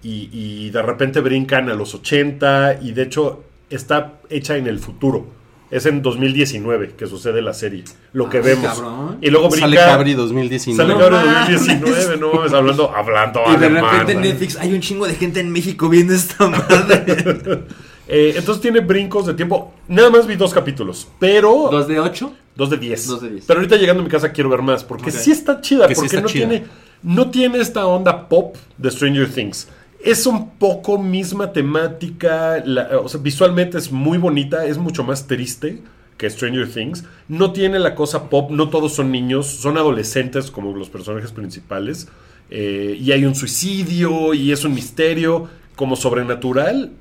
y, 0.04 0.30
y 0.32 0.70
de 0.70 0.82
repente 0.82 1.20
brincan 1.22 1.70
a 1.70 1.74
los 1.76 1.94
80 1.96 2.80
y 2.82 2.92
de 2.94 3.04
hecho 3.04 3.44
está 3.70 4.14
hecha 4.30 4.58
en 4.58 4.68
el 4.68 4.80
futuro. 4.80 5.38
Es 5.72 5.86
en 5.86 6.02
2019 6.02 6.94
que 6.98 7.06
sucede 7.06 7.44
la 7.44 7.54
serie, 7.54 7.84
lo 8.14 8.28
que 8.28 8.40
Ah, 8.40 8.42
vemos. 8.42 8.66
cabrón. 8.66 9.18
Y 9.22 9.30
luego 9.30 9.50
brinca... 9.50 9.68
Sale 9.68 9.78
Cabri 9.78 10.14
2019. 10.16 10.78
Sale 10.94 11.00
Cabri 11.00 11.28
mames. 11.28 11.68
2019, 11.68 12.18
no 12.18 12.34
mames, 12.34 12.54
hablando, 12.54 12.90
hablando 12.96 13.42
Y 13.46 13.58
de 13.58 13.66
alemán, 13.68 13.92
repente 13.92 14.12
en. 14.14 14.22
Netflix 14.22 14.56
hay 14.58 14.74
un 14.74 14.82
chingo 14.82 15.06
de 15.06 15.14
gente 15.14 15.40
en 15.40 15.52
México 15.52 15.88
viendo 15.88 16.14
esta 16.14 16.48
madre. 16.48 17.64
Eh, 18.12 18.34
entonces 18.38 18.60
tiene 18.60 18.80
brincos 18.80 19.28
de 19.28 19.36
tiempo. 19.36 19.72
Nada 19.88 20.10
más 20.10 20.26
vi 20.26 20.36
dos 20.36 20.52
capítulos, 20.52 21.08
pero... 21.20 21.68
¿Dos 21.70 21.88
de 21.88 22.00
ocho? 22.00 22.34
Dos 22.56 22.72
de 22.72 22.78
10. 22.78 23.06
Dos 23.08 23.22
de 23.22 23.30
diez. 23.30 23.46
Pero 23.46 23.60
ahorita 23.60 23.76
llegando 23.76 24.02
a 24.02 24.04
mi 24.04 24.10
casa 24.10 24.32
quiero 24.32 24.50
ver 24.50 24.64
más. 24.64 24.84
Porque 24.84 25.12
sí 25.12 25.30
está 25.32 25.62
chida. 25.62 25.88
Que 25.88 25.94
sí 25.94 26.02
porque 26.02 26.16
está 26.16 26.22
no, 26.22 26.28
chida. 26.28 26.50
Tiene, 26.50 26.66
no 27.04 27.30
tiene 27.30 27.60
esta 27.60 27.86
onda 27.86 28.28
pop 28.28 28.56
de 28.80 28.90
Stranger 28.90 29.32
Things. 29.32 29.68
Es 30.04 30.26
un 30.26 30.52
poco 30.52 30.98
misma 30.98 31.52
temática. 31.52 32.62
la- 32.66 33.00
o 33.00 33.10
sea, 33.10 33.20
visualmente 33.22 33.78
es 33.78 33.92
muy 33.92 34.18
bonita. 34.18 34.66
Es 34.66 34.78
mucho 34.78 35.04
más 35.04 35.28
triste 35.28 35.82
que 36.18 36.30
Stranger 36.30 36.70
Things. 36.72 37.04
No 37.28 37.52
tiene 37.52 37.80
la 37.80 37.96
cosa 37.96 38.30
pop. 38.30 38.52
No 38.52 38.70
todos 38.70 38.94
son 38.96 39.12
niños. 39.12 39.48
Son 39.48 39.78
adolescentes 39.78 40.52
como 40.52 40.76
los 40.76 40.90
personajes 40.90 41.32
principales. 41.32 42.08
Eh, 42.50 42.98
y 43.00 43.12
hay 43.12 43.26
un 43.26 43.36
suicidio. 43.36 44.34
Y 44.34 44.52
es 44.52 44.64
un 44.64 44.74
misterio 44.74 45.50
como 45.76 45.96
sobrenatural. 45.96 46.92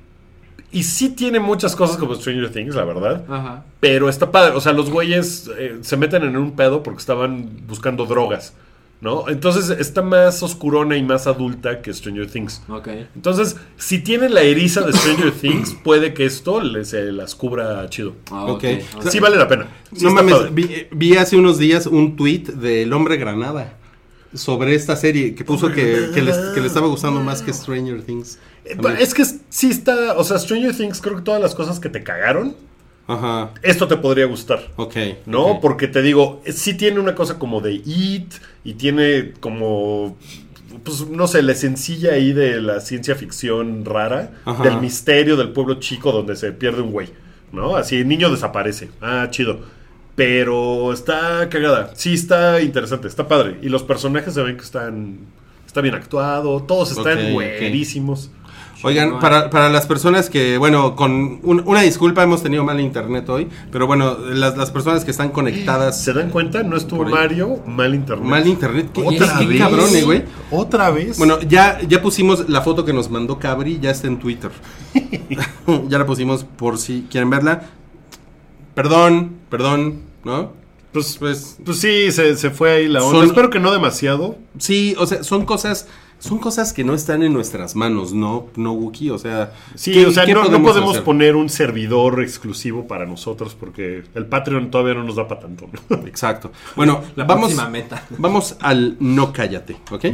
Y 0.71 0.83
sí 0.83 1.09
tiene 1.11 1.41
muchas 1.41 1.75
cosas 1.75 1.97
como 1.97 2.15
Stranger 2.15 2.51
Things, 2.53 2.75
la 2.75 2.85
verdad. 2.85 3.25
Ajá. 3.29 3.65
Pero 3.81 4.09
está 4.09 4.31
padre. 4.31 4.55
O 4.57 4.61
sea, 4.61 4.73
los 4.73 4.91
güeyes 4.91 5.49
eh, 5.57 5.79
se 5.81 5.97
meten 5.97 6.25
en 6.25 6.37
un 6.37 6.57
pedo 6.57 6.83
porque 6.83 6.99
estaban 7.01 7.49
buscando 7.67 8.05
drogas. 8.07 8.53
¿No? 9.01 9.29
Entonces 9.29 9.71
está 9.79 10.03
más 10.03 10.43
oscurona 10.43 10.97
y 10.97 11.05
más 11.05 11.29
adulta 11.29 11.83
que 11.83 11.95
Stranger 11.95 12.29
Things. 12.29 12.63
Ok. 12.69 12.89
Entonces, 13.15 13.55
si 13.77 14.01
tienen 14.01 14.35
la 14.35 14.43
eriza 14.43 14.81
de 14.81 14.93
Stranger 14.93 15.31
Things, 15.31 15.75
puede 15.85 16.15
que 16.15 16.25
esto 16.25 16.61
les, 16.61 16.89
se 16.89 17.13
las 17.13 17.37
cubra 17.37 17.89
chido. 17.91 18.15
Ah, 18.33 18.47
Ok. 18.47 18.65
ok. 18.97 19.09
Sí 19.09 19.21
vale 19.21 19.37
la 19.37 19.47
pena. 19.47 19.69
Sí 19.95 20.05
no 20.05 20.11
mames, 20.13 20.53
vi, 20.53 20.87
vi 20.91 21.17
hace 21.17 21.37
unos 21.37 21.59
días 21.59 21.87
un 21.87 22.17
tweet 22.17 22.45
del 22.55 22.93
Hombre 22.93 23.19
Granada 23.19 23.75
sobre 24.35 24.75
esta 24.75 24.97
serie 24.97 25.35
que 25.37 25.45
puso 25.45 25.69
que, 25.73 26.11
que, 26.13 26.21
les- 26.21 26.37
que 26.55 26.61
le 26.61 26.67
estaba 26.67 26.89
gustando 26.89 27.21
más 27.21 27.41
que 27.41 27.53
Stranger 27.53 28.03
Things. 28.03 28.39
Eh, 28.65 28.77
Es 28.99 29.15
que 29.15 29.25
sí 29.49 29.71
está. 29.71 30.15
O 30.17 30.25
sea, 30.25 30.39
Stranger 30.41 30.77
Things, 30.77 31.01
creo 31.01 31.15
que 31.17 31.23
todas 31.23 31.41
las 31.41 31.55
cosas 31.55 31.79
que 31.79 31.89
te 31.89 32.03
cagaron, 32.03 32.57
Ajá, 33.09 33.51
esto 33.63 33.89
te 33.89 33.97
podría 33.97 34.27
gustar. 34.27 34.61
ok. 34.77 34.95
¿No? 35.27 35.59
Porque 35.61 35.89
te 35.89 36.03
digo, 36.03 36.41
sí 36.47 36.75
tiene 36.75 37.01
una 37.01 37.15
cosa 37.15 37.39
como 37.39 37.61
de 37.61 37.73
It 37.75 38.35
y 38.65 38.75
tiene 38.75 39.33
como, 39.41 40.17
pues 40.85 41.09
no 41.09 41.27
sé, 41.27 41.43
la 41.43 41.55
sencilla 41.55 42.13
ahí 42.13 42.33
de 42.33 42.61
la 42.61 42.81
ciencia 42.81 43.15
ficción 43.17 43.85
rara, 43.85 44.33
Ajá. 44.45 44.63
del 44.63 44.81
misterio 44.81 45.37
del 45.37 45.51
pueblo 45.51 45.75
chico 45.81 46.13
donde 46.13 46.37
se 46.37 46.53
pierde 46.53 46.83
un 46.83 46.93
güey, 46.93 47.09
¿no? 47.51 47.77
Así, 47.77 47.97
el 47.97 48.09
niño 48.09 48.31
desaparece. 48.31 48.91
Ah, 49.01 49.27
chido. 49.31 49.61
Pero 50.15 50.93
está 50.93 51.49
cagada. 51.49 51.93
Sí, 51.95 52.13
está 52.15 52.61
interesante, 52.61 53.07
está 53.09 53.29
padre. 53.29 53.57
Y 53.63 53.69
los 53.69 53.85
personajes 53.85 54.35
se 54.35 54.43
ven 54.43 54.57
que 54.57 54.65
están, 54.65 55.19
está 55.67 55.81
bien 55.81 55.95
actuado, 55.95 56.63
todos 56.65 56.91
están 56.91 57.19
Ok, 57.19 57.25
ok. 57.27 57.33
güerísimos. 57.33 58.31
Oigan, 58.85 59.19
para, 59.19 59.51
para 59.51 59.69
las 59.69 59.87
personas 59.87 60.31
que, 60.31 60.57
bueno, 60.57 60.95
con 60.95 61.41
un- 61.43 61.63
una 61.67 61.81
disculpa, 61.83 62.23
hemos 62.23 62.43
tenido 62.43 62.63
mal 62.65 62.79
internet 62.81 63.29
hoy, 63.29 63.49
pero 63.73 63.87
bueno, 63.89 64.17
las, 64.19 64.57
las 64.57 64.71
personas 64.71 65.05
que 65.05 65.11
están 65.11 65.31
conectadas, 65.31 66.01
¿Se 66.03 66.13
dan 66.13 66.31
cuenta? 66.31 66.63
No 66.63 66.77
estuvo. 66.77 67.05
Mario, 67.05 67.61
mal 67.67 67.95
internet. 67.95 68.25
mal 68.29 68.47
internet, 68.47 68.91
¿qué, 68.95 69.03
Otra 69.03 69.39
qué 69.41 69.47
vez. 69.47 69.59
cabrón, 69.59 69.89
eh, 69.97 70.03
güey? 70.05 70.25
¿Otra 70.53 70.91
vez? 70.91 71.19
Bueno, 71.19 71.41
ya, 71.41 71.81
ya 71.89 72.01
pusimos 72.01 72.49
la 72.49 72.61
foto 72.61 72.85
que 72.85 72.93
nos 72.93 73.11
mandó 73.11 73.39
Cabri, 73.39 73.81
ya 73.81 73.91
está 73.91 74.07
en 74.07 74.19
Twitter. 74.19 74.51
ya 75.89 75.99
la 75.99 76.07
pusimos 76.07 76.45
por 76.45 76.79
si 76.79 77.07
quieren 77.11 77.31
verla. 77.31 77.63
Perdón, 78.75 79.33
perdón, 79.51 80.03
¿no? 80.25 80.53
Pues, 80.93 81.17
Pues 81.19 81.59
pues 81.65 81.79
sí, 81.81 82.11
se, 82.13 82.37
se 82.37 82.51
fue 82.51 82.71
ahí 82.73 82.89
la 82.89 83.03
onda. 83.03 83.19
Son- 83.19 83.27
Espero 83.27 83.51
que 83.51 83.59
no 83.61 83.73
demasiado. 83.73 84.37
sí, 84.59 84.95
o 84.99 85.07
sea, 85.07 85.23
son 85.23 85.45
cosas, 85.45 85.87
son 86.19 86.39
cosas 86.39 86.73
que 86.73 86.83
no 86.85 86.95
están 86.95 87.23
en 87.23 87.33
nuestras 87.33 87.77
manos, 87.77 88.13
¿no? 88.13 88.47
No, 88.57 88.73
Wookie, 88.73 89.11
o 89.11 89.19
sea. 89.19 89.53
Sí, 89.75 89.93
¿qué- 89.93 90.07
o 90.07 90.11
sea, 90.11 90.27
no, 90.27 90.45
no 90.49 90.63
podemos 90.63 90.99
poner 90.99 91.37
un 91.37 91.49
servidor 91.49 92.21
exclusivo 92.23 92.87
para 92.89 93.07
nosotros 93.07 93.55
porque 93.59 94.03
el 94.15 94.27
Patreon 94.27 94.71
todavía 94.71 94.95
no 94.95 95.05
nos 95.05 95.17
da 95.17 95.29
para 95.29 95.43
tanto. 95.43 95.69
¿no? 95.89 95.97
Exacto. 96.07 96.51
Bueno, 96.77 97.03
La 97.17 97.25
vamos, 97.25 97.51
próxima 97.53 97.69
meta. 97.71 98.05
vamos 98.19 98.57
al 98.61 98.97
no 99.01 99.33
cállate, 99.33 99.77
¿ok? 99.91 100.07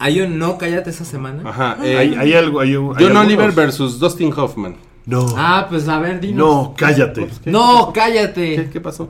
¿Hay 0.00 0.20
un 0.20 0.38
no 0.38 0.56
cállate 0.58 0.90
esa 0.90 1.04
semana? 1.04 1.42
Ajá. 1.48 1.76
eh, 1.82 1.96
hay, 1.98 2.14
hay 2.14 2.32
algo. 2.34 2.60
Hay, 2.60 2.76
un- 2.76 2.96
hay 2.96 3.04
John 3.04 3.16
Oliver 3.16 3.52
versus 3.52 3.98
Dustin 3.98 4.32
Hoffman. 4.34 4.76
No. 5.06 5.26
Ah, 5.36 5.66
pues 5.68 5.88
a 5.88 5.98
ver, 5.98 6.20
dinos. 6.20 6.36
no, 6.36 6.74
cállate. 6.76 7.26
No, 7.46 7.92
cállate. 7.94 8.56
¿Qué, 8.56 8.70
qué 8.70 8.80
pasó? 8.80 9.08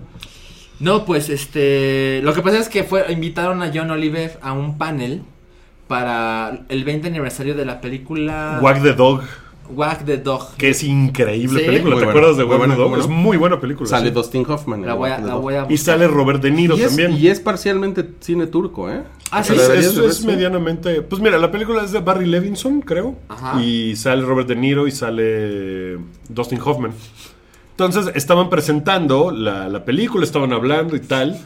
No, 0.80 1.04
pues 1.04 1.28
este. 1.28 2.20
Lo 2.22 2.32
que 2.34 2.40
pasa 2.40 2.58
es 2.58 2.68
que 2.68 2.84
fue, 2.84 3.04
invitaron 3.12 3.62
a 3.62 3.70
John 3.74 3.90
Oliver 3.90 4.38
a 4.42 4.52
un 4.52 4.78
panel 4.78 5.22
para 5.88 6.60
el 6.68 6.84
20 6.84 7.08
aniversario 7.08 7.54
de 7.54 7.64
la 7.64 7.80
película 7.80 8.58
Wag 8.62 8.82
the 8.82 8.92
Dog, 8.92 9.22
Wag 9.70 10.04
the 10.04 10.18
Dog. 10.18 10.54
que 10.56 10.70
es 10.70 10.84
increíble 10.84 11.60
Sí. 11.60 11.66
película. 11.66 11.94
Muy 11.96 12.04
¿Te 12.04 12.10
acuerdas 12.10 12.36
de 12.36 12.44
Wag 12.44 12.68
the 12.70 12.76
Dog? 12.76 12.98
Es 12.98 13.08
muy 13.08 13.36
buena 13.36 13.58
película. 13.60 13.88
Sale 13.88 14.08
sí. 14.08 14.14
Dustin 14.14 14.44
Hoffman. 14.48 14.86
La 14.86 14.94
voy 14.94 15.08
a, 15.10 15.12
Walking 15.14 15.26
la 15.26 15.32
Dead. 15.34 15.40
voy 15.42 15.54
a 15.54 15.66
Y 15.68 15.76
sale 15.78 16.06
Robert 16.06 16.40
De 16.42 16.50
Niro 16.50 16.76
y 16.76 16.82
es, 16.82 16.88
también. 16.88 17.12
y 17.18 17.26
es 17.28 17.40
parcialmente 17.40 18.08
cine 18.20 18.46
turco, 18.46 18.90
¿eh? 18.90 19.02
Ah, 19.30 19.42
Sí, 19.42 19.52
sí. 19.54 19.58
¿La 19.68 19.74
es, 19.74 19.96
es 19.96 20.16
sí? 20.18 20.26
medianamente. 20.26 21.02
Pues 21.02 21.20
mira, 21.20 21.36
la 21.38 21.50
película 21.50 21.82
es 21.82 21.92
de 21.92 22.00
Barry 22.00 22.26
Levinson, 22.26 22.80
creo. 22.80 23.16
Ajá. 23.28 23.60
Y 23.62 23.96
sale 23.96 24.22
Robert 24.22 24.48
De 24.48 24.56
Niro 24.56 24.86
y 24.86 24.90
sale 24.90 25.98
Dustin 26.28 26.60
Hoffman. 26.64 26.92
Entonces 27.72 28.10
estaban 28.14 28.50
presentando 28.50 29.30
la, 29.30 29.68
la 29.68 29.84
película, 29.84 30.24
estaban 30.24 30.52
hablando 30.52 30.96
y 30.96 31.00
tal. 31.00 31.38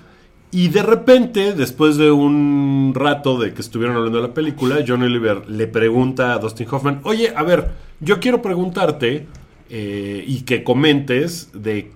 Y 0.55 0.69
de 0.69 0.83
repente, 0.83 1.55
después 1.55 1.97
de 1.97 2.11
un 2.11 2.93
rato 2.95 3.39
de 3.39 3.55
que 3.55 3.63
estuvieron 3.63 3.97
hablando 3.97 4.21
de 4.21 4.29
la 4.29 4.35
película, 4.35 4.85
John 4.87 5.03
Oliver 5.03 5.49
le 5.49 5.67
pregunta 5.67 6.35
a 6.35 6.39
Dustin 6.39 6.69
Hoffman: 6.71 7.01
Oye, 7.05 7.33
a 7.35 7.43
ver, 7.43 7.71
yo 8.01 8.21
quiero 8.21 8.43
preguntarte 8.43 9.27
eh, 9.71 10.25
y 10.27 10.43
que 10.43 10.63
comentes 10.63 11.49
de 11.55 11.91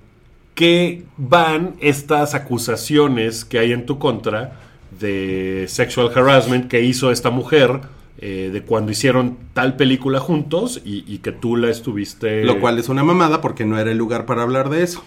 qué 0.55 1.05
van 1.19 1.75
estas 1.81 2.35
acusaciones 2.35 3.45
que 3.45 3.59
hay 3.59 3.73
en 3.73 3.85
tu 3.85 3.99
contra 3.99 4.59
de 4.99 5.67
sexual 5.69 6.11
harassment 6.15 6.69
que 6.69 6.83
hizo 6.83 7.11
esta 7.11 7.29
mujer 7.29 7.81
eh, 8.19 8.49
de 8.51 8.63
cuando 8.63 8.91
hicieron 8.91 9.37
tal 9.53 9.77
película 9.77 10.19
juntos 10.19 10.81
y, 10.83 11.05
y 11.07 11.19
que 11.19 11.33
tú 11.33 11.57
la 11.57 11.69
estuviste... 11.69 12.45
Lo 12.45 12.59
cual 12.59 12.79
es 12.79 12.89
una 12.89 13.05
mamada 13.05 13.43
porque 13.43 13.67
no 13.67 13.79
era 13.79 13.91
el 13.91 13.99
lugar 13.99 14.25
para 14.25 14.41
hablar 14.41 14.71
de 14.71 14.83
eso. 14.83 15.05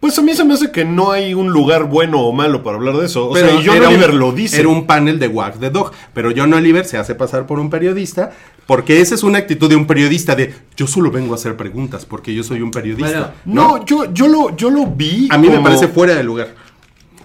Pues 0.00 0.16
a 0.16 0.22
mí 0.22 0.32
se 0.34 0.44
me 0.44 0.54
hace 0.54 0.70
que 0.70 0.84
no 0.84 1.10
hay 1.10 1.34
un 1.34 1.50
lugar 1.50 1.84
bueno 1.84 2.20
o 2.20 2.32
malo 2.32 2.62
para 2.62 2.76
hablar 2.76 2.96
de 2.98 3.06
eso. 3.06 3.28
O 3.28 3.36
sea, 3.36 3.52
y 3.60 3.66
John 3.66 3.78
un- 3.78 3.86
Oliver 3.86 4.14
lo 4.14 4.30
dice. 4.32 4.60
Era 4.60 4.68
un 4.68 4.86
panel 4.86 5.18
de 5.18 5.26
Wag 5.26 5.58
the 5.58 5.70
Dog. 5.70 5.90
Pero 6.14 6.30
John 6.36 6.54
Oliver 6.54 6.84
se 6.84 6.98
hace 6.98 7.16
pasar 7.16 7.46
por 7.46 7.58
un 7.58 7.68
periodista. 7.68 8.30
Porque 8.66 9.00
esa 9.00 9.16
es 9.16 9.24
una 9.24 9.38
actitud 9.38 9.68
de 9.68 9.74
un 9.74 9.86
periodista 9.86 10.36
de 10.36 10.54
yo 10.76 10.86
solo 10.86 11.10
vengo 11.10 11.32
a 11.32 11.36
hacer 11.36 11.56
preguntas 11.56 12.04
porque 12.06 12.32
yo 12.32 12.44
soy 12.44 12.60
un 12.62 12.70
periodista. 12.70 13.34
No, 13.44 13.84
yo, 13.84 14.12
yo, 14.12 14.28
lo, 14.28 14.54
yo 14.56 14.70
lo 14.70 14.86
vi. 14.86 15.26
A 15.30 15.38
mí 15.38 15.48
me 15.48 15.58
parece 15.60 15.88
fuera 15.88 16.14
de 16.14 16.22
lugar. 16.22 16.54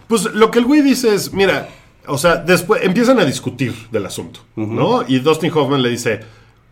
Pues 0.08 0.24
lo 0.34 0.50
que 0.50 0.60
el 0.60 0.66
güey 0.66 0.82
dice 0.82 1.14
es, 1.14 1.32
mira, 1.34 1.70
o 2.08 2.18
sea, 2.18 2.38
después 2.38 2.82
empiezan 2.84 3.20
a 3.20 3.26
discutir 3.26 3.74
del 3.92 4.06
asunto, 4.06 4.40
¿no? 4.56 5.04
Y 5.08 5.20
Dustin 5.20 5.52
Hoffman 5.54 5.82
le 5.82 5.90
dice, 5.90 6.22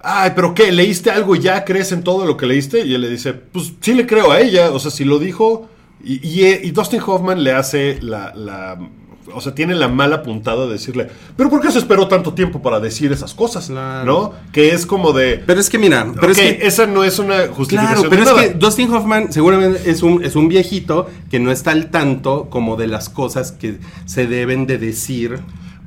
ay, 0.02 0.32
pero 0.36 0.54
¿qué? 0.54 0.72
¿Leíste 0.72 1.12
algo 1.12 1.36
y 1.36 1.40
ya 1.40 1.64
crees 1.64 1.92
en 1.92 2.04
todo 2.04 2.26
lo 2.26 2.38
que 2.38 2.46
leíste? 2.46 2.86
Y 2.86 2.94
él 2.96 3.02
le 3.02 3.10
dice, 3.10 3.34
pues 3.34 3.74
sí 3.82 3.94
le 3.94 4.06
creo 4.08 4.32
a 4.32 4.40
ella, 4.40 4.72
o 4.72 4.80
sea, 4.80 4.90
si 4.90 5.04
lo 5.06 5.20
dijo... 5.20 5.70
Y, 6.04 6.16
y, 6.28 6.48
y 6.64 6.72
Dustin 6.72 7.02
Hoffman 7.06 7.44
le 7.44 7.52
hace 7.54 8.00
la, 8.02 8.34
la- 8.36 8.78
O 9.34 9.40
sea, 9.40 9.54
tiene 9.56 9.76
la 9.76 9.88
mala 9.88 10.24
puntada 10.24 10.66
de 10.66 10.74
decirle, 10.74 11.08
pero 11.38 11.50
¿por 11.50 11.62
qué 11.62 11.72
se 11.72 11.78
esperó 11.80 12.08
tanto 12.08 12.34
tiempo 12.34 12.62
para 12.62 12.80
decir 12.80 13.12
esas 13.12 13.34
cosas? 13.34 13.68
Claro. 13.68 14.06
¿No? 14.06 14.52
Que 14.52 14.74
es 14.74 14.86
como 14.86 15.14
de... 15.14 15.42
Pero 15.46 15.60
es 15.60 15.70
que 15.70 15.78
mira, 15.78 16.12
pero 16.20 16.32
es 16.34 16.38
que 16.40 16.60
esa 16.64 16.86
no 16.88 17.04
es 17.04 17.18
una 17.20 17.48
justificación 17.48 18.10
Claro, 18.10 18.10
pero 18.10 18.24
es 18.24 18.28
nada. 18.30 18.42
que 18.42 18.54
Dustin 18.56 18.92
Hoffman 18.92 19.32
seguramente 19.32 19.90
es 19.90 20.02
un, 20.04 20.24
es 20.24 20.36
un 20.36 20.48
viejito 20.50 21.08
que 21.30 21.40
no 21.40 21.52
está 21.52 21.72
al 21.72 21.92
tanto 21.92 22.50
como 22.50 22.76
de 22.76 22.88
las 22.88 23.10
cosas 23.10 23.52
que 23.52 23.78
se 24.06 24.28
deben 24.28 24.66
de 24.68 24.78
decir. 24.80 25.40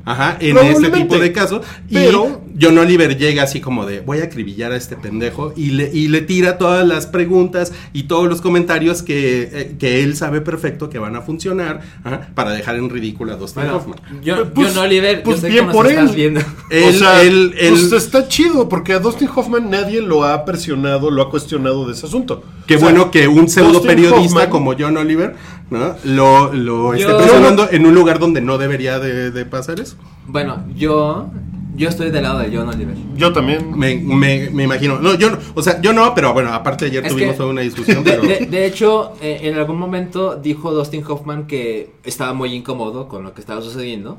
Ajá, 0.07 0.37
en 0.41 0.59
este 0.59 0.91
tipo 0.91 1.19
de 1.19 1.33
casos. 1.33 1.63
Pero- 1.93 2.41
y 2.41 2.45
John 2.65 2.79
Oliver 2.79 3.17
llega 3.19 3.43
así 3.43 3.61
como 3.61 3.85
de 3.85 4.01
voy 4.01 4.21
a 4.21 4.25
acribillar 4.25 4.71
a 4.71 4.77
este 4.77 4.95
pendejo 4.97 5.53
y 5.57 5.71
le, 5.71 5.91
y 5.93 6.07
le 6.07 6.21
tira 6.21 6.57
todas 6.57 6.87
las 6.87 7.07
preguntas 7.09 7.73
y 7.93 8.05
todos 8.05 8.29
los 8.29 8.41
comentarios 8.41 9.03
que, 9.03 9.49
eh, 9.53 9.77
que 9.77 10.05
él 10.05 10.15
sabe 10.17 10.41
perfecto 10.41 10.89
que 10.89 11.01
van 11.01 11.17
a 11.17 11.23
funcionar 11.23 11.81
ajá, 12.05 12.29
para 12.37 12.53
dejar 12.53 12.77
en 12.77 12.91
ridículo 12.91 13.33
a 13.33 13.37
Dustin 13.37 13.63
Bueno, 13.65 13.79
Hoffman. 13.79 13.99
yo, 14.23 14.53
Pues- 14.53 14.69
John 14.73 14.85
Oliver, 14.85 15.23
pues 15.25 15.37
yo 15.39 15.41
sé 15.43 15.49
bien 15.49 15.69
por 15.71 15.87
estás 15.89 16.11
él. 16.11 16.15
viendo. 16.17 16.41
Él- 16.71 16.85
o 16.85 16.93
sea, 16.93 17.23
él- 17.23 17.55
él- 17.59 17.71
pues 17.91 17.93
está 17.93 18.29
chido, 18.29 18.69
porque 18.69 18.93
a 18.93 19.01
Dustin 19.01 19.29
Hoffman 19.35 19.69
nadie 19.69 20.01
lo 20.01 20.23
ha 20.25 20.45
presionado, 20.45 21.11
lo 21.11 21.23
ha 21.23 21.31
cuestionado 21.31 21.87
de 21.89 21.93
ese 21.95 22.07
asunto. 22.07 22.45
Qué 22.69 22.77
O 22.77 22.79
sea, 22.79 22.89
bueno 22.91 23.11
que 23.11 23.27
un 23.27 23.49
pseudo 23.49 23.73
Dustin 23.73 23.89
periodista 23.89 24.45
Hoffman- 24.45 24.49
como 24.51 24.75
John 24.79 24.97
Oliver 24.97 25.35
¿no? 25.71 25.97
lo, 26.05 26.53
lo 26.55 26.95
esté 26.95 27.13
presionando 27.15 27.69
en 27.71 27.85
un 27.85 27.95
lugar 27.95 28.19
donde 28.21 28.41
no 28.41 28.59
debería 28.59 28.99
de, 29.01 29.31
de 29.33 29.45
pasar 29.45 29.81
eso. 29.81 29.94
Bueno, 30.27 30.65
yo 30.77 31.29
Yo 31.77 31.89
estoy 31.89 32.11
del 32.13 32.23
lado 32.23 32.39
de 32.39 32.57
John 32.57 32.69
Oliver. 32.69 32.95
Yo 33.17 33.33
también. 33.33 33.77
Me, 33.77 33.97
me, 33.97 34.49
me 34.51 34.63
imagino. 34.63 35.01
No, 35.01 35.15
yo 35.17 35.31
no, 35.31 35.39
o 35.55 35.61
sea, 35.63 35.81
yo 35.81 35.93
no, 35.93 36.15
pero 36.15 36.33
bueno, 36.33 36.53
aparte 36.55 36.85
ayer 36.87 37.05
Es 37.05 37.11
tuvimos 37.13 37.33
que- 37.33 37.37
toda 37.39 37.51
una 37.51 37.63
discusión, 37.63 38.05
De, 38.05 38.11
pero 38.13 38.23
de- 38.23 38.47
de 38.47 38.65
hecho, 38.67 39.13
eh, 39.21 39.41
en 39.43 39.57
algún 39.57 39.77
momento 39.79 40.37
dijo 40.37 40.73
Dustin 40.73 41.03
Hoffman 41.05 41.49
que 41.49 41.91
estaba 42.05 42.33
muy 42.33 42.53
incómodo 42.55 43.09
con 43.09 43.25
lo 43.25 43.35
que 43.35 43.41
estaba 43.41 43.61
sucediendo. 43.61 44.19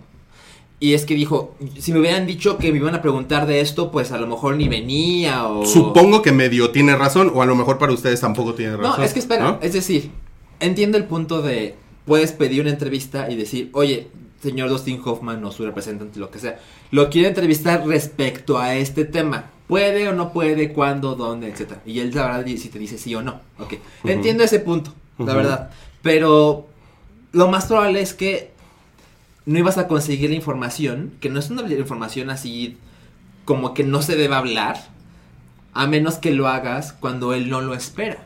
Y 0.81 0.93
es 0.95 1.05
que 1.05 1.15
dijo, 1.15 1.55
si 1.79 1.93
me 1.93 1.99
hubieran 2.01 2.27
dicho 2.27 2.57
que 2.57 2.69
me 2.73 2.77
iban 2.79 2.93
a 2.93 3.01
preguntar 3.01 3.47
de 3.47 3.61
esto, 3.61 3.89
pues 3.89 4.11
a 4.11 4.17
lo 4.17 4.27
mejor 4.27 4.57
ni 4.57 4.67
venía 4.67 5.47
o... 5.47 5.65
supongo 5.65 6.21
que 6.21 6.33
medio 6.33 6.71
tiene 6.71 6.93
razón, 6.97 7.31
o 7.33 7.41
a 7.41 7.45
lo 7.45 7.55
mejor 7.55 7.77
para 7.77 7.93
ustedes 7.93 8.19
tampoco 8.19 8.53
tiene 8.53 8.75
razón. 8.75 8.99
No, 8.99 9.03
es 9.05 9.13
que 9.13 9.19
espera, 9.19 9.43
¿no? 9.45 9.59
es 9.61 9.71
decir, 9.71 10.11
entiendo 10.59 10.97
el 10.97 11.05
punto 11.05 11.41
de, 11.41 11.75
puedes 12.03 12.33
pedir 12.33 12.59
una 12.61 12.71
entrevista 12.71 13.31
y 13.31 13.35
decir, 13.37 13.69
oye, 13.71 14.09
señor 14.41 14.69
Dustin 14.69 15.01
Hoffman 15.03 15.43
o 15.43 15.51
su 15.51 15.65
representante, 15.65 16.19
lo 16.19 16.31
que 16.31 16.39
sea, 16.39 16.59
lo 16.91 17.09
quiero 17.09 17.27
entrevistar 17.27 17.85
respecto 17.85 18.57
a 18.57 18.75
este 18.75 19.05
tema. 19.05 19.51
¿Puede 19.67 20.07
o 20.07 20.13
no 20.13 20.31
puede? 20.31 20.71
¿Cuándo? 20.73 21.15
¿Dónde? 21.15 21.49
Etcétera. 21.49 21.81
Y 21.85 21.99
él 21.99 22.13
sabrá 22.13 22.43
si 22.45 22.69
te 22.69 22.77
dice 22.77 22.97
sí 22.97 23.15
o 23.15 23.21
no. 23.21 23.41
Ok. 23.57 23.75
Entiendo 24.03 24.43
ese 24.43 24.59
punto, 24.59 24.93
la 25.17 25.33
verdad. 25.33 25.71
Pero 26.03 26.67
lo 27.31 27.47
más 27.47 27.65
probable 27.65 28.01
es 28.01 28.13
que 28.13 28.51
no 29.45 29.59
ibas 29.59 29.77
a 29.77 29.87
conseguir 29.87 30.29
la 30.29 30.35
información, 30.35 31.13
que 31.19 31.29
no 31.29 31.39
es 31.39 31.49
una 31.49 31.63
información 31.71 32.29
así 32.29 32.77
como 33.43 33.73
que 33.73 33.83
no 33.83 34.01
se 34.01 34.15
debe 34.15 34.35
hablar, 34.35 34.77
a 35.73 35.87
menos 35.87 36.15
que 36.15 36.31
lo 36.31 36.47
hagas 36.47 36.93
cuando 36.93 37.33
él 37.33 37.49
no 37.49 37.61
lo 37.61 37.73
espera. 37.73 38.19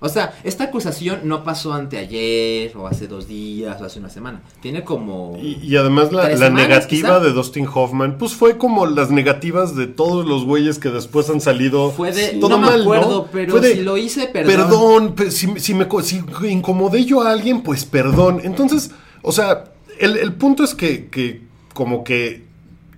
O 0.00 0.08
sea, 0.08 0.38
esta 0.44 0.64
acusación 0.64 1.22
no 1.24 1.42
pasó 1.42 1.72
anteayer, 1.72 2.76
o 2.76 2.86
hace 2.86 3.08
dos 3.08 3.26
días, 3.26 3.80
o 3.80 3.84
hace 3.84 3.98
una 3.98 4.10
semana. 4.10 4.42
Tiene 4.60 4.84
como... 4.84 5.36
Y, 5.42 5.58
y 5.60 5.76
además 5.76 6.12
la, 6.12 6.26
¿Tres 6.26 6.38
la 6.38 6.46
semanas, 6.46 6.68
negativa 6.68 7.08
quizá? 7.16 7.20
de 7.20 7.32
Dustin 7.32 7.66
Hoffman, 7.72 8.16
pues 8.16 8.34
fue 8.34 8.58
como 8.58 8.86
las 8.86 9.10
negativas 9.10 9.74
de 9.74 9.88
todos 9.88 10.24
los 10.24 10.44
güeyes 10.44 10.78
que 10.78 10.90
después 10.90 11.28
han 11.30 11.40
salido. 11.40 11.90
Fue 11.90 12.12
de... 12.12 12.38
todo 12.38 12.50
no 12.50 12.58
me 12.58 12.80
acuerdo, 12.80 13.22
¿no? 13.22 13.26
pero 13.32 13.58
de, 13.58 13.74
si 13.74 13.82
lo 13.82 13.96
hice, 13.96 14.28
perdón. 14.28 14.54
Perdón, 14.54 15.14
pe- 15.16 15.30
si, 15.32 15.58
si 15.58 15.74
me 15.74 15.88
si 16.02 16.22
incomodé 16.48 17.04
yo 17.04 17.22
a 17.22 17.32
alguien, 17.32 17.62
pues 17.62 17.84
perdón. 17.84 18.40
Entonces, 18.44 18.92
o 19.22 19.32
sea, 19.32 19.64
el, 19.98 20.16
el 20.16 20.32
punto 20.34 20.62
es 20.62 20.76
que, 20.76 21.08
que 21.08 21.42
como 21.74 22.04
que 22.04 22.44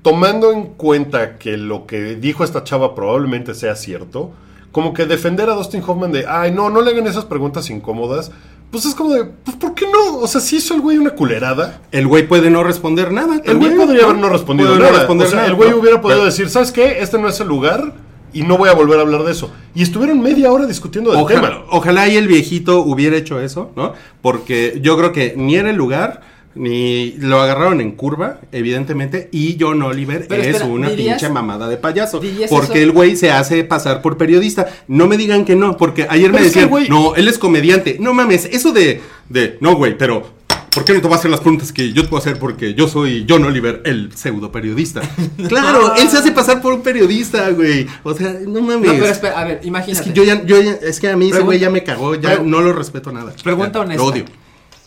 tomando 0.02 0.52
en 0.52 0.64
cuenta 0.64 1.38
que 1.38 1.56
lo 1.56 1.86
que 1.86 2.16
dijo 2.16 2.44
esta 2.44 2.62
chava 2.62 2.94
probablemente 2.94 3.54
sea 3.54 3.74
cierto, 3.74 4.32
como 4.72 4.92
que 4.94 5.06
defender 5.06 5.48
a 5.50 5.54
Dustin 5.54 5.82
Hoffman 5.86 6.12
de, 6.12 6.26
ay, 6.28 6.52
no, 6.52 6.70
no 6.70 6.80
le 6.82 6.90
hagan 6.90 7.06
esas 7.06 7.24
preguntas 7.24 7.68
incómodas, 7.70 8.30
pues 8.70 8.84
es 8.84 8.94
como 8.94 9.12
de, 9.12 9.24
pues 9.24 9.56
¿por 9.56 9.74
qué 9.74 9.84
no? 9.86 10.18
O 10.18 10.26
sea, 10.28 10.40
si 10.40 10.56
hizo 10.56 10.74
el 10.74 10.80
güey 10.80 10.96
una 10.98 11.10
culerada. 11.10 11.80
El 11.90 12.06
güey 12.06 12.28
puede 12.28 12.50
no 12.50 12.62
responder 12.62 13.10
nada. 13.10 13.40
El 13.44 13.58
güey 13.58 13.74
podría 13.74 14.04
haber 14.04 14.16
no 14.18 14.28
respondido 14.28 14.70
no 14.76 14.80
nada. 14.80 14.98
responder 14.98 15.26
o 15.26 15.30
sea, 15.30 15.36
nada, 15.38 15.48
el 15.48 15.56
güey 15.56 15.70
¿no? 15.70 15.76
hubiera 15.78 16.00
podido 16.00 16.20
Pero- 16.20 16.30
decir, 16.30 16.48
¿sabes 16.48 16.70
qué? 16.70 17.00
Este 17.00 17.18
no 17.18 17.28
es 17.28 17.40
el 17.40 17.48
lugar 17.48 17.94
y 18.32 18.42
no 18.42 18.56
voy 18.56 18.68
a 18.68 18.74
volver 18.74 18.98
a 19.00 19.02
hablar 19.02 19.24
de 19.24 19.32
eso. 19.32 19.50
Y 19.74 19.82
estuvieron 19.82 20.20
media 20.20 20.52
hora 20.52 20.66
discutiendo 20.66 21.10
del 21.10 21.20
Ojalá, 21.20 21.40
tema. 21.48 21.62
ojalá 21.70 22.06
y 22.06 22.16
el 22.16 22.28
viejito 22.28 22.80
hubiera 22.82 23.16
hecho 23.16 23.40
eso, 23.40 23.72
¿no? 23.74 23.94
Porque 24.22 24.78
yo 24.80 24.96
creo 24.96 25.10
que 25.10 25.34
ni 25.36 25.56
era 25.56 25.68
el 25.70 25.76
lugar, 25.76 26.20
ni 26.54 27.12
lo 27.18 27.40
agarraron 27.40 27.80
en 27.80 27.92
curva, 27.92 28.40
evidentemente, 28.52 29.28
y 29.32 29.56
John 29.60 29.82
Oliver 29.82 30.26
Pero 30.28 30.42
es 30.42 30.48
espera, 30.48 30.66
una 30.66 30.88
¿dirías- 30.90 31.18
pinche 31.20 31.32
mamada 31.32 31.68
de 31.68 31.76
payaso. 31.76 32.20
Porque 32.48 32.72
eso? 32.72 32.82
el 32.82 32.92
güey 32.92 33.16
se 33.16 33.30
hace 33.30 33.62
pasar 33.64 34.02
por 34.02 34.16
periodista. 34.16 34.66
No 34.88 35.06
me 35.06 35.16
digan 35.16 35.44
que 35.44 35.54
no, 35.56 35.76
porque 35.76 36.06
ayer 36.08 36.30
me 36.30 36.38
Pero 36.38 36.44
decían, 36.44 36.70
güey- 36.70 36.88
no, 36.88 37.14
él 37.14 37.28
es 37.28 37.38
comediante. 37.38 37.96
No 38.00 38.12
mames, 38.14 38.46
eso 38.46 38.72
de, 38.72 39.00
de, 39.28 39.58
no, 39.60 39.76
güey, 39.76 39.96
pero 39.96 40.38
¿Por 40.72 40.84
qué 40.84 40.92
no 40.92 41.00
te 41.00 41.08
vas 41.08 41.16
a 41.16 41.18
hacer 41.18 41.30
las 41.32 41.40
preguntas 41.40 41.72
que 41.72 41.92
yo 41.92 42.02
te 42.02 42.08
puedo 42.08 42.20
hacer? 42.20 42.38
Porque 42.38 42.74
yo 42.74 42.86
soy 42.86 43.26
John 43.28 43.44
Oliver, 43.44 43.82
el 43.86 44.12
pseudo 44.14 44.52
periodista. 44.52 45.00
Claro, 45.48 45.96
él 45.96 46.08
se 46.08 46.18
hace 46.18 46.30
pasar 46.30 46.62
por 46.62 46.72
un 46.72 46.82
periodista, 46.82 47.50
güey. 47.50 47.88
O 48.04 48.14
sea, 48.14 48.34
no 48.46 48.60
mames. 48.62 48.86
No, 48.86 48.92
pero 48.92 49.06
espera, 49.06 49.40
a 49.40 49.44
ver, 49.46 49.58
es 49.62 49.66
imagínate. 49.66 50.04
que 50.04 50.12
yo 50.12 50.22
ya, 50.22 50.44
yo 50.44 50.60
ya- 50.62 50.74
es 50.80 51.00
que 51.00 51.08
a 51.08 51.16
mí 51.16 51.28
ese 51.28 51.40
güey 51.40 51.58
ya 51.58 51.70
me 51.70 51.82
cagó, 51.82 52.14
ya 52.14 52.38
no 52.38 52.60
lo 52.60 52.72
respeto 52.72 53.10
nada. 53.10 53.32
Pregunta 53.42 53.80
Ya, 53.80 53.84
honesta. 53.84 54.00
Lo 54.04 54.08
odio. 54.10 54.24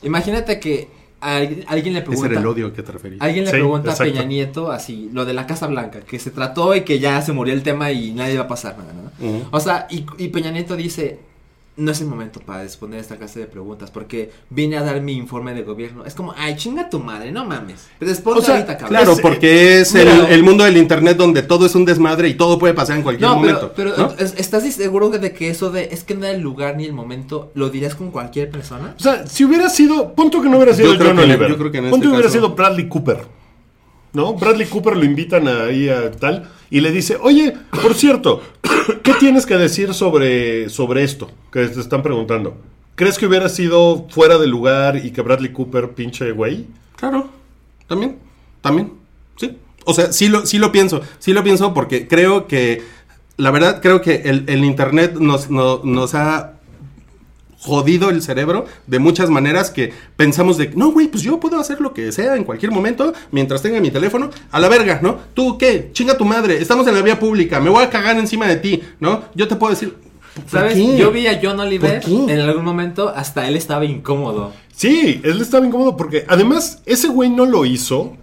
Imagínate 0.03 0.57
que 0.61 0.87
alguien, 1.23 1.63
alguien 1.67 1.93
le 1.93 1.99
Ese 1.99 2.07
pregunta. 2.07 2.31
era 2.31 2.39
el 2.41 2.47
odio 2.47 2.73
que 2.73 2.83
te 2.83 2.91
refería. 2.91 3.17
Alguien 3.21 3.45
le 3.45 3.51
Sí, 3.51 3.57
pregunta 3.57 3.91
exacto. 3.91 4.03
a 4.11 4.13
Peña 4.13 4.25
Nieto 4.25 4.71
así, 4.71 5.09
lo 5.13 5.25
de 5.25 5.33
la 5.33 5.47
Casa 5.47 5.67
Blanca, 5.67 6.01
que 6.01 6.19
se 6.19 6.31
trató 6.31 6.75
y 6.75 6.81
que 6.81 6.99
ya 6.99 7.21
se 7.21 7.31
murió 7.33 7.53
el 7.53 7.63
tema 7.63 7.91
y 7.91 8.11
nadie 8.11 8.37
va 8.37 8.43
a 8.43 8.47
pasar 8.47 8.75
nada. 8.77 8.93
O 9.51 9.59
sea, 9.59 9.87
y, 9.89 10.05
y 10.17 10.27
Peña 10.29 10.51
Nieto 10.51 10.75
dice, 10.75 11.19
no 11.75 11.91
es 11.91 12.01
el 12.01 12.07
momento 12.07 12.39
para 12.39 12.61
responder 12.63 12.99
esta 12.99 13.15
clase 13.17 13.39
de 13.39 13.45
preguntas 13.47 13.89
porque 13.89 14.31
vine 14.51 14.77
a 14.77 14.83
dar 14.83 15.01
mi 15.01 15.13
informe 15.13 15.53
de 15.55 15.63
gobierno. 15.63 16.05
Es 16.05 16.13
como, 16.13 16.33
ay, 16.37 16.55
chinga 16.55 16.89
tu 16.89 16.99
madre, 16.99 17.31
no 17.31 17.45
mames. 17.45 17.87
Responde 17.99 18.39
O 18.41 18.43
sea, 18.43 18.55
ahorita, 18.55 18.77
cabrón. 18.77 18.89
Claro, 18.89 19.11
Es- 19.13 19.21
porque 19.21 19.79
es 19.81 19.95
el, 19.95 20.07
mira- 20.07 20.29
el 20.29 20.43
mundo 20.43 20.63
del 20.65 20.77
internet 20.77 21.17
donde 21.17 21.41
todo 21.41 21.65
es 21.65 21.73
un 21.75 21.85
desmadre 21.85 22.29
y 22.29 22.35
todo 22.35 22.59
puede 22.59 22.73
pasar 22.75 22.97
en 22.97 23.03
cualquier 23.03 23.27
No, 23.27 23.35
momento. 23.37 23.73
pero, 23.75 23.93
pero 23.95 24.07
¿no? 24.09 24.13
es- 24.19 24.35
¿estás 24.37 24.63
seguro 24.73 25.09
de 25.09 25.33
que 25.33 25.49
eso 25.49 25.71
de 25.71 25.85
es 25.91 26.03
que 26.03 26.13
no 26.15 26.25
era 26.25 26.35
el 26.35 26.41
lugar 26.41 26.77
ni 26.77 26.85
el 26.85 26.93
momento 26.93 27.51
lo 27.55 27.69
dirías 27.69 27.95
con 27.95 28.11
cualquier 28.11 28.49
persona? 28.51 28.93
O 28.97 29.01
sea, 29.01 29.25
si 29.25 29.43
hubiera 29.43 29.67
sido, 29.69 30.13
punto 30.13 30.41
que 30.41 30.49
no 30.49 30.57
hubiera 30.57 30.73
sido 30.73 30.91
Yo 30.93 30.97
creo 30.99 31.09
John 31.09 31.17
que- 31.17 31.23
Oliver. 31.23 31.49
yo 31.49 31.57
creo 31.57 31.71
que 31.71 31.77
en 31.79 31.83
punto 31.85 31.95
este 31.97 32.03
que 32.05 32.09
hubiera 32.09 32.27
caso- 32.29 32.33
sido 32.37 32.49
Bradley 32.55 32.87
Cooper. 32.87 33.42
¿No? 34.13 34.35
Bradley 34.35 34.67
Cooper 34.67 34.95
lo 34.95 35.05
invitan 35.05 35.47
ahí 35.47 35.89
a 35.89 36.11
tal 36.11 36.47
y 36.69 36.81
le 36.81 36.91
dice, 36.91 37.17
oye, 37.19 37.53
por 37.81 37.95
cierto, 37.95 38.41
¿qué 39.03 39.13
tienes 39.15 39.45
que 39.45 39.57
decir 39.57 39.93
sobre, 39.95 40.69
sobre 40.69 41.03
esto 41.03 41.29
que 41.51 41.67
te 41.67 41.79
están 41.79 42.03
preguntando? 42.03 42.55
¿Crees 42.95 43.17
que 43.17 43.25
hubiera 43.25 43.49
sido 43.49 44.05
fuera 44.09 44.37
de 44.37 44.45
lugar 44.45 44.97
y 45.03 45.09
que 45.11 45.21
Bradley 45.23 45.51
Cooper 45.51 45.89
pinche 45.93 46.31
güey? 46.31 46.67
Claro, 46.95 47.27
también, 47.87 48.19
también, 48.61 48.93
sí. 49.35 49.57
O 49.85 49.93
sea, 49.95 50.13
sí 50.13 50.29
lo, 50.29 50.45
sí 50.45 50.59
lo 50.59 50.71
pienso, 50.71 51.01
sí 51.17 51.33
lo 51.33 51.43
pienso 51.43 51.73
porque 51.73 52.07
creo 52.07 52.47
que, 52.47 52.83
la 53.37 53.49
verdad, 53.49 53.81
creo 53.81 53.99
que 54.01 54.21
el, 54.25 54.45
el 54.47 54.63
internet 54.63 55.15
nos, 55.19 55.49
no- 55.49 55.81
nos 55.83 56.13
ha 56.13 56.53
jodido 57.63 58.09
el 58.09 58.21
cerebro 58.21 58.65
de 58.87 58.99
muchas 58.99 59.29
maneras 59.29 59.71
que 59.71 59.93
pensamos 60.17 60.57
de, 60.57 60.71
no, 60.75 60.91
güey, 60.91 61.07
pues 61.07 61.23
yo 61.23 61.39
puedo 61.39 61.59
hacer 61.59 61.79
lo 61.79 61.93
que 61.93 62.11
sea 62.11 62.35
en 62.35 62.43
cualquier 62.43 62.71
momento 62.71 63.13
mientras 63.31 63.61
tenga 63.61 63.79
mi 63.79 63.89
teléfono, 63.89 64.29
a 64.51 64.59
la 64.59 64.67
verga, 64.67 64.99
¿no? 65.01 65.17
¿Tú 65.33 65.57
qué? 65.57 65.89
Chinga 65.93 66.17
tu 66.17 66.25
madre, 66.25 66.61
estamos 66.61 66.85
en 66.87 66.95
la 66.95 67.01
vía 67.01 67.19
pública, 67.19 67.59
me 67.59 67.69
voy 67.69 67.83
a 67.83 67.89
cagar 67.89 68.17
encima 68.17 68.47
de 68.47 68.57
ti, 68.57 68.83
¿no? 68.99 69.23
Yo 69.33 69.47
te 69.47 69.55
puedo 69.55 69.71
decir, 69.71 69.95
¿por 70.35 70.49
¿Sabes? 70.49 70.73
qué? 70.73 70.97
Yo 70.97 71.11
vi 71.11 71.27
a 71.27 71.39
John 71.41 71.59
Oliver 71.59 72.01
en 72.05 72.39
algún 72.39 72.65
momento, 72.65 73.09
hasta 73.09 73.47
él 73.47 73.55
estaba 73.55 73.85
incómodo. 73.85 74.51
Sí, 74.75 75.21
él 75.23 75.39
estaba 75.39 75.65
incómodo 75.65 75.95
porque 75.95 76.25
además 76.27 76.81
ese 76.85 77.07
güey 77.07 77.29
no 77.29 77.45
lo 77.45 77.65
hizo. 77.65 78.17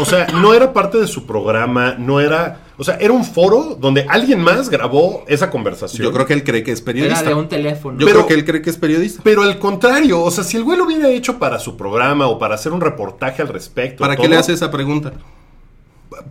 O 0.00 0.04
sea, 0.04 0.26
no 0.26 0.52
era 0.54 0.72
parte 0.72 0.98
de 0.98 1.06
su 1.06 1.24
programa, 1.26 1.94
no 1.98 2.20
era... 2.20 2.60
O 2.76 2.82
sea, 2.82 2.96
era 2.96 3.12
un 3.12 3.24
foro 3.24 3.76
donde 3.80 4.04
alguien 4.08 4.40
más 4.40 4.68
grabó 4.68 5.24
esa 5.28 5.48
conversación. 5.48 6.02
Yo 6.02 6.12
creo 6.12 6.26
que 6.26 6.32
él 6.34 6.42
cree 6.42 6.64
que 6.64 6.72
es 6.72 6.80
periodista. 6.82 7.20
Era 7.20 7.28
de 7.28 7.34
un 7.36 7.48
teléfono. 7.48 7.98
Yo 7.98 8.04
Pero- 8.06 8.18
creo 8.18 8.26
que 8.26 8.34
él 8.34 8.44
cree 8.44 8.62
que 8.62 8.70
es 8.70 8.76
periodista. 8.76 9.20
Pero 9.22 9.42
al 9.42 9.58
contrario, 9.60 10.20
o 10.20 10.30
sea, 10.30 10.42
si 10.42 10.56
el 10.56 10.64
güey 10.64 10.76
lo 10.76 10.84
hubiera 10.84 11.08
hecho 11.08 11.38
para 11.38 11.58
su 11.60 11.76
programa 11.76 12.26
o 12.26 12.38
para 12.38 12.56
hacer 12.56 12.72
un 12.72 12.80
reportaje 12.80 13.42
al 13.42 13.48
respecto. 13.48 14.02
¿Para 14.02 14.16
qué 14.16 14.28
le 14.28 14.36
hace 14.36 14.52
esa 14.52 14.70
pregunta? 14.72 15.12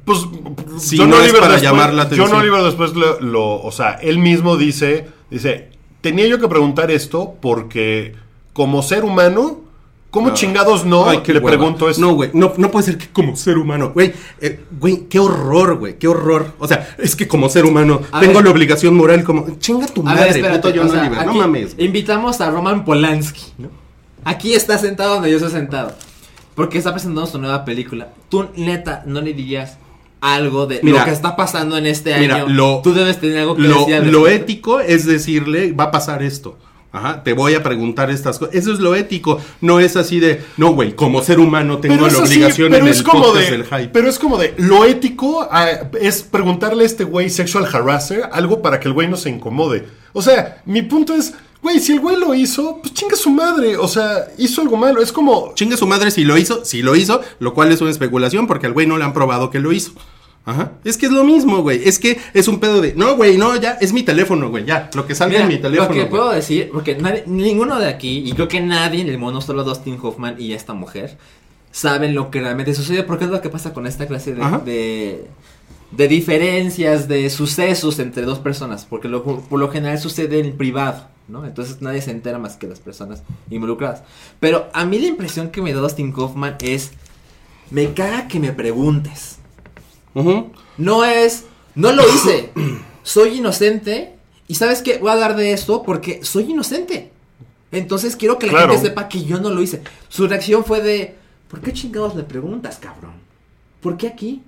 Pues 0.05 0.19
Si 0.79 0.97
no 0.97 1.19
es 1.21 1.33
para 1.33 1.57
llamar 1.59 1.93
la 1.93 2.03
atención. 2.03 2.29
John 2.29 2.39
Oliver 2.39 2.61
después 2.63 2.93
lo, 2.93 3.19
lo- 3.21 3.61
o 3.61 3.71
sea, 3.71 3.93
él 4.01 4.17
mismo 4.19 4.57
dice, 4.57 5.07
dice, 5.29 5.69
tenía 6.01 6.27
yo 6.27 6.39
que 6.39 6.47
preguntar 6.49 6.91
esto 6.91 7.35
porque 7.41 8.15
como 8.53 8.81
ser 8.83 9.03
humano, 9.05 9.61
¿cómo 10.13 10.27
No. 10.29 10.33
chingados 10.35 10.85
no 10.85 11.09
Ay, 11.09 11.19
qué 11.23 11.33
le 11.33 11.39
hueva. 11.39 11.57
pregunto 11.57 11.89
esto? 11.89 11.99
No, 12.01 12.13
güey, 12.13 12.29
no, 12.33 12.53
no 12.55 12.69
puede 12.71 12.85
ser 12.85 12.97
que 12.97 13.07
como 13.09 13.35
ser 13.35 13.57
humano, 13.57 13.91
güey, 13.93 14.13
eh, 14.39 14.63
güey, 14.79 15.07
qué 15.09 15.19
horror, 15.19 15.77
güey, 15.79 15.97
qué 15.97 16.07
horror. 16.07 16.53
O 16.59 16.67
sea, 16.67 16.95
es 16.99 17.15
que 17.15 17.27
como 17.27 17.49
ser 17.49 17.65
humano 17.65 17.99
A 18.11 18.19
tengo 18.19 18.35
ver. 18.35 18.45
la 18.45 18.51
obligación 18.51 18.95
moral 18.95 19.23
como, 19.23 19.57
chinga 19.59 19.87
tu 19.87 20.01
A 20.01 20.05
madre, 20.05 20.21
ver, 20.25 20.35
espérate, 20.37 20.59
puto 20.69 20.73
John 20.79 20.87
o 20.87 20.91
sea, 20.93 21.01
Oliver, 21.01 21.25
no 21.25 21.33
mames. 21.33 21.75
Invitamos 21.79 22.39
a 22.41 22.49
Roman 22.51 22.85
Polanski, 22.85 23.41
¿no? 23.57 23.69
Aquí 24.23 24.53
está 24.53 24.77
sentado 24.77 25.15
donde 25.15 25.29
yo 25.31 25.37
estoy 25.37 25.51
sentado. 25.51 25.93
Porque 26.55 26.77
está 26.77 26.91
presentando 26.93 27.25
su 27.25 27.39
nueva 27.39 27.65
película. 27.65 28.09
Tú, 28.29 28.47
neta, 28.55 29.01
no 29.07 29.19
le 29.21 29.33
dirías 29.33 29.77
algo 30.21 30.67
de 30.67 30.79
Mira, 30.83 30.99
lo 30.99 31.05
que 31.05 31.11
está 31.11 31.35
pasando 31.35 31.75
en 31.77 31.85
este 31.87 32.17
mira, 32.19 32.35
año. 32.35 32.47
lo- 32.47 32.81
Tú 32.83 32.93
debes 32.93 33.19
tener 33.19 33.39
algo 33.39 33.55
que 33.55 33.63
Lo, 33.63 33.85
decir. 33.85 34.27
ético 34.27 34.79
es 34.79 35.05
decirle, 35.05 35.73
va 35.73 35.85
a 35.85 35.91
pasar 35.91 36.23
esto. 36.23 36.57
Ajá, 36.93 37.23
te 37.23 37.33
voy 37.33 37.55
a 37.55 37.63
preguntar 37.63 38.11
estas 38.11 38.37
cosas. 38.37 38.53
Eso 38.53 38.71
es 38.71 38.79
lo 38.79 38.93
ético. 38.93 39.41
No 39.61 39.79
es 39.79 39.97
así 39.97 40.19
de, 40.19 40.43
no, 40.57 40.73
güey, 40.73 40.95
como 40.95 41.23
ser 41.23 41.39
humano 41.39 41.79
tengo 41.79 42.05
la 42.05 42.13
así, 42.13 42.35
obligación 42.35 42.71
pero 42.71 42.85
en 42.85 42.91
es 42.91 42.99
el 42.99 43.03
como 43.03 43.33
de, 43.33 43.49
del 43.49 43.63
hype. 43.63 43.87
Pero 43.87 44.07
es 44.07 44.19
como 44.19 44.37
de, 44.37 44.53
lo 44.57 44.85
ético 44.85 45.47
ah, 45.49 45.69
es 45.99 46.21
preguntarle 46.21 46.83
a 46.83 46.85
este 46.85 47.03
güey 47.03 47.31
sexual 47.31 47.65
harasser 47.65 48.29
algo 48.31 48.61
para 48.61 48.79
que 48.79 48.87
el 48.87 48.93
güey 48.93 49.07
no 49.07 49.17
se 49.17 49.31
incomode. 49.31 49.87
O 50.13 50.21
sea, 50.21 50.61
mi 50.65 50.83
punto 50.83 51.15
es, 51.15 51.33
güey, 51.63 51.79
si 51.79 51.93
el 51.93 51.99
güey 51.99 52.15
lo 52.15 52.35
hizo, 52.35 52.77
pues 52.79 52.93
chinga 52.93 53.15
su 53.15 53.31
madre. 53.31 53.75
O 53.75 53.87
sea, 53.87 54.27
hizo 54.37 54.61
algo 54.61 54.77
malo. 54.77 55.01
Es 55.01 55.11
como, 55.11 55.51
Chingue 55.55 55.77
su 55.77 55.87
madre 55.87 56.11
si 56.11 56.23
lo 56.23 56.37
hizo, 56.37 56.63
si 56.63 56.83
lo 56.83 56.95
hizo, 56.95 57.21
lo 57.39 57.55
cual 57.55 57.71
es 57.71 57.81
una 57.81 57.89
especulación 57.89 58.45
porque 58.45 58.67
al 58.67 58.73
güey 58.73 58.85
no 58.85 58.99
le 58.99 59.03
han 59.03 59.13
probado 59.13 59.49
que 59.49 59.59
lo 59.59 59.71
hizo. 59.71 59.93
Ajá. 60.45 60.73
Es 60.83 60.97
que 60.97 61.05
es 61.05 61.11
lo 61.11 61.23
mismo, 61.23 61.61
güey. 61.61 61.87
Es 61.87 61.99
que 61.99 62.19
es 62.33 62.47
un 62.49 62.59
pedo 62.59 62.81
de, 62.81 62.93
no, 62.95 63.15
güey, 63.15 63.37
no, 63.37 63.55
ya, 63.55 63.77
es 63.79 63.93
mi 63.93 64.03
teléfono, 64.03 64.49
güey, 64.49 64.65
ya. 64.65 64.89
Lo 64.93 65.07
que 65.07 65.15
salga 65.15 65.31
Mira, 65.39 65.43
en 65.43 65.47
mi 65.47 65.57
teléfono. 65.57 65.87
Lo 65.89 65.93
que 65.93 65.99
güey. 66.01 66.09
puedo 66.09 66.31
decir, 66.31 66.69
porque 66.73 66.97
nadie- 66.97 67.23
ninguno 67.27 67.79
de 67.79 67.87
aquí, 67.87 68.23
y 68.25 68.33
creo 68.33 68.47
que 68.49 68.59
nadie 68.59 69.01
en 69.01 69.07
el 69.09 69.17
mundo, 69.17 69.39
solo 69.39 69.63
Dustin 69.63 69.97
Hoffman 70.01 70.35
y 70.39 70.51
esta 70.53 70.73
mujer, 70.73 71.17
saben 71.71 72.13
lo 72.13 72.29
que 72.29 72.41
realmente 72.41 72.73
sucede, 72.75 73.03
porque 73.03 73.23
es 73.25 73.31
lo 73.31 73.41
que 73.41 73.49
pasa 73.49 73.73
con 73.73 73.87
esta 73.87 74.05
clase 74.05 74.35
de, 74.35 74.43
de, 74.65 75.25
de 75.91 76.07
diferencias, 76.09 77.07
de 77.07 77.29
sucesos 77.29 77.99
entre 77.99 78.23
dos 78.23 78.39
personas, 78.39 78.85
porque 78.85 79.07
lo- 79.07 79.23
por 79.23 79.59
lo 79.59 79.71
general 79.71 79.97
sucede 79.97 80.39
en 80.39 80.57
privado, 80.57 81.07
¿no? 81.29 81.45
Entonces 81.45 81.81
nadie 81.81 82.01
se 82.01 82.11
entera 82.11 82.37
más 82.37 82.57
que 82.57 82.67
las 82.67 82.79
personas 82.81 83.23
involucradas. 83.49 84.03
Pero 84.41 84.67
a 84.73 84.83
mí 84.85 84.99
la 84.99 85.07
impresión 85.07 85.51
que 85.51 85.61
me 85.61 85.71
da 85.73 85.79
Dustin 85.79 86.11
Kaufman 86.11 86.57
es, 86.59 86.91
me 87.71 87.93
caga 87.93 88.27
que 88.27 88.41
me 88.41 88.51
preguntes. 88.51 89.37
No 90.77 91.05
es, 91.05 91.45
no 91.75 91.91
lo 91.91 92.03
hice, 92.07 92.51
soy 93.03 93.37
inocente 93.39 94.15
y 94.47 94.55
sabes 94.55 94.81
qué, 94.81 94.97
voy 94.99 95.09
a 95.09 95.13
hablar 95.13 95.35
de 95.35 95.53
esto 95.53 95.83
porque 95.83 96.23
soy 96.23 96.51
inocente. 96.51 97.11
Entonces 97.71 98.15
quiero 98.15 98.37
que 98.37 98.45
la 98.47 98.53
Claro. 98.53 98.73
gente 98.73 98.87
sepa 98.89 99.07
que 99.09 99.23
yo 99.23 99.39
no 99.39 99.49
lo 99.49 99.61
hice. 99.61 99.81
Su 100.09 100.27
reacción 100.27 100.63
fue 100.63 100.81
de, 100.81 101.15
¿por 101.47 101.61
qué 101.61 101.73
chingados 101.73 102.15
le 102.15 102.23
preguntas, 102.23 102.77
cabrón? 102.79 103.13
¿Por 103.81 103.97
qué 103.97 104.07
aquí? 104.07 104.41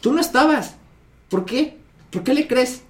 Tú 0.00 0.12
no 0.12 0.20
estabas. 0.20 0.76
¿Por 1.28 1.44
qué? 1.44 1.78
¿Por 2.10 2.22
qué 2.22 2.34
le 2.34 2.46
crees? 2.46 2.82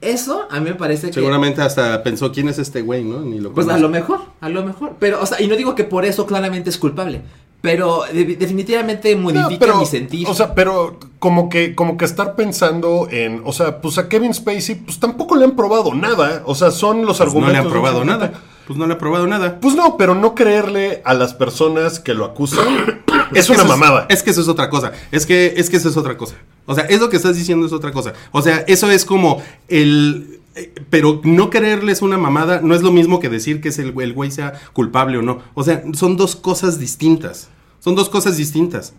Eso 0.00 0.46
a 0.50 0.60
mí 0.60 0.70
me 0.70 0.76
parece 0.76 1.08
que... 1.08 1.14
Seguramente 1.14 1.60
hasta 1.62 2.02
pensó 2.04 2.30
quién 2.30 2.48
es 2.48 2.58
este 2.60 2.80
güey, 2.80 3.02
¿no? 3.02 3.20
Ni 3.22 3.40
lo 3.40 3.52
Pues 3.52 3.68
a 3.68 3.76
lo 3.76 3.88
mejor, 3.88 4.20
a 4.40 4.48
lo 4.48 4.64
mejor. 4.64 4.96
Pero, 5.00 5.20
o 5.20 5.26
sea, 5.26 5.40
y 5.42 5.48
no 5.48 5.56
digo 5.56 5.74
que 5.74 5.82
por 5.84 6.04
eso 6.04 6.26
claramente 6.26 6.70
es 6.70 6.78
culpable. 6.78 7.22
Pero 7.60 8.02
de- 8.12 8.36
definitivamente 8.36 9.14
modifica 9.16 9.48
No, 9.50 9.58
pero, 9.58 9.78
mi 9.78 9.86
sentir. 9.86 10.26
O 10.28 10.34
sea, 10.34 10.54
pero 10.54 10.98
como 11.18 11.48
que, 11.48 11.74
como 11.74 11.96
que 11.96 12.04
estar 12.04 12.36
pensando 12.36 13.08
en, 13.10 13.42
o 13.44 13.52
sea, 13.52 13.80
pues 13.80 13.98
a 13.98 14.08
Kevin 14.08 14.32
Spacey, 14.32 14.76
pues 14.76 15.00
tampoco 15.00 15.34
le 15.34 15.44
han 15.44 15.56
probado 15.56 15.92
nada. 15.92 16.42
O 16.46 16.54
sea, 16.54 16.70
son 16.70 17.04
los 17.04 17.18
Pues 17.18 17.20
no 17.20 17.24
argumentos. 17.40 17.52
le 17.52 17.58
han 17.58 17.68
probado 17.68 18.04
nada. 18.04 18.32
Pues 18.66 18.78
no 18.78 18.86
le 18.86 18.92
han 18.92 18.98
probado 18.98 19.26
nada. 19.26 19.58
Pues 19.60 19.74
no, 19.74 19.96
pero 19.96 20.14
no 20.14 20.34
creerle 20.36 21.00
a 21.04 21.14
las 21.14 21.34
personas 21.34 21.98
que 21.98 22.14
lo 22.14 22.24
acusan 22.26 23.02
es 23.34 23.46
que 23.46 23.52
una 23.54 23.64
mamada. 23.64 24.06
Es 24.08 24.22
que 24.22 24.30
eso 24.30 24.40
es 24.42 24.48
otra 24.48 24.70
cosa. 24.70 24.92
Es 25.10 25.26
que, 25.26 25.54
es 25.56 25.68
que 25.68 25.78
eso 25.78 25.88
es 25.88 25.96
otra 25.96 26.16
cosa. 26.16 26.36
O 26.66 26.74
sea, 26.76 26.84
es 26.84 27.00
lo 27.00 27.08
que 27.08 27.16
estás 27.16 27.34
diciendo 27.36 27.66
es 27.66 27.72
otra 27.72 27.90
cosa. 27.92 28.12
O 28.30 28.40
sea, 28.42 28.58
eso 28.68 28.88
es 28.90 29.04
como 29.04 29.42
el. 29.68 30.37
Eh, 30.58 30.72
Pero 30.90 31.20
no 31.24 31.50
creerle 31.50 31.92
es 31.92 32.02
una 32.02 32.18
mamada, 32.18 32.60
no 32.62 32.74
es 32.74 32.82
lo 32.82 32.90
mismo 32.92 33.20
que 33.20 33.28
decir 33.28 33.60
que 33.60 33.68
es 33.68 33.78
el, 33.78 33.94
güey- 33.94 34.04
el 34.04 34.12
güey 34.12 34.30
sea 34.30 34.54
culpable 34.72 35.18
o 35.18 35.22
no. 35.22 35.40
O 35.54 35.62
sea, 35.64 35.82
son 35.94 36.16
dos 36.16 36.36
cosas 36.36 36.78
distintas. 36.78 37.48
Son 37.80 37.94
dos 37.94 38.08
cosas 38.08 38.36
distintas. 38.36 38.92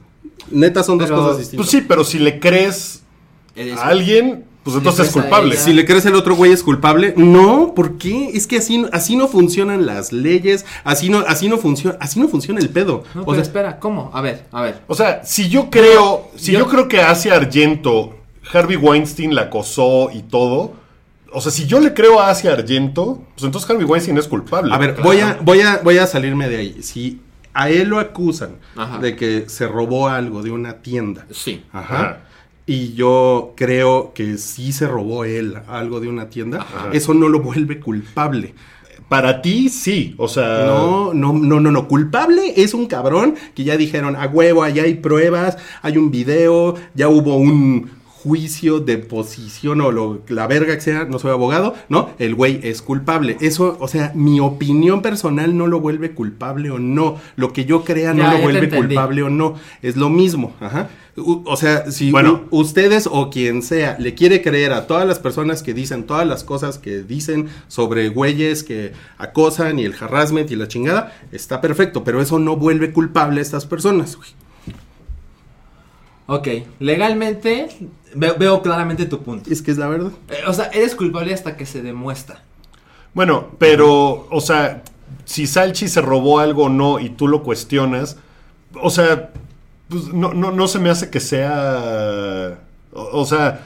Neta, 0.51 0.83
son 0.83 0.97
dos 0.97 1.09
cosas 1.11 1.37
distintas. 1.37 1.65
Pues 1.65 1.69
sí, 1.69 1.85
pero 1.87 2.03
si 2.03 2.17
le 2.19 2.39
crees 2.39 3.03
a 3.77 3.87
alguien, 3.89 4.45
pues 4.63 4.73
Si 4.73 4.77
entonces 4.79 5.07
es 5.07 5.13
culpable. 5.13 5.55
Si 5.57 5.73
le 5.73 5.85
crees 5.85 6.05
el 6.05 6.15
otro 6.15 6.35
güey 6.35 6.51
es 6.51 6.63
culpable, 6.63 7.13
no, 7.17 7.73
¿por 7.75 7.97
qué? 7.97 8.29
Es 8.33 8.47
que 8.47 8.57
así, 8.57 8.85
así 8.91 9.15
no 9.15 9.27
funcionan 9.27 9.85
las 9.85 10.11
leyes, 10.13 10.65
así 10.83 11.09
no, 11.09 11.19
así 11.27 11.47
no 11.49 11.57
funciona, 11.57 11.97
así 11.99 12.19
no 12.19 12.27
funciona 12.29 12.59
el 12.59 12.69
pedo. 12.69 13.03
No, 13.15 13.21
o 13.21 13.25
pero 13.25 13.35
sea, 13.35 13.43
espera, 13.43 13.79
¿cómo? 13.79 14.11
A 14.13 14.21
ver, 14.21 14.45
a 14.51 14.61
ver. 14.61 14.81
O 14.87 14.95
sea, 14.95 15.23
si 15.25 15.49
yo 15.49 15.69
creo, 15.69 16.29
si 16.35 16.53
yo- 16.53 16.59
yo 16.59 16.67
creo 16.67 16.87
que 16.87 17.01
hacia 17.01 17.35
Argento, 17.35 18.15
Harvey 18.53 18.77
Weinstein 18.77 19.35
la 19.35 19.43
acosó 19.43 20.09
y 20.13 20.21
todo, 20.23 20.73
o 21.31 21.41
sea, 21.41 21.51
si 21.51 21.65
yo 21.65 21.79
le 21.79 21.93
creo 21.93 22.19
a 22.19 22.29
Asia 22.29 22.53
Argento, 22.53 23.23
pues 23.35 23.43
entonces 23.43 23.69
Harvey 23.69 23.85
Weinstein 23.85 24.17
es 24.17 24.27
culpable. 24.27 24.73
A 24.73 24.77
ver, 24.77 24.95
voy 25.01 25.19
a, 25.19 25.39
voy 25.41 25.61
a, 25.61 25.79
voy 25.83 25.97
a 25.97 26.07
salirme 26.07 26.49
de 26.49 26.57
ahí. 26.57 26.83
Si 26.83 27.19
a 27.53 27.69
él 27.69 27.89
lo 27.89 27.99
acusan 27.99 28.57
Ajá. 28.75 28.99
de 28.99 29.15
que 29.15 29.49
se 29.49 29.67
robó 29.67 30.07
algo 30.07 30.43
de 30.43 30.51
una 30.51 30.81
tienda. 30.81 31.25
Sí. 31.31 31.63
Ajá. 31.71 31.95
Ajá. 31.95 32.17
Y 32.65 32.93
yo 32.93 33.53
creo 33.57 34.13
que 34.13 34.37
sí 34.37 34.71
se 34.71 34.87
robó 34.87 35.25
él 35.25 35.55
algo 35.67 35.99
de 35.99 36.07
una 36.07 36.29
tienda. 36.29 36.61
Ajá. 36.61 36.89
Eso 36.93 37.13
no 37.13 37.27
lo 37.27 37.39
vuelve 37.41 37.79
culpable. 37.79 38.53
Para 39.09 39.41
ti, 39.41 39.69
sí. 39.69 40.13
O 40.17 40.27
sea. 40.27 40.65
No, 40.67 41.13
no, 41.15 41.33
no, 41.33 41.59
no, 41.59 41.71
no. 41.71 41.87
Culpable 41.87 42.53
es 42.57 42.75
un 42.75 42.85
cabrón 42.85 43.35
que 43.55 43.63
ya 43.63 43.75
dijeron, 43.75 44.15
a 44.15 44.27
huevo, 44.27 44.61
allá 44.61 44.83
hay 44.83 44.93
pruebas, 44.95 45.57
hay 45.81 45.97
un 45.97 46.11
video, 46.11 46.75
ya 46.93 47.09
hubo 47.09 47.35
un 47.37 47.89
juicio 48.23 48.79
de 48.81 48.97
posición 48.97 49.79
o 49.81 49.91
lo, 49.91 50.21
la 50.27 50.45
verga 50.45 50.75
que 50.75 50.81
sea, 50.81 51.05
no 51.05 51.19
soy 51.19 51.31
abogado, 51.31 51.73
¿no? 51.87 52.09
El 52.19 52.35
güey 52.35 52.59
es 52.63 52.81
culpable. 52.81 53.37
Eso, 53.39 53.77
o 53.79 53.87
sea, 53.87 54.11
mi 54.13 54.39
opinión 54.41 55.01
personal 55.01 55.57
no 55.57 55.67
lo 55.67 55.79
vuelve 55.79 56.11
culpable 56.11 56.69
o 56.69 56.79
no. 56.79 57.15
Lo 57.37 57.53
que 57.53 57.63
yo 57.65 57.83
crea 57.85 58.13
no 58.13 58.23
Ya, 58.23 58.33
lo 58.33 58.41
vuelve 58.41 58.69
culpable 58.69 59.23
o 59.23 59.29
no. 59.29 59.55
Es 59.81 59.95
lo 59.95 60.09
mismo. 60.09 60.53
Ajá. 60.59 60.89
U- 61.15 61.43
O 61.45 61.55
sea, 61.57 61.91
si 61.91 62.11
Bueno. 62.11 62.41
ustedes 62.49 63.07
o 63.11 63.29
quien 63.29 63.61
sea 63.61 63.97
le 63.99 64.13
quiere 64.15 64.41
creer 64.41 64.73
a 64.73 64.85
todas 64.87 65.07
las 65.07 65.19
personas 65.19 65.63
que 65.63 65.73
dicen 65.73 66.03
todas 66.05 66.27
las 66.27 66.43
cosas 66.43 66.77
que 66.77 67.03
dicen 67.03 67.47
sobre 67.67 68.09
güeyes 68.09 68.63
que 68.63 68.91
acosan 69.17 69.79
y 69.79 69.85
el 69.85 69.95
harassment 69.99 70.51
y 70.51 70.55
la 70.55 70.67
chingada, 70.67 71.13
está 71.31 71.61
perfecto, 71.61 72.03
pero 72.03 72.21
eso 72.21 72.37
no 72.39 72.55
vuelve 72.57 72.91
culpable 72.91 73.39
a 73.39 73.43
estas 73.43 73.65
personas. 73.65 74.15
güey. 74.17 74.29
Ok, 76.31 76.47
legalmente 76.79 77.69
veo, 78.13 78.35
veo 78.37 78.61
claramente 78.61 79.05
tu 79.07 79.23
punto. 79.23 79.49
Es 79.51 79.63
que 79.63 79.71
es 79.71 79.77
la 79.79 79.87
verdad. 79.87 80.11
Eh, 80.29 80.41
o 80.47 80.53
sea, 80.53 80.65
eres 80.65 80.93
culpable 80.93 81.33
hasta 81.33 81.57
que 81.57 81.65
se 81.65 81.81
demuestra. 81.81 82.43
Bueno, 83.15 83.47
pero, 83.57 84.27
o 84.29 84.39
sea, 84.39 84.83
si 85.25 85.47
Salchi 85.47 85.87
se 85.87 86.01
robó 86.01 86.39
algo 86.39 86.65
o 86.65 86.69
no 86.69 86.99
y 86.99 87.09
tú 87.09 87.27
lo 87.27 87.41
cuestionas, 87.41 88.17
o 88.79 88.91
sea, 88.91 89.31
pues 89.89 90.05
no, 90.13 90.31
no, 90.33 90.51
no 90.51 90.67
se 90.67 90.77
me 90.77 90.91
hace 90.91 91.09
que 91.09 91.19
sea. 91.19 92.59
O, 92.93 93.21
o 93.21 93.25
sea. 93.25 93.61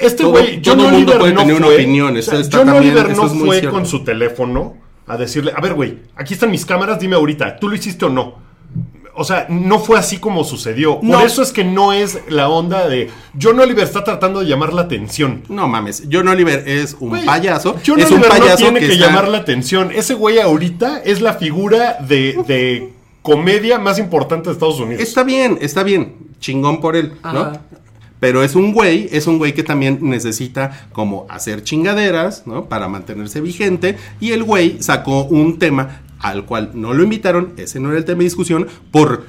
Este 0.00 0.24
güey, 0.24 0.62
todo 0.62 0.76
John 0.84 0.92
mundo 0.92 1.18
puede 1.18 1.32
no 1.32 1.40
tener 1.40 1.56
una 1.56 1.66
fue. 1.66 1.74
opinión, 1.74 2.16
o 2.16 2.22
sea, 2.22 2.38
está 2.38 2.58
John 2.58 2.66
también- 2.68 2.92
Oliver 2.94 3.10
eso 3.10 3.22
no 3.26 3.32
es 3.32 3.60
fue 3.62 3.68
con 3.70 3.84
su 3.86 4.04
teléfono 4.04 4.76
a 5.08 5.16
decirle, 5.16 5.52
a 5.56 5.60
ver, 5.60 5.74
güey, 5.74 5.98
aquí 6.14 6.34
están 6.34 6.50
mis 6.52 6.64
cámaras, 6.66 7.00
dime 7.00 7.16
ahorita, 7.16 7.56
¿tú 7.58 7.68
lo 7.68 7.74
hiciste 7.74 8.04
o 8.04 8.10
no? 8.10 8.45
O 9.16 9.24
sea, 9.24 9.46
no 9.48 9.78
fue 9.78 9.98
así 9.98 10.18
como 10.18 10.44
sucedió. 10.44 10.98
No. 11.02 11.18
Por 11.18 11.26
eso 11.26 11.42
es 11.42 11.52
que 11.52 11.64
no 11.64 11.92
es 11.92 12.18
la 12.28 12.48
onda 12.48 12.86
de 12.88 13.10
John 13.40 13.58
Oliver 13.58 13.84
está 13.84 14.04
tratando 14.04 14.40
de 14.40 14.46
llamar 14.46 14.72
la 14.72 14.82
atención. 14.82 15.42
No 15.48 15.66
mames, 15.68 16.04
John 16.10 16.28
Oliver 16.28 16.64
es 16.66 16.96
un 17.00 17.10
Güey, 17.10 17.24
payaso. 17.24 17.76
John 17.86 18.00
es 18.00 18.10
un 18.10 18.18
Oliver 18.22 18.40
no 18.50 18.56
tiene 18.56 18.80
que, 18.80 18.92
está- 18.92 19.06
llamar 19.06 19.28
la 19.28 19.38
atención. 19.38 19.90
Ese 19.94 20.14
güey 20.14 20.38
ahorita 20.40 21.02
es 21.04 21.20
la 21.20 21.34
figura 21.34 21.98
de, 22.06 22.36
de 22.46 22.92
comedia 23.22 23.78
más 23.78 23.98
importante 23.98 24.48
de 24.48 24.52
Estados 24.52 24.78
Unidos. 24.80 25.02
Está 25.02 25.22
bien, 25.24 25.58
está 25.60 25.82
bien. 25.82 26.14
Chingón 26.38 26.80
por 26.80 26.96
él, 26.96 27.12
¿no? 27.24 27.52
Pero 28.20 28.42
es 28.42 28.54
un 28.54 28.72
güey, 28.72 29.08
es 29.12 29.26
un 29.26 29.36
güey 29.38 29.52
que 29.52 29.62
también 29.62 29.98
necesita 30.00 30.86
como 30.92 31.26
hacer 31.28 31.62
chingaderas, 31.62 32.46
¿no? 32.46 32.64
Para 32.64 32.88
mantenerse 32.88 33.40
vigente. 33.42 33.96
Y 34.20 34.32
el 34.32 34.42
güey 34.42 34.82
sacó 34.82 35.24
un 35.24 35.58
tema 35.58 36.00
al 36.20 36.44
cual 36.46 36.70
no 36.74 36.94
lo 36.94 37.02
invitaron, 37.02 37.52
ese 37.56 37.80
no 37.80 37.90
era 37.90 37.98
el 37.98 38.04
tema 38.04 38.18
de 38.18 38.24
discusión, 38.24 38.66
por, 38.90 39.24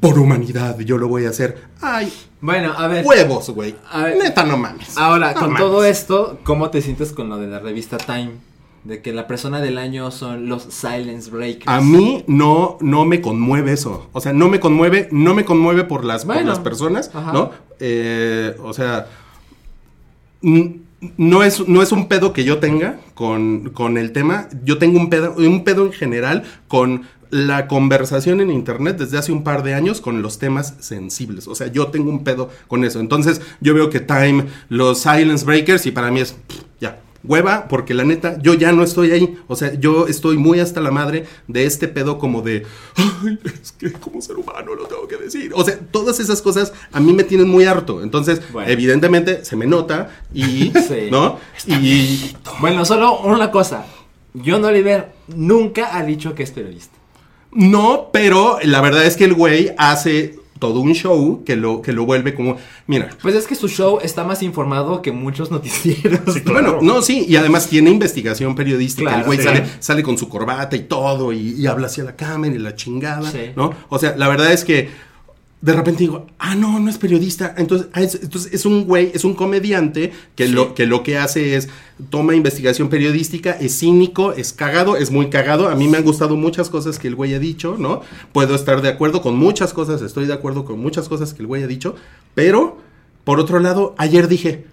por 0.00 0.18
humanidad, 0.18 0.78
yo 0.80 0.98
lo 0.98 1.08
voy 1.08 1.24
a 1.26 1.30
hacer. 1.30 1.62
Ay, 1.80 2.12
Bueno, 2.40 2.72
a 2.76 2.86
ver. 2.88 3.04
huevos, 3.06 3.50
güey. 3.50 3.74
Neta, 4.22 4.44
no 4.44 4.56
mames. 4.56 4.96
Ahora, 4.98 5.32
No 5.32 5.40
con 5.40 5.52
mames. 5.52 5.58
todo 5.66 5.84
esto, 5.84 6.38
¿cómo 6.44 6.70
te 6.70 6.82
sientes 6.82 7.12
con 7.12 7.28
lo 7.28 7.38
de 7.38 7.46
la 7.46 7.58
revista 7.60 7.98
Time? 7.98 8.32
De 8.84 9.00
que 9.00 9.12
la 9.12 9.28
persona 9.28 9.60
del 9.60 9.78
año 9.78 10.10
son 10.10 10.48
los 10.48 10.64
Silence 10.64 11.30
Breakers. 11.30 11.68
A 11.68 11.80
mí 11.80 12.24
no, 12.26 12.78
no 12.80 13.04
me 13.04 13.20
conmueve 13.20 13.72
eso. 13.72 14.08
O 14.12 14.20
sea, 14.20 14.32
no 14.32 14.48
me 14.48 14.58
conmueve, 14.58 15.08
no 15.12 15.34
me 15.34 15.44
conmueve 15.44 15.84
por 15.84 16.04
las, 16.04 16.24
por 16.24 16.42
las 16.44 16.58
personas, 16.58 17.08
Ajá. 17.14 17.32
¿no? 17.32 17.50
Eh, 17.78 18.56
o 18.60 18.72
sea, 18.72 19.06
no 21.16 21.42
es, 21.42 21.66
no 21.68 21.82
es 21.82 21.92
un 21.92 22.08
pedo 22.08 22.32
que 22.32 22.44
yo 22.44 22.58
tenga 22.58 23.00
con, 23.14 23.70
con 23.70 23.98
el 23.98 24.12
tema. 24.12 24.48
Yo 24.64 24.78
tengo 24.78 24.98
un 24.98 25.10
pedo, 25.10 25.34
un 25.36 25.64
pedo 25.64 25.86
en 25.86 25.92
general 25.92 26.44
con 26.68 27.02
la 27.30 27.66
conversación 27.66 28.40
en 28.42 28.50
internet 28.50 28.98
desde 28.98 29.16
hace 29.16 29.32
un 29.32 29.42
par 29.42 29.62
de 29.62 29.72
años 29.72 30.00
con 30.02 30.20
los 30.20 30.38
temas 30.38 30.74
sensibles. 30.80 31.48
O 31.48 31.54
sea, 31.54 31.68
yo 31.68 31.88
tengo 31.88 32.10
un 32.10 32.24
pedo 32.24 32.50
con 32.68 32.84
eso. 32.84 33.00
Entonces, 33.00 33.40
yo 33.60 33.74
veo 33.74 33.88
que 33.88 34.00
Time, 34.00 34.46
los 34.68 35.00
Silence 35.00 35.44
Breakers, 35.44 35.86
y 35.86 35.92
para 35.92 36.10
mí 36.10 36.20
es 36.20 36.36
ya. 36.78 37.00
Hueva, 37.24 37.68
porque 37.68 37.94
la 37.94 38.04
neta, 38.04 38.36
yo 38.42 38.54
ya 38.54 38.72
no 38.72 38.82
estoy 38.82 39.12
ahí. 39.12 39.38
O 39.46 39.54
sea, 39.54 39.74
yo 39.74 40.08
estoy 40.08 40.36
muy 40.38 40.58
hasta 40.60 40.80
la 40.80 40.90
madre 40.90 41.26
de 41.46 41.64
este 41.66 41.86
pedo 41.86 42.18
como 42.18 42.42
de, 42.42 42.66
ay, 42.96 43.38
es 43.62 43.72
que 43.72 43.92
como 43.92 44.20
ser 44.20 44.36
humano 44.36 44.74
lo 44.74 44.86
tengo 44.86 45.06
que 45.06 45.16
decir. 45.16 45.52
O 45.54 45.64
sea, 45.64 45.78
todas 45.78 46.18
esas 46.20 46.42
cosas 46.42 46.72
a 46.92 46.98
mí 47.00 47.12
me 47.12 47.22
tienen 47.24 47.48
muy 47.48 47.64
harto. 47.64 48.02
Entonces, 48.02 48.40
Bueno. 48.52 48.68
evidentemente, 48.70 49.44
se 49.44 49.54
me 49.56 49.66
nota 49.66 50.10
y, 50.34 50.72
Sí. 50.88 51.08
¿no? 51.10 51.38
Y, 51.66 52.34
Bueno, 52.60 52.84
solo 52.84 53.20
una 53.20 53.50
cosa. 53.50 53.86
John 54.44 54.64
Oliver 54.64 55.12
nunca 55.28 55.96
ha 55.96 56.02
dicho 56.04 56.34
que 56.34 56.42
es 56.42 56.50
periodista. 56.50 56.96
No, 57.52 58.08
pero 58.12 58.58
la 58.62 58.80
verdad 58.80 59.04
es 59.04 59.16
que 59.16 59.24
el 59.24 59.34
güey 59.34 59.72
hace 59.76 60.40
todo 60.62 60.78
un 60.78 60.94
show 60.94 61.42
que 61.44 61.56
lo, 61.56 61.82
que 61.82 61.92
lo 61.92 62.06
vuelve 62.06 62.34
como, 62.34 62.56
mira. 62.86 63.08
Pues 63.20 63.34
es 63.34 63.48
que 63.48 63.56
su 63.56 63.66
show 63.66 63.98
está 64.00 64.22
más 64.22 64.44
informado 64.44 65.02
que 65.02 65.10
muchos 65.10 65.50
noticieros. 65.50 66.20
Sí, 66.32 66.40
claro. 66.42 66.74
Bueno, 66.74 66.94
no, 66.94 67.02
sí, 67.02 67.26
y 67.28 67.34
además 67.34 67.66
tiene 67.66 67.90
investigación 67.90 68.54
periodística. 68.54 69.08
Claro, 69.10 69.22
el 69.22 69.26
güey 69.26 69.38
sí. 69.38 69.44
sale, 69.44 69.64
sale 69.80 70.04
con 70.04 70.16
su 70.16 70.28
corbata 70.28 70.76
y 70.76 70.84
todo, 70.84 71.32
y, 71.32 71.54
y 71.60 71.66
habla 71.66 71.88
hacia 71.88 72.04
la 72.04 72.14
cámara 72.14 72.54
y 72.54 72.58
la 72.58 72.76
chingada, 72.76 73.28
Sí. 73.28 73.50
¿no? 73.56 73.74
O 73.88 73.98
sea, 73.98 74.14
la 74.16 74.28
verdad 74.28 74.52
es 74.52 74.64
que 74.64 74.88
de 75.62 75.72
repente 75.72 76.00
digo, 76.00 76.26
ah, 76.38 76.54
no, 76.56 76.78
no 76.80 76.90
es 76.90 76.98
periodista. 76.98 77.54
Entonces, 77.56 77.88
ah, 77.92 78.02
es, 78.02 78.16
entonces 78.20 78.52
es 78.52 78.66
un 78.66 78.84
güey, 78.84 79.12
es 79.14 79.24
un 79.24 79.34
comediante 79.34 80.12
que, 80.34 80.46
Sí. 80.46 80.52
lo, 80.52 80.74
que 80.74 80.86
lo 80.86 81.02
que 81.04 81.16
hace 81.18 81.54
es 81.56 81.68
toma 82.10 82.34
investigación 82.34 82.88
periodística, 82.88 83.52
es 83.52 83.78
cínico, 83.78 84.32
es 84.32 84.52
cagado, 84.52 84.96
es 84.96 85.10
muy 85.12 85.30
cagado. 85.30 85.68
A 85.68 85.76
mí 85.76 85.86
me 85.88 85.98
han 85.98 86.04
gustado 86.04 86.36
muchas 86.36 86.68
cosas 86.68 86.98
que 86.98 87.06
el 87.08 87.14
güey 87.14 87.32
ha 87.34 87.38
dicho, 87.38 87.76
¿no? 87.78 88.02
Puedo 88.32 88.56
estar 88.56 88.82
de 88.82 88.88
acuerdo 88.88 89.22
con 89.22 89.36
muchas 89.38 89.72
cosas, 89.72 90.02
estoy 90.02 90.26
de 90.26 90.32
acuerdo 90.34 90.64
con 90.64 90.80
muchas 90.80 91.08
cosas 91.08 91.32
que 91.32 91.42
el 91.42 91.46
güey 91.46 91.62
ha 91.62 91.68
dicho, 91.68 91.94
pero 92.34 92.78
Por 93.24 93.38
otro 93.38 93.60
lado, 93.60 93.94
ayer 93.98 94.26
dije, 94.26 94.64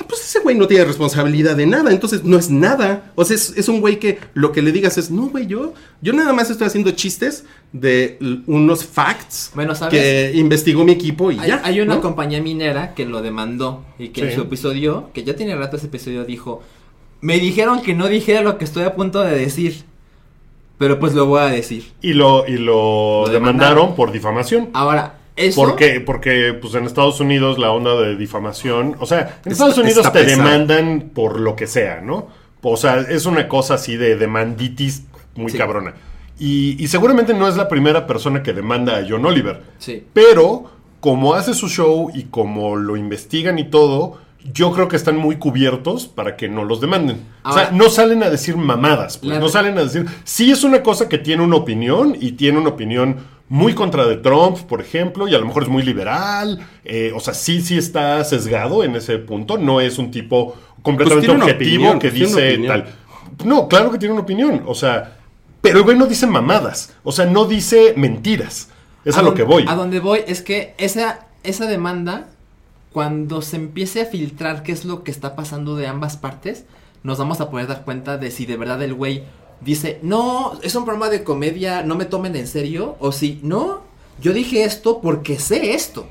ah, 0.00 0.04
pues 0.08 0.20
ese 0.22 0.40
güey 0.40 0.56
no 0.56 0.66
tiene 0.66 0.84
responsabilidad 0.84 1.56
de 1.56 1.66
nada, 1.66 1.90
entonces 1.90 2.24
no 2.24 2.38
es 2.38 2.50
nada. 2.50 3.12
O 3.14 3.24
sea, 3.24 3.36
es, 3.36 3.54
es 3.56 3.68
un 3.68 3.80
güey 3.80 3.98
que 3.98 4.18
lo 4.34 4.52
que 4.52 4.62
le 4.62 4.72
digas 4.72 4.98
es, 4.98 5.10
no, 5.10 5.28
güey, 5.28 5.46
yo, 5.46 5.74
yo 6.00 6.12
nada 6.12 6.32
más 6.32 6.50
estoy 6.50 6.66
haciendo 6.66 6.90
chistes 6.92 7.44
de 7.72 8.18
unos 8.46 8.84
facts 8.84 9.50
Bueno, 9.54 9.74
¿sabes? 9.74 9.92
que 9.98 10.32
investigó 10.38 10.84
mi 10.84 10.92
equipo 10.92 11.30
y 11.30 11.38
Hay, 11.38 11.48
ya. 11.48 11.60
hay 11.64 11.80
una 11.80 11.94
¿no? 11.96 12.00
compañía 12.02 12.42
minera 12.42 12.94
que 12.94 13.06
lo 13.06 13.22
demandó 13.22 13.84
y 13.98 14.08
que 14.08 14.22
en 14.22 14.28
Sí. 14.30 14.34
su 14.36 14.42
episodio, 14.42 15.10
que 15.14 15.24
ya 15.24 15.34
tiene 15.36 15.54
rato 15.56 15.76
ese 15.76 15.86
episodio, 15.86 16.24
dijo, 16.24 16.62
me 17.20 17.38
dijeron 17.38 17.80
que 17.82 17.94
no 17.94 18.08
dijera 18.08 18.42
lo 18.42 18.58
que 18.58 18.64
estoy 18.64 18.82
a 18.84 18.94
punto 18.94 19.22
de 19.22 19.38
decir, 19.38 19.84
pero 20.78 20.98
pues 20.98 21.14
lo 21.14 21.26
voy 21.26 21.40
a 21.40 21.44
decir. 21.46 21.92
Y 22.02 22.12
lo, 22.14 22.46
y 22.48 22.56
lo, 22.58 23.22
Lo 23.26 23.32
demandaron 23.32 23.58
demandaron. 23.58 23.94
por 23.94 24.10
difamación. 24.10 24.70
Ahora, 24.72 25.18
eso... 25.36 25.60
¿Por 25.62 25.76
qué? 25.76 26.00
Porque 26.00 26.56
pues 26.60 26.74
en 26.74 26.84
Estados 26.84 27.20
Unidos 27.20 27.58
la 27.58 27.70
onda 27.70 27.94
de 28.00 28.16
difamación, 28.16 28.96
o 29.00 29.06
sea, 29.06 29.20
en 29.20 29.26
Está- 29.26 29.50
Estados 29.52 29.78
Unidos 29.78 29.98
está 30.06 30.12
te 30.12 30.24
pesado. 30.24 30.42
demandan 30.48 31.10
por 31.14 31.40
lo 31.40 31.56
que 31.56 31.66
sea, 31.66 32.00
¿no? 32.00 32.28
O 32.62 32.76
sea, 32.76 32.98
es 33.00 33.26
una 33.26 33.48
cosa 33.48 33.74
así 33.74 33.96
de 33.96 34.16
demanditis 34.16 35.04
muy 35.34 35.50
Sí. 35.50 35.58
cabrona. 35.58 35.94
Y, 36.38 36.82
y 36.82 36.88
seguramente 36.88 37.34
no 37.34 37.48
es 37.48 37.56
la 37.56 37.68
primera 37.68 38.06
persona 38.06 38.42
que 38.42 38.52
demanda 38.52 38.96
a 38.98 39.04
John 39.08 39.24
Oliver. 39.26 39.62
Sí. 39.78 40.04
Pero 40.12 40.70
como 41.00 41.34
hace 41.34 41.54
su 41.54 41.68
show 41.68 42.10
y 42.14 42.24
como 42.24 42.76
lo 42.76 42.96
investigan 42.96 43.58
y 43.58 43.64
todo, 43.70 44.18
yo 44.52 44.72
creo 44.72 44.88
que 44.88 44.96
están 44.96 45.16
muy 45.16 45.36
cubiertos 45.36 46.06
para 46.06 46.36
que 46.36 46.48
no 46.48 46.64
los 46.64 46.80
demanden. 46.80 47.22
o 47.44 47.52
sea, 47.52 47.70
no 47.72 47.88
salen 47.90 48.22
a 48.22 48.30
decir 48.30 48.56
mamadas, 48.56 49.18
pues, 49.18 49.38
no 49.38 49.48
salen 49.48 49.78
a 49.78 49.82
decir... 49.84 50.06
Sí 50.24 50.50
es 50.50 50.64
una 50.64 50.82
cosa 50.82 51.08
que 51.08 51.18
tiene 51.18 51.42
una 51.42 51.56
opinión 51.56 52.16
y 52.18 52.32
tiene 52.32 52.58
una 52.58 52.70
opinión 52.70 53.18
muy 53.48 53.74
contra 53.74 54.06
de 54.06 54.16
Trump, 54.16 54.58
por 54.60 54.80
ejemplo, 54.80 55.28
y 55.28 55.34
a 55.34 55.38
lo 55.38 55.46
mejor 55.46 55.64
es 55.64 55.68
muy 55.68 55.82
liberal. 55.82 56.58
eh, 56.84 57.12
o 57.14 57.20
sea, 57.20 57.34
sí, 57.34 57.60
sí 57.60 57.76
está 57.76 58.24
sesgado 58.24 58.82
en 58.82 58.96
ese 58.96 59.18
punto. 59.18 59.58
No 59.58 59.80
es 59.80 59.98
un 59.98 60.10
tipo 60.10 60.56
completamente 60.82 61.28
Pues 61.28 61.42
objetivo 61.42 61.90
opinión, 61.90 61.98
que 61.98 62.10
dice 62.10 62.58
tal. 62.66 62.86
No, 63.44 63.68
claro 63.68 63.90
que 63.90 63.98
tiene 63.98 64.14
una 64.14 64.22
opinión. 64.22 64.62
O 64.66 64.74
sea, 64.74 65.18
pero 65.60 65.78
el 65.78 65.84
güey 65.84 65.96
no 65.96 66.06
dice 66.06 66.26
mamadas. 66.26 66.94
O 67.04 67.12
sea, 67.12 67.26
no 67.26 67.44
dice 67.44 67.94
mentiras. 67.96 68.70
Es 69.04 69.16
a, 69.16 69.22
lo 69.22 69.34
que 69.34 69.42
voy. 69.42 69.64
A 69.68 69.74
donde 69.74 70.00
voy 70.00 70.20
es 70.26 70.42
que 70.42 70.74
esa, 70.78 71.26
esa 71.42 71.66
demanda, 71.66 72.28
cuando 72.92 73.42
se 73.42 73.56
empiece 73.56 74.02
a 74.02 74.06
filtrar 74.06 74.62
qué 74.62 74.72
es 74.72 74.84
lo 74.84 75.02
que 75.04 75.10
está 75.10 75.34
pasando 75.36 75.76
de 75.76 75.86
ambas 75.86 76.16
partes, 76.16 76.64
nos 77.02 77.18
vamos 77.18 77.40
a 77.40 77.50
poder 77.50 77.66
dar 77.66 77.84
cuenta 77.84 78.18
de 78.18 78.30
si 78.30 78.46
de 78.46 78.56
verdad 78.56 78.82
el 78.82 78.94
güey 78.94 79.24
dice, 79.60 79.98
no, 80.02 80.58
es 80.62 80.74
un 80.74 80.84
programa 80.84 81.08
de 81.08 81.24
comedia, 81.24 81.82
no 81.82 81.94
me 81.96 82.04
tomen 82.04 82.36
en 82.36 82.46
serio, 82.46 82.96
o 83.00 83.12
si, 83.12 83.40
no, 83.42 83.80
yo 84.20 84.32
dije 84.32 84.64
esto 84.64 85.00
porque 85.00 85.38
sé 85.38 85.74
esto. 85.74 86.06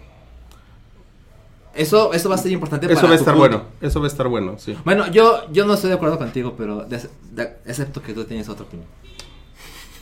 Eso, 1.73 2.11
eso 2.13 2.27
va 2.27 2.35
a 2.35 2.37
ser 2.37 2.51
importante 2.51 2.85
Eso 2.87 2.95
para 2.95 3.07
va 3.07 3.13
a 3.13 3.17
estar 3.17 3.33
punto. 3.33 3.47
bueno, 3.49 3.65
eso 3.79 3.99
va 4.01 4.05
a 4.05 4.09
estar 4.09 4.27
bueno, 4.27 4.55
sí. 4.57 4.75
Bueno, 4.83 5.07
yo, 5.09 5.49
yo 5.53 5.65
no 5.65 5.75
estoy 5.75 5.89
de 5.89 5.95
acuerdo 5.95 6.17
contigo, 6.17 6.55
pero 6.57 6.81
de- 6.83 7.07
de- 7.31 7.57
excepto 7.65 8.01
que 8.01 8.13
tú 8.13 8.25
tienes 8.25 8.49
otra 8.49 8.65
opinión. 8.65 8.87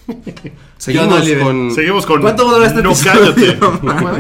Seguimos 0.78 1.28
no, 1.28 1.44
con... 1.46 1.72
Seguimos 1.72 2.06
con. 2.08 2.22
¿Cuánto 2.22 2.46
va 2.46 2.52
a 2.52 2.54
durar 2.56 2.68
este 2.70 2.82
No 2.82 2.92
episodio? 2.92 3.36
cállate. 3.36 3.58
No. 3.84 4.12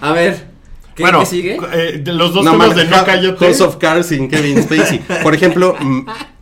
A 0.00 0.12
ver, 0.12 0.46
¿qué, 0.94 1.02
bueno, 1.02 1.20
qué 1.20 1.26
sigue? 1.26 1.58
eh, 1.72 2.00
de 2.02 2.12
los 2.12 2.32
dos 2.34 2.44
No, 2.44 2.52
temas 2.52 2.68
mames, 2.68 2.84
de 2.84 2.90
no 2.96 3.04
cállate. 3.04 3.44
House 3.46 3.60
of 3.60 3.76
Cards 3.76 4.06
sin 4.06 4.28
Kevin 4.28 4.62
Spacey. 4.62 5.00
Por 5.22 5.34
ejemplo, 5.34 5.76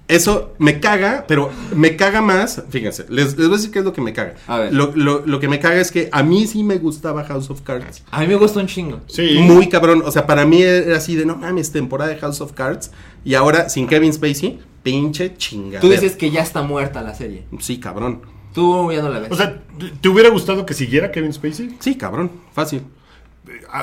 eso 0.08 0.52
me 0.58 0.78
caga, 0.80 1.24
pero 1.26 1.50
me 1.74 1.96
caga 1.96 2.20
más. 2.20 2.62
Fíjense, 2.68 3.06
les, 3.08 3.28
les 3.38 3.46
voy 3.48 3.54
a 3.54 3.56
decir 3.56 3.70
qué 3.70 3.78
es 3.78 3.84
lo 3.84 3.92
que 3.92 4.00
me 4.02 4.12
caga. 4.12 4.34
A 4.46 4.58
ver. 4.58 4.72
Lo, 4.74 4.92
lo- 4.94 5.24
lo 5.24 5.40
que 5.40 5.48
me 5.48 5.58
caga 5.58 5.80
es 5.80 5.90
que 5.90 6.08
a 6.12 6.22
mí 6.22 6.46
sí 6.46 6.62
me 6.64 6.76
gustaba 6.78 7.24
House 7.24 7.48
of 7.50 7.62
Cards. 7.62 8.02
A 8.10 8.20
mí 8.20 8.26
me 8.26 8.34
gusta 8.34 8.60
un 8.60 8.66
chingo. 8.66 9.00
Sí. 9.06 9.38
Muy 9.40 9.68
cabrón. 9.68 10.02
O 10.04 10.10
sea, 10.10 10.26
para 10.26 10.44
mí 10.44 10.60
era 10.62 10.96
así 10.96 11.14
de 11.16 11.24
no 11.24 11.36
mames, 11.36 11.72
temporada 11.72 12.10
de 12.10 12.18
House 12.18 12.40
of 12.40 12.52
Cards. 12.52 12.90
Y 13.24 13.34
ahora 13.34 13.68
sin 13.70 13.86
Kevin 13.86 14.12
Spacey, 14.12 14.58
pinche 14.82 15.34
chingada. 15.36 15.80
Tú 15.80 15.88
dices 15.88 16.16
que 16.16 16.30
ya 16.30 16.42
está 16.42 16.62
muerta 16.62 17.00
la 17.02 17.14
serie. 17.14 17.44
Sí, 17.60 17.78
cabrón. 17.78 18.20
Tú 18.52 18.92
ya 18.92 19.00
no 19.00 19.08
la 19.08 19.20
ves. 19.20 19.32
O 19.32 19.36
sea, 19.36 19.62
¿te 20.02 20.08
hubiera 20.10 20.28
gustado 20.28 20.66
que 20.66 20.74
siguiera 20.74 21.10
Kevin 21.10 21.32
Spacey? 21.32 21.76
Sí, 21.78 21.94
cabrón. 21.94 22.30
Fácil. 22.52 22.82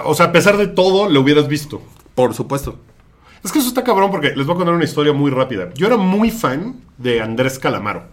O 0.06 0.14
sea, 0.14 0.28
a 0.28 0.32
pesar 0.32 0.58
de 0.58 0.68
todo, 0.68 1.10
lo 1.10 1.22
hubieras 1.22 1.48
visto. 1.48 1.82
Por 2.16 2.34
supuesto. 2.34 2.78
Es 3.44 3.52
que 3.52 3.60
eso 3.60 3.70
está 3.70 3.84
cabrón 3.84 4.12
porque 4.12 4.34
les 4.36 4.46
voy 4.46 4.56
a 4.56 4.58
contar 4.58 4.76
una 4.76 4.84
historia 4.84 5.14
muy 5.14 5.32
rápida. 5.32 5.70
Yo 5.74 5.88
era 5.88 5.98
muy 5.98 6.32
fan 6.32 6.76
de 6.98 7.22
Andrés 7.22 7.58
Calamaro. 7.58 8.04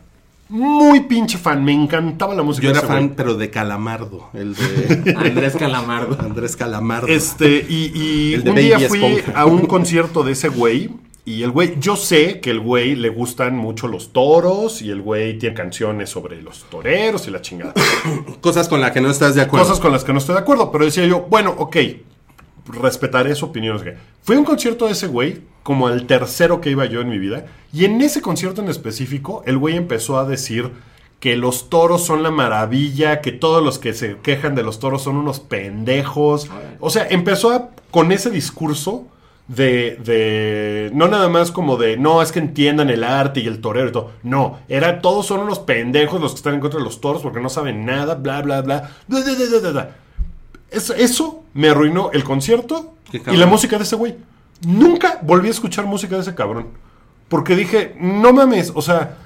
Muy 0.49 1.01
pinche 1.01 1.39
fan. 1.39 1.65
Me 1.65 1.73
encantaba 1.73 2.35
la 2.35 2.45
música 2.45 2.67
Yo 2.67 2.71
era 2.71 2.83
fan, 2.83 3.15
pero 3.17 3.35
de 3.35 3.51
Calamardo. 3.51 4.31
El 4.33 4.55
de 4.55 5.15
Andrés 5.17 5.57
Calamardo. 5.57 6.17
Andrés 6.21 6.55
Calamardo. 6.57 7.09
Este, 7.09 7.67
y, 7.69 8.37
un 8.37 8.55
día 8.55 8.79
fui 8.89 9.05
Esponja. 9.05 9.41
a 9.41 9.47
un 9.47 9.67
concierto 9.67 10.23
de 10.23 10.33
ese 10.33 10.49
güey. 10.49 10.91
Y 11.27 11.43
el 11.43 11.51
güey, 11.51 11.75
yo 11.81 11.97
sé 11.97 12.41
que 12.41 12.51
el 12.51 12.61
güey 12.61 12.95
le 12.95 13.09
gustan 13.11 13.57
mucho 13.57 13.89
los 13.89 14.13
toros. 14.13 14.81
Y 14.81 14.91
el 14.91 15.03
güey 15.03 15.37
tiene 15.39 15.55
canciones 15.57 16.09
sobre 16.09 16.41
los 16.41 16.65
toreros 16.71 17.27
y 17.27 17.31
la 17.33 17.43
chingada. 17.43 17.75
Cosas 18.41 18.69
con 18.69 18.81
las 18.81 18.93
que 18.93 19.01
no 19.01 19.11
estás 19.11 19.35
de 19.35 19.43
acuerdo. 19.43 19.67
Cosas 19.67 19.81
con 19.81 19.91
las 19.93 20.05
que 20.05 20.13
no 20.13 20.19
estoy 20.19 20.37
de 20.37 20.41
acuerdo. 20.43 20.71
Pero 20.73 20.85
decía 20.85 21.05
yo, 21.05 21.23
bueno, 21.29 21.53
ok, 21.59 21.77
respetaré 22.81 23.35
su 23.35 23.47
opinión. 23.47 23.75
no 23.77 23.79
sé 23.83 23.91
qué. 23.93 23.97
Fui 24.23 24.37
a 24.37 24.39
un 24.39 24.45
concierto 24.45 24.87
de 24.87 24.93
ese 24.93 25.07
güey, 25.09 25.43
como 25.63 25.89
el 25.89 26.07
tercero 26.07 26.61
que 26.61 26.71
iba 26.71 26.85
yo 26.87 27.01
en 27.01 27.09
mi 27.11 27.19
vida. 27.19 27.47
Y 27.73 27.85
en 27.85 28.01
ese 28.01 28.21
concierto 28.23 28.63
en 28.63 28.69
específico, 28.69 29.43
el 29.47 29.59
güey 29.59 29.77
empezó 29.77 30.19
a 30.19 30.25
decir 30.27 30.71
que 31.21 31.37
los 31.37 31.71
toros 31.71 32.05
son 32.05 32.23
la 32.23 32.31
maravilla, 32.31 33.21
que 33.21 33.33
todos 33.33 33.65
los 33.65 33.79
que 33.79 33.95
se 33.95 34.17
quejan 34.23 34.55
de 34.55 34.63
los 34.63 34.79
toros 34.79 35.03
son 35.03 35.17
unos 35.17 35.41
pendejos. 35.41 36.49
O 36.79 36.91
sea, 36.91 37.07
empezó 37.09 37.51
a- 37.51 37.71
con 37.91 38.13
ese 38.13 38.31
discurso 38.31 39.07
de, 39.49 39.97
de- 40.05 40.91
no 40.95 41.09
nada 41.09 41.29
más 41.29 41.53
como 41.53 41.77
de, 41.77 41.97
no, 41.97 42.21
es 42.23 42.33
que 42.33 42.39
entiendan 42.41 42.91
el 42.91 43.05
arte 43.05 43.41
y 43.41 43.47
el 43.47 43.61
torero 43.61 43.89
y 43.89 43.93
todo. 43.93 44.11
No, 44.23 44.59
era, 44.69 45.01
todos 45.01 45.27
son 45.27 45.41
unos 45.41 45.59
pendejos 45.61 46.21
los 46.21 46.33
que 46.33 46.37
están 46.39 46.55
en 46.55 46.61
contra 46.61 46.79
de 46.79 46.85
los 46.85 47.01
toros 47.01 47.23
porque 47.23 47.41
no 47.41 47.49
saben 47.49 47.85
nada, 47.87 48.15
bla, 48.17 48.43
bla, 48.43 48.63
bla. 48.63 48.91
bla, 49.07 49.21
bla, 49.21 49.33
bla, 49.35 49.59
bla, 49.61 49.71
bla. 49.71 49.91
Eso, 50.71 50.95
eso 50.95 51.45
me 51.55 51.69
arruinó 51.69 52.11
el 52.13 52.25
concierto 52.25 52.95
y 53.13 53.37
la 53.37 53.47
música 53.47 53.77
de 53.79 53.85
ese 53.85 53.97
güey. 53.97 54.17
Nunca 54.67 55.21
volví 55.23 55.49
a 55.49 55.53
escuchar 55.53 55.87
música 55.87 56.17
de 56.17 56.23
ese 56.23 56.35
cabrón. 56.35 56.69
Porque 57.29 57.55
dije, 57.57 57.95
no 58.01 58.33
mames, 58.33 58.73
o 58.75 58.83
sea, 58.83 59.17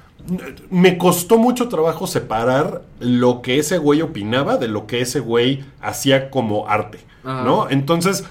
me 0.71 0.99
costó 0.99 1.39
mucho 1.39 1.69
trabajo 1.69 2.07
separar 2.07 2.83
lo 2.99 3.41
que 3.43 3.59
ese 3.59 3.79
güey 3.79 4.03
opinaba 4.03 4.57
de 4.59 4.69
lo 4.69 4.87
que 4.87 5.01
ese 5.01 5.21
güey 5.21 5.65
hacía 5.81 6.31
como 6.31 6.69
arte, 6.69 6.99
Ajá. 7.25 7.43
¿no? 7.45 7.69
Entonces, 7.71 8.25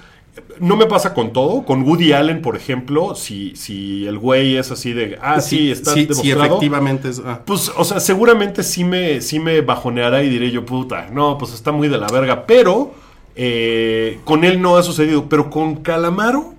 no 0.59 0.75
me 0.75 0.85
pasa 0.85 1.13
con 1.13 1.33
todo. 1.33 1.63
Con 1.65 1.83
Woody 1.83 2.13
Allen, 2.13 2.41
por 2.41 2.55
ejemplo, 2.55 3.15
si, 3.15 3.55
si 3.55 4.05
el 4.07 4.17
güey 4.17 4.57
es 4.57 4.71
así 4.71 4.93
de, 4.93 5.17
ah, 5.21 5.41
sí, 5.41 5.71
está 5.71 5.93
sí, 5.93 6.05
demostrado. 6.05 6.45
efectivamente 6.45 7.09
es. 7.09 7.21
ah. 7.25 7.41
Pues, 7.45 7.71
o 7.75 7.83
sea, 7.83 7.99
seguramente 7.99 8.63
sí 8.63 8.83
me, 8.83 9.21
sí 9.21 9.39
me 9.39 9.61
bajoneará 9.61 10.23
y 10.23 10.29
diré 10.29 10.51
yo, 10.51 10.65
puta, 10.65 11.09
no, 11.11 11.37
pues 11.37 11.53
está 11.53 11.71
muy 11.71 11.87
de 11.87 11.97
la 11.97 12.07
verga. 12.07 12.45
Pero 12.45 12.93
eh, 13.35 14.19
con 14.25 14.43
él 14.43 14.61
no 14.61 14.77
ha 14.77 14.83
sucedido. 14.83 15.27
Pero 15.29 15.49
con 15.49 15.77
Calamaro, 15.77 16.53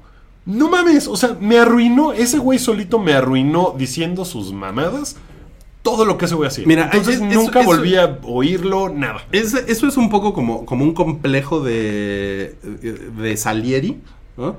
no 0.47 0.69
mames, 0.69 1.07
o 1.07 1.17
sea, 1.17 1.37
me 1.41 1.59
arruinó, 1.59 2.13
ese 2.13 2.39
güey 2.39 2.59
solito 2.59 2.99
me 2.99 3.13
arruinó 3.13 3.75
diciendo 3.77 4.25
sus 4.25 4.53
mamadas 4.53 5.17
todo 5.83 6.05
lo 6.05 6.19
que 6.19 6.27
ese 6.27 6.35
güey 6.35 6.49
hacía. 6.49 6.67
Mira, 6.67 6.85
Entonces 6.85 7.17
es- 7.17 7.23
es- 7.23 7.35
nunca 7.35 7.61
eso- 7.61 7.69
volví 7.71 7.97
a 7.97 8.19
oírlo, 8.23 8.89
nada. 8.91 9.25
Es- 9.33 9.55
eso 9.55 9.87
es 9.89 9.97
un 9.97 10.11
poco 10.11 10.33
como, 10.35 10.65
como 10.67 10.85
un 10.85 10.93
complejo 10.95 11.61
de, 11.61 12.55
de 13.19 13.37
Salieri, 13.37 13.99
¿no? 14.37 14.57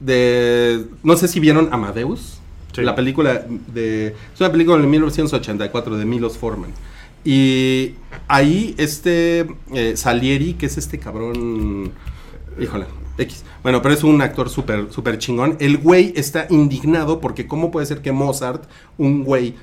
De, 0.00 0.84
no 1.02 1.16
sé 1.16 1.28
si 1.28 1.40
vieron 1.40 1.68
Amadeus, 1.72 2.40
Sí. 2.72 2.82
la 2.82 2.94
película 2.94 3.44
de... 3.72 4.08
Es 4.34 4.40
una 4.40 4.50
película 4.52 4.78
de 4.78 4.86
1984 4.86 5.96
de 5.96 6.04
Milos 6.04 6.38
Forman. 6.38 6.70
Y 7.24 7.94
ahí 8.28 8.74
este 8.78 9.46
eh, 9.74 9.96
Salieri, 9.96 10.54
que 10.54 10.66
es 10.66 10.78
este 10.78 10.98
cabrón... 10.98 11.92
Híjole, 12.60 12.86
X. 13.18 13.44
Bueno, 13.62 13.82
pero 13.82 13.92
es 13.94 14.04
un 14.04 14.22
actor 14.22 14.48
súper 14.48 14.86
súper 14.90 15.18
chingón. 15.18 15.56
El 15.60 15.78
güey 15.78 16.12
está 16.16 16.46
indignado 16.48 17.20
porque 17.20 17.46
cómo 17.46 17.70
puede 17.70 17.86
ser 17.86 18.00
que 18.02 18.12
Mozart, 18.12 18.64
un 18.98 19.24
güey 19.24 19.54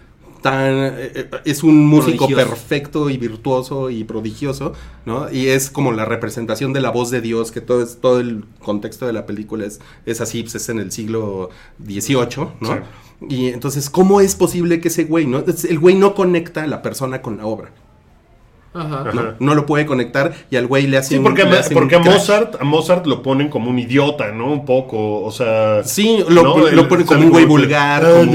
tan... 0.41 0.73
eh, 0.73 1.11
eh, 1.15 1.29
es 1.45 1.63
un 1.63 1.85
músico 1.85 2.25
Prodigioso. 2.27 2.49
perfecto 2.49 3.09
y 3.09 3.17
virtuoso 3.17 3.89
y 3.89 4.03
prodigioso, 4.03 4.73
¿no? 5.05 5.31
Y 5.31 5.47
es 5.47 5.69
como 5.69 5.91
la 5.91 6.05
representación 6.05 6.73
de 6.73 6.81
la 6.81 6.89
voz 6.89 7.11
de 7.11 7.21
Dios, 7.21 7.51
que 7.51 7.61
todo, 7.61 7.81
es, 7.83 7.99
todo 8.01 8.19
el 8.19 8.45
contexto 8.59 9.05
de 9.07 9.13
la 9.13 9.25
película 9.25 9.65
es, 9.65 9.79
es 10.05 10.21
así, 10.21 10.43
pues 10.43 10.55
es 10.55 10.69
en 10.69 10.79
el 10.79 10.91
siglo 10.91 11.49
XVIII, 11.85 12.47
¿no? 12.61 12.73
Sí. 12.73 12.73
Y 13.29 13.47
entonces, 13.47 13.89
¿cómo 13.89 14.21
es 14.21 14.35
posible 14.35 14.79
que 14.79 14.89
ese 14.89 15.05
güey, 15.05 15.25
no? 15.25 15.43
El 15.69 15.79
güey 15.79 15.95
no 15.95 16.13
conecta 16.13 16.63
a 16.63 16.67
la 16.67 16.81
persona 16.81 17.21
con 17.21 17.37
la 17.37 17.45
obra. 17.45 17.71
Ajá. 18.73 19.35
¿no? 19.39 19.55
Lo 19.55 19.65
puede 19.65 19.87
conectar 19.87 20.35
y 20.51 20.55
al 20.55 20.67
güey 20.67 20.85
le 20.85 20.97
hace 20.97 21.09
Sí, 21.09 21.17
un- 21.17 21.23
porque, 21.23 21.45
le 21.45 21.57
a- 21.57 21.59
hace 21.61 21.73
un 21.73 21.79
porque 21.81 21.95
a 21.95 22.01
crash. 22.01 22.13
Mozart, 22.13 22.61
a 22.61 22.63
Mozart 22.63 23.07
lo 23.07 23.23
ponen 23.23 23.49
como 23.49 23.71
un 23.71 23.79
idiota, 23.79 24.31
¿no? 24.33 24.51
Un 24.51 24.65
poco, 24.65 25.23
o 25.23 25.31
sea... 25.31 25.83
Sí, 25.83 26.19
lo, 26.29 26.43
¿no? 26.43 26.57
lo 26.59 26.67
El- 26.67 26.87
pone 26.87 27.05
como 27.05 27.21
un 27.23 27.31
güey 27.31 27.45
vulgar. 27.45 28.05
Ah, 28.05 28.19
como- 28.19 28.33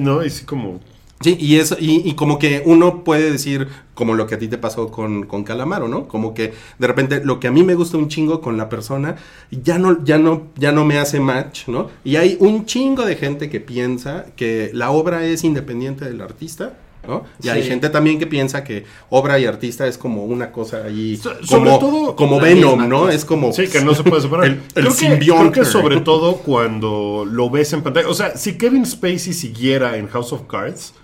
¿no? 0.00 0.24
Y 0.24 0.30
sí 0.30 0.44
como... 0.44 0.80
Sí, 1.20 1.36
y 1.40 1.56
eso, 1.56 1.76
y, 1.80 2.02
y 2.08 2.14
como 2.14 2.38
que 2.38 2.62
uno 2.66 3.02
puede 3.04 3.30
decir, 3.30 3.68
como 3.94 4.14
lo 4.14 4.26
que 4.26 4.34
a 4.34 4.38
ti 4.38 4.48
te 4.48 4.58
pasó 4.58 4.90
con, 4.90 5.24
con 5.24 5.42
Calamaro, 5.44 5.88
¿no? 5.88 6.06
Como 6.06 6.34
que 6.34 6.52
de 6.78 6.86
repente 6.86 7.22
lo 7.24 7.40
que 7.40 7.46
a 7.46 7.50
mí 7.50 7.62
me 7.62 7.74
gusta 7.76 7.96
un 7.96 8.08
chingo 8.08 8.40
con 8.40 8.56
la 8.58 8.68
persona, 8.68 9.16
ya 9.50 9.78
no, 9.78 10.04
ya 10.04 10.18
no, 10.18 10.48
ya 10.56 10.72
no 10.72 10.84
me 10.84 10.98
hace 10.98 11.20
match, 11.20 11.68
¿no? 11.68 11.88
Y 12.04 12.16
hay 12.16 12.36
un 12.40 12.66
chingo 12.66 13.06
de 13.06 13.16
gente 13.16 13.48
que 13.48 13.60
piensa 13.60 14.26
que 14.36 14.70
la 14.74 14.90
obra 14.90 15.24
es 15.24 15.44
independiente 15.44 16.04
del 16.04 16.20
artista. 16.20 16.74
¿no? 17.06 17.22
Y 17.42 17.50
hay 17.50 17.62
gente 17.62 17.90
también 17.90 18.18
que 18.18 18.26
piensa 18.26 18.64
que 18.64 18.84
obra 19.10 19.38
y 19.38 19.44
artista 19.44 19.86
es 19.86 19.98
como 19.98 20.24
una 20.24 20.50
cosa 20.50 20.84
ahí, 20.86 21.18
So- 21.18 21.34
sobre 21.44 21.70
como, 21.70 21.78
todo 21.78 22.16
como 22.16 22.40
Venom, 22.40 22.88
¿no? 22.88 23.00
cosa. 23.00 23.12
Es 23.14 23.24
como 23.26 23.52
Sí, 23.52 23.68
que 23.68 23.82
no 23.82 23.94
se 23.94 24.04
puede 24.04 24.22
separar. 24.22 24.46
El- 24.46 24.52
el 24.74 24.86
creo, 24.88 24.96
que, 24.96 25.18
creo 25.18 25.52
que 25.52 25.64
sobre 25.66 26.00
todo 26.00 26.36
cuando 26.36 27.26
lo 27.30 27.50
ves 27.50 27.74
en 27.74 27.82
pantalla. 27.82 28.08
O 28.08 28.14
sea, 28.14 28.36
si 28.38 28.56
Kevin 28.56 28.86
Spacey 28.86 29.34
siguiera 29.34 29.98
en 29.98 30.08
House 30.08 30.32
of 30.32 30.44
Cards, 30.48 30.94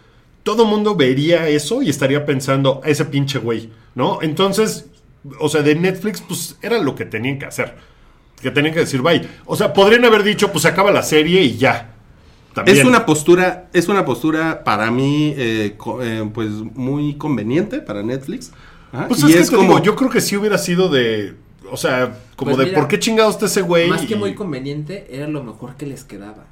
todo 0.43 0.65
el 0.65 0.69
mundo 0.69 0.95
vería 0.97 1.49
eso 1.49 1.83
y 1.83 1.91
estaría 1.91 2.25
pensando, 2.25 2.81
ese 2.85 3.05
pinche 3.05 3.39
güey, 3.39 3.71
¿no? 3.95 4.21
Entonces, 4.23 4.87
o 5.39 5.49
sea, 5.49 5.62
de 5.62 5.75
Netflix, 5.75 6.21
pues 6.21 6.57
era 6.62 6.79
lo 6.79 6.95
que 6.95 7.05
tenían 7.05 7.39
que 7.39 7.47
hacer. 7.47 7.77
Que 8.41 8.51
tenían 8.51 8.73
que 8.73 8.81
decir, 8.81 9.03
bye. 9.03 9.29
O 9.45 9.55
sea, 9.55 9.73
podrían 9.73 10.05
haber 10.05 10.23
dicho, 10.23 10.51
pues 10.51 10.62
se 10.62 10.69
acaba 10.69 10.91
la 10.91 11.03
serie 11.03 11.43
y 11.43 11.57
ya. 11.59 11.95
También. 12.55 12.79
Es 12.79 12.85
una 12.85 13.07
postura, 13.07 13.69
es 13.73 13.89
una 13.89 14.05
postura 14.05 14.65
para 14.65 14.91
mí, 14.91 15.35
eh, 15.37 15.77
eh, 16.03 16.31
pues 16.33 16.49
muy 16.51 17.15
conveniente 17.15 17.81
para 17.81 18.03
Netflix. 18.03 18.53
Ajá, 18.93 19.07
Pues 19.09 19.23
y 19.23 19.33
es, 19.35 19.51
que 19.51 19.57
te 19.57 19.62
digo, 19.62 19.81
yo 19.83 19.95
creo 19.95 20.11
que 20.11 20.21
sí 20.21 20.37
hubiera 20.37 20.59
sido 20.59 20.89
de. 20.89 21.35
O 21.71 21.77
sea, 21.77 22.19
como 22.35 22.53
Pues 22.53 22.59
de 22.59 22.65
mira, 22.67 22.79
por 22.81 22.89
qué 22.89 22.99
chingados 22.99 23.35
está 23.35 23.47
ese 23.47 23.62
güey. 23.62 23.89
Más 23.89 24.03
que 24.03 24.17
muy 24.17 24.35
conveniente, 24.35 25.07
era 25.11 25.29
lo 25.29 25.45
mejor 25.45 25.77
que 25.77 25.87
les 25.87 26.03
quedaba. 26.03 26.47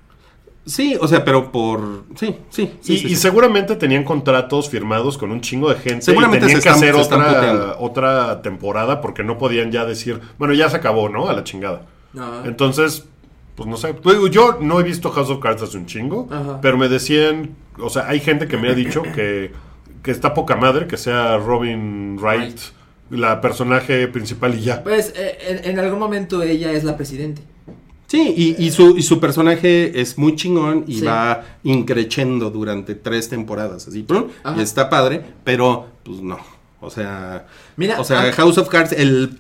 Sí, 0.69 0.97
o 1.01 1.09
sea, 1.09 1.25
pero 1.25 1.51
por, 1.51 2.05
sí, 2.15 2.37
sí, 2.51 2.73
sí, 2.81 2.93
y, 2.93 2.99
sí, 2.99 3.07
y 3.07 3.09
sí. 3.11 3.17
seguramente 3.17 3.75
tenían 3.77 4.05
contratos 4.05 4.69
firmados 4.69 5.19
con 5.19 5.33
un 5.33 5.41
chingo 5.41 5.69
de 5.71 5.77
gente. 5.77 6.03
Seguramente 6.03 6.47
y 6.47 6.49
tenían 6.55 6.63
se 6.63 6.69
que 6.69 6.75
están- 6.75 7.21
hacer 7.23 7.41
otra, 7.41 7.77
otra 7.79 8.43
temporada 8.43 9.01
porque 9.01 9.25
no 9.25 9.39
podían 9.39 9.73
ya 9.73 9.85
decir, 9.85 10.21
bueno, 10.39 10.55
ya 10.55 10.69
se 10.71 10.77
acabó, 10.77 11.09
¿no? 11.09 11.29
A 11.29 11.33
la 11.33 11.43
chingada. 11.45 11.87
Entonces, 12.45 13.05
pues 13.55 13.69
no 13.69 13.77
sé. 13.77 13.95
Yo 14.31 14.59
no 14.61 14.79
he 14.81 14.83
visto 14.83 15.11
House 15.11 15.31
of 15.31 15.41
Cards 15.41 15.63
hace 15.63 15.77
un 15.77 15.87
chingo, 15.87 16.29
Ajá. 16.31 16.61
pero 16.61 16.77
me 16.79 16.89
decían, 16.89 17.57
o 17.81 17.91
sea, 17.91 18.09
hay 18.09 18.21
gente 18.21 18.47
que 18.47 18.57
me 18.57 18.69
ha 18.71 18.75
dicho 18.75 19.03
que, 19.03 19.53
que 20.03 20.11
está 20.11 20.35
poca 20.35 20.57
madre, 20.57 20.87
que 20.87 20.97
sea 20.97 21.37
Robin 21.39 22.17
Wright, 22.21 22.59
la 23.11 23.41
personaje 23.41 24.07
principal 24.09 24.55
y 24.55 24.61
ya. 24.63 24.83
Pues 24.83 25.13
eh, 25.17 25.39
en, 25.65 25.71
en 25.73 25.79
algún 25.79 25.99
momento 25.99 26.43
ella 26.43 26.73
es 26.73 26.85
la 26.85 26.97
presidente. 26.97 27.43
Sí, 28.09 28.35
y, 28.37 28.65
y 28.65 28.71
su, 28.71 28.97
y 28.97 29.03
su 29.03 29.21
personaje 29.21 30.01
es 30.01 30.17
muy 30.19 30.35
chingón 30.35 30.85
y 30.89 31.01
Sí. 31.01 31.05
va 31.05 31.45
increchendo 31.63 32.51
durante 32.51 32.95
tres 32.95 33.29
temporadas, 33.29 33.87
así. 33.87 34.05
Ajá. 34.43 34.57
y 34.59 34.61
está 34.63 34.89
padre, 34.89 35.23
pero, 35.45 35.87
pues 36.05 36.21
no, 36.23 36.39
o 36.81 36.91
sea, 36.91 37.47
Mira, 37.77 38.01
o 38.01 38.05
sea, 38.05 38.23
ah- 38.23 38.33
House 38.33 38.57
of 38.59 38.69
Cards, 38.71 38.93
el, 38.93 39.39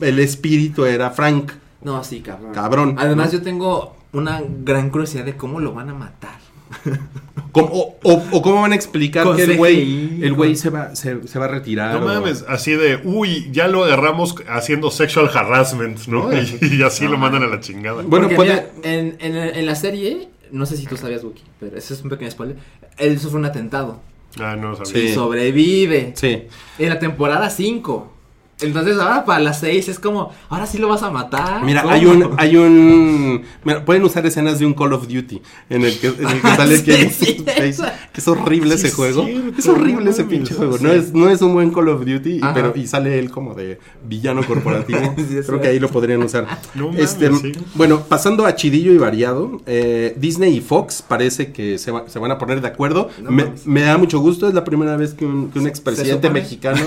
el 0.00 0.18
espíritu 0.20 0.84
era 0.84 1.10
Frank, 1.10 1.52
No, 1.82 2.02
sí, 2.04 2.20
cabrón. 2.20 2.52
Cabrón, 2.54 2.94
Además, 2.98 3.32
¿no? 3.32 3.38
yo 3.40 3.44
tengo 3.44 3.96
una 4.12 4.42
gran 4.64 4.90
curiosidad 4.90 5.24
de 5.24 5.36
cómo 5.36 5.58
lo 5.60 5.72
van 5.74 5.90
a 5.90 5.94
matar. 5.94 6.38
¿Cómo- 7.52 7.68
o, 7.72 7.98
o- 8.02 8.22
o 8.32 8.42
cómo 8.42 8.62
van 8.62 8.72
a 8.72 8.74
explicar 8.74 9.24
Con 9.24 9.36
que 9.36 9.44
el 9.44 9.56
güey, 9.56 10.22
el 10.22 10.34
güey 10.34 10.54
se 10.56 10.70
va, 10.70 10.94
se, 10.94 11.26
se 11.26 11.38
va 11.38 11.46
a 11.46 11.48
retirar? 11.48 11.94
No 11.98 12.04
o- 12.04 12.08
mames, 12.08 12.44
así 12.48 12.72
de, 12.72 13.00
uy, 13.04 13.48
ya 13.52 13.68
lo 13.68 13.84
agarramos 13.84 14.34
haciendo 14.48 14.90
sexual 14.90 15.30
harassment, 15.32 16.06
¿no? 16.06 16.30
Y, 16.36 16.76
y 16.76 16.82
así 16.82 17.06
lo 17.08 17.16
mandan 17.18 17.42
a 17.42 17.46
la 17.46 17.60
chingada. 17.60 18.02
Bueno, 18.02 18.10
Porque, 18.28 18.34
puede- 18.36 18.50
mira, 18.50 18.66
en, 18.82 19.16
en, 19.20 19.36
en 19.36 19.66
la 19.66 19.74
serie, 19.74 20.28
no 20.50 20.66
sé 20.66 20.76
si 20.76 20.86
tú 20.86 20.96
sabías, 20.96 21.24
Wookie, 21.24 21.42
pero 21.58 21.76
ese 21.76 21.94
es 21.94 22.02
un 22.02 22.10
pequeño 22.10 22.30
spoiler. 22.30 22.56
Él 22.98 23.18
sufre 23.18 23.38
un 23.38 23.44
atentado 23.46 24.00
Ah, 24.40 24.56
no 24.56 24.76
sabía. 24.76 24.92
Sí. 24.92 24.98
y 25.08 25.14
sobrevive. 25.14 26.12
Sí. 26.14 26.42
En 26.78 26.88
la 26.90 26.98
temporada 26.98 27.48
5. 27.48 28.12
Entonces 28.60 28.98
ahora 28.98 29.24
para 29.24 29.38
las 29.40 29.60
6 29.60 29.88
es 29.88 29.98
como, 29.98 30.32
ahora 30.48 30.66
sí 30.66 30.78
lo 30.78 30.88
vas 30.88 31.02
a 31.02 31.10
matar. 31.10 31.62
Mira, 31.64 31.82
¿Cómo? 31.82 31.94
hay 31.94 32.06
un, 32.06 32.30
hay 32.38 32.56
un, 32.56 33.42
mira, 33.64 33.84
pueden 33.84 34.02
usar 34.04 34.26
escenas 34.26 34.58
de 34.58 34.66
un 34.66 34.74
Call 34.74 34.92
of 34.92 35.06
Duty 35.06 35.40
en 35.70 35.84
el 35.84 35.98
que, 35.98 36.08
en 36.08 36.28
el 36.28 36.40
que 36.42 36.48
sale 36.56 36.76
Sí, 36.78 36.82
Kevin 36.84 37.10
sí, 37.12 37.44
que 37.44 38.20
es 38.20 38.28
horrible 38.28 38.70
Sí, 38.76 38.78
ese 38.78 38.86
es 38.88 38.94
juego, 38.94 39.24
cierto, 39.24 39.58
es 39.58 39.66
horrible 39.68 40.04
no 40.06 40.10
ese 40.10 40.24
pinche 40.24 40.54
juego, 40.54 40.76
no 40.80 40.90
es, 40.90 41.12
no 41.14 41.28
es 41.28 41.40
un 41.42 41.54
buen 41.54 41.70
Call 41.70 41.88
of 41.88 42.04
Duty, 42.04 42.36
y, 42.38 42.40
Ajá. 42.42 42.54
pero 42.54 42.72
y 42.74 42.86
sale 42.86 43.18
él 43.18 43.30
como 43.30 43.54
de 43.54 43.78
villano 44.06 44.42
corporativo, 44.44 44.98
es 45.16 45.46
creo 45.46 45.60
que 45.60 45.68
ahí 45.68 45.78
lo 45.78 45.88
podrían 45.88 46.22
usar. 46.22 46.46
No 46.74 46.90
este, 46.96 47.32
sí. 47.34 47.52
bueno, 47.74 48.02
pasando 48.08 48.44
a 48.46 48.54
chidillo 48.54 48.92
y 48.92 48.98
variado, 48.98 49.60
eh, 49.66 50.14
Disney 50.18 50.56
y 50.56 50.60
Fox 50.60 51.02
parece 51.06 51.52
que 51.52 51.78
se, 51.78 51.90
va- 51.90 52.08
se 52.08 52.18
van 52.18 52.30
a 52.30 52.38
poner 52.38 52.60
de 52.60 52.68
acuerdo. 52.68 53.08
No 53.22 53.30
me, 53.30 53.52
me 53.64 53.80
da 53.82 53.96
mucho 53.98 54.18
gusto, 54.20 54.48
es 54.48 54.54
la 54.54 54.64
primera 54.64 54.96
vez 54.96 55.14
que 55.14 55.24
un, 55.26 55.50
que 55.50 55.58
un 55.58 55.66
expresidente 55.66 56.28
mexicano 56.30 56.80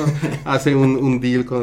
hace 0.45 0.75
un, 0.75 0.95
un 0.97 1.19
deal 1.19 1.45
con 1.45 1.60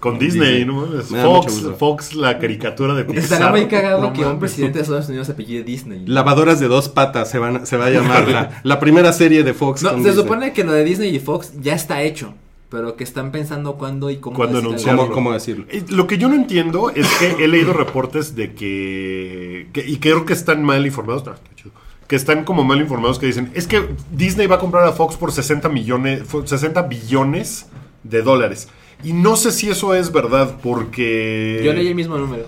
Con 0.00 0.16
Disney, 0.18 0.64
¿no 0.64 0.86
da 0.86 1.02
mucho 1.02 1.48
Fox. 1.50 1.62
Fox, 1.78 2.14
la 2.14 2.38
caricatura 2.38 2.94
de 2.94 3.04
Pixar. 3.04 3.22
Estará 3.24 3.50
muy 3.50 3.66
cagado 3.66 4.00
No 4.00 4.12
que 4.12 4.24
un 4.24 4.38
presidente 4.38 4.78
de 4.78 4.82
Estados 4.84 5.08
Unidos 5.08 5.26
se 5.26 5.32
apellide 5.32 5.64
Disney. 5.64 6.04
Lavadoras 6.06 6.60
de 6.60 6.68
dos 6.68 6.88
patas 6.88 7.28
se, 7.30 7.38
van, 7.40 7.66
se 7.66 7.76
va 7.76 7.86
a 7.86 7.90
llamar 7.90 8.28
la, 8.28 8.60
la 8.62 8.78
primera 8.78 9.12
serie 9.12 9.42
de 9.42 9.54
Fox. 9.54 9.82
No, 9.82 9.90
con 9.90 10.02
se 10.02 10.08
Disney. 10.10 10.22
supone 10.24 10.52
que 10.52 10.62
lo 10.62 10.72
de 10.72 10.84
Disney 10.84 11.14
y 11.14 11.18
Fox 11.18 11.52
ya 11.60 11.74
está 11.74 12.02
hecho, 12.02 12.32
pero 12.68 12.94
que 12.94 13.02
están 13.02 13.32
pensando 13.32 13.74
cuándo 13.74 14.08
y 14.08 14.18
cómo 14.18 14.36
Cuándo 14.36 14.58
decir 14.58 14.68
anunciarlo. 14.68 15.02
¿Cómo, 15.02 15.14
cómo 15.14 15.32
decirlo? 15.32 15.64
Eh, 15.68 15.82
Lo 15.88 16.06
que 16.06 16.16
yo 16.16 16.28
no 16.28 16.36
entiendo 16.36 16.90
es 16.90 17.08
que 17.18 17.42
he 17.44 17.48
leído 17.48 17.72
reportes 17.72 18.36
de 18.36 18.54
que, 18.54 19.66
que- 19.72 19.84
y 19.84 19.96
creo 19.96 20.24
que 20.24 20.32
están 20.32 20.62
mal 20.62 20.86
informados, 20.86 21.24
no, 21.26 21.32
está 21.34 21.48
chido, 21.56 21.72
que 22.06 22.14
están 22.14 22.44
como 22.44 22.62
mal 22.62 22.80
informados 22.80 23.18
que 23.18 23.26
dicen, 23.26 23.50
es 23.54 23.66
que 23.66 23.82
Disney 24.12 24.46
va 24.46 24.56
a 24.56 24.58
comprar 24.60 24.84
a 24.86 24.92
Fox 24.92 25.16
por 25.16 25.32
60 25.32 25.68
millones, 25.68 26.22
fu- 26.24 26.46
60 26.46 26.82
billones 26.82 27.66
de 28.04 28.22
dólares. 28.22 28.68
Y 29.04 29.12
no 29.12 29.36
sé 29.36 29.52
si 29.52 29.70
eso 29.70 29.94
es 29.94 30.10
verdad 30.12 30.56
porque 30.62 31.60
Yo 31.64 31.72
leí 31.72 31.88
el 31.88 31.94
mismo 31.94 32.18
número. 32.18 32.46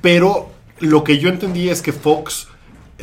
pero 0.00 0.50
lo 0.80 1.04
que 1.04 1.18
yo 1.18 1.28
entendí 1.28 1.68
es 1.68 1.82
que 1.82 1.92
Fox, 1.92 2.48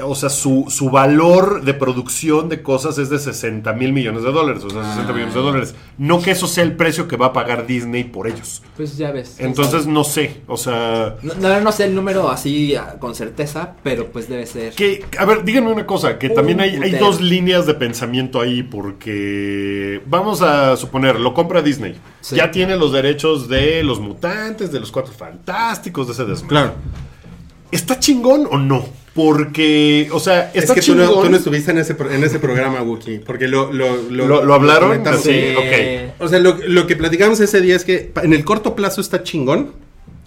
o 0.04 0.16
sea, 0.16 0.30
su, 0.30 0.68
su 0.70 0.90
valor 0.90 1.64
de 1.64 1.74
producción 1.74 2.48
de 2.48 2.62
cosas 2.64 2.98
es 2.98 3.10
de 3.10 3.20
60 3.20 3.74
mil 3.74 3.92
millones 3.92 4.24
de 4.24 4.32
dólares, 4.32 4.64
o 4.64 4.70
sea, 4.70 4.84
60 4.86 5.12
millones 5.12 5.34
de 5.34 5.42
dólares. 5.42 5.76
No 5.98 6.22
que 6.22 6.32
eso 6.32 6.48
sea 6.48 6.64
el 6.64 6.78
precio 6.78 7.10
que 7.10 7.18
va 7.18 7.28
a 7.28 7.34
pagar 7.34 7.68
Disney 7.68 8.06
por 8.06 8.28
ellos. 8.28 8.64
Pues 8.78 8.98
ya 8.98 9.12
ves. 9.12 9.36
Entonces 9.40 9.88
no 9.88 10.04
sé, 10.06 10.42
o 10.48 10.56
sea, 10.56 11.18
No, 11.22 11.34
no, 11.36 11.60
no 11.60 11.72
sé 11.74 11.84
el 11.86 11.94
número 11.96 12.30
así 12.30 12.74
ah, 12.76 12.96
con 13.00 13.16
certeza, 13.16 13.76
pero 13.84 14.08
pues 14.08 14.30
debe 14.30 14.46
ser. 14.46 14.74
que, 14.74 15.06
a 15.18 15.26
ver, 15.26 15.44
díganme 15.44 15.72
una 15.74 15.86
cosa, 15.86 16.18
que 16.18 16.30
también 16.30 16.62
hay, 16.62 16.78
hay 16.78 16.92
dos 16.92 17.20
líneas 17.20 17.66
de 17.66 17.74
pensamiento 17.74 18.40
ahí, 18.40 18.64
porque 18.64 20.02
vamos 20.06 20.42
a 20.42 20.78
suponer, 20.78 21.20
lo 21.20 21.34
compra 21.34 21.62
Disney, 21.62 21.96
Sí. 22.22 22.36
ya 22.36 22.50
tiene 22.52 22.78
los 22.78 22.92
derechos 22.94 23.50
de 23.50 23.84
los 23.84 24.00
mutantes, 24.00 24.72
de 24.72 24.80
los 24.80 24.92
cuatro 24.92 25.12
fantásticos, 25.14 26.08
de 26.08 26.14
ese 26.14 26.24
desmadre. 26.26 26.48
Claro. 26.48 26.74
¿Está 27.72 28.00
chingón 28.00 28.48
o 28.52 28.58
no? 28.58 28.86
Porque, 29.14 30.08
o 30.14 30.20
sea, 30.20 30.52
Es 30.54 30.72
que 30.72 30.82
tú 30.82 30.96
no, 30.96 31.10
tú 31.10 31.30
no 31.30 31.36
estuviste 31.38 31.72
en 31.72 31.78
ese, 31.80 31.96
pro- 31.96 32.10
en 32.12 32.24
ese 32.24 32.40
programa, 32.40 32.82
Wookie, 32.82 33.20
porque 33.20 33.48
lo, 33.48 33.72
lo, 33.74 33.98
¿Lo- 34.10 34.44
lo 34.46 34.54
hablaron? 34.54 35.04
Sí, 35.22 35.54
ok. 35.58 36.14
O 36.20 36.28
sea, 36.30 36.40
lo, 36.40 36.58
lo 36.68 36.88
que 36.88 36.96
platicamos 36.96 37.40
ese 37.42 37.60
día 37.62 37.76
es 37.76 37.84
que 37.84 38.12
en 38.24 38.34
el 38.34 38.46
corto 38.46 38.74
plazo 38.76 39.02
está 39.02 39.22
chingón, 39.24 39.74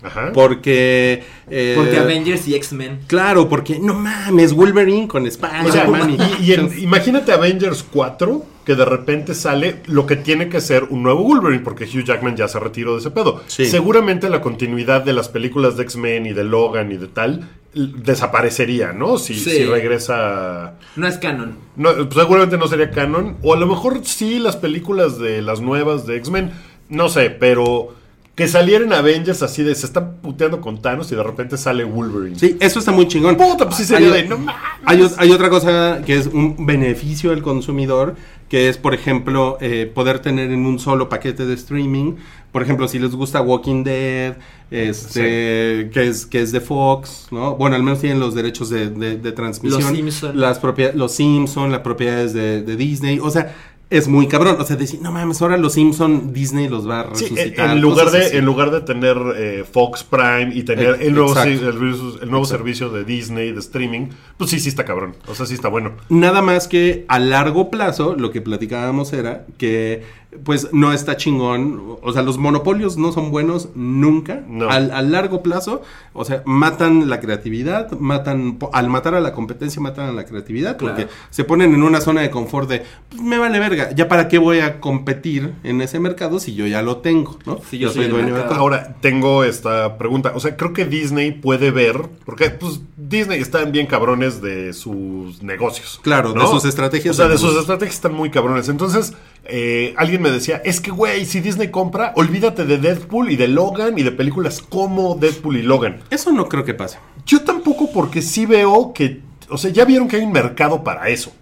Ajá. 0.02 0.32
porque... 0.34 1.22
eh, 1.50 1.72
Porque 1.76 1.96
Avengers 1.96 2.46
y 2.46 2.54
X-Men. 2.56 3.00
Claro, 3.06 3.48
porque 3.48 3.78
no 3.78 3.94
mames, 3.94 4.52
Wolverine 4.52 5.08
con 5.08 5.26
Spider-Man. 5.26 5.66
O 5.66 5.72
sea, 5.72 6.28
y- 6.40 6.82
imagínate 6.82 7.32
Avengers 7.32 7.86
4, 7.90 8.44
que 8.66 8.74
de 8.74 8.84
repente 8.84 9.34
sale 9.34 9.76
lo 9.86 10.04
que 10.06 10.16
tiene 10.16 10.50
que 10.50 10.60
ser 10.60 10.84
un 10.90 11.02
nuevo 11.02 11.22
Wolverine, 11.22 11.62
porque 11.64 11.84
Hugh 11.84 12.04
Jackman 12.04 12.36
ya 12.36 12.48
se 12.48 12.58
retiró 12.60 12.92
de 12.92 13.00
ese 13.00 13.10
pedo. 13.10 13.42
Sí. 13.46 13.64
Seguramente 13.64 14.28
la 14.28 14.42
continuidad 14.42 15.02
de 15.02 15.14
las 15.14 15.30
películas 15.30 15.78
de 15.78 15.84
X-Men 15.84 16.26
y 16.26 16.32
de 16.34 16.44
Logan 16.44 16.92
y 16.92 16.98
de 16.98 17.06
tal 17.08 17.48
desaparecería, 17.74 18.92
¿no? 18.92 19.18
Si, 19.18 19.34
Sí. 19.34 19.50
si 19.50 19.64
regresa... 19.64 20.74
No 20.96 21.06
es 21.06 21.18
canon. 21.18 21.56
No, 21.76 21.94
pues 21.94 22.14
seguramente 22.14 22.56
no 22.58 22.68
sería 22.68 22.90
canon, 22.90 23.36
o 23.42 23.52
a 23.54 23.56
lo 23.56 23.66
mejor 23.66 24.00
sí 24.04 24.38
las 24.38 24.56
películas 24.56 25.18
de 25.18 25.42
las 25.42 25.60
nuevas 25.60 26.06
de 26.06 26.16
X-Men, 26.16 26.52
no 26.88 27.08
sé, 27.08 27.30
pero... 27.30 27.94
Que 28.34 28.48
salieran 28.48 28.92
Avengers 28.92 29.42
así 29.44 29.62
de 29.62 29.74
se 29.76 29.86
están 29.86 30.14
puteando 30.20 30.60
con 30.60 30.82
Thanos 30.82 31.12
y 31.12 31.14
de 31.14 31.22
repente 31.22 31.56
sale 31.56 31.84
Wolverine. 31.84 32.36
Sí, 32.36 32.56
eso 32.58 32.80
está 32.80 32.90
muy 32.90 33.06
chingón. 33.06 33.36
Puta, 33.36 33.64
pues 33.66 33.76
sí 33.76 33.84
sería 33.84 34.08
Hay- 34.12 34.22
de 34.22 34.28
no 34.28 34.38
mames. 34.38 35.14
Hay, 35.18 35.30
otra 35.30 35.48
cosa 35.50 36.02
que 36.04 36.16
es 36.16 36.26
un 36.26 36.66
beneficio 36.66 37.30
del 37.30 37.42
consumidor, 37.42 38.16
que 38.48 38.68
es, 38.68 38.76
por 38.76 38.92
ejemplo, 38.92 39.56
eh, 39.60 39.88
poder 39.92 40.18
tener 40.18 40.50
en 40.50 40.66
un 40.66 40.80
solo 40.80 41.08
paquete 41.08 41.46
de 41.46 41.54
streaming. 41.54 42.14
Por 42.50 42.62
ejemplo, 42.62 42.88
si 42.88 42.98
les 42.98 43.12
gusta 43.14 43.40
Walking 43.40 43.84
Dead, 43.84 44.34
este, 44.70 45.90
que, 45.92 46.08
es, 46.08 46.26
que 46.26 46.40
es 46.42 46.52
de 46.52 46.60
Fox, 46.60 47.28
¿no? 47.30 47.56
Bueno, 47.56 47.76
al 47.76 47.82
menos 47.82 48.00
tienen 48.00 48.20
los 48.20 48.34
derechos 48.34 48.68
de, 48.70 48.90
de- 48.90 49.16
de 49.16 49.32
transmisión. 49.32 49.80
Los 49.82 49.90
Simpson. 49.92 50.40
Las 50.40 50.58
propia- 50.58 50.92
los 50.92 51.12
Simpson, 51.12 51.70
las 51.72 51.80
propiedades 51.80 52.32
de, 52.32 52.62
de 52.62 52.76
Disney. 52.76 53.18
O 53.20 53.30
sea, 53.30 53.54
es 53.96 54.08
muy 54.08 54.26
cabrón. 54.28 54.56
O 54.58 54.64
sea, 54.64 54.76
decir, 54.76 55.00
no 55.02 55.12
mames, 55.12 55.40
ahora 55.42 55.56
los 55.56 55.74
Simpson 55.74 56.32
Disney 56.32 56.68
los 56.68 56.88
va 56.88 57.00
a 57.00 57.14
Sí, 57.14 57.26
resucitar. 57.26 57.70
en, 57.70 57.80
lugar 57.80 58.10
de, 58.10 58.18
así. 58.26 58.36
en 58.36 58.44
lugar 58.44 58.70
de 58.70 58.80
tener 58.80 59.16
eh, 59.36 59.64
Fox 59.70 60.02
Prime 60.04 60.50
y 60.54 60.62
tener 60.62 60.96
Eh, 61.00 61.06
el 61.06 61.14
nuevo, 61.14 61.34
el, 61.40 62.30
nuevo 62.30 62.44
servicio 62.44 62.88
de 62.90 63.04
Disney, 63.04 63.52
de 63.52 63.60
streaming, 63.60 64.08
pues 64.36 64.50
sí, 64.50 64.60
sí 64.60 64.68
está 64.68 64.84
cabrón. 64.84 65.16
O 65.26 65.34
sea, 65.34 65.46
sí 65.46 65.54
está 65.54 65.68
bueno. 65.68 65.92
Nada 66.08 66.42
más 66.42 66.68
que 66.68 67.04
a 67.08 67.18
largo 67.18 67.70
plazo, 67.70 68.14
lo 68.16 68.30
que 68.30 68.40
platicábamos 68.40 69.12
era 69.12 69.46
que, 69.58 70.02
pues, 70.42 70.68
no 70.72 70.92
está 70.92 71.16
chingón. 71.16 71.98
O 72.02 72.12
sea, 72.12 72.22
los 72.22 72.38
monopolios 72.38 72.96
no 72.96 73.12
son 73.12 73.30
buenos 73.30 73.68
nunca. 73.74 74.42
No. 74.48 74.68
Al, 74.68 74.90
a 74.90 75.02
largo 75.02 75.42
plazo, 75.42 75.82
o 76.12 76.24
sea, 76.24 76.42
matan 76.44 77.08
la 77.08 77.20
creatividad, 77.20 77.90
matan, 77.98 78.58
al 78.72 78.88
matar 78.88 79.14
a 79.14 79.20
la 79.20 79.32
competencia, 79.32 79.80
matan 79.80 80.08
a 80.08 80.12
la 80.12 80.24
creatividad, 80.24 80.76
Claro. 80.76 80.94
porque 80.96 81.12
se 81.30 81.44
ponen 81.44 81.74
en 81.74 81.82
una 81.82 82.00
zona 82.00 82.22
de 82.22 82.30
confort 82.30 82.68
de, 82.68 82.82
pues, 83.08 83.22
me 83.22 83.38
vale 83.38 83.58
verga, 83.58 83.92
ya 83.92 84.08
para 84.08 84.28
qué 84.28 84.38
voy 84.38 84.60
a 84.60 84.80
competir 84.80 85.54
en 85.62 85.80
ese 85.80 86.00
mercado 86.00 86.40
si 86.40 86.54
yo 86.54 86.66
ya 86.66 86.82
lo 86.82 86.98
tengo, 86.98 87.38
¿no? 87.46 87.60
Si 87.68 87.78
yo 87.78 87.90
soy 87.90 88.06
el 88.06 88.12
de 88.26 88.30
todo. 88.42 88.54
Ahora, 88.54 88.96
tengo 89.00 89.44
esta 89.44 89.98
pregunta. 89.98 90.32
O 90.34 90.40
sea, 90.40 90.56
creo 90.56 90.72
que 90.72 90.84
Disney 90.84 91.32
puede 91.32 91.70
ver, 91.70 92.08
porque 92.24 92.50
pues 92.50 92.80
Disney 92.96 93.40
están 93.40 93.72
bien 93.72 93.86
cabrones 93.86 94.40
de 94.40 94.72
sus 94.72 95.42
negocios. 95.42 96.00
Claro, 96.02 96.32
de 96.32 96.46
sus 96.46 96.64
estrategias 96.64 97.14
O 97.14 97.16
sea, 97.16 97.28
de 97.28 97.38
sus 97.38 97.56
estrategias 97.56 97.94
están 97.96 98.14
muy 98.14 98.30
cabrones. 98.30 98.68
Entonces, 98.68 99.14
eh, 99.46 99.94
alguien 99.96 100.22
me 100.22 100.30
decía, 100.30 100.62
es 100.64 100.80
que, 100.80 100.90
güey, 100.90 101.26
si 101.26 101.40
Disney 101.40 101.70
compra, 101.70 102.12
olvídate 102.16 102.64
de 102.64 102.78
Deadpool 102.78 103.30
y 103.30 103.36
de 103.36 103.48
Logan 103.48 103.98
y 103.98 104.02
de 104.02 104.12
películas 104.12 104.62
como 104.62 105.16
Deadpool 105.16 105.58
y 105.58 105.62
Logan. 105.62 106.00
Eso 106.10 106.32
no 106.32 106.48
creo 106.48 106.64
que 106.64 106.74
pase. 106.74 106.98
Yo 107.26 107.42
tampoco 107.42 107.90
porque 107.92 108.22
sí 108.22 108.46
veo 108.46 108.92
que, 108.94 109.20
o 109.50 109.58
sea, 109.58 109.70
ya 109.70 109.84
vieron 109.84 110.08
que 110.08 110.16
hay 110.16 110.22
un 110.22 110.32
mercado 110.32 110.82
para 110.82 111.08
eso, 111.08 111.32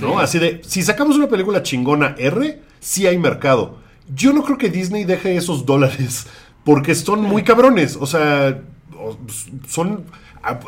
¿no? 0.00 0.18
Así 0.20 0.38
de, 0.38 0.60
si 0.64 0.82
sacamos 0.82 1.16
una 1.16 1.28
película 1.28 1.62
chingona 1.62 2.14
R, 2.16 2.62
sí 2.78 3.06
hay 3.06 3.18
mercado. 3.18 3.78
Yo 4.14 4.32
no 4.32 4.42
creo 4.42 4.56
que 4.56 4.70
Disney 4.70 5.04
deje 5.04 5.36
esos 5.36 5.66
dólares 5.66 6.26
porque 6.64 6.94
son 6.94 7.22
muy 7.22 7.42
cabrones, 7.42 7.96
o 7.96 8.06
sea, 8.06 8.62
son 9.66 10.04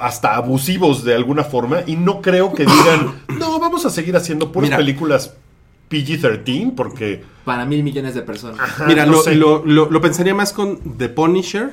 hasta 0.01 0.35
abusivos 0.35 1.05
de 1.05 1.15
alguna 1.15 1.45
forma 1.45 1.83
y 1.87 1.97
no 1.97 2.21
creo 2.21 2.53
que 2.53 2.65
digan, 2.65 3.23
no, 3.39 3.59
vamos 3.61 3.85
a 3.87 3.91
seguir 3.91 4.17
haciendo 4.17 4.51
puras 4.51 4.71
Mira. 4.71 4.77
películas 4.79 5.35
PG-13 5.91 6.75
porque... 6.75 7.23
Para 7.45 7.65
mil 7.67 7.83
millones 7.83 8.15
de 8.15 8.23
personas. 8.23 8.61
ajá, 8.61 8.87
Mira, 8.87 9.07
no 9.07 9.13
lo, 9.13 9.23
sé. 9.23 9.35
lo- 9.35 9.65
lo- 9.67 9.91
lo 9.91 10.01
pensaría 10.01 10.35
más 10.35 10.53
con 10.53 10.79
The 10.99 11.09
Punisher, 11.09 11.71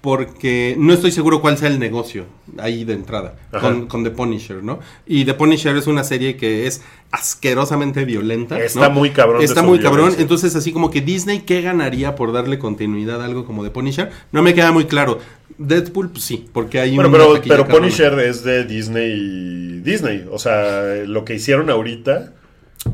porque 0.00 0.74
no 0.78 0.92
estoy 0.92 1.12
seguro 1.12 1.40
cuál 1.40 1.56
sea 1.58 1.68
el 1.68 1.78
negocio 1.78 2.24
ahí 2.58 2.84
de 2.84 2.94
entrada, 2.94 3.36
con, 3.60 3.86
con 3.86 4.02
The 4.02 4.10
Punisher, 4.10 4.62
¿no? 4.64 4.80
Y 5.06 5.24
The 5.24 5.34
Punisher 5.34 5.76
es 5.76 5.86
una 5.86 6.02
serie 6.02 6.36
que 6.36 6.66
es 6.66 6.82
asquerosamente 7.12 8.04
violenta. 8.04 8.58
Está 8.58 8.88
¿no? 8.88 8.94
muy 8.94 9.10
cabrón 9.10 9.38
de 9.38 9.44
Está 9.44 9.60
su 9.60 9.66
muy 9.66 9.78
cabrón. 9.78 10.12
Entonces, 10.18 10.56
así 10.56 10.72
como 10.72 10.90
que 10.90 11.00
Disney, 11.02 11.40
¿qué 11.40 11.62
ganaría 11.62 12.16
por 12.16 12.32
darle 12.32 12.58
continuidad 12.58 13.22
a 13.22 13.26
algo 13.26 13.44
como 13.44 13.62
The 13.62 13.70
Punisher? 13.70 14.10
No 14.32 14.42
me 14.42 14.54
queda 14.54 14.72
muy 14.72 14.86
claro. 14.86 15.20
Deadpool, 15.58 16.10
pues 16.10 16.24
sí, 16.24 16.48
porque 16.52 16.80
hay 16.80 16.96
Bueno, 16.96 17.12
pero, 17.12 17.40
pero. 17.46 17.68
Punisher 17.68 18.18
es 18.20 18.42
de 18.42 18.64
Disney 18.64 19.80
Disney. 19.84 20.26
O 20.32 20.38
sea, 20.38 20.82
lo 21.06 21.24
que 21.24 21.34
hicieron 21.34 21.70
ahorita... 21.70 22.32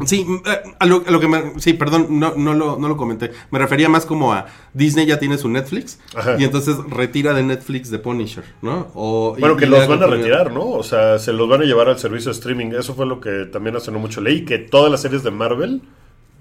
Sí, 0.06 0.26
eh, 0.46 0.70
a 0.78 0.86
lo, 0.86 1.02
a 1.06 1.10
lo 1.10 1.18
que 1.18 1.28
me... 1.28 1.58
Sí, 1.60 1.72
perdón, 1.72 2.06
no, 2.10 2.34
no, 2.36 2.52
lo, 2.54 2.78
no 2.78 2.88
lo 2.88 2.96
comenté. 2.96 3.30
Me 3.50 3.58
refería 3.58 3.88
más 3.88 4.04
como 4.04 4.32
a 4.34 4.46
Disney 4.74 5.06
ya 5.06 5.18
tiene 5.18 5.38
su 5.38 5.48
Netflix 5.48 5.98
Ajá. 6.14 6.36
y 6.38 6.44
entonces 6.44 6.76
retira 6.90 7.32
de 7.32 7.42
Netflix 7.42 7.90
de 7.90 7.98
Punisher, 7.98 8.44
¿no? 8.60 8.88
O, 8.94 9.34
y- 9.36 9.40
Bueno, 9.40 9.56
que 9.56 9.64
y 9.64 9.68
los 9.68 9.88
van 9.88 10.02
a 10.02 10.06
retirar, 10.06 10.52
¿no? 10.52 10.68
O 10.70 10.82
sea, 10.82 11.18
se 11.18 11.32
los 11.32 11.48
van 11.48 11.62
a 11.62 11.64
llevar 11.64 11.88
al 11.88 11.98
servicio 11.98 12.30
de 12.30 12.36
streaming. 12.38 12.72
Eso 12.78 12.94
fue 12.94 13.06
lo 13.06 13.20
que 13.20 13.46
también 13.50 13.76
hace 13.76 13.90
no 13.90 13.98
mucho 13.98 14.20
leí, 14.20 14.44
que 14.44 14.58
todas 14.58 14.90
las 14.92 15.00
series 15.00 15.22
de 15.22 15.30
Marvel 15.30 15.80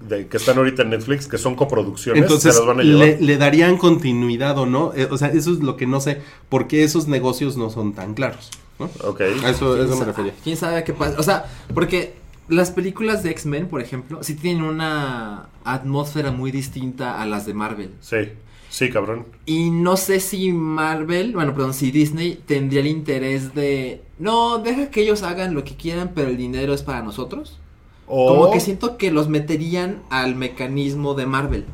de, 0.06 0.28
que 0.28 0.36
están 0.36 0.58
ahorita 0.58 0.82
en 0.82 0.90
Netflix, 0.90 1.26
que 1.26 1.38
son 1.38 1.56
coproducciones, 1.56 2.22
Entonces, 2.22 2.52
se 2.54 2.58
las 2.60 2.68
van 2.68 2.80
a 2.80 2.82
llevar. 2.84 3.06
le, 3.06 3.20
le 3.20 3.36
darían 3.38 3.78
continuidad 3.78 4.56
o 4.58 4.66
no? 4.66 4.92
Eh, 4.94 5.08
o 5.10 5.16
sea, 5.18 5.28
eso 5.28 5.52
es 5.52 5.58
lo 5.60 5.76
que 5.76 5.86
no 5.86 6.00
sé, 6.00 6.20
porque 6.48 6.84
esos 6.84 7.08
negocios 7.08 7.56
no 7.56 7.68
son 7.70 7.94
tan 7.94 8.14
claros, 8.14 8.50
¿no? 8.78 8.90
Ok. 9.04 9.22
A 9.42 9.50
eso, 9.50 9.74
¿Quién 9.74 9.86
eso 9.86 9.96
me 9.96 10.04
refería. 10.04 10.34
¿Quién 10.44 10.56
sabe 10.56 10.84
qué 10.84 10.92
pasa? 10.92 11.16
O 11.18 11.22
sea, 11.24 11.46
porque 11.74 12.14
las 12.48 12.70
películas 12.70 13.22
de 13.22 13.30
X-Men, 13.30 13.68
por 13.68 13.80
ejemplo, 13.80 14.22
sí 14.22 14.34
tienen 14.34 14.62
una 14.64 15.48
atmósfera 15.64 16.32
muy 16.32 16.50
distinta 16.50 17.20
a 17.20 17.26
las 17.26 17.46
de 17.46 17.54
Marvel. 17.54 17.90
Sí, 18.00 18.16
sí, 18.70 18.90
cabrón. 18.90 19.26
Y 19.46 19.70
no 19.70 19.96
sé 19.96 20.20
si 20.20 20.52
Marvel, 20.52 21.34
bueno, 21.34 21.54
perdón, 21.54 21.74
si 21.74 21.90
Disney 21.90 22.42
tendría 22.46 22.80
el 22.80 22.86
interés 22.86 23.54
de... 23.54 24.02
No, 24.18 24.58
deja 24.58 24.90
que 24.90 25.02
ellos 25.02 25.22
hagan 25.22 25.54
lo 25.54 25.64
que 25.64 25.76
quieran, 25.76 26.12
pero 26.14 26.28
el 26.28 26.36
dinero 26.36 26.72
es 26.72 26.82
para 26.82 27.02
nosotros. 27.02 27.58
O, 28.06 28.28
Como 28.28 28.50
que 28.50 28.60
siento 28.60 28.96
que 28.96 29.10
los 29.10 29.28
meterían 29.28 30.02
al 30.08 30.34
mecanismo 30.34 31.14
de 31.14 31.26
Marvel. 31.26 31.66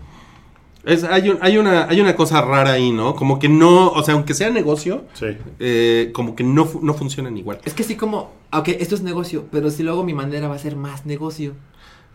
Es, 0.87 1.03
hay, 1.05 1.31
un- 1.31 1.39
hay, 1.41 1.57
una, 1.59 1.89
hay 1.89 2.01
una 2.01 2.15
cosa 2.15 2.41
rara 2.43 2.73
ahí, 2.73 2.91
¿no? 2.93 3.15
Como 3.17 3.39
que 3.39 3.49
no, 3.49 3.89
o 3.89 4.03
sea, 4.03 4.15
aunque 4.15 4.35
sea 4.35 4.51
negocio, 4.51 5.05
Sí. 5.15 5.27
eh, 5.59 6.11
como 6.13 6.35
que 6.37 6.45
no, 6.45 6.69
no 6.83 6.95
funcionan 6.95 7.37
igual. 7.39 7.59
Es 7.65 7.73
que 7.75 7.83
sí 7.85 7.97
como, 7.97 8.33
ok, 8.53 8.69
esto 8.69 8.95
es 8.95 9.03
negocio, 9.03 9.47
pero 9.51 9.71
si 9.71 9.83
lo 9.83 9.93
hago 9.93 10.03
a 10.03 10.05
mi 10.05 10.15
manera 10.15 10.49
va 10.49 10.57
a 10.57 10.59
ser 10.59 10.77
más 10.77 11.07
negocio. 11.07 11.55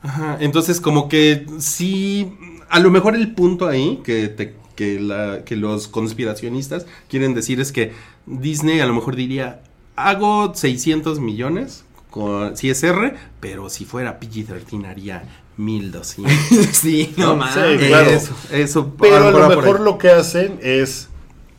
Ajá, 0.01 0.37
entonces 0.39 0.79
como 0.81 1.09
que 1.09 1.45
sí, 1.59 2.31
a 2.69 2.79
lo 2.79 2.89
mejor 2.91 3.15
el 3.15 3.33
punto 3.33 3.67
ahí 3.67 3.99
que, 4.03 4.27
te- 4.29 4.55
que, 4.75 4.99
la, 4.99 5.43
que 5.43 5.55
los 5.57 5.87
conspiracionistas 5.87 6.85
quieren 7.09 7.33
decir 7.33 7.59
es 7.59 7.71
que 7.71 7.91
Disney 8.25 8.79
a 8.79 8.85
lo 8.85 8.93
mejor 8.93 9.15
diría, 9.15 9.61
hago 9.95 10.53
600 10.55 11.19
millones 11.19 11.83
con 12.11 12.53
CSR, 12.53 13.15
pero 13.39 13.69
si 13.69 13.83
fuera 13.85 14.19
PG-13 14.19 14.85
haría 14.87 15.23
1200. 15.59 16.67
sí, 16.71 17.13
no 17.17 17.27
No, 17.27 17.35
mames. 17.35 17.81
sí, 17.81 17.87
claro. 17.87 18.09
Eso, 18.09 18.33
eso 18.51 18.93
Pero 18.99 19.27
a 19.27 19.31
lo 19.31 19.49
mejor 19.49 19.79
lo 19.81 19.97
que 19.97 20.09
hacen 20.09 20.59
es. 20.61 21.07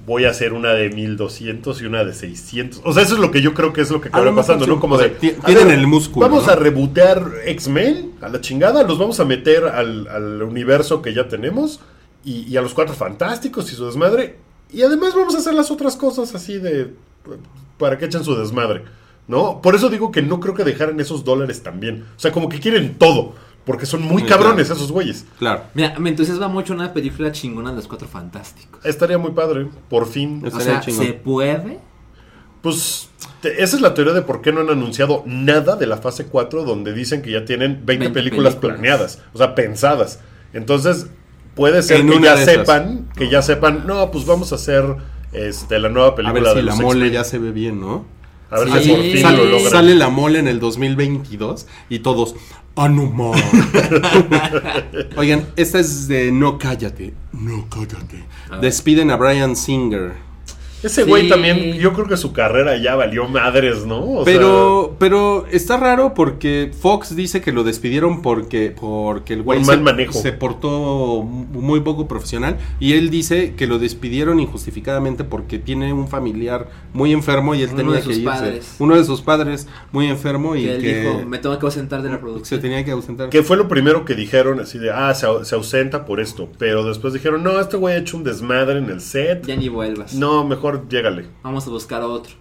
Voy 0.07 0.25
a 0.25 0.31
hacer 0.31 0.55
una 0.55 0.71
de 0.73 0.89
1200 0.89 1.83
y 1.83 1.85
una 1.85 2.03
de 2.05 2.15
600. 2.15 2.81
O 2.85 2.93
sea, 2.95 3.03
eso 3.03 3.15
es 3.15 3.21
lo 3.21 3.31
que 3.31 3.43
yo 3.43 3.53
creo 3.53 3.73
que 3.75 3.83
es 3.83 3.91
lo 3.91 4.01
que 4.01 4.09
acaba 4.09 4.35
pasando, 4.35 4.65
sí. 4.65 4.71
¿no? 4.71 4.81
Como 4.81 4.95
O 4.97 4.99
sea, 4.99 5.09
de. 5.09 5.15
tienen 5.15 5.69
ver, 5.69 5.79
el 5.79 5.87
músculo, 5.87 6.27
Vamos 6.27 6.47
¿no? 6.47 6.53
a 6.53 6.57
rebotear 6.57 7.31
X-Men 7.45 8.13
a 8.23 8.29
la 8.31 8.41
chingada. 8.41 8.83
Los 8.83 8.99
vamos 8.99 9.21
a 9.21 9.25
meter 9.27 9.65
al, 9.65 10.09
al 10.09 10.43
universo 10.43 11.03
que 11.03 11.13
ya 11.15 11.29
tenemos. 11.29 11.81
Y, 12.25 12.43
y 12.49 12.57
a 12.57 12.63
los 12.63 12.73
cuatro 12.75 12.95
fantásticos 12.95 13.71
y 13.71 13.77
su 13.77 13.85
desmadre. 13.87 14.37
Y 14.73 14.83
además 14.83 15.15
vamos 15.15 15.35
a 15.35 15.39
hacer 15.39 15.53
las 15.55 15.71
otras 15.71 15.97
cosas 15.97 16.35
así 16.35 16.59
de. 16.59 16.93
Para 17.79 17.99
que 17.99 18.07
echen 18.07 18.25
su 18.25 18.35
desmadre. 18.35 18.83
¿No? 19.29 19.61
Por 19.63 19.77
eso 19.77 19.91
digo 19.91 20.11
que 20.11 20.23
no 20.23 20.41
creo 20.41 20.55
que 20.55 20.65
dejaran 20.65 20.99
esos 20.99 21.25
dólares 21.25 21.63
también. 21.63 22.05
O 22.17 22.19
sea, 22.19 22.33
como 22.33 22.49
que 22.49 22.59
quieren 22.59 22.95
todo. 22.99 23.35
Porque 23.71 23.87
son 23.87 24.03
muy 24.03 24.25
cabrones 24.25 24.67
claro. 24.67 24.81
esos 24.81 24.91
güeyes. 24.91 25.25
Claro. 25.39 25.63
Mira, 25.75 25.97
me 26.01 26.11
entusiasma 26.11 26.49
mucho 26.49 26.73
una 26.75 26.93
película 26.93 27.31
chingona 27.31 27.71
de 27.71 27.77
los 27.77 27.87
cuatro 27.87 28.09
fantásticos. 28.09 28.85
Estaría 28.85 29.17
muy 29.17 29.31
padre, 29.31 29.69
por 29.89 30.09
fin. 30.09 30.43
O 30.45 30.61
sea, 30.61 30.81
chingón. 30.81 31.07
¿se 31.07 31.13
puede? 31.13 31.79
Pues 32.63 33.09
te- 33.41 33.63
esa 33.63 33.77
es 33.77 33.81
la 33.81 33.95
teoría 33.95 34.13
de 34.13 34.23
por 34.23 34.43
qué 34.43 34.53
no 34.53 34.61
han 34.61 34.69
anunciado 34.71 35.23
nada 35.25 35.77
de 35.77 35.87
la 35.87 35.99
fase 35.99 36.27
4 36.27 36.65
donde 36.65 36.93
dicen 36.93 37.23
que 37.23 37.31
ya 37.31 37.45
tienen 37.45 37.83
20, 37.87 38.07
20 38.07 38.11
películas, 38.11 38.55
películas. 38.57 38.77
planeadas, 38.81 39.23
o 39.33 39.39
sea, 39.39 39.55
pensadas. 39.55 40.19
Entonces, 40.53 41.07
puede 41.55 41.83
ser 41.83 42.01
En 42.01 42.11
que 42.11 42.21
ya 42.21 42.37
sepan, 42.37 43.09
que 43.17 43.31
ya 43.31 43.41
sepan, 43.41 43.87
no, 43.87 44.11
pues 44.11 44.27
vamos 44.27 44.51
a 44.53 44.57
hacer 44.57 44.85
este 45.33 45.79
la 45.79 45.89
nueva 45.91 46.09
A 46.09 46.15
película 46.17 46.41
ver 46.43 46.51
si 46.51 46.57
de 46.57 46.63
la 46.65 46.73
los 46.73 46.81
mole 46.81 47.11
ya 47.13 47.23
se 47.25 47.39
ve 47.39 47.53
bien, 47.53 47.81
¿no? 47.81 48.05
A 48.51 48.59
ver 48.61 48.69
Sí. 48.73 48.85
si 48.85 48.91
por 48.91 49.01
fin 49.03 49.23
Sale, 49.23 49.51
lo 49.51 49.61
sale 49.71 49.95
la 49.95 50.09
mole 50.09 50.39
en 50.41 50.49
el 50.49 50.59
2022 50.61 51.67
y 51.89 52.01
todos, 52.01 52.35
¡ah, 52.77 52.89
no 52.89 53.07
más! 53.07 53.41
Oigan, 55.17 55.47
esta 55.57 55.79
es 55.79 56.09
de 56.09 56.33
No 56.33 56.59
Cállate, 56.59 57.15
No 57.33 57.67
Cállate. 57.69 58.25
Despiden 58.61 59.11
a 59.11 59.17
Brian 59.17 59.55
Singer. 59.57 60.15
Ese 60.83 61.05
güey 61.05 61.29
también, 61.29 61.75
yo 61.75 61.93
creo 61.93 62.07
que 62.07 62.17
su 62.17 62.33
carrera 62.33 62.77
ya 62.77 62.95
valió 62.97 63.29
madres, 63.29 63.85
¿no? 63.87 63.99
O 64.01 64.25
Pero, 64.25 64.97
pero 64.99 65.47
está 65.51 65.77
raro 65.77 66.15
porque 66.15 66.71
Fox 66.79 67.15
dice 67.15 67.41
que 67.41 67.53
lo 67.53 67.65
despidieron 67.65 68.23
porque, 68.23 68.75
porque 68.79 69.35
el 69.35 69.43
güey 69.43 69.63
se, 69.65 70.13
se 70.13 70.33
portó 70.33 71.23
muy 71.23 71.81
poco 71.81 72.09
profesional 72.09 72.57
y 72.79 72.95
él 72.95 73.11
dice 73.11 73.55
que 73.55 73.67
lo 73.67 73.79
despidieron 73.79 74.41
injustificadamente 74.41 75.25
porque 75.25 75.59
tiene 75.59 75.93
un 75.93 76.09
familiar 76.09 76.69
muy 76.93 77.13
enfermo 77.13 77.55
y 77.55 77.63
él 77.63 77.69
Uno 77.73 77.77
tenía 77.77 77.97
de 77.97 78.03
sus 78.03 78.13
que 78.15 78.21
irse. 78.21 78.25
padres. 78.31 78.77
Uno 78.79 78.97
de 78.97 79.05
sus 79.05 79.21
padres 79.21 79.69
muy 79.93 80.07
enfermo 80.07 80.57
y 80.57 80.65
Que 80.65 80.75
él 80.77 80.83
que 80.83 81.01
dijo, 81.03 81.23
me 81.27 81.39
tengo 81.39 81.59
que 81.59 81.67
ausentar 81.67 82.03
de 82.03 82.09
la 82.09 82.15
se 82.17 82.21
producción. 82.21 82.61
tenía 82.61 82.85
que 82.85 82.91
ausentar. 82.93 83.29
que 83.29 83.43
fue 83.43 83.57
lo 83.57 83.69
primero 83.69 84.05
que 84.05 84.15
dijeron, 84.15 84.61
así 84.61 84.79
de, 84.79 84.91
ah, 84.91 85.15
se, 85.15 85.27
se 85.45 85.55
ausenta 85.55 86.05
por 86.07 86.21
esto. 86.21 86.49
Pero 86.59 86.85
después 86.85 87.13
dijeron, 87.13 87.43
no, 87.43 87.61
este 87.61 87.77
güey 87.77 87.95
ha 87.95 87.99
hecho 87.99 88.17
un 88.17 88.25
desmadre 88.25 88.79
en 88.79 88.91
el 88.91 89.01
set. 89.01 89.47
Ya 89.47 89.57
ni 89.57 89.69
vuelvas. 89.69 90.15
No, 90.15 90.47
mejor 90.47 90.70
llégale. 90.89 91.27
Vamos 91.43 91.67
a 91.67 91.71
buscar 91.71 92.03
a 92.03 92.07
otro. 92.07 92.33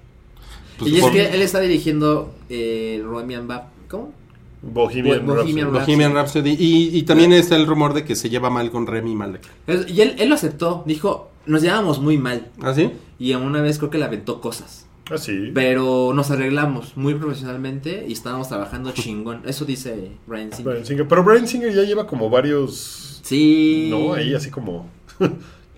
Pues 0.77 0.91
y 0.91 0.97
es 0.99 1.05
que 1.07 1.33
él 1.33 1.41
está 1.41 1.59
dirigiendo 1.59 2.33
eh, 2.49 3.03
Bohemian 3.05 3.47
Bap. 3.47 3.67
¿Cómo? 3.89 4.13
Bohemian, 4.61 5.25
Bo- 5.25 5.35
Bohemian 5.35 5.67
Rhapsody. 5.67 5.85
Bohemian 5.85 6.13
Rhapsody. 6.13 6.49
Y, 6.59 6.97
y 6.97 7.03
también 7.03 7.31
está 7.33 7.55
el 7.55 7.65
rumor 7.67 7.93
de 7.93 8.03
que 8.05 8.15
se 8.15 8.29
lleva 8.29 8.49
mal 8.49 8.71
con 8.71 8.87
Remy 8.87 9.15
Malek. 9.15 9.41
Y 9.87 10.01
él, 10.01 10.15
él 10.19 10.29
lo 10.29 10.35
aceptó. 10.35 10.83
Dijo, 10.85 11.31
nos 11.45 11.61
llevamos 11.61 11.99
muy 11.99 12.17
mal. 12.17 12.47
¿Ah, 12.61 12.73
sí? 12.73 12.91
Y 13.17 13.31
a 13.33 13.37
una 13.37 13.61
vez 13.61 13.77
creo 13.77 13.89
que 13.89 13.97
le 13.97 14.05
aventó 14.05 14.41
cosas. 14.41 14.85
Ah, 15.11 15.17
sí. 15.17 15.51
Pero 15.53 16.11
nos 16.13 16.29
arreglamos 16.29 16.95
muy 16.95 17.15
profesionalmente 17.15 18.05
y 18.07 18.13
estábamos 18.13 18.47
trabajando 18.49 18.91
chingón. 18.91 19.41
Eso 19.45 19.65
dice 19.65 20.11
Brian 20.27 20.51
Singer. 20.53 20.71
Bryan 20.73 20.85
Singer. 20.85 21.07
Pero 21.07 21.23
Brian 21.23 21.47
Singer 21.47 21.73
ya 21.73 21.83
lleva 21.83 22.05
como 22.05 22.29
varios. 22.29 23.21
Sí. 23.23 23.87
¿No? 23.89 24.13
Ahí 24.13 24.33
así 24.35 24.49
como. 24.51 24.89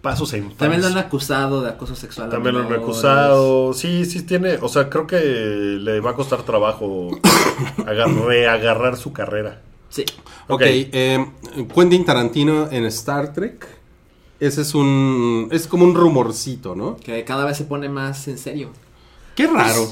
Pasos 0.02 0.34
en 0.34 0.52
También 0.56 0.82
lo 0.82 0.88
han 0.88 0.98
acusado 0.98 1.62
de 1.62 1.70
acoso 1.70 1.96
sexual. 1.96 2.30
También 2.30 2.56
lo 2.56 2.62
han 2.62 2.74
acusado. 2.74 3.74
Sí, 3.74 4.06
sí 4.06 4.24
tiene. 4.24 4.56
O 4.62 4.68
sea, 4.70 4.90
creo 4.90 5.06
que 5.08 5.20
le 5.20 6.00
va 6.00 6.12
a 6.12 6.16
costar 6.16 6.44
trabajo 6.44 7.10
agar- 7.86 8.10
reagarrar 8.14 8.98
su 8.98 9.14
carrera. 9.14 9.62
Sí. 9.90 10.04
Ok, 10.48 10.62
Ok. 10.62 10.62
eh, 10.64 11.26
Quentin 11.74 12.06
Tarantino 12.06 12.68
en 12.72 12.86
Star 12.86 13.34
Trek. 13.34 13.68
Ese 14.40 14.62
es 14.62 14.74
un. 14.74 15.50
Es 15.52 15.68
como 15.68 15.86
un 15.86 15.94
rumorcito, 15.94 16.76
¿no? 16.76 16.96
Que 16.98 17.24
cada 17.24 17.46
vez 17.46 17.58
se 17.58 17.66
pone 17.66 17.90
más 17.90 18.28
en 18.28 18.38
serio. 18.40 18.72
Qué 19.36 19.46
raro. 19.48 19.86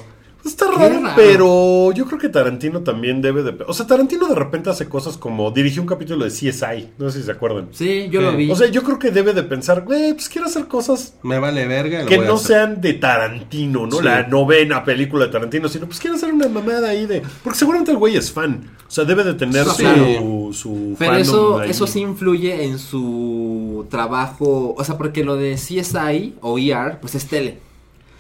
Está 0.46 0.72
raro, 0.72 1.02
raro. 1.02 1.14
pero 1.18 1.92
yo 1.92 2.06
creo 2.06 2.18
que 2.18 2.30
Tarantino 2.30 2.82
también 2.82 3.22
debe 3.22 3.44
de... 3.44 3.56
O 3.68 3.74
sea, 3.74 3.86
Tarantino 3.86 4.26
de 4.28 4.36
repente 4.36 4.70
hace 4.70 4.88
cosas 4.88 5.18
como 5.18 5.52
dirigió 5.52 5.82
un 5.82 5.88
capítulo 5.88 6.24
de 6.24 6.32
CSI, 6.32 6.90
no 6.98 7.10
sé 7.10 7.20
si 7.20 7.26
se 7.26 7.32
acuerdan. 7.32 7.68
Sí, 7.72 8.08
yo 8.10 8.22
Sí. 8.22 8.26
lo 8.26 8.36
vi. 8.38 8.50
O 8.50 8.56
sea, 8.56 8.68
yo 8.68 8.82
creo 8.84 8.98
que 8.98 9.12
debe 9.12 9.34
de 9.34 9.44
pensar, 9.44 9.84
güey, 9.84 10.14
pues 10.14 10.30
quiero 10.30 10.48
hacer 10.48 10.68
cosas 10.68 11.16
Me 11.24 11.40
vale 11.40 11.68
verga. 11.68 12.02
lo 12.04 12.06
que 12.08 12.16
voy 12.16 12.26
a 12.26 12.28
no 12.30 12.36
hacer. 12.36 12.48
sean 12.48 12.82
de 12.82 12.94
Tarantino, 12.94 13.86
¿no? 13.86 13.98
Sí. 13.98 14.04
La 14.04 14.28
novena 14.28 14.84
película 14.86 15.26
de 15.26 15.32
Tarantino, 15.32 15.68
sino 15.68 15.86
pues 15.88 16.00
quiero 16.00 16.16
hacer 16.16 16.34
una 16.34 16.48
mamada 16.48 16.90
ahí 16.90 17.06
de... 17.06 17.22
Porque 17.44 17.60
seguramente 17.60 17.92
el 17.92 17.98
güey 17.98 18.16
es 18.16 18.32
fan. 18.32 18.72
O 18.88 18.92
sea, 18.92 19.04
debe 19.04 19.24
de 19.26 19.34
tener 19.34 19.66
Sí. 19.66 19.84
su, 20.18 20.50
su 20.54 20.96
Pero 20.98 21.16
eso, 21.16 21.60
ahí. 21.60 21.70
eso 21.70 21.86
sí 21.86 22.00
influye 22.00 22.64
en 22.64 22.80
su 22.80 23.86
trabajo. 23.90 24.74
O 24.78 24.84
sea, 24.84 24.98
porque 24.98 25.24
lo 25.24 25.36
de 25.36 25.56
CSI 25.56 26.36
o 26.42 26.58
ER, 26.58 27.00
pues 27.02 27.14
es 27.16 27.26
tele. 27.28 27.60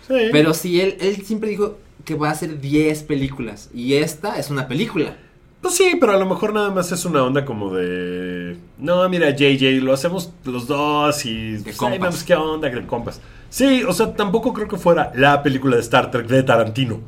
Sí. 0.07 0.15
Pero 0.31 0.53
sí, 0.53 0.81
él, 0.81 0.97
él 0.99 1.23
siempre 1.25 1.49
dijo 1.49 1.77
que 2.10 2.15
va 2.15 2.30
a 2.30 2.31
hacer 2.31 2.60
10 2.60 3.03
películas. 3.03 3.69
Y 3.72 3.94
esta 3.94 4.40
es 4.40 4.49
una 4.49 4.68
película. 4.68 5.15
Pues 5.61 5.76
sí, 5.76 5.91
pero 5.99 6.14
a 6.14 6.18
lo 6.18 6.26
mejor 6.26 6.53
nada 6.56 6.72
más 6.72 6.91
es 6.91 7.06
una 7.06 7.22
onda 7.23 7.45
como 7.45 7.72
de... 7.76 8.57
No, 8.80 9.07
mira, 9.10 9.30
JJ, 9.36 9.80
lo 9.84 9.94
hacemos 9.94 10.31
los 10.44 10.65
dos 10.65 11.23
y... 11.27 11.57
pues, 11.64 11.76
compas. 11.77 11.94
ay, 11.94 11.99
vamos, 11.99 12.23
¿qué 12.23 12.34
onda? 12.34 12.68
De 12.68 12.88
compas. 12.88 13.22
Sí, 13.52 13.84
o 13.88 13.94
sea, 13.94 14.14
tampoco 14.15 14.53
creo 14.53 14.68
que 14.68 14.77
fuera 14.77 15.11
la 15.14 15.44
película 15.44 15.76
de 15.76 15.84
Star 15.84 16.10
Trek 16.10 16.26
de 16.27 16.41
Tarantino. 16.41 16.99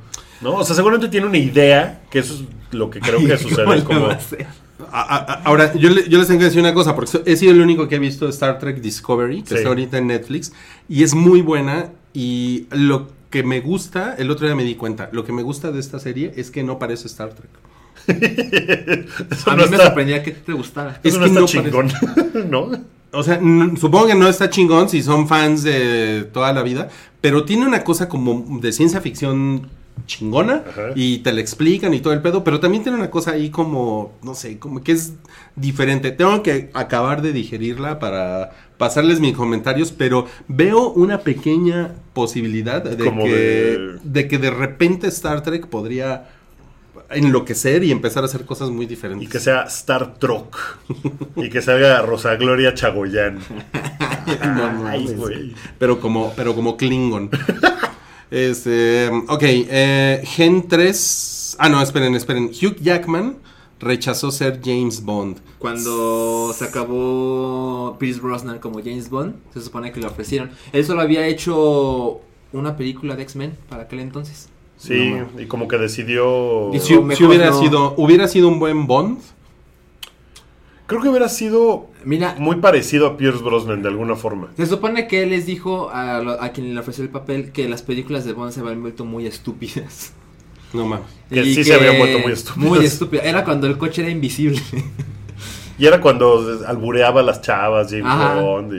¿No? 0.42 0.54
O 0.56 0.64
sea, 0.64 0.76
seguramente 0.76 1.10
tiene 1.10 1.26
una 1.26 1.38
idea, 1.40 2.02
que 2.12 2.20
eso 2.20 2.36
es 2.36 2.42
lo 2.76 2.92
que 2.92 3.00
creo 3.00 3.18
que 3.20 3.38
¿Cómo 3.38 3.50
sucede. 3.50 3.84
Como... 3.84 4.06
a? 4.08 4.20
A- 4.92 5.42
Ahora, 5.46 5.74
yo, 5.74 5.90
le- 5.90 6.08
yo 6.10 6.20
les 6.20 6.28
tengo 6.28 6.40
que 6.40 6.46
decir 6.46 6.60
una 6.62 6.76
cosa, 6.76 6.94
porque 6.96 7.22
he 7.26 7.36
sido 7.38 7.54
el 7.54 7.62
único 7.62 7.88
que 7.88 7.96
ha 7.96 8.00
visto 8.00 8.28
Star 8.30 8.60
Trek 8.60 8.82
Discovery, 8.82 9.42
que 9.42 9.50
Sí. 9.50 9.56
está 9.56 9.70
ahorita 9.70 9.98
en 9.98 10.08
Netflix, 10.08 10.54
y 10.88 11.02
es 11.04 11.16
muy 11.16 11.42
buena. 11.42 11.90
Y 12.14 12.68
lo 12.72 13.08
que 13.32 13.42
me 13.44 13.62
gusta, 13.62 14.14
el 14.20 14.30
otro 14.30 14.46
día 14.46 14.56
me 14.56 14.64
di 14.64 14.76
cuenta, 14.76 15.10
lo 15.12 15.24
que 15.26 15.32
me 15.34 15.42
gusta 15.42 15.72
de 15.72 15.80
esta 15.80 15.98
serie 16.00 16.32
es 16.36 16.52
que 16.52 16.62
no 16.64 16.78
parece 16.78 17.08
Star 17.08 17.34
Trek. 17.34 17.50
A 19.46 19.56
no 19.56 19.64
mí 19.64 19.70
me 19.70 19.76
está- 19.76 19.86
sorprendía 19.88 20.22
que 20.24 20.32
te 20.32 20.54
gustara. 20.54 21.00
Eso 21.04 21.24
es 21.26 21.32
no 21.32 21.46
que 21.46 21.46
está 21.58 21.62
no 21.62 21.72
chingón, 21.72 21.92
¿no? 22.52 22.70
O 23.14 23.24
sea, 23.24 23.40
supongo 23.78 24.08
que 24.08 24.16
no 24.16 24.28
está 24.28 24.50
chingón 24.50 24.88
si 24.90 25.04
son 25.04 25.28
fans 25.28 25.64
de 25.64 26.30
toda 26.32 26.54
la 26.54 26.64
vida, 26.64 26.90
pero 27.20 27.44
tiene 27.44 27.66
una 27.66 27.84
cosa 27.84 28.08
como 28.08 28.60
de 28.62 28.72
ciencia 28.72 29.02
ficción 29.02 29.68
chingona 30.08 30.64
Ajá. 30.70 30.82
y 30.96 31.18
te 31.20 31.34
la 31.34 31.42
explican 31.42 31.94
y 31.94 32.00
todo 32.00 32.14
el 32.14 32.22
pedo, 32.22 32.44
pero 32.46 32.60
también 32.62 32.84
tiene 32.84 32.98
una 32.98 33.10
cosa 33.12 33.32
ahí 33.32 33.50
como, 33.50 34.14
no 34.24 34.34
sé, 34.34 34.58
como 34.60 34.82
que 34.82 34.94
es 34.94 35.14
diferente. 35.58 36.12
Tengo 36.12 36.42
que 36.42 36.70
acabar 36.74 37.22
de 37.22 37.34
digerirla 37.34 38.00
para 38.00 38.52
pasarles 38.82 39.20
mis 39.20 39.36
comentarios, 39.38 39.92
pero 39.92 40.26
veo 40.48 40.90
una 40.90 41.20
pequeña 41.20 41.92
posibilidad 42.14 42.82
de, 42.84 42.98
Como 43.06 43.26
que, 43.26 43.30
de- 43.30 44.00
de 44.04 44.28
que 44.28 44.40
de 44.40 44.50
repente 44.50 45.06
Star 45.10 45.44
Trek 45.44 45.68
podría 45.68 46.30
enloquecer 47.12 47.84
y 47.84 47.92
empezar 47.92 48.24
a 48.24 48.26
hacer 48.26 48.44
cosas 48.44 48.72
muy 48.72 48.88
diferentes. 48.88 49.28
Y 49.28 49.32
que 49.32 49.40
sea 49.40 49.66
Star 49.66 50.16
Trek. 50.16 50.56
y 51.36 51.50
que 51.50 51.62
salga 51.62 52.02
Rosa 52.02 52.36
Gloria 52.38 52.74
Chagoyán. 52.74 53.38
No 54.44 54.66
Ay, 54.88 55.04
mames, 55.06 55.18
güey. 55.18 55.54
Pero 55.80 56.00
como, 56.00 56.34
pero 56.36 56.54
como 56.56 56.76
Klingon. 56.78 57.30
este, 58.32 59.10
ok, 59.28 59.42
eh, 59.44 60.22
Gen 60.26 60.68
3. 60.68 61.56
Ah, 61.60 61.70
no, 61.70 61.82
esperen, 61.82 62.16
esperen. 62.16 62.46
Hugh 62.46 62.78
Jackman 62.82 63.38
rechazó 63.82 64.32
ser 64.32 64.62
James 64.64 65.04
Bond. 65.04 65.40
Cuando 65.60 66.54
se 66.54 66.64
acabó 66.66 67.98
Pierce 68.00 68.22
Brosnan 68.22 68.60
como 68.60 68.80
James 68.80 69.10
Bond, 69.10 69.36
se 69.54 69.62
supone 69.62 69.92
que 69.92 70.00
le 70.00 70.08
ofrecieron. 70.08 70.52
Él 70.72 70.86
solo 70.86 71.02
había 71.02 71.28
hecho 71.28 72.22
una 72.54 72.78
película 72.78 73.16
de 73.16 73.24
X-Men 73.24 73.58
para 73.70 73.84
aquel 73.84 74.00
entonces. 74.00 74.50
Sí, 74.78 75.14
y 75.38 75.46
como 75.46 75.68
que 75.68 75.78
decidió... 75.78 76.72
Si, 76.80 76.96
hubiera, 76.96 77.52
no. 77.52 77.60
sido, 77.60 77.94
hubiera 77.98 78.28
sido 78.28 78.48
un 78.48 78.60
buen 78.60 78.88
Bond. 78.88 79.20
Creo 80.88 81.02
que 81.02 81.08
hubiera 81.10 81.30
sido 81.30 81.88
Mira, 82.04 82.36
muy 82.38 82.58
parecido 82.58 83.08
a 83.08 83.16
Pierce 83.18 83.42
Brosnan 83.44 83.82
de 83.82 83.88
alguna 83.90 84.16
forma. 84.16 84.52
se 84.58 84.66
supone 84.66 85.08
que 85.08 85.24
él 85.24 85.30
les 85.30 85.46
dijo 85.46 85.90
a, 85.92 86.20
lo- 86.22 86.42
a 86.42 86.50
quien 86.50 86.74
le 86.74 86.80
ofreció 86.80 87.04
el 87.04 87.10
papel 87.10 87.52
que 87.54 87.70
las 87.70 87.82
películas 87.82 88.26
de 88.26 88.34
Bond 88.34 88.52
se 88.52 88.60
habían 88.60 88.82
vuelto 88.82 89.06
muy 89.06 89.26
estúpidas. 89.26 90.14
No 90.74 90.86
mames. 90.86 91.06
Que 91.30 91.44
sí 91.44 91.64
se 91.64 91.74
habían 91.74 91.98
vuelto 91.98 92.20
muy 92.58 92.84
estúpidas. 92.86 93.26
Era 93.26 93.44
cuando 93.44 93.68
el 93.68 93.78
coche 93.78 94.02
era 94.02 94.12
invisible. 94.12 94.62
Y 95.80 95.88
era 95.88 96.00
cuando 96.00 96.60
albureaba 96.68 97.22
a 97.22 97.24
las 97.24 97.42
chavas, 97.42 97.88
James 97.90 98.06
Ajá. 98.06 98.40
Bond, 98.40 98.72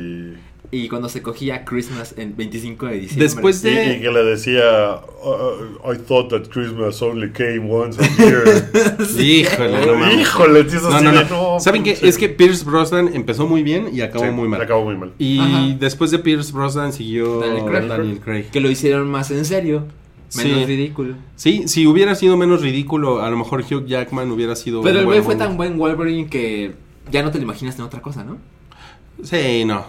y, 0.70 0.84
y 0.84 0.88
cuando 0.88 1.08
se 1.08 1.20
cogía 1.20 1.64
Christmas 1.64 2.14
en 2.16 2.36
25 2.36 2.86
de 2.86 2.92
diciembre. 3.00 3.24
Después 3.24 3.64
y- 3.64 3.70
de- 3.70 3.96
y 3.96 4.00
que 4.02 4.10
le 4.12 4.22
decía, 4.22 5.00
"Uh, 5.24 5.92
I 5.92 5.98
thought 6.06 6.30
that 6.30 6.42
Christmas 6.52 7.02
only 7.02 7.30
came 7.32 7.68
once 7.68 7.98
a 8.00 8.06
year. 8.22 8.44
Híjole, 9.18 9.84
no 9.86 9.94
mames. 9.96 10.20
Híjole, 10.20 10.62
tío, 10.62 10.80
No, 10.80 11.00
no, 11.00 11.10
no. 11.12 11.24
no, 11.24 11.60
¿Saben 11.60 11.82
qué? 11.82 11.92
pinche". 11.92 12.06
Es 12.08 12.16
que 12.18 12.28
Pierce 12.28 12.64
Brosnan 12.64 13.10
empezó 13.12 13.48
muy 13.48 13.64
bien 13.64 13.88
y 13.92 14.00
acabó 14.02 14.24
Sí, 14.24 14.30
muy 14.30 14.46
mal. 14.46 14.60
Acabó 14.62 14.84
muy 14.84 14.96
mal. 14.96 15.10
Y 15.18 15.40
Ajá. 15.40 15.76
después 15.80 16.12
de 16.12 16.20
Pierce 16.20 16.52
Brosnan 16.52 16.92
siguió 16.92 17.40
Daniel 17.40 17.64
Craig. 17.64 17.88
Daniel 17.88 18.20
Craig. 18.20 18.44
Que 18.52 18.60
lo 18.60 18.70
hicieron 18.70 19.10
más 19.10 19.32
en 19.32 19.44
serio. 19.44 19.86
Menos 20.36 20.58
Sí. 20.60 20.64
ridículo. 20.66 21.14
Sí, 21.36 21.64
si 21.68 21.86
hubiera 21.86 22.14
sido 22.14 22.36
menos 22.36 22.62
ridículo, 22.62 23.22
a 23.22 23.30
lo 23.30 23.36
mejor 23.36 23.60
Hugh 23.62 23.86
Jackman 23.86 24.30
hubiera 24.30 24.56
sido. 24.56 24.82
Pero 24.82 25.00
el 25.00 25.04
güey 25.04 25.20
fue 25.22 25.36
tan 25.36 25.56
buen 25.56 25.78
Wolverine 25.78 26.28
que 26.28 26.74
ya 27.10 27.22
no 27.22 27.30
te 27.30 27.38
lo 27.38 27.44
imaginas 27.44 27.76
en 27.78 27.82
otra 27.82 28.00
cosa, 28.00 28.24
¿no? 28.24 28.38
Sí, 29.22 29.64
no. 29.64 29.84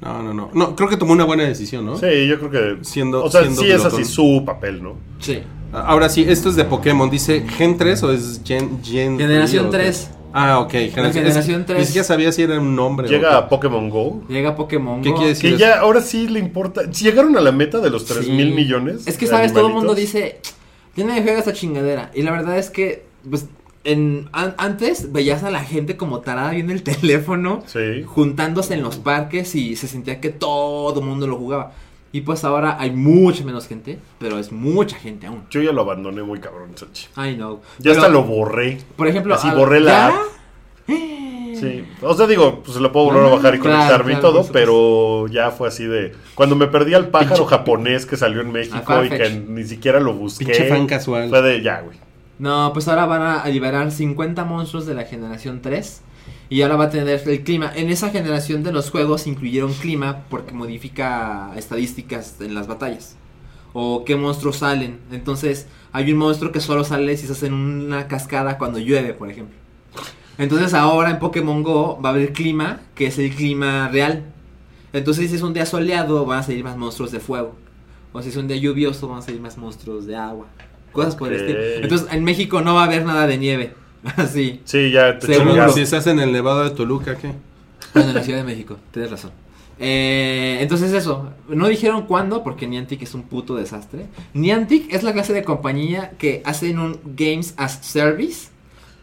No, 0.00 0.22
no, 0.22 0.34
no. 0.34 0.50
No, 0.52 0.76
creo 0.76 0.88
que 0.88 0.96
tomó 0.96 1.12
una 1.12 1.24
buena 1.24 1.44
decisión, 1.44 1.86
¿no? 1.86 1.96
Sí, 1.96 2.26
yo 2.28 2.38
creo 2.38 2.50
que... 2.50 2.84
Siendo- 2.84 3.24
o 3.24 3.30
sea, 3.30 3.42
siendo 3.42 3.62
sí 3.62 3.70
es 3.70 3.84
así 3.84 4.04
su 4.04 4.42
papel, 4.44 4.82
¿no? 4.82 4.96
Sí. 5.18 5.38
Ahora 5.72 6.08
sí, 6.08 6.24
esto 6.28 6.50
es 6.50 6.56
de 6.56 6.64
Pokémon. 6.64 7.08
Dice 7.10 7.44
Gen 7.48 7.76
3 7.78 8.02
o 8.02 8.12
es 8.12 8.40
Gen. 8.44 8.80
Gen 8.84 9.18
Generación 9.18 9.66
o 9.66 9.70
qué? 9.70 9.78
3. 9.78 10.10
Ah, 10.36 10.58
ok. 10.58 10.70
Generación, 10.72 11.12
generación 11.12 11.60
es- 11.60 11.66
3. 11.66 11.78
Ni 11.78 11.84
siquiera 11.86 12.04
sabía 12.04 12.32
si 12.32 12.42
era 12.42 12.58
un 12.60 12.74
nombre. 12.74 13.08
Llega 13.08 13.36
o 13.36 13.38
a 13.42 13.48
Pokémon 13.48 13.88
Go. 13.88 14.22
Llega 14.28 14.56
Pokémon 14.56 15.00
¿Qué 15.00 15.10
Go. 15.10 15.14
quiere 15.16 15.28
decir? 15.30 15.52
Que 15.52 15.58
ya 15.58 15.78
ahora 15.78 16.00
sí 16.00 16.26
le 16.28 16.40
importa. 16.40 16.82
Si 16.92 17.04
llegaron 17.04 17.36
a 17.36 17.40
la 17.40 17.52
meta 17.52 17.78
de 17.78 17.88
los 17.88 18.04
3 18.04 18.24
Sí. 18.26 18.32
mil 18.32 18.52
millones. 18.52 19.06
Es 19.06 19.16
que, 19.16 19.26
¿sabes? 19.28 19.52
Todo 19.52 19.68
el 19.68 19.72
mundo 19.72 19.94
dice, 19.94 20.40
ya 20.96 21.04
nadie 21.04 21.22
juega 21.22 21.38
esta 21.38 21.52
chingadera. 21.52 22.10
Y 22.14 22.22
la 22.22 22.32
verdad 22.32 22.58
es 22.58 22.68
que, 22.70 23.04
pues, 23.30 23.46
en, 23.84 24.28
an- 24.32 24.54
antes 24.58 25.12
veías 25.12 25.44
a 25.44 25.50
la 25.50 25.62
gente 25.62 25.96
como 25.96 26.20
tarada 26.20 26.50
viendo 26.50 26.72
el 26.72 26.82
teléfono, 26.82 27.62
Sí. 27.66 28.02
juntándose 28.04 28.74
en 28.74 28.82
los 28.82 28.96
parques 28.96 29.54
y 29.54 29.76
se 29.76 29.86
sentía 29.86 30.20
que 30.20 30.30
todo 30.30 30.98
el 30.98 31.06
mundo 31.06 31.26
lo 31.28 31.36
jugaba. 31.36 31.72
Y 32.14 32.20
pues 32.20 32.44
ahora 32.44 32.76
hay 32.78 32.92
mucha 32.92 33.42
menos 33.42 33.66
gente, 33.66 33.98
pero 34.20 34.38
es 34.38 34.52
mucha 34.52 34.96
gente 34.96 35.26
aún. 35.26 35.42
Yo 35.50 35.60
ya 35.60 35.72
lo 35.72 35.80
abandoné 35.80 36.22
muy 36.22 36.38
cabrón, 36.38 36.70
Sachi. 36.76 37.08
I 37.16 37.34
know. 37.34 37.60
Ya 37.78 37.90
Pero, 37.90 37.94
hasta 37.96 38.08
lo 38.08 38.22
borré. 38.22 38.78
Por 38.94 39.08
ejemplo, 39.08 39.34
Así 39.34 39.50
borré 39.50 39.80
la 39.80 39.90
¿ya? 39.90 40.06
app. 40.06 40.14
Sí. 40.86 41.84
O 42.02 42.14
sea, 42.14 42.28
digo, 42.28 42.62
pues 42.64 42.76
lo 42.76 42.92
puedo 42.92 43.06
volver 43.06 43.24
a 43.24 43.30
No, 43.30 43.34
bajar 43.34 43.56
y 43.56 43.58
claro, 43.58 43.78
conectarme 43.78 44.12
y 44.12 44.16
todo, 44.20 44.46
pero 44.52 45.26
ya 45.26 45.50
fue 45.50 45.66
así 45.66 45.86
de. 45.86 46.14
Cuando 46.36 46.54
me 46.54 46.68
perdí 46.68 46.94
al 46.94 47.08
pájaro 47.08 47.46
japonés 47.46 48.06
que 48.06 48.16
salió 48.16 48.42
en 48.42 48.52
México 48.52 49.04
y 49.04 49.08
que 49.08 49.30
ni 49.48 49.64
siquiera 49.64 49.98
lo 49.98 50.14
busqué. 50.14 50.44
Pinche 50.44 50.68
fan 50.68 50.86
casual. 50.86 51.30
Fue 51.30 51.42
de 51.42 51.62
ya, 51.62 51.80
güey. 51.80 51.98
No, 52.38 52.70
pues 52.72 52.86
ahora 52.86 53.06
van 53.06 53.22
a 53.22 53.44
liberar 53.48 53.90
50 53.90 54.44
monstruos 54.44 54.86
de 54.86 54.94
la 54.94 55.02
generación 55.02 55.62
3. 55.62 56.00
Y 56.48 56.62
ahora 56.62 56.76
va 56.76 56.84
a 56.84 56.90
tener 56.90 57.22
el 57.26 57.42
clima. 57.42 57.72
En 57.74 57.90
esa 57.90 58.10
generación 58.10 58.62
de 58.62 58.72
los 58.72 58.90
juegos 58.90 59.26
incluyeron 59.26 59.72
clima 59.72 60.24
porque 60.28 60.52
modifica 60.52 61.52
estadísticas 61.56 62.36
en 62.40 62.54
las 62.54 62.66
batallas. 62.66 63.16
O 63.72 64.04
qué 64.04 64.14
monstruos 64.14 64.58
salen. 64.58 65.00
Entonces, 65.10 65.66
hay 65.92 66.12
un 66.12 66.18
monstruo 66.18 66.52
que 66.52 66.60
solo 66.60 66.84
sale 66.84 67.16
si 67.16 67.26
se 67.26 67.32
hace 67.32 67.46
en 67.46 67.54
una 67.54 68.08
cascada 68.08 68.58
cuando 68.58 68.78
llueve, 68.78 69.14
por 69.14 69.30
ejemplo. 69.30 69.56
Entonces, 70.38 70.74
ahora 70.74 71.10
en 71.10 71.18
Pokémon 71.18 71.62
Go 71.62 72.00
va 72.00 72.10
a 72.10 72.12
haber 72.12 72.32
clima, 72.32 72.80
que 72.94 73.06
es 73.06 73.18
el 73.18 73.34
clima 73.34 73.88
real. 73.88 74.24
Entonces, 74.92 75.30
si 75.30 75.36
es 75.36 75.42
un 75.42 75.54
día 75.54 75.66
soleado, 75.66 76.24
van 76.24 76.40
a 76.40 76.42
salir 76.42 76.62
más 76.62 76.76
monstruos 76.76 77.10
de 77.10 77.20
fuego. 77.20 77.56
O 78.12 78.22
si 78.22 78.28
es 78.28 78.36
un 78.36 78.46
día 78.46 78.56
lluvioso, 78.56 79.08
van 79.08 79.18
a 79.18 79.22
salir 79.22 79.40
más 79.40 79.58
monstruos 79.58 80.06
de 80.06 80.14
agua. 80.14 80.46
Cosas 80.92 81.16
por 81.16 81.32
el 81.32 81.40
estilo. 81.40 81.60
Entonces, 81.82 82.06
en 82.12 82.22
México 82.22 82.60
no 82.60 82.74
va 82.74 82.82
a 82.82 82.84
haber 82.84 83.04
nada 83.04 83.26
de 83.26 83.38
nieve. 83.38 83.74
Así. 84.16 84.60
Sí, 84.64 84.90
ya 84.90 85.18
te 85.18 85.34
chingaste. 85.34 85.72
si 85.72 85.80
estás 85.80 86.06
en 86.06 86.20
el 86.20 86.32
Nevado 86.32 86.64
de 86.64 86.70
Toluca, 86.70 87.16
¿qué? 87.16 87.32
Bueno, 87.94 88.10
en 88.10 88.14
la 88.14 88.22
Ciudad 88.22 88.38
de 88.38 88.44
México, 88.44 88.76
tienes 88.90 89.10
razón. 89.10 89.30
Eh, 89.78 90.58
entonces 90.60 90.92
eso, 90.92 91.30
no 91.48 91.66
dijeron 91.68 92.02
cuándo 92.02 92.44
porque 92.44 92.66
Niantic 92.66 93.02
es 93.02 93.14
un 93.14 93.22
puto 93.22 93.56
desastre. 93.56 94.06
Niantic 94.34 94.92
es 94.92 95.02
la 95.02 95.12
clase 95.12 95.32
de 95.32 95.42
compañía 95.42 96.10
que 96.18 96.42
hacen 96.44 96.78
un 96.78 97.00
Games 97.16 97.54
as 97.56 97.78
Service, 97.82 98.48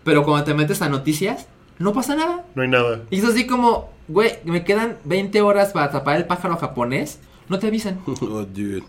pero 0.03 0.23
cuando 0.23 0.45
te 0.45 0.53
metes 0.53 0.81
a 0.81 0.89
noticias, 0.89 1.47
no 1.79 1.93
pasa 1.93 2.15
nada. 2.15 2.45
No 2.55 2.61
hay 2.61 2.67
nada. 2.67 3.01
Y 3.09 3.17
es 3.17 3.25
así 3.25 3.47
como, 3.47 3.89
güey, 4.07 4.33
me 4.45 4.63
quedan 4.63 4.97
20 5.03 5.41
horas 5.41 5.71
para 5.71 5.87
atrapar 5.87 6.17
el 6.17 6.25
pájaro 6.25 6.57
japonés, 6.57 7.19
no 7.49 7.59
te 7.59 7.67
avisan. 7.67 7.99
Oh, 8.21 8.45
dude. 8.45 8.83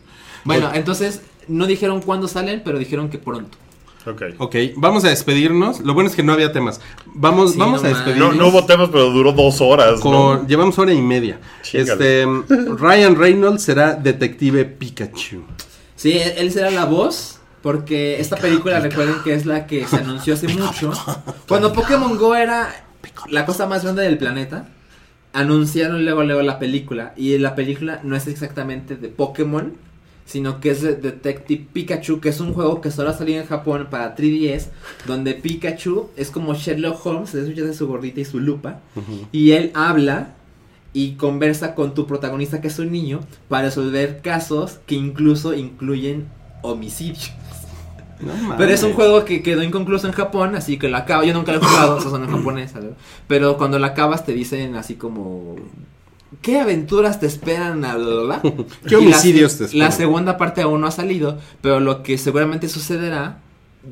Bueno, 0.44 0.70
entonces 0.74 1.22
no 1.48 1.66
dijeron 1.66 2.02
cuándo 2.02 2.28
salen, 2.28 2.62
pero 2.64 2.78
dijeron 2.78 3.08
que 3.08 3.18
pronto. 3.18 3.56
Ok. 4.06 4.22
Ok, 4.38 4.56
vamos 4.76 5.04
a 5.04 5.08
despedirnos. 5.08 5.80
Lo 5.80 5.94
bueno 5.94 6.10
es 6.10 6.16
que 6.16 6.22
no 6.22 6.32
había 6.32 6.52
temas. 6.52 6.80
Vamos, 7.06 7.52
Sí, 7.52 7.58
vamos 7.58 7.82
no 7.82 7.88
a 7.88 7.92
despedirnos. 7.92 8.34
No, 8.36 8.42
no 8.42 8.48
hubo 8.48 8.64
temas, 8.66 8.88
pero 8.90 9.10
duró 9.10 9.32
dos 9.32 9.60
horas. 9.60 10.00
con- 10.00 10.12
¿no? 10.12 10.46
Llevamos 10.46 10.78
hora 10.78 10.92
y 10.92 11.00
media. 11.02 11.38
Chíngale. 11.62 11.92
Este, 12.22 12.26
Ryan 12.78 13.16
Reynolds 13.16 13.62
será 13.62 13.94
detective 13.94 14.64
Pikachu. 14.64 15.42
Sí, 15.96 16.12
él, 16.18 16.32
él 16.36 16.50
será 16.52 16.70
la 16.70 16.84
voz. 16.84 17.38
Porque 17.62 18.20
esta 18.20 18.34
película, 18.36 18.80
recuerden 18.80 19.14
que 19.22 19.34
es 19.34 19.46
la 19.46 19.68
que 19.68 19.86
se 19.86 19.94
anunció 19.94 20.34
hace 20.34 20.48
mucho. 20.48 20.90
Cuando 21.46 21.72
Pokémon 21.72 22.18
Go 22.18 22.34
era 22.34 22.74
la 23.28 23.46
cosa 23.46 23.68
más 23.68 23.84
grande 23.84 24.02
del 24.02 24.18
planeta, 24.18 24.66
anunciaron 25.32 26.04
luego, 26.04 26.24
luego 26.24 26.42
la 26.42 26.58
película. 26.58 27.14
Y 27.16 27.38
la 27.38 27.54
película 27.54 28.00
no 28.02 28.16
es 28.16 28.26
exactamente 28.26 28.96
de 28.96 29.08
Pokémon, 29.08 29.74
sino 30.32 30.60
que 30.60 30.70
es 30.70 30.80
de 30.80 30.94
Detective 30.94 31.66
Pikachu, 31.74 32.18
que 32.18 32.30
es 32.30 32.40
un 32.40 32.54
juego 32.54 32.80
que 32.80 32.90
solo 32.90 33.10
ha 33.10 33.12
salido 33.12 33.42
en 33.42 33.46
Japón 33.46 33.88
para 33.90 34.16
3DS, 34.16 34.68
donde 35.06 35.34
Pikachu 35.34 36.08
es 36.16 36.30
como 36.30 36.54
Sherlock 36.54 37.04
Holmes, 37.04 37.32
de 37.32 37.42
de 37.42 37.74
su 37.74 37.86
gordita 37.86 38.20
y 38.20 38.24
su 38.24 38.40
lupa, 38.40 38.80
y 39.30 39.50
él 39.50 39.70
habla 39.74 40.32
y 40.94 41.16
conversa 41.16 41.74
con 41.74 41.92
tu 41.92 42.06
protagonista, 42.06 42.62
que 42.62 42.68
es 42.68 42.78
un 42.78 42.90
niño, 42.90 43.20
para 43.50 43.64
resolver 43.64 44.22
casos 44.22 44.78
que 44.86 44.94
incluso 44.94 45.52
incluyen 45.52 46.28
homicidios. 46.62 47.30
No. 48.20 48.56
Pero 48.56 48.72
es 48.72 48.82
un 48.82 48.94
juego 48.94 49.26
que 49.26 49.42
quedó 49.42 49.62
inconcluso 49.62 50.06
en 50.06 50.14
Japón, 50.14 50.56
así 50.56 50.78
que 50.78 50.88
lo 50.88 50.96
acabo. 50.96 51.24
Yo 51.24 51.34
nunca 51.34 51.52
lo 51.52 51.58
he 51.58 51.64
jugado, 51.64 51.98
esos 51.98 52.10
son 52.10 52.24
en 52.24 52.30
japonés, 52.30 52.70
¿sabes? 52.70 52.92
Pero 53.26 53.58
cuando 53.58 53.78
lo 53.78 53.84
acabas 53.84 54.24
te 54.24 54.32
dicen 54.32 54.76
así 54.76 54.94
como. 54.94 55.56
¿Qué 56.40 56.58
aventuras 56.60 57.20
te 57.20 57.26
esperan? 57.26 57.84
a 57.84 57.96
bla, 57.96 58.06
bla, 58.06 58.22
bla? 58.40 58.42
¿Qué 58.88 58.88
Y 58.88 58.90
la- 58.90 58.98
homicidios 58.98 59.58
te 59.58 59.64
esperan? 59.64 59.86
La 59.88 59.92
segunda 59.92 60.36
parte 60.38 60.62
aún 60.62 60.80
no 60.80 60.86
ha 60.86 60.90
salido, 60.90 61.38
pero 61.60 61.78
lo 61.80 62.02
que 62.02 62.16
seguramente 62.18 62.68
sucederá. 62.68 63.38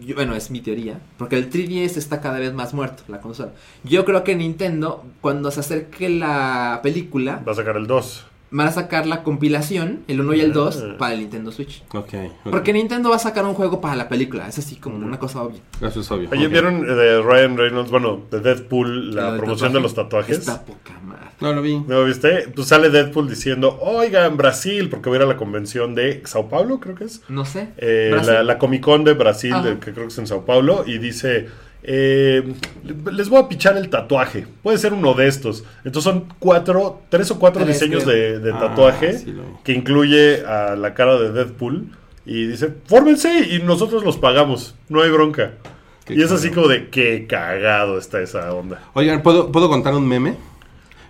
yo- 0.05 0.15
bueno, 0.15 0.35
es 0.35 0.51
mi 0.51 0.61
teoría, 0.61 1.01
porque 1.19 1.37
el 1.37 1.51
3DS 1.51 1.97
está 1.99 2.21
cada 2.21 2.39
vez 2.39 2.55
más 2.55 2.73
muerto, 2.75 3.03
la 3.09 3.21
consola. 3.21 3.53
Yo 3.85 4.05
creo 4.05 4.25
que 4.25 4.35
Nintendo, 4.37 5.05
cuando 5.21 5.51
se 5.51 5.61
acerque 5.61 6.09
la 6.09 6.81
película, 6.83 7.43
Va 7.47 7.53
a 7.53 7.57
sacar 7.57 7.77
el 7.77 7.87
2. 7.87 8.25
Van 8.53 8.67
a 8.67 8.73
sacar 8.73 9.07
la 9.07 9.23
compilación, 9.23 10.01
el 10.09 10.21
1 10.21 10.35
y 10.35 10.41
el 10.41 10.53
2, 10.53 10.83
Ah. 10.85 10.97
para 10.99 11.15
el 11.15 11.21
Nintendo 11.21 11.53
Switch. 11.53 11.83
Ok. 11.95 12.09
ok. 12.45 12.51
Porque 12.51 12.73
Nintendo 12.73 13.11
va 13.11 13.17
a 13.17 13.21
sacar 13.21 13.45
un 13.45 13.55
juego 13.55 13.81
para 13.81 13.95
la 13.97 14.09
película, 14.09 14.49
es 14.49 14.59
así 14.59 14.77
como 14.77 14.97
una 14.97 15.19
cosa 15.19 15.43
obvia. 15.43 15.61
Eso 15.81 16.01
es 16.01 16.11
obvio. 16.11 16.29
Oye, 16.33 16.47
Ok. 16.47 16.53
¿vieron 16.53 16.85
eh, 16.85 16.93
de 16.95 17.23
Ryan 17.23 17.57
Reynolds, 17.57 17.91
bueno, 17.91 18.23
de 18.31 18.41
Deadpool, 18.41 19.15
la 19.15 19.37
promoción 19.37 19.49
tatuaje. 19.57 19.73
de 19.75 19.81
los 19.81 19.95
tatuajes? 19.95 20.39
Está 20.39 20.65
poca 20.65 20.99
madre. 21.05 21.27
No 21.41 21.53
lo 21.55 21.63
vi. 21.63 21.77
¿No 21.79 22.01
lo 22.01 22.05
viste? 22.05 22.49
Pues 22.55 22.69
sale 22.69 22.91
Deadpool 22.91 23.29
diciendo, 23.29 23.79
oigan, 23.81 24.37
Brasil, 24.37 24.89
porque 24.91 25.09
voy 25.09 25.17
a 25.17 25.21
ir 25.21 25.25
a 25.25 25.29
la 25.29 25.37
convención 25.37 25.95
de 25.95 26.23
Sao 26.27 26.49
Paulo, 26.49 26.81
creo 26.81 26.95
que 26.97 27.05
es. 27.05 27.23
No 27.29 27.45
sé. 27.45 27.69
Eh, 27.79 28.15
la, 28.25 28.43
la 28.43 28.59
Comic 28.59 28.83
Con 28.83 29.05
de 29.05 29.15
Brasil, 29.15 29.55
de- 29.63 29.79
que 29.79 29.93
creo 29.93 30.07
que 30.07 30.13
es 30.13 30.19
en 30.19 30.27
Sao 30.27 30.45
Paulo, 30.45 30.85
y 30.87 30.99
dice, 30.99 31.49
eh, 31.83 32.53
les 33.13 33.29
voy 33.29 33.41
a 33.41 33.49
pichar 33.49 33.77
el 33.77 33.89
tatuaje, 33.89 34.47
puede 34.63 34.79
ser 34.79 34.93
uno 34.93 35.15
de 35.15 35.29
estos. 35.29 35.65
Entonces 35.85 36.13
son 36.13 36.25
cuatro, 36.39 37.01
tres 37.09 37.31
o 37.31 37.39
cuatro 37.39 37.65
Tres, 37.65 37.81
diseños 37.81 38.05
de, 38.07 38.39
de 38.39 38.53
Ah, 38.53 38.59
tatuaje 38.61 39.15
sí 39.19 39.33
lo 39.33 39.43
vi. 39.43 39.49
que 39.65 39.73
incluye 39.73 40.45
a 40.47 40.77
la 40.77 40.95
cara 40.95 41.17
de 41.19 41.33
Deadpool 41.33 41.87
y 42.27 42.47
dice, 42.47 42.73
fórmense 42.87 43.47
y 43.51 43.61
nosotros 43.63 44.05
los 44.05 44.17
pagamos, 44.19 44.75
no 44.89 45.03
hay 45.03 45.11
bronca. 45.11 45.53
Qué 46.05 46.15
y 46.15 46.23
es 46.23 46.31
así 46.33 46.51
como 46.51 46.69
de 46.69 46.89
qué 46.89 47.27
cagado 47.27 47.99
está 47.99 48.21
esa 48.21 48.53
onda. 48.55 48.81
Oigan, 48.95 49.23
¿puedo, 49.23 49.51
¿puedo 49.53 49.69
contar 49.69 49.95
un 49.95 50.07
meme? 50.09 50.35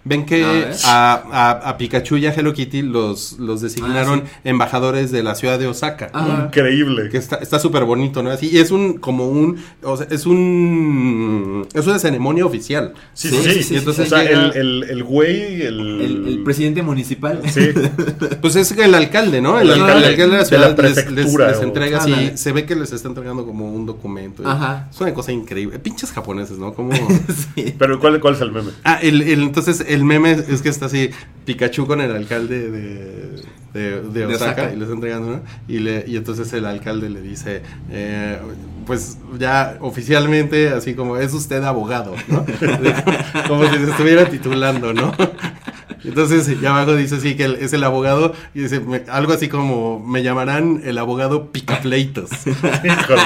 Ven 0.03 0.25
que 0.25 0.45
A 0.45 0.53
ver. 0.53 0.75
a, 0.87 1.69
a- 1.69 1.77
Pikachu 1.77 2.17
y 2.17 2.27
a 2.27 2.33
Hello 2.33 2.55
Kitty 2.55 2.83
los, 2.83 3.33
los 3.39 3.61
designaron 3.61 4.25
Ah, 4.27 4.41
embajadores 4.45 5.11
de 5.13 5.23
la 5.23 5.35
ciudad 5.35 5.59
de 5.59 5.67
Osaka. 5.67 6.11
Ajá. 6.13 6.45
Increíble. 6.47 7.09
Que 7.11 7.19
está 7.19 7.37
está 7.37 7.59
súper 7.59 7.85
bonito, 7.85 8.23
¿no? 8.23 8.31
Así, 8.31 8.49
y 8.51 8.59
es 8.59 8.71
un, 8.71 8.95
como 8.99 9.29
un, 9.29 9.63
o 9.83 9.97
sea, 9.99 10.07
es 10.11 10.25
un, 10.27 11.67
es 11.75 11.87
una 11.87 11.99
ceremonia 11.99 12.47
oficial. 12.47 12.95
Sí, 13.15 13.29
Sí, 13.29 13.37
sí, 13.37 13.43
sí, 13.43 13.53
sí. 13.55 13.63
sí, 13.65 13.77
entonces 13.77 14.07
o 14.07 14.17
sea, 14.17 14.25
llega- 14.25 14.49
el, 14.49 14.57
el, 14.57 14.91
el 14.91 15.05
güey, 15.05 15.63
el... 15.63 16.01
El, 16.01 16.29
el 16.29 16.43
presidente 16.45 16.83
municipal. 16.83 17.43
Sí, 17.53 17.69
Pues 18.41 18.57
es 18.57 18.73
el 18.73 18.95
alcalde, 18.95 19.41
¿no? 19.41 19.59
El 19.61 19.69
El, 19.71 19.81
alcalde 19.81 20.07
alcalde, 20.07 20.23
de 20.23 20.29
la 20.33 20.39
de 20.39 20.45
ciudad 20.47 20.77
la 20.79 20.83
les- 20.89 21.11
les, 21.11 21.33
les 21.35 21.59
o- 21.59 21.63
entrega 21.63 21.99
así, 21.99 22.13
Ándale. 22.13 22.37
se 22.37 22.53
ve 22.53 22.65
que 22.65 22.75
les 22.75 22.93
está 22.93 23.09
entregando 23.09 23.45
como 23.47 23.71
un 23.73 23.87
documento. 23.87 24.43
y 24.43 24.47
Ajá. 24.47 24.89
Es 24.91 25.01
una 25.01 25.13
cosa 25.15 25.33
increíble. 25.33 25.79
Pinches 25.79 26.11
japoneses, 26.13 26.59
¿no? 26.59 26.73
Como... 26.73 26.93
sí. 27.55 27.75
pero 27.79 28.01
¿cuál, 28.01 28.19
¿cuál 28.21 28.35
es 28.35 28.41
el 28.41 28.53
meme? 28.53 28.71
Ah, 28.85 28.99
el, 29.03 29.23
el- 29.23 29.43
entonces 29.43 29.85
el 29.93 30.05
meme 30.05 30.33
es 30.33 30.63
que 30.63 30.69
está 30.69 30.87
así 30.87 31.11
Pikachu 31.45 31.87
con 31.87 32.01
el 32.01 32.15
alcalde 32.15 32.71
de, 32.71 33.43
de, 33.73 34.03
de 34.03 34.27
De 34.27 34.27
Osaka, 34.27 34.51
Osaka. 34.63 34.73
y 34.73 34.77
le 34.77 34.83
está 34.83 34.95
entregando, 34.95 35.31
¿no? 35.31 35.41
Y, 35.69 35.79
le, 35.79 36.05
y 36.07 36.17
entonces 36.17 36.53
el 36.53 36.67
alcalde 36.67 37.11
le 37.11 37.21
dice, 37.21 37.63
eh, 37.91 38.39
pues 38.87 39.19
ya 39.39 39.77
oficialmente, 39.81 40.71
así 40.71 40.95
como 40.95 41.17
es 41.17 41.33
usted 41.33 41.63
abogado, 41.65 42.15
¿no? 42.29 42.45
como 43.49 43.65
si 43.69 43.77
se 43.77 43.91
estuviera 43.91 44.27
titulando, 44.27 44.93
¿no? 44.93 45.13
Entonces, 46.05 46.61
ya 46.61 46.71
abajo 46.71 46.97
dice 46.97 47.21
sí 47.21 47.37
que 47.37 47.59
es 47.61 47.73
el 47.73 47.85
abogado 47.85 48.33
y 48.55 48.61
dice 48.61 48.81
me- 48.81 49.05
algo 49.09 49.33
así 49.33 49.49
como 49.49 50.01
me 50.01 50.23
llamarán 50.23 50.81
el 50.85 50.99
abogado 50.99 51.51
Picapleitos. 51.53 52.31
Híjole. 52.47 53.23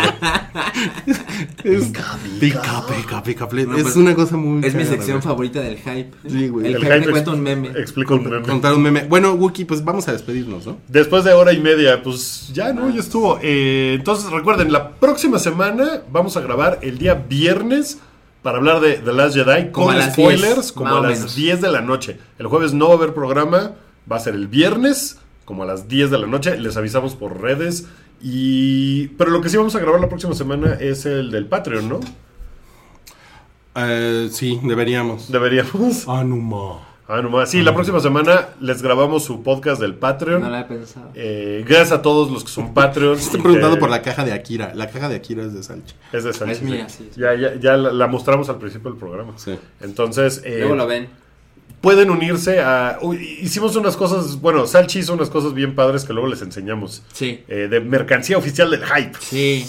Es- 1.64 1.92
pica, 2.40 2.84
pica, 2.86 3.22
pica 3.22 3.48
pleitos. 3.48 3.72
No, 3.72 3.78
es 3.78 3.82
pues, 3.84 3.96
una 3.96 4.14
cosa 4.14 4.36
muy 4.36 4.64
Es 4.66 4.74
mi 4.74 4.84
sección 4.84 5.18
güey. 5.18 5.22
favorita 5.22 5.60
del 5.60 5.76
hype. 5.78 6.10
Sí, 6.28 6.48
güey. 6.48 6.66
El, 6.66 6.74
El 6.76 6.80
hype 6.82 6.94
hype 6.94 7.06
me 7.06 7.12
cuenta 7.12 7.30
un 7.32 7.40
meme. 7.40 7.68
Explica 7.76 8.14
un 8.14 8.24
meme. 8.24 8.42
Contar 8.42 8.74
un 8.74 8.82
meme. 8.82 9.05
Bueno, 9.09 9.32
Wookie, 9.34 9.64
pues 9.64 9.84
vamos 9.84 10.06
a 10.09 10.12
despedirnos, 10.12 10.66
¿no? 10.66 10.78
Después 10.88 11.24
de 11.24 11.32
hora 11.32 11.52
y 11.52 11.60
media, 11.60 12.02
pues 12.02 12.51
ya 12.52 12.72
no, 12.72 12.90
ya 12.90 13.01
estuvo. 13.01 13.38
Eh, 13.42 13.94
entonces 13.98 14.30
recuerden, 14.30 14.72
la 14.72 14.90
próxima 14.92 15.38
semana 15.38 16.02
vamos 16.10 16.36
a 16.36 16.40
grabar 16.40 16.78
el 16.82 16.98
día 16.98 17.14
viernes 17.14 17.98
para 18.44 18.58
hablar 18.58 18.80
de 18.80 18.98
The 18.98 19.12
Last 19.14 19.34
Jedi 19.34 19.70
Como 19.70 19.86
con 19.86 19.94
a 19.96 19.98
las 20.00 20.12
spoilers 20.12 20.54
10, 20.54 20.72
como 20.72 20.96
a 20.96 21.00
las 21.00 21.18
menos. 21.18 21.34
10 21.34 21.62
de 21.62 21.72
la 21.72 21.80
noche. 21.80 22.18
El 22.38 22.46
jueves 22.46 22.74
no 22.74 22.88
va 22.88 22.92
a 22.92 22.96
haber 22.98 23.14
programa, 23.14 23.72
va 24.10 24.16
a 24.16 24.20
ser 24.20 24.34
el 24.34 24.48
viernes 24.48 25.18
como 25.46 25.62
a 25.62 25.66
las 25.66 25.88
10 25.88 26.10
de 26.10 26.18
la 26.18 26.26
noche. 26.26 26.58
Les 26.58 26.76
avisamos 26.76 27.16
por 27.16 27.40
redes. 27.40 27.86
Y 28.20 29.08
pero 29.16 29.30
lo 29.30 29.40
que 29.40 29.48
sí 29.48 29.56
vamos 29.56 29.74
a 29.76 29.78
grabar 29.78 29.98
la 29.98 30.10
próxima 30.10 30.34
semana 30.34 30.74
es 30.74 31.06
el 31.06 31.30
del 31.30 31.46
Patreon, 31.46 31.88
¿no? 31.88 32.00
Eh, 33.76 34.28
sí, 34.30 34.60
deberíamos. 34.62 35.32
Deberíamos. 35.32 36.06
Anuma. 36.06 36.93
Ah, 37.06 37.20
nomás. 37.20 37.51
Sí, 37.51 37.60
la 37.62 37.74
próxima 37.74 38.01
semana 38.01 38.48
les 38.60 38.81
grabamos 38.81 39.24
su 39.24 39.43
podcast 39.43 39.78
del 39.81 39.94
Patreon. 39.94 40.40
No 40.40 40.48
la 40.48 40.60
he 40.60 40.64
pensado. 40.64 41.10
Eh, 41.14 41.62
gracias 41.66 41.93
a 41.93 42.01
todos 42.02 42.31
los 42.31 42.44
que 42.44 42.51
son 42.51 42.72
Patreons. 42.72 43.20
Estoy 43.20 43.40
preguntando 43.43 43.76
que- 43.76 43.81
por 43.81 43.90
la 43.90 44.01
caja 44.01 44.24
de 44.24 44.32
Akira. 44.32 44.72
La 44.74 44.89
caja 44.89 45.10
de 45.10 45.16
Akira 45.16 45.43
es 45.43 45.52
de 45.52 45.62
Salchi. 45.62 45.94
Es 46.12 46.24
de 46.24 46.32
Sánchez, 46.32 46.59
Es 46.59 46.62
mía, 46.62 46.89
sí. 46.89 47.10
sí. 47.14 47.20
Ya, 47.20 47.35
ya, 47.35 47.55
ya 47.60 47.76
la, 47.76 47.93
la 47.93 48.06
mostramos 48.06 48.48
al 48.48 48.56
principio 48.56 48.90
del 48.90 48.98
programa. 48.98 49.35
Sí. 49.36 49.55
Entonces, 49.82 50.40
eh, 50.47 50.60
Luego 50.60 50.76
lo 50.76 50.86
ven. 50.86 51.09
pueden 51.82 52.09
unirse 52.09 52.60
a... 52.60 52.98
uy, 53.02 53.18
hicimos 53.43 53.76
unas 53.76 53.98
cosas, 53.98 54.40
bueno, 54.40 54.66
Salchi 54.66 55.01
hizo 55.01 55.12
unas 55.12 55.28
cosas 55.28 55.52
bien 55.52 55.74
padres 55.74 56.05
que 56.05 56.14
luego 56.14 56.28
les 56.28 56.40
enseñamos. 56.40 57.02
Sí. 57.12 57.44
Eh, 57.48 57.68
de 57.70 57.81
mercancía 57.81 58.39
oficial 58.39 58.70
del 58.70 58.82
hype. 58.82 59.12
Sí. 59.20 59.66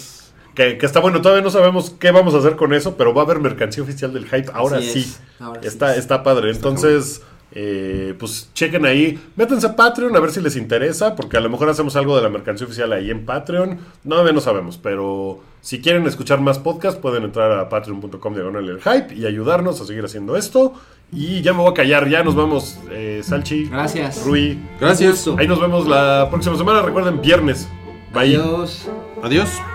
Que, 0.56 0.77
que 0.77 0.86
está 0.86 0.99
bueno, 1.02 1.22
todavía 1.22 1.44
no 1.44 1.52
sabemos 1.52 1.90
qué 1.99 2.11
vamos 2.11 2.34
a 2.34 2.38
hacer 2.38 2.56
con 2.56 2.73
eso, 2.73 2.95
pero 2.95 3.14
va 3.14 3.22
a 3.23 3.26
haber 3.26 3.40
mercancía 3.40 3.84
oficial 3.84 4.14
del 4.14 4.26
hype. 4.26 4.49
Ahora 4.53 4.77
Así 4.77 4.90
sí. 4.91 4.99
es. 4.99 5.22
Ahora 5.40 5.61
sí. 5.61 5.68
está, 5.68 5.95
está 5.95 6.23
padre. 6.23 6.49
Entonces, 6.49 7.22
eh, 7.52 8.15
pues 8.18 8.49
chequen 8.53 8.86
ahí. 8.86 9.19
Métanse 9.36 9.68
a 9.68 9.76
Patreon 9.76 10.15
a 10.15 10.19
ver 10.19 10.32
si 10.32 10.41
les 10.41 10.56
interesa, 10.56 11.15
porque 11.15 11.38
a 11.38 11.40
lo 11.40 11.49
mejor 11.49 11.69
hacemos 11.69 11.95
algo 11.95 12.15
de 12.15 12.22
la 12.22 12.30
mercancía 12.30 12.65
oficial 12.65 12.91
ahí 12.94 13.11
en 13.11 13.26
Patreon. 13.26 13.80
No, 14.03 14.23
no 14.32 14.41
sabemos, 14.41 14.77
pero 14.77 15.40
si 15.61 15.82
quieren 15.82 16.06
escuchar 16.06 16.41
más 16.41 16.60
podcast, 16.60 16.99
pueden 16.99 17.23
entrar 17.23 17.52
a 17.53 17.69
patreon.com 17.69 18.34
diagonal 18.34 18.69
el 18.69 18.82
hype 18.82 19.15
y 19.15 19.26
ayudarnos 19.26 19.80
a 19.82 19.86
seguir 19.86 20.03
haciendo 20.06 20.36
esto. 20.36 20.73
Y 21.11 21.41
ya 21.41 21.53
me 21.53 21.60
voy 21.60 21.72
a 21.72 21.73
callar, 21.73 22.10
ya 22.10 22.23
nos 22.23 22.36
vamos, 22.36 22.77
eh, 22.91 23.22
Salchi. 23.23 23.65
Gracias. 23.65 24.26
Rui. 24.26 24.60
Gracias. 24.80 25.27
Ahí 25.38 25.48
nos 25.48 25.61
vemos 25.61 25.88
la 25.88 26.27
próxima 26.30 26.57
semana. 26.57 26.82
Recuerden, 26.82 27.22
viernes. 27.22 27.69
Bye. 28.14 28.36
Adiós. 28.36 28.90
Adiós. 29.23 29.74